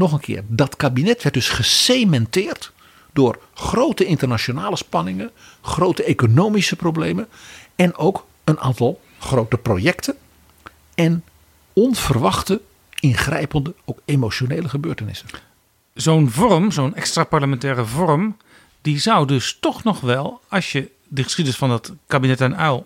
nog 0.01 0.11
een 0.11 0.19
keer, 0.19 0.43
dat 0.47 0.75
kabinet 0.75 1.23
werd 1.23 1.35
dus 1.35 1.49
gecementeerd 1.49 2.71
door 3.13 3.39
grote 3.53 4.05
internationale 4.05 4.75
spanningen, 4.75 5.31
grote 5.61 6.03
economische 6.03 6.75
problemen 6.75 7.27
en 7.75 7.95
ook 7.95 8.25
een 8.43 8.59
aantal 8.59 9.01
grote 9.19 9.57
projecten 9.57 10.15
en 10.95 11.23
onverwachte, 11.73 12.61
ingrijpende, 12.99 13.73
ook 13.85 13.99
emotionele 14.05 14.69
gebeurtenissen. 14.69 15.27
Zo'n 15.93 16.29
vorm, 16.29 16.71
zo'n 16.71 16.95
extra 16.95 17.23
parlementaire 17.23 17.85
vorm, 17.85 18.37
die 18.81 18.99
zou 18.99 19.27
dus 19.27 19.57
toch 19.59 19.83
nog 19.83 19.99
wel, 19.99 20.41
als 20.47 20.71
je 20.71 20.91
de 21.07 21.23
geschiedenis 21.23 21.59
van 21.59 21.71
het 21.71 21.93
kabinet 22.07 22.41
en 22.41 22.57
Uil 22.57 22.85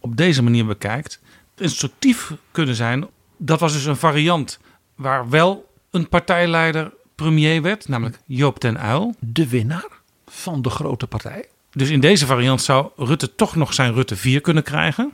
op 0.00 0.16
deze 0.16 0.42
manier 0.42 0.66
bekijkt, 0.66 1.20
instructief 1.56 2.32
kunnen 2.50 2.74
zijn. 2.74 3.06
Dat 3.36 3.60
was 3.60 3.72
dus 3.72 3.84
een 3.84 3.96
variant 3.96 4.58
waar 4.94 5.28
wel 5.28 5.70
een 5.90 6.08
partijleider 6.08 6.92
premier 7.14 7.62
werd, 7.62 7.88
namelijk 7.88 8.18
Joop 8.26 8.60
den 8.60 8.84
Uyl. 8.84 9.14
De 9.18 9.48
winnaar 9.48 9.88
van 10.26 10.62
de 10.62 10.70
grote 10.70 11.06
partij. 11.06 11.48
Dus 11.72 11.90
in 11.90 12.00
deze 12.00 12.26
variant 12.26 12.62
zou 12.62 12.90
Rutte 12.96 13.34
toch 13.34 13.56
nog 13.56 13.74
zijn 13.74 13.94
Rutte 13.94 14.16
4 14.16 14.40
kunnen 14.40 14.62
krijgen. 14.62 15.12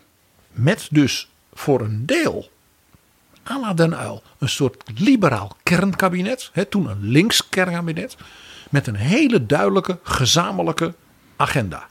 Met 0.50 0.88
dus 0.90 1.28
voor 1.54 1.80
een 1.80 2.06
deel, 2.06 2.50
à 3.50 3.60
la 3.60 3.74
den 3.74 3.92
Uyl, 3.92 4.22
een 4.38 4.48
soort 4.48 4.82
liberaal 4.94 5.56
kernkabinet. 5.62 6.50
Hè, 6.52 6.64
toen 6.64 6.88
een 6.88 7.02
links 7.02 7.48
kernkabinet. 7.48 8.16
Met 8.70 8.86
een 8.86 8.96
hele 8.96 9.46
duidelijke 9.46 9.98
gezamenlijke 10.02 10.94
agenda. 11.36 11.86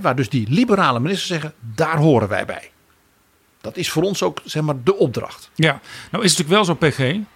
Waar 0.00 0.16
dus 0.16 0.28
die 0.28 0.46
liberale 0.48 1.00
ministers 1.00 1.28
zeggen, 1.28 1.54
daar 1.74 1.96
horen 1.96 2.28
wij 2.28 2.44
bij. 2.44 2.70
Dat 3.60 3.76
is 3.76 3.90
voor 3.90 4.02
ons 4.02 4.22
ook 4.22 4.40
zeg 4.44 4.62
maar, 4.62 4.82
de 4.82 4.96
opdracht. 4.96 5.50
Ja, 5.54 5.80
nou 6.10 6.24
is 6.24 6.36
het 6.36 6.46
natuurlijk 6.46 6.48
wel 6.48 6.64
zo, 6.64 6.74
PG. 6.74 7.26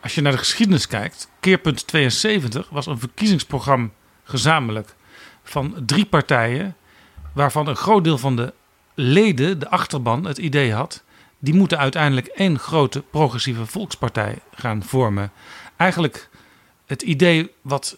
Als 0.00 0.14
je 0.14 0.20
naar 0.20 0.32
de 0.32 0.38
geschiedenis 0.38 0.86
kijkt, 0.86 1.28
keerpunt 1.40 1.86
72 1.86 2.68
was 2.68 2.86
een 2.86 2.98
verkiezingsprogramma 2.98 3.88
gezamenlijk 4.24 4.94
van 5.42 5.74
drie 5.86 6.06
partijen, 6.06 6.76
waarvan 7.32 7.66
een 7.66 7.76
groot 7.76 8.04
deel 8.04 8.18
van 8.18 8.36
de 8.36 8.52
leden, 8.94 9.58
de 9.58 9.70
achterban, 9.70 10.24
het 10.24 10.38
idee 10.38 10.72
had. 10.72 11.02
Die 11.38 11.54
moeten 11.54 11.78
uiteindelijk 11.78 12.26
één 12.26 12.58
grote 12.58 13.02
progressieve 13.02 13.66
volkspartij 13.66 14.38
gaan 14.54 14.82
vormen. 14.82 15.32
Eigenlijk 15.76 16.28
het 16.86 17.02
idee 17.02 17.52
wat 17.62 17.96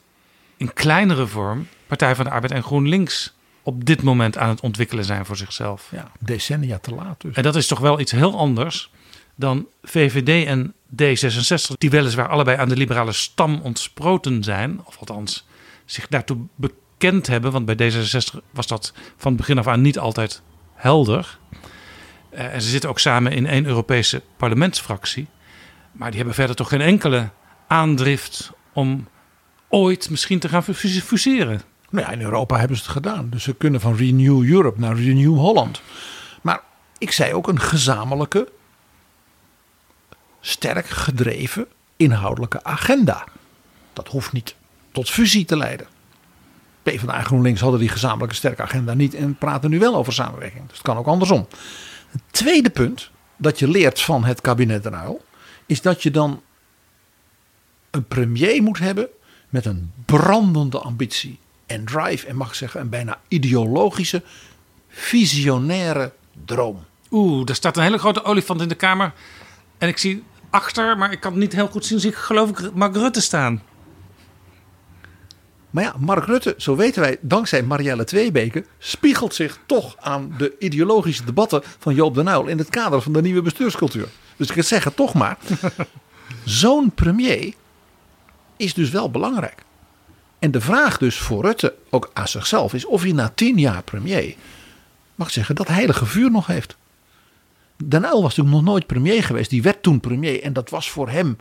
in 0.57 0.73
kleinere 0.73 1.27
vorm 1.27 1.67
Partij 1.87 2.15
van 2.15 2.25
de 2.25 2.31
Arbeid 2.31 2.53
en 2.53 2.63
GroenLinks 2.63 3.35
op 3.67 3.85
dit 3.85 4.03
moment 4.03 4.39
aan 4.39 4.49
het 4.49 4.61
ontwikkelen 4.61 5.05
zijn 5.05 5.27
voor 5.27 5.37
zichzelf. 5.37 5.89
Ja, 5.91 6.11
decennia 6.21 6.79
te 6.79 6.95
laat 6.95 7.21
dus. 7.21 7.37
En 7.37 7.43
dat 7.43 7.57
is 7.57 7.67
toch 7.67 7.79
wel 7.79 8.01
iets 8.01 8.13
heel 8.13 8.39
anders 8.39 8.91
dan 9.35 9.67
VVD 9.83 10.47
en 10.47 10.75
D66, 11.03 11.77
die 11.79 11.91
weliswaar 11.91 12.29
allebei 12.29 12.59
aan 12.59 12.69
de 12.69 12.77
liberale 12.77 13.13
stam 13.13 13.61
ontsproten 13.63 14.45
zijn, 14.45 14.81
of 14.85 14.99
althans 14.99 15.47
zich 15.85 16.09
daartoe 16.09 16.37
bekend 16.55 17.27
hebben, 17.27 17.53
want 17.53 17.67
bij 17.67 17.93
D66 17.93 18.39
was 18.51 18.67
dat 18.67 18.93
van 19.17 19.33
het 19.33 19.41
begin 19.41 19.59
af 19.59 19.67
aan 19.67 19.81
niet 19.81 19.99
altijd 19.99 20.43
helder. 20.75 21.39
Uh, 22.35 22.55
en 22.55 22.63
ze 22.63 22.69
zitten 22.69 22.91
ook 22.91 22.99
samen 22.99 23.33
in 23.33 23.47
één 23.47 23.67
Europese 23.67 24.23
parlementsfractie. 24.37 25.27
Maar 25.93 26.09
die 26.09 26.17
hebben 26.17 26.35
verder 26.35 26.57
toch 26.57 26.69
geen 26.69 26.81
enkele 26.81 27.31
aandrift 27.67 28.53
om 28.73 29.09
ooit 29.69 30.11
misschien 30.11 30.39
te 30.39 30.49
gaan 30.49 30.65
fuseren. 30.65 31.61
Nou 31.91 32.07
ja, 32.07 32.13
in 32.13 32.21
Europa 32.21 32.59
hebben 32.59 32.77
ze 32.77 32.83
het 32.83 32.93
gedaan. 32.93 33.29
Dus 33.31 33.43
ze 33.43 33.55
kunnen 33.55 33.81
van 33.81 33.97
Renew 33.97 34.51
Europe 34.51 34.81
naar 34.81 34.97
Renew 34.97 35.37
Holland. 35.37 35.83
Maar 36.43 36.61
ik 36.99 37.13
zei 37.13 37.35
ook 37.35 37.49
een 37.49 37.61
gezamenlijke, 37.61 38.49
sterk 40.41 40.87
gedreven 40.87 41.67
inhoudelijke 41.97 42.65
agenda. 42.65 43.25
Dat 43.93 44.09
hoeft 44.09 44.33
niet 44.33 44.55
tot 44.93 45.11
fusie 45.11 45.45
te 45.45 45.57
leiden. 45.57 45.87
PvdA 46.83 47.19
en 47.19 47.25
GroenLinks 47.25 47.61
hadden 47.61 47.81
die 47.81 47.89
gezamenlijke 47.89 48.35
sterke 48.35 48.63
agenda 48.63 48.95
niet 48.95 49.15
en 49.15 49.37
praten 49.37 49.71
nu 49.71 49.79
wel 49.79 49.95
over 49.95 50.13
samenwerking. 50.13 50.67
Dus 50.67 50.77
het 50.77 50.87
kan 50.87 50.97
ook 50.97 51.07
andersom. 51.07 51.47
Het 52.11 52.23
tweede 52.31 52.71
punt 52.71 53.11
dat 53.37 53.59
je 53.59 53.69
leert 53.69 54.01
van 54.01 54.25
het 54.25 54.41
kabinet 54.41 54.83
Den 54.83 55.19
is 55.67 55.83
dat 55.83 56.03
je 56.03 56.11
dan 56.11 56.43
een 57.91 58.05
premier 58.05 58.63
moet 58.63 58.79
hebben 58.79 59.09
met 59.49 59.65
een 59.65 59.93
brandende 60.05 60.79
ambitie 60.79 61.39
en 61.67 61.85
drive 61.85 62.27
en 62.27 62.37
mag 62.37 62.49
ik 62.49 62.55
zeggen 62.55 62.81
een 62.81 62.89
bijna 62.89 63.19
ideologische, 63.29 64.23
visionaire 64.89 66.13
droom. 66.45 66.85
Oeh, 67.11 67.49
er 67.49 67.55
staat 67.55 67.77
een 67.77 67.83
hele 67.83 67.99
grote 67.99 68.25
olifant 68.25 68.61
in 68.61 68.69
de 68.69 68.75
kamer. 68.75 69.13
En 69.79 69.89
ik 69.89 69.99
zie 69.99 70.25
achter, 70.51 70.99
maar 70.99 71.13
ik 71.13 71.21
kan 71.21 71.33
het 71.33 71.41
niet 71.41 71.53
heel 71.53 71.69
goed 71.69 71.87
zien, 71.87 72.01
zie 72.01 72.11
ik 72.11 72.17
geloof 72.17 72.51
ik 72.51 72.75
Mark 72.75 72.95
Rutte 72.95 73.21
staan. 73.21 73.63
Maar 75.71 75.85
ja, 75.85 75.95
Mark 75.99 76.25
Rutte, 76.25 76.55
zo 76.57 76.77
weten 76.77 77.01
wij, 77.01 77.17
dankzij 77.21 77.63
Marielle 77.63 78.05
Tweebeke, 78.05 78.65
spiegelt 78.79 79.35
zich 79.35 79.59
toch 79.67 79.97
aan 80.01 80.35
de 80.39 80.55
ideologische 80.59 81.25
debatten 81.25 81.63
van 81.79 81.95
Joop 81.95 82.15
den 82.15 82.29
Uyl 82.29 82.47
in 82.47 82.59
het 82.59 82.69
kader 82.69 83.03
van 83.03 83.13
de 83.13 83.23
nieuwe 83.23 83.43
bestuurscultuur. 83.43 84.09
Dus 84.37 84.49
ik 84.49 84.55
kan 84.55 84.65
zeggen 84.65 84.95
toch 84.95 85.15
maar, 85.15 85.39
zo'n 86.45 86.91
premier 86.95 87.55
is 88.57 88.75
dus 88.75 88.91
wel 88.91 89.11
belangrijk. 89.11 89.66
En 90.39 90.51
de 90.51 90.61
vraag 90.61 90.99
dus 90.99 91.19
voor 91.19 91.45
Rutte, 91.45 91.75
ook 91.91 92.11
aan 92.13 92.29
zichzelf, 92.29 92.75
is 92.75 92.85
of 92.85 93.03
hij 93.03 93.13
na 93.13 93.33
tien 93.35 93.59
jaar 93.59 93.83
premier, 93.83 94.35
mag 95.15 95.31
zeggen, 95.31 95.55
dat 95.55 95.69
heilige 95.69 96.07
vuur 96.07 96.31
nog 96.31 96.47
heeft. 96.47 96.77
Den 97.85 98.05
Uyl 98.05 98.23
was 98.23 98.37
natuurlijk 98.37 98.57
nog 98.57 98.65
nooit 98.65 98.87
premier 98.87 99.23
geweest. 99.23 99.51
Die 99.51 99.63
werd 99.63 99.83
toen 99.83 100.01
premier. 100.01 100.43
En 100.43 100.53
dat 100.53 100.71
was 100.71 100.91
voor 100.91 101.09
hem 101.09 101.37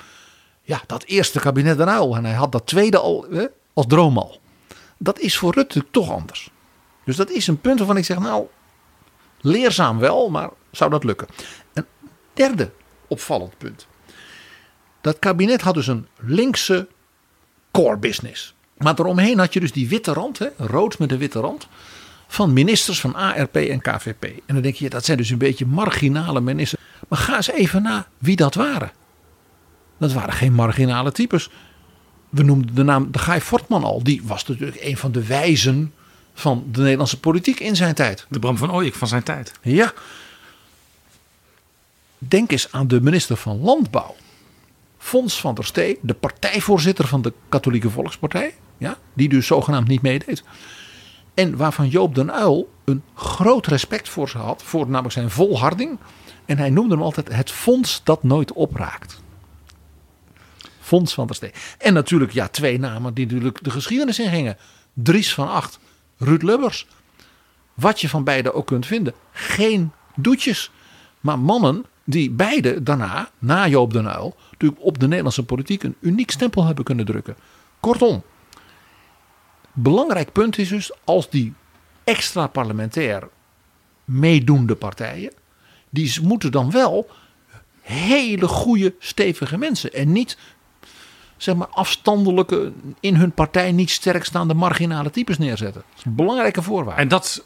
ja, 0.62 0.82
dat 0.86 1.04
eerste 1.04 1.40
kabinet 1.40 1.78
Den 1.78 1.88
Uyl. 1.88 2.16
En 2.16 2.26
hij 2.26 2.34
had 2.34 2.52
dat 2.52 2.66
tweede 2.66 2.98
al 2.98 3.28
als 3.74 3.86
droom 3.88 4.18
al. 4.18 4.40
Dat 4.98 5.20
is 5.20 5.38
voor 5.38 5.54
Rutte 5.54 5.86
toch 5.92 6.12
anders. 6.12 6.50
Dus 7.04 7.16
dat 7.16 7.30
is 7.30 7.48
een 7.48 7.62
punt 7.62 7.78
waarvan 7.78 7.98
ik 7.98 8.06
zeg, 8.06 8.20
nou, 8.20 8.46
leerzaam 9.42 10.00
wel, 10.00 10.30
maar 10.30 10.50
zou 10.72 10.90
dat 10.90 11.04
lukken? 11.04 11.28
Een 11.74 11.86
derde 12.34 12.72
opvallend 13.08 13.58
punt. 13.58 13.88
Dat 15.02 15.20
kabinet 15.20 15.62
had 15.62 15.74
dus 15.74 15.88
een 15.88 16.08
linkse 16.20 16.88
core 17.72 17.98
business. 17.98 18.55
Maar 18.78 19.00
eromheen 19.00 19.40
had 19.40 19.54
je 19.54 19.60
dus 19.60 19.72
die 19.72 19.88
witte 19.88 20.14
rand, 20.14 20.40
hè, 20.40 20.48
rood 20.58 21.00
met 21.00 21.12
een 21.12 21.18
witte 21.18 21.40
rand, 21.40 21.68
van 22.28 22.54
ministers 22.54 23.00
van 23.00 23.16
ARP 23.16 23.56
en 23.56 23.82
KVP. 23.82 24.24
En 24.24 24.54
dan 24.54 24.62
denk 24.62 24.76
je, 24.76 24.90
dat 24.90 25.06
zijn 25.06 25.18
dus 25.18 25.30
een 25.30 25.38
beetje 25.38 25.66
marginale 25.66 26.42
ministers. 26.42 26.82
Maar 27.08 27.20
ga 27.20 27.36
eens 27.36 27.52
even 27.52 27.82
na 27.82 28.08
wie 28.18 28.36
dat 28.36 28.56
waren. 28.56 28.92
Dat 29.98 30.14
waren 30.14 30.34
geen 30.34 30.54
marginale 30.54 31.12
types. 31.12 31.50
We 32.30 32.44
noemden 32.44 32.76
de 32.76 32.84
naam 32.84 33.12
de 33.12 33.20
Guy 33.20 33.42
Fortman 33.42 33.84
al. 33.84 34.04
Die 34.04 34.22
was 34.24 34.46
natuurlijk 34.46 34.82
een 34.82 34.98
van 34.98 35.12
de 35.12 35.26
wijzen 35.26 35.94
van 36.34 36.68
de 36.72 36.82
Nederlandse 36.82 37.20
politiek 37.20 37.60
in 37.60 37.76
zijn 37.76 37.96
tijd. 37.96 38.26
De 38.30 38.40
Bram 38.40 38.58
van 38.58 38.72
Ooyek 38.72 38.94
van 38.94 39.08
zijn 39.08 39.24
tijd. 39.24 39.52
Ja. 39.62 39.94
Denk 42.18 42.52
eens 42.52 42.72
aan 42.72 42.88
de 42.88 43.02
minister 43.02 43.36
van 43.36 43.60
Landbouw. 43.60 44.16
Fons 44.98 45.40
van 45.40 45.56
der 45.56 45.66
Stee, 45.66 46.00
de 46.02 46.14
partijvoorzitter 46.14 47.08
van 47.08 47.22
de 47.22 47.34
Katholieke 47.50 47.90
Volkspartij. 47.90 48.54
Ja, 48.78 48.98
die 49.14 49.30
dus 49.30 49.48
zogenaamd 49.48 49.88
niet 49.88 50.02
meedeed. 50.02 50.44
En 51.34 51.58
waarvan 51.58 51.88
Joop 51.88 52.16
den 52.16 52.30
Uyl 52.30 52.70
een 52.86 53.04
groot 53.16 53.68
respect 53.68 54.10
voor 54.10 54.30
ze 54.30 54.38
had. 54.38 54.64
Voor 54.64 54.86
namelijk 54.86 55.14
zijn 55.14 55.30
volharding. 55.30 56.00
En 56.46 56.58
hij 56.58 56.70
noemde 56.70 56.96
hem 56.96 57.04
altijd 57.04 57.34
het 57.34 57.52
fonds 57.52 58.02
dat 58.04 58.24
nooit 58.24 58.54
opraakt. 58.54 59.22
Fonds 60.80 61.14
van. 61.14 61.30
En 61.78 61.94
natuurlijk 61.94 62.32
ja, 62.32 62.48
twee 62.48 62.80
namen 62.80 63.14
die 63.14 63.26
natuurlijk 63.26 63.64
de 63.64 63.70
geschiedenis 63.70 64.20
ingingen. 64.20 64.58
Dries 64.94 65.34
van 65.34 65.50
Acht, 65.50 65.80
Ruud 66.18 66.42
Lubbers. 66.42 66.88
Wat 67.74 68.02
je 68.02 68.10
van 68.10 68.24
beide 68.24 68.54
ook 68.54 68.68
kunt 68.68 68.86
vinden. 68.86 69.14
Geen 69.32 69.92
doetjes. 70.16 70.72
Maar 71.20 71.40
mannen 71.40 71.86
die 72.04 72.32
beide 72.32 72.84
daarna, 72.84 73.30
na 73.40 73.68
Joop 73.68 73.94
den 73.94 74.06
Uyl, 74.06 74.36
natuurlijk 74.52 74.82
op 74.82 75.00
de 75.00 75.08
Nederlandse 75.08 75.44
politiek 75.44 75.84
een 75.84 75.96
uniek 76.00 76.32
stempel 76.32 76.66
hebben 76.66 76.84
kunnen 76.84 77.06
drukken. 77.06 77.36
Kortom, 77.80 78.24
belangrijk 79.76 80.32
punt 80.32 80.58
is 80.58 80.70
dus 80.70 80.92
als 81.04 81.30
die 81.30 81.54
extra 82.04 82.48
parlementair 82.48 83.28
meedoende 84.06 84.76
partijen, 84.76 85.32
die 85.90 86.22
moeten 86.22 86.52
dan 86.52 86.72
wel 86.72 87.10
hele 87.82 88.48
goede, 88.48 88.94
stevige 89.00 89.58
mensen 89.58 89.94
en 89.94 90.12
niet 90.12 90.38
zeg 91.38 91.56
maar 91.56 91.68
afstandelijke, 91.68 92.72
in 93.00 93.16
hun 93.16 93.32
partij 93.32 93.72
niet 93.72 93.92
sterk 93.92 94.26
staande 94.26 94.54
marginale 94.54 95.10
types 95.10 95.38
neerzetten. 95.38 95.84
Dat 95.90 95.98
is 95.98 96.06
een 96.06 96.16
belangrijke 96.16 96.62
voorwaarde. 96.62 97.02
En 97.02 97.08
dat 97.08 97.46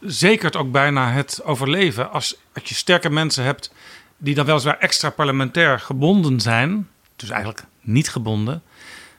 zekert 0.00 0.56
ook 0.56 0.70
bijna 0.70 1.10
het 1.10 1.44
overleven. 1.44 2.10
Als, 2.10 2.36
als 2.54 2.68
je 2.68 2.74
sterke 2.74 3.10
mensen 3.10 3.44
hebt 3.44 3.72
die 4.16 4.34
dan 4.34 4.46
weliswaar 4.46 4.78
extra 4.78 5.10
parlementair 5.10 5.80
gebonden 5.80 6.40
zijn, 6.40 6.88
dus 7.16 7.30
eigenlijk 7.30 7.64
niet 7.80 8.10
gebonden, 8.10 8.62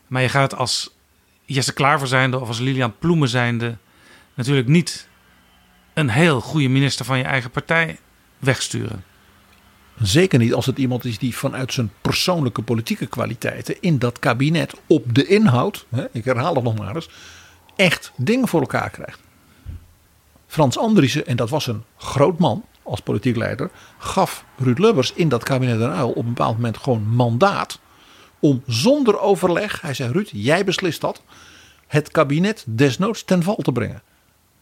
maar 0.07 0.21
je 0.21 0.29
gaat 0.29 0.55
als 0.55 0.93
Jesse 1.53 1.73
Klaver 1.73 2.07
zijnde 2.07 2.39
of 2.39 2.47
als 2.47 2.59
Lilian 2.59 2.97
Ploemen 2.99 3.29
zijnde 3.29 3.77
natuurlijk 4.33 4.67
niet 4.67 5.07
een 5.93 6.09
heel 6.09 6.41
goede 6.41 6.67
minister 6.67 7.05
van 7.05 7.17
je 7.17 7.23
eigen 7.23 7.51
partij 7.51 7.99
wegsturen. 8.39 9.03
Zeker 10.01 10.39
niet 10.39 10.53
als 10.53 10.65
het 10.65 10.77
iemand 10.77 11.05
is 11.05 11.17
die 11.17 11.35
vanuit 11.35 11.73
zijn 11.73 11.91
persoonlijke 12.01 12.61
politieke 12.61 13.05
kwaliteiten 13.05 13.81
in 13.81 13.99
dat 13.99 14.19
kabinet 14.19 14.73
op 14.87 15.15
de 15.15 15.25
inhoud, 15.25 15.85
hè, 15.89 16.05
ik 16.11 16.25
herhaal 16.25 16.55
het 16.55 16.63
nog 16.63 16.77
maar 16.77 16.95
eens, 16.95 17.09
echt 17.75 18.11
dingen 18.15 18.47
voor 18.47 18.59
elkaar 18.59 18.89
krijgt. 18.89 19.19
Frans 20.47 20.77
Andriessen, 20.77 21.25
en 21.25 21.35
dat 21.35 21.49
was 21.49 21.67
een 21.67 21.83
groot 21.97 22.39
man 22.39 22.65
als 22.83 22.99
politiek 22.99 23.35
leider, 23.35 23.69
gaf 23.97 24.45
Ruud 24.57 24.77
Lubbers 24.77 25.13
in 25.13 25.29
dat 25.29 25.43
kabinet 25.43 25.79
Den 25.79 25.97
Uyl 25.97 26.09
op 26.09 26.23
een 26.23 26.33
bepaald 26.33 26.55
moment 26.55 26.77
gewoon 26.77 27.07
mandaat 27.07 27.79
om 28.39 28.63
zonder 28.67 29.19
overleg, 29.19 29.81
hij 29.81 29.93
zei 29.93 30.11
Ruud, 30.11 30.29
jij 30.31 30.63
beslist 30.63 31.01
dat, 31.01 31.21
het 31.87 32.11
kabinet 32.11 32.63
desnoods 32.67 33.23
ten 33.23 33.43
val 33.43 33.55
te 33.55 33.71
brengen. 33.71 34.01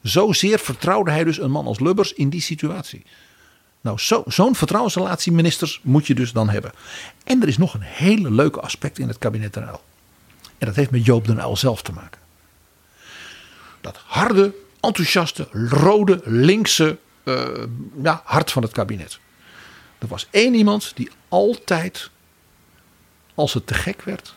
Zozeer 0.01 0.59
vertrouwde 0.59 1.11
hij 1.11 1.23
dus 1.23 1.39
een 1.39 1.51
man 1.51 1.65
als 1.65 1.79
Lubbers 1.79 2.13
in 2.13 2.29
die 2.29 2.41
situatie. 2.41 3.03
Nou, 3.81 3.99
zo'n 3.99 4.23
zo 4.27 4.53
vertrouwensrelatie, 4.53 5.31
ministers, 5.31 5.79
moet 5.83 6.07
je 6.07 6.15
dus 6.15 6.31
dan 6.31 6.49
hebben. 6.49 6.71
En 7.23 7.41
er 7.41 7.47
is 7.47 7.57
nog 7.57 7.73
een 7.73 7.81
hele 7.81 8.31
leuke 8.31 8.59
aspect 8.59 8.99
in 8.99 9.07
het 9.07 9.17
kabinet 9.17 9.53
Den. 9.53 9.67
En 10.57 10.67
dat 10.67 10.75
heeft 10.75 10.91
met 10.91 11.05
Joop 11.05 11.27
den 11.27 11.39
Uyl 11.39 11.57
zelf 11.57 11.81
te 11.81 11.91
maken. 11.91 12.21
Dat 13.81 13.99
harde, 14.05 14.53
enthousiaste, 14.79 15.47
rode, 15.51 16.21
linkse 16.23 16.97
uh, 17.23 17.47
ja, 18.03 18.21
hart 18.23 18.51
van 18.51 18.63
het 18.63 18.71
kabinet. 18.71 19.19
Er 19.97 20.07
was 20.07 20.27
één 20.31 20.53
iemand 20.53 20.91
die 20.95 21.09
altijd, 21.27 22.09
als 23.37 23.53
het 23.53 23.67
te 23.67 23.73
gek 23.73 24.01
werd, 24.01 24.35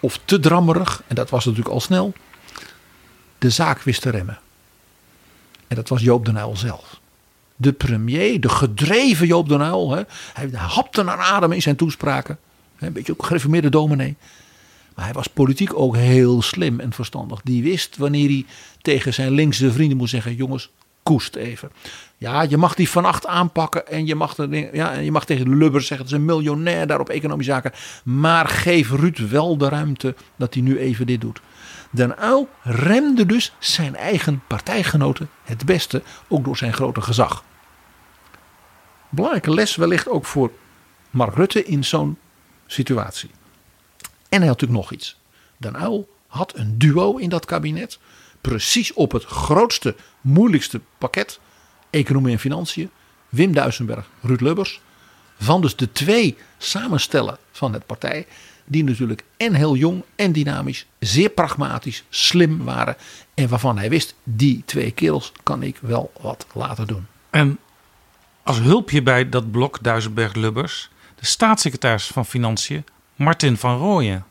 of 0.00 0.20
te 0.24 0.40
drammerig, 0.40 1.02
en 1.06 1.14
dat 1.14 1.30
was 1.30 1.44
natuurlijk 1.44 1.74
al 1.74 1.80
snel, 1.80 2.12
de 3.38 3.50
zaak 3.50 3.82
wist 3.82 4.02
te 4.02 4.10
remmen. 4.10 4.38
En 5.68 5.76
dat 5.76 5.88
was 5.88 6.02
Joop 6.02 6.24
den 6.24 6.36
Uyl 6.36 6.56
zelf. 6.56 7.00
De 7.56 7.72
premier, 7.72 8.40
de 8.40 8.48
gedreven 8.48 9.26
Joop 9.26 9.48
den 9.48 9.60
Uyl, 9.60 9.90
hè, 9.90 10.02
hij 10.32 10.50
hapte 10.52 11.02
naar 11.02 11.18
adem 11.18 11.52
in 11.52 11.62
zijn 11.62 11.76
toespraken. 11.76 12.38
Een 12.78 12.92
beetje 12.92 13.12
ook 13.12 13.26
gereformeerde 13.26 13.68
dominee. 13.68 14.16
Maar 14.94 15.04
hij 15.04 15.14
was 15.14 15.26
politiek 15.26 15.74
ook 15.74 15.96
heel 15.96 16.42
slim 16.42 16.80
en 16.80 16.92
verstandig. 16.92 17.40
Die 17.44 17.62
wist 17.62 17.96
wanneer 17.96 18.28
hij 18.28 18.46
tegen 18.82 19.14
zijn 19.14 19.32
linkse 19.32 19.72
vrienden 19.72 19.96
moest 19.96 20.10
zeggen: 20.10 20.34
jongens, 20.34 20.70
even. 21.36 21.70
Ja, 22.16 22.42
je 22.42 22.56
mag 22.56 22.74
die 22.74 22.88
van 22.88 23.04
acht 23.04 23.26
aanpakken 23.26 23.86
en 23.88 24.06
je 24.06 24.14
mag, 24.14 24.36
ja, 24.72 24.92
je 24.92 25.12
mag 25.12 25.24
tegen 25.24 25.44
de 25.44 25.56
Lubbers 25.56 25.86
zeggen: 25.86 26.06
dat 26.06 26.14
is 26.14 26.20
een 26.20 26.34
miljonair 26.34 26.86
daar 26.86 27.00
op 27.00 27.08
economische 27.08 27.52
zaken. 27.52 27.72
Maar 28.04 28.48
geef 28.48 28.90
Ruud 28.90 29.18
wel 29.18 29.56
de 29.56 29.68
ruimte 29.68 30.14
dat 30.36 30.54
hij 30.54 30.62
nu 30.62 30.78
even 30.78 31.06
dit 31.06 31.20
doet. 31.20 31.40
Den 31.90 32.14
Uyl 32.22 32.48
remde 32.62 33.26
dus 33.26 33.52
zijn 33.58 33.96
eigen 33.96 34.42
partijgenoten 34.46 35.30
het 35.42 35.64
beste, 35.64 36.02
ook 36.28 36.44
door 36.44 36.56
zijn 36.56 36.72
grote 36.72 37.00
gezag. 37.00 37.44
Belangrijke 39.08 39.50
les 39.50 39.76
wellicht 39.76 40.08
ook 40.08 40.24
voor 40.24 40.52
Mark 41.10 41.34
Rutte 41.34 41.64
in 41.64 41.84
zo'n 41.84 42.18
situatie. 42.66 43.30
En 44.28 44.38
hij 44.38 44.48
had 44.48 44.60
natuurlijk 44.60 44.80
nog 44.80 44.92
iets. 44.92 45.18
Den 45.56 45.82
Uyl 45.82 46.08
had 46.26 46.56
een 46.56 46.78
duo 46.78 47.16
in 47.16 47.28
dat 47.28 47.44
kabinet. 47.44 47.98
Precies 48.40 48.92
op 48.92 49.12
het 49.12 49.24
grootste, 49.24 49.96
moeilijkste 50.20 50.80
pakket. 50.98 51.40
Economie 51.90 52.32
en 52.32 52.38
Financiën. 52.38 52.90
Wim 53.28 53.52
Duisenberg, 53.52 54.06
Ruud 54.20 54.40
Lubbers. 54.40 54.80
Van 55.38 55.60
dus 55.60 55.76
de 55.76 55.92
twee 55.92 56.36
samenstellen 56.58 57.38
van 57.52 57.72
het 57.72 57.86
partij. 57.86 58.26
Die 58.64 58.84
natuurlijk 58.84 59.24
en 59.36 59.54
heel 59.54 59.76
jong 59.76 60.02
en 60.16 60.32
dynamisch. 60.32 60.86
Zeer 60.98 61.30
pragmatisch, 61.30 62.04
slim 62.08 62.64
waren. 62.64 62.96
En 63.34 63.48
waarvan 63.48 63.78
hij 63.78 63.90
wist, 63.90 64.14
die 64.24 64.62
twee 64.64 64.90
kerels 64.90 65.32
kan 65.42 65.62
ik 65.62 65.78
wel 65.80 66.12
wat 66.20 66.46
laten 66.54 66.86
doen. 66.86 67.06
En 67.30 67.58
als 68.42 68.58
hulpje 68.58 69.02
bij 69.02 69.28
dat 69.28 69.50
blok 69.50 69.82
Duisenberg-Lubbers. 69.82 70.90
De 71.14 71.26
staatssecretaris 71.26 72.06
van 72.06 72.26
Financiën 72.26 72.84
Martin 73.14 73.56
van 73.56 73.78
Rooyen. 73.78 74.24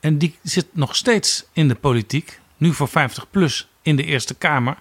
En 0.00 0.18
die 0.18 0.38
zit 0.42 0.66
nog 0.72 0.96
steeds 0.96 1.44
in 1.52 1.68
de 1.68 1.74
politiek, 1.74 2.40
nu 2.56 2.72
voor 2.72 2.88
50 2.88 3.30
plus 3.30 3.68
in 3.82 3.96
de 3.96 4.04
Eerste 4.04 4.34
Kamer. 4.34 4.76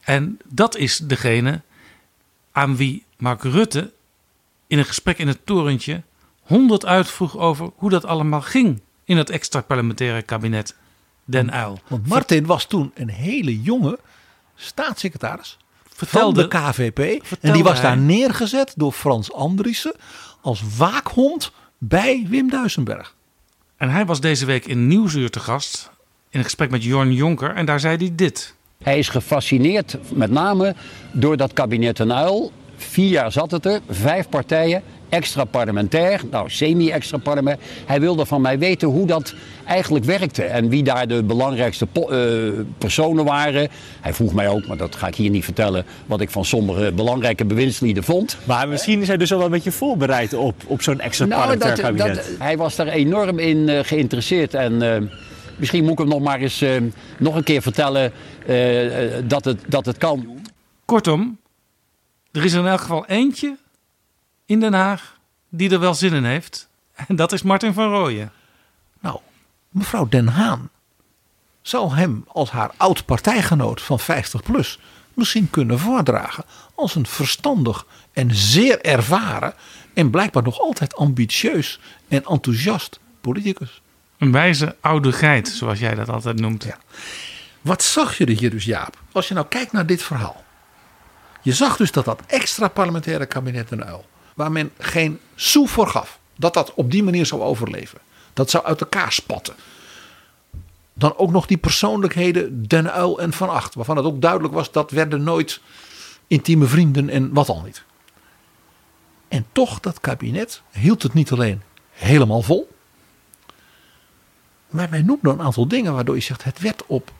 En 0.00 0.38
dat 0.44 0.76
is 0.76 0.98
degene 0.98 1.60
aan 2.52 2.76
wie 2.76 3.04
Mark 3.16 3.42
Rutte 3.42 3.92
in 4.66 4.78
een 4.78 4.84
gesprek 4.84 5.18
in 5.18 5.28
het 5.28 5.46
torentje 5.46 6.02
honderd 6.42 6.86
uitvroeg 6.86 7.38
over 7.38 7.70
hoe 7.76 7.90
dat 7.90 8.04
allemaal 8.04 8.42
ging 8.42 8.80
in 9.04 9.16
het 9.16 9.30
extra 9.30 9.60
parlementaire 9.60 10.22
kabinet 10.22 10.74
Den 11.24 11.54
Uyl. 11.54 11.80
Want 11.86 12.06
Martin 12.06 12.46
was 12.46 12.66
toen 12.66 12.92
een 12.94 13.08
hele 13.08 13.60
jonge 13.62 13.98
staatssecretaris 14.54 15.58
vertelde, 15.94 16.40
van 16.40 16.50
de 16.50 16.70
KVP. 16.72 17.24
En 17.40 17.52
die 17.52 17.62
was 17.62 17.80
daar 17.80 17.96
neergezet 17.96 18.72
door 18.76 18.92
Frans 18.92 19.32
Andriessen 19.32 19.94
als 20.40 20.62
waakhond 20.76 21.52
bij 21.78 22.26
Wim 22.28 22.50
Duisenberg. 22.50 23.14
En 23.76 23.90
hij 23.90 24.06
was 24.06 24.20
deze 24.20 24.44
week 24.44 24.66
in 24.66 24.86
Nieuwsuur 24.86 25.30
te 25.30 25.40
gast 25.40 25.90
in 26.34 26.40
een 26.40 26.44
gesprek 26.44 26.70
met 26.70 26.84
Jorn 26.84 27.12
Jonker 27.12 27.54
en 27.54 27.66
daar 27.66 27.80
zei 27.80 27.96
hij 27.96 28.10
dit. 28.12 28.54
Hij 28.82 28.98
is 28.98 29.08
gefascineerd 29.08 29.96
met 30.12 30.30
name 30.30 30.74
door 31.12 31.36
dat 31.36 31.52
kabinet 31.52 31.96
Den 31.96 32.10
Uyl. 32.10 32.52
Vier 32.76 33.08
jaar 33.08 33.32
zat 33.32 33.50
het 33.50 33.66
er, 33.66 33.80
vijf 33.88 34.28
partijen 34.28 34.82
extra 35.08 35.44
parlementair, 35.44 36.20
nou 36.30 36.50
semi-extra 36.50 37.18
parlementair. 37.18 37.68
Hij 37.86 38.00
wilde 38.00 38.26
van 38.26 38.40
mij 38.40 38.58
weten 38.58 38.88
hoe 38.88 39.06
dat 39.06 39.34
eigenlijk 39.66 40.04
werkte 40.04 40.42
en 40.42 40.68
wie 40.68 40.82
daar 40.82 41.08
de 41.08 41.22
belangrijkste 41.22 41.86
uh, 41.94 42.64
personen 42.78 43.24
waren. 43.24 43.68
Hij 44.00 44.14
vroeg 44.14 44.34
mij 44.34 44.48
ook, 44.48 44.66
maar 44.66 44.76
dat 44.76 44.96
ga 44.96 45.06
ik 45.06 45.14
hier 45.14 45.30
niet 45.30 45.44
vertellen, 45.44 45.84
wat 46.06 46.20
ik 46.20 46.30
van 46.30 46.44
sommige 46.44 46.92
belangrijke 46.92 47.44
bewindslieden 47.44 48.04
vond. 48.04 48.36
Maar 48.44 48.68
misschien 48.68 49.00
is 49.00 49.08
hij 49.08 49.16
dus 49.16 49.32
al 49.32 49.36
wel 49.36 49.46
een 49.46 49.52
beetje 49.52 49.72
voorbereid 49.72 50.34
op, 50.34 50.54
op 50.66 50.82
zo'n 50.82 51.00
extra 51.00 51.26
nou, 51.26 51.40
parlementair 51.40 51.76
dat, 51.76 51.84
kabinet. 51.84 52.14
Dat, 52.14 52.38
hij 52.38 52.56
was 52.56 52.76
daar 52.76 52.88
enorm 52.88 53.38
in 53.38 53.68
uh, 53.68 53.78
geïnteresseerd 53.82 54.54
en... 54.54 54.72
Uh, 54.82 54.96
misschien 55.56 55.82
moet 55.82 55.92
ik 55.92 55.98
hem 55.98 56.08
nog 56.08 56.20
maar 56.20 56.40
eens 56.40 56.64
nog 57.18 57.34
een 57.34 57.42
keer 57.44 57.62
vertellen 57.62 58.12
dat, 59.28 59.44
het, 59.44 59.64
dat 59.68 59.86
het 59.86 59.98
kan. 59.98 60.40
Kortom, 60.84 61.38
er 62.32 62.44
is 62.44 62.52
in 62.52 62.66
elk 62.66 62.80
geval 62.80 63.06
eentje 63.06 63.56
in 64.46 64.60
Den 64.60 64.72
Haag 64.72 65.18
die 65.48 65.70
er 65.70 65.80
wel 65.80 65.94
zin 65.94 66.12
in 66.12 66.24
heeft. 66.24 66.68
En 66.94 67.16
dat 67.16 67.32
is 67.32 67.42
Martin 67.42 67.72
van 67.72 67.90
Rooyen. 67.90 68.32
Nou, 69.00 69.18
mevrouw 69.68 70.08
Den 70.08 70.28
Haan 70.28 70.70
zou 71.62 71.94
hem 71.94 72.24
als 72.28 72.50
haar 72.50 72.70
oud 72.76 73.04
partijgenoot 73.04 73.82
van 73.82 74.00
50 74.00 74.42
plus 74.42 74.78
misschien 75.14 75.50
kunnen 75.50 75.78
voordragen 75.78 76.44
als 76.74 76.94
een 76.94 77.06
verstandig 77.06 77.86
en 78.12 78.34
zeer 78.34 78.80
ervaren 78.80 79.54
en 79.94 80.10
blijkbaar 80.10 80.42
nog 80.42 80.60
altijd 80.60 80.96
ambitieus 80.96 81.80
en 82.08 82.24
enthousiast 82.24 83.00
politicus. 83.20 83.82
Een 84.18 84.32
wijze 84.32 84.76
oude 84.80 85.12
geit, 85.12 85.48
zoals 85.48 85.78
jij 85.78 85.94
dat 85.94 86.08
altijd 86.08 86.40
noemt. 86.40 86.66
Wat 87.60 87.82
zag 87.82 88.18
je 88.18 88.24
er 88.24 88.38
hier 88.38 88.50
dus, 88.50 88.64
Jaap? 88.64 88.96
Als 89.12 89.28
je 89.28 89.34
nou 89.34 89.46
kijkt 89.46 89.72
naar 89.72 89.86
dit 89.86 90.02
verhaal. 90.02 90.44
Je 91.42 91.52
zag 91.52 91.76
dus 91.76 91.92
dat 91.92 92.04
dat 92.04 92.22
extra 92.26 92.68
parlementaire 92.68 93.26
kabinet 93.26 93.70
een 93.70 93.84
uil 93.84 94.04
waar 94.34 94.52
men 94.52 94.70
geen 94.78 95.20
sou 95.34 95.68
voor 95.68 95.86
gaf. 95.86 96.18
Dat 96.36 96.54
dat 96.54 96.74
op 96.74 96.90
die 96.90 97.02
manier 97.02 97.26
zou 97.26 97.42
overleven. 97.42 97.98
Dat 98.32 98.50
zou 98.50 98.64
uit 98.64 98.80
elkaar 98.80 99.12
spatten. 99.12 99.54
Dan 100.94 101.16
ook 101.16 101.30
nog 101.30 101.46
die 101.46 101.56
persoonlijkheden 101.56 102.68
Den 102.68 102.92
Uil 102.92 103.20
en 103.20 103.32
Van 103.32 103.50
Acht. 103.50 103.74
Waarvan 103.74 103.96
het 103.96 104.06
ook 104.06 104.20
duidelijk 104.20 104.54
was 104.54 104.72
dat 104.72 104.90
werden 104.90 105.22
nooit 105.22 105.60
intieme 106.26 106.66
vrienden 106.66 107.08
en 107.08 107.32
wat 107.32 107.48
al 107.48 107.62
niet. 107.62 107.84
En 109.28 109.46
toch 109.52 109.80
dat 109.80 110.00
kabinet 110.00 110.62
hield 110.70 111.02
het 111.02 111.14
niet 111.14 111.32
alleen 111.32 111.62
helemaal 111.90 112.42
vol. 112.42 112.73
Maar 114.74 114.90
wij 114.90 115.02
noemen 115.02 115.30
een 115.32 115.40
aantal 115.40 115.68
dingen 115.68 115.94
waardoor 115.94 116.14
je 116.14 116.20
zegt 116.20 116.44
het 116.44 116.58
werd 116.58 116.86
op 116.86 117.12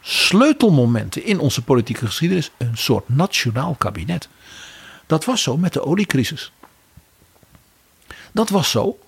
sleutelmomenten 0.00 1.24
in 1.24 1.38
onze 1.38 1.62
politieke 1.62 2.06
geschiedenis 2.06 2.50
een 2.56 2.76
soort 2.76 3.08
nationaal 3.08 3.74
kabinet. 3.74 4.28
Dat 5.06 5.24
was 5.24 5.42
zo 5.42 5.56
met 5.56 5.72
de 5.72 5.84
oliecrisis. 5.84 6.52
Dat 8.32 8.48
was 8.48 8.70
zo 8.70 8.98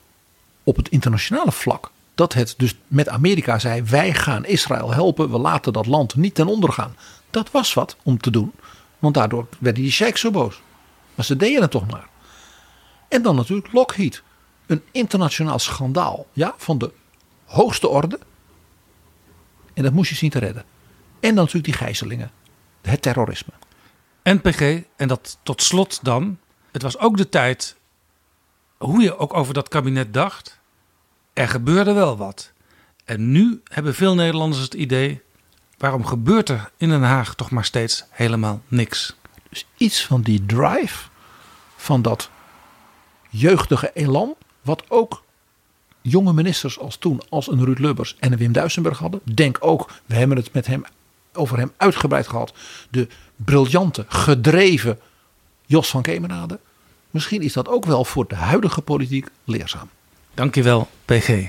op 0.63 0.77
het 0.77 0.89
internationale 0.89 1.53
vlak. 1.53 1.91
Dat 2.15 2.33
het 2.33 2.55
dus 2.57 2.75
met 2.87 3.09
Amerika 3.09 3.59
zei: 3.59 3.83
wij 3.83 4.15
gaan 4.15 4.45
Israël 4.45 4.93
helpen, 4.93 5.31
we 5.31 5.39
laten 5.39 5.73
dat 5.73 5.87
land 5.87 6.15
niet 6.15 6.35
ten 6.35 6.47
onder 6.47 6.73
gaan. 6.73 6.97
Dat 7.31 7.51
was 7.51 7.75
wat 7.75 7.97
om 8.03 8.19
te 8.19 8.31
doen, 8.31 8.53
want 8.99 9.15
daardoor 9.15 9.47
werden 9.59 9.83
die 9.83 9.93
sheiks 9.93 10.21
zo 10.21 10.31
boos. 10.31 10.61
Maar 11.15 11.25
ze 11.25 11.37
deden 11.37 11.63
het 11.63 11.71
toch 11.71 11.91
maar. 11.91 12.09
En 13.09 13.23
dan 13.23 13.37
natuurlijk 13.37 13.73
Lockheed. 13.73 14.23
Een 14.67 14.83
internationaal 14.93 15.59
schandaal 15.59 16.27
ja, 16.33 16.55
van 16.57 16.79
de 16.79 16.93
hoogste 17.45 17.89
orde. 17.89 18.19
En 19.75 19.83
dat 19.83 19.93
moest 19.93 20.11
je 20.11 20.17
zien 20.17 20.31
te 20.31 20.39
redden. 20.39 20.65
En 21.21 21.35
dan 21.35 21.35
natuurlijk 21.35 21.65
die 21.65 21.73
gijzelingen. 21.75 22.31
Het 22.83 23.03
terrorisme. 23.03 23.53
NPG, 24.23 24.83
en 24.97 25.09
dat 25.09 25.39
tot 25.43 25.63
slot 25.63 25.99
dan. 26.03 26.39
Het 26.73 26.83
was 26.83 26.99
ook 26.99 27.17
de 27.17 27.29
tijd, 27.29 27.77
hoe 28.77 29.03
je 29.03 29.19
ook 29.19 29.35
over 29.35 29.55
dat 29.55 29.69
kabinet 29.69 30.15
dacht. 30.15 30.59
Er 31.33 31.49
gebeurde 31.49 31.93
wel 31.93 32.17
wat. 32.17 32.53
En 33.05 33.33
nu 33.33 33.61
hebben 33.65 33.95
veel 33.95 34.15
Nederlanders 34.15 34.63
het 34.63 34.75
idee. 34.75 35.23
Waarom 35.79 36.07
gebeurt 36.07 36.49
er 36.49 36.71
in 36.77 36.89
Den 36.89 37.03
Haag 37.03 37.35
toch 37.35 37.51
maar 37.51 37.65
steeds 37.65 38.05
helemaal 38.11 38.63
niks? 38.69 39.17
Dus 39.51 39.67
iets 39.77 40.07
van 40.07 40.23
die 40.23 40.47
drive, 40.47 41.09
van 41.77 42.03
dat 42.03 42.31
jeugdige 43.31 43.91
elan, 43.95 44.35
wat 44.63 44.85
ook 44.89 45.24
jonge 46.11 46.33
ministers 46.33 46.79
als 46.79 46.97
toen, 46.97 47.21
als 47.29 47.51
een 47.51 47.65
Ruud 47.65 47.79
Lubbers 47.79 48.17
en 48.19 48.33
een 48.33 48.39
Wim 48.39 48.53
Duisenberg 48.53 48.99
hadden. 48.99 49.21
Denk 49.25 49.57
ook, 49.61 49.91
we 50.07 50.15
hebben 50.15 50.37
het 50.37 50.53
met 50.53 50.67
hem 50.67 50.85
over 51.33 51.59
hem 51.59 51.73
uitgebreid 51.77 52.27
gehad. 52.29 52.55
De 52.91 53.09
briljante, 53.37 54.05
gedreven 54.09 54.99
Jos 55.67 55.89
van 55.89 56.03
Kemenade. 56.03 56.59
Misschien 57.11 57.43
is 57.43 57.53
dat 57.53 57.69
ook 57.69 57.85
wel 57.85 58.05
voor 58.05 58.29
de 58.29 58.35
huidige 58.35 58.81
politiek 58.81 59.29
leerzaam. 59.45 59.89
Dankjewel, 60.35 60.89
PG. 61.05 61.49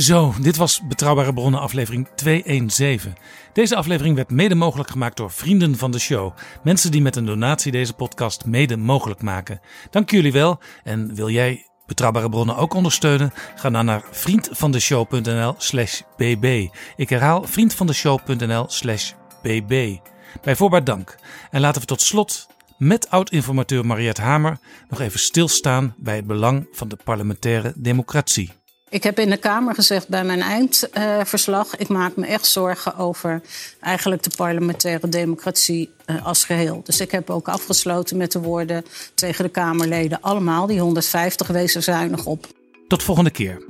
Zo, 0.00 0.34
dit 0.40 0.56
was 0.56 0.80
Betrouwbare 0.88 1.32
Bronnen 1.32 1.60
aflevering 1.60 2.08
217. 2.14 3.14
Deze 3.52 3.76
aflevering 3.76 4.16
werd 4.16 4.30
mede 4.30 4.54
mogelijk 4.54 4.90
gemaakt 4.90 5.16
door 5.16 5.30
vrienden 5.30 5.76
van 5.76 5.90
de 5.90 5.98
show. 5.98 6.32
Mensen 6.62 6.90
die 6.90 7.02
met 7.02 7.16
een 7.16 7.26
donatie 7.26 7.72
deze 7.72 7.92
podcast 7.92 8.44
mede 8.44 8.76
mogelijk 8.76 9.22
maken. 9.22 9.60
Dank 9.90 10.10
jullie 10.10 10.32
wel. 10.32 10.60
En 10.84 11.14
wil 11.14 11.30
jij 11.30 11.66
Betrouwbare 11.86 12.28
Bronnen 12.28 12.56
ook 12.56 12.74
ondersteunen? 12.74 13.32
Ga 13.54 13.70
dan 13.70 13.84
naar 13.84 14.02
vriendvandeshow.nl 14.10 15.54
slash 15.58 16.00
bb. 16.16 16.68
Ik 16.96 17.08
herhaal 17.08 17.42
vriendvandeshow.nl 17.42 18.64
slash 18.68 19.12
bb. 19.42 19.96
Bij 20.42 20.56
voorbaat 20.56 20.86
dank. 20.86 21.18
En 21.50 21.60
laten 21.60 21.80
we 21.80 21.86
tot 21.86 22.00
slot 22.00 22.46
met 22.78 23.10
oud-informateur 23.10 23.86
Mariette 23.86 24.22
Hamer 24.22 24.58
nog 24.88 25.00
even 25.00 25.20
stilstaan 25.20 25.94
bij 25.96 26.16
het 26.16 26.26
belang 26.26 26.68
van 26.72 26.88
de 26.88 26.96
parlementaire 27.04 27.72
democratie. 27.76 28.59
Ik 28.90 29.02
heb 29.02 29.18
in 29.18 29.30
de 29.30 29.36
Kamer 29.36 29.74
gezegd 29.74 30.08
bij 30.08 30.24
mijn 30.24 30.40
eindverslag... 30.42 31.76
ik 31.76 31.88
maak 31.88 32.16
me 32.16 32.26
echt 32.26 32.46
zorgen 32.46 32.96
over 32.96 33.42
eigenlijk 33.80 34.22
de 34.22 34.30
parlementaire 34.36 35.08
democratie 35.08 35.90
uh, 36.06 36.26
als 36.26 36.44
geheel. 36.44 36.80
Dus 36.84 37.00
ik 37.00 37.10
heb 37.10 37.30
ook 37.30 37.48
afgesloten 37.48 38.16
met 38.16 38.32
de 38.32 38.40
woorden 38.40 38.84
tegen 39.14 39.44
de 39.44 39.50
Kamerleden... 39.50 40.20
allemaal, 40.20 40.66
die 40.66 40.80
150 40.80 41.46
wezen 41.46 41.82
zuinig 41.82 42.26
op. 42.26 42.46
Tot 42.88 43.02
volgende 43.02 43.30
keer. 43.30 43.62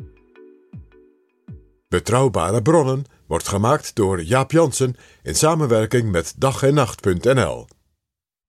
Betrouwbare 1.88 2.62
bronnen 2.62 3.04
wordt 3.26 3.48
gemaakt 3.48 3.94
door 3.94 4.22
Jaap 4.22 4.52
Jansen... 4.52 4.96
in 5.22 5.34
samenwerking 5.34 6.10
met 6.10 6.34
dag 6.36 6.62
en 6.62 6.74
nacht.nl. 6.74 7.66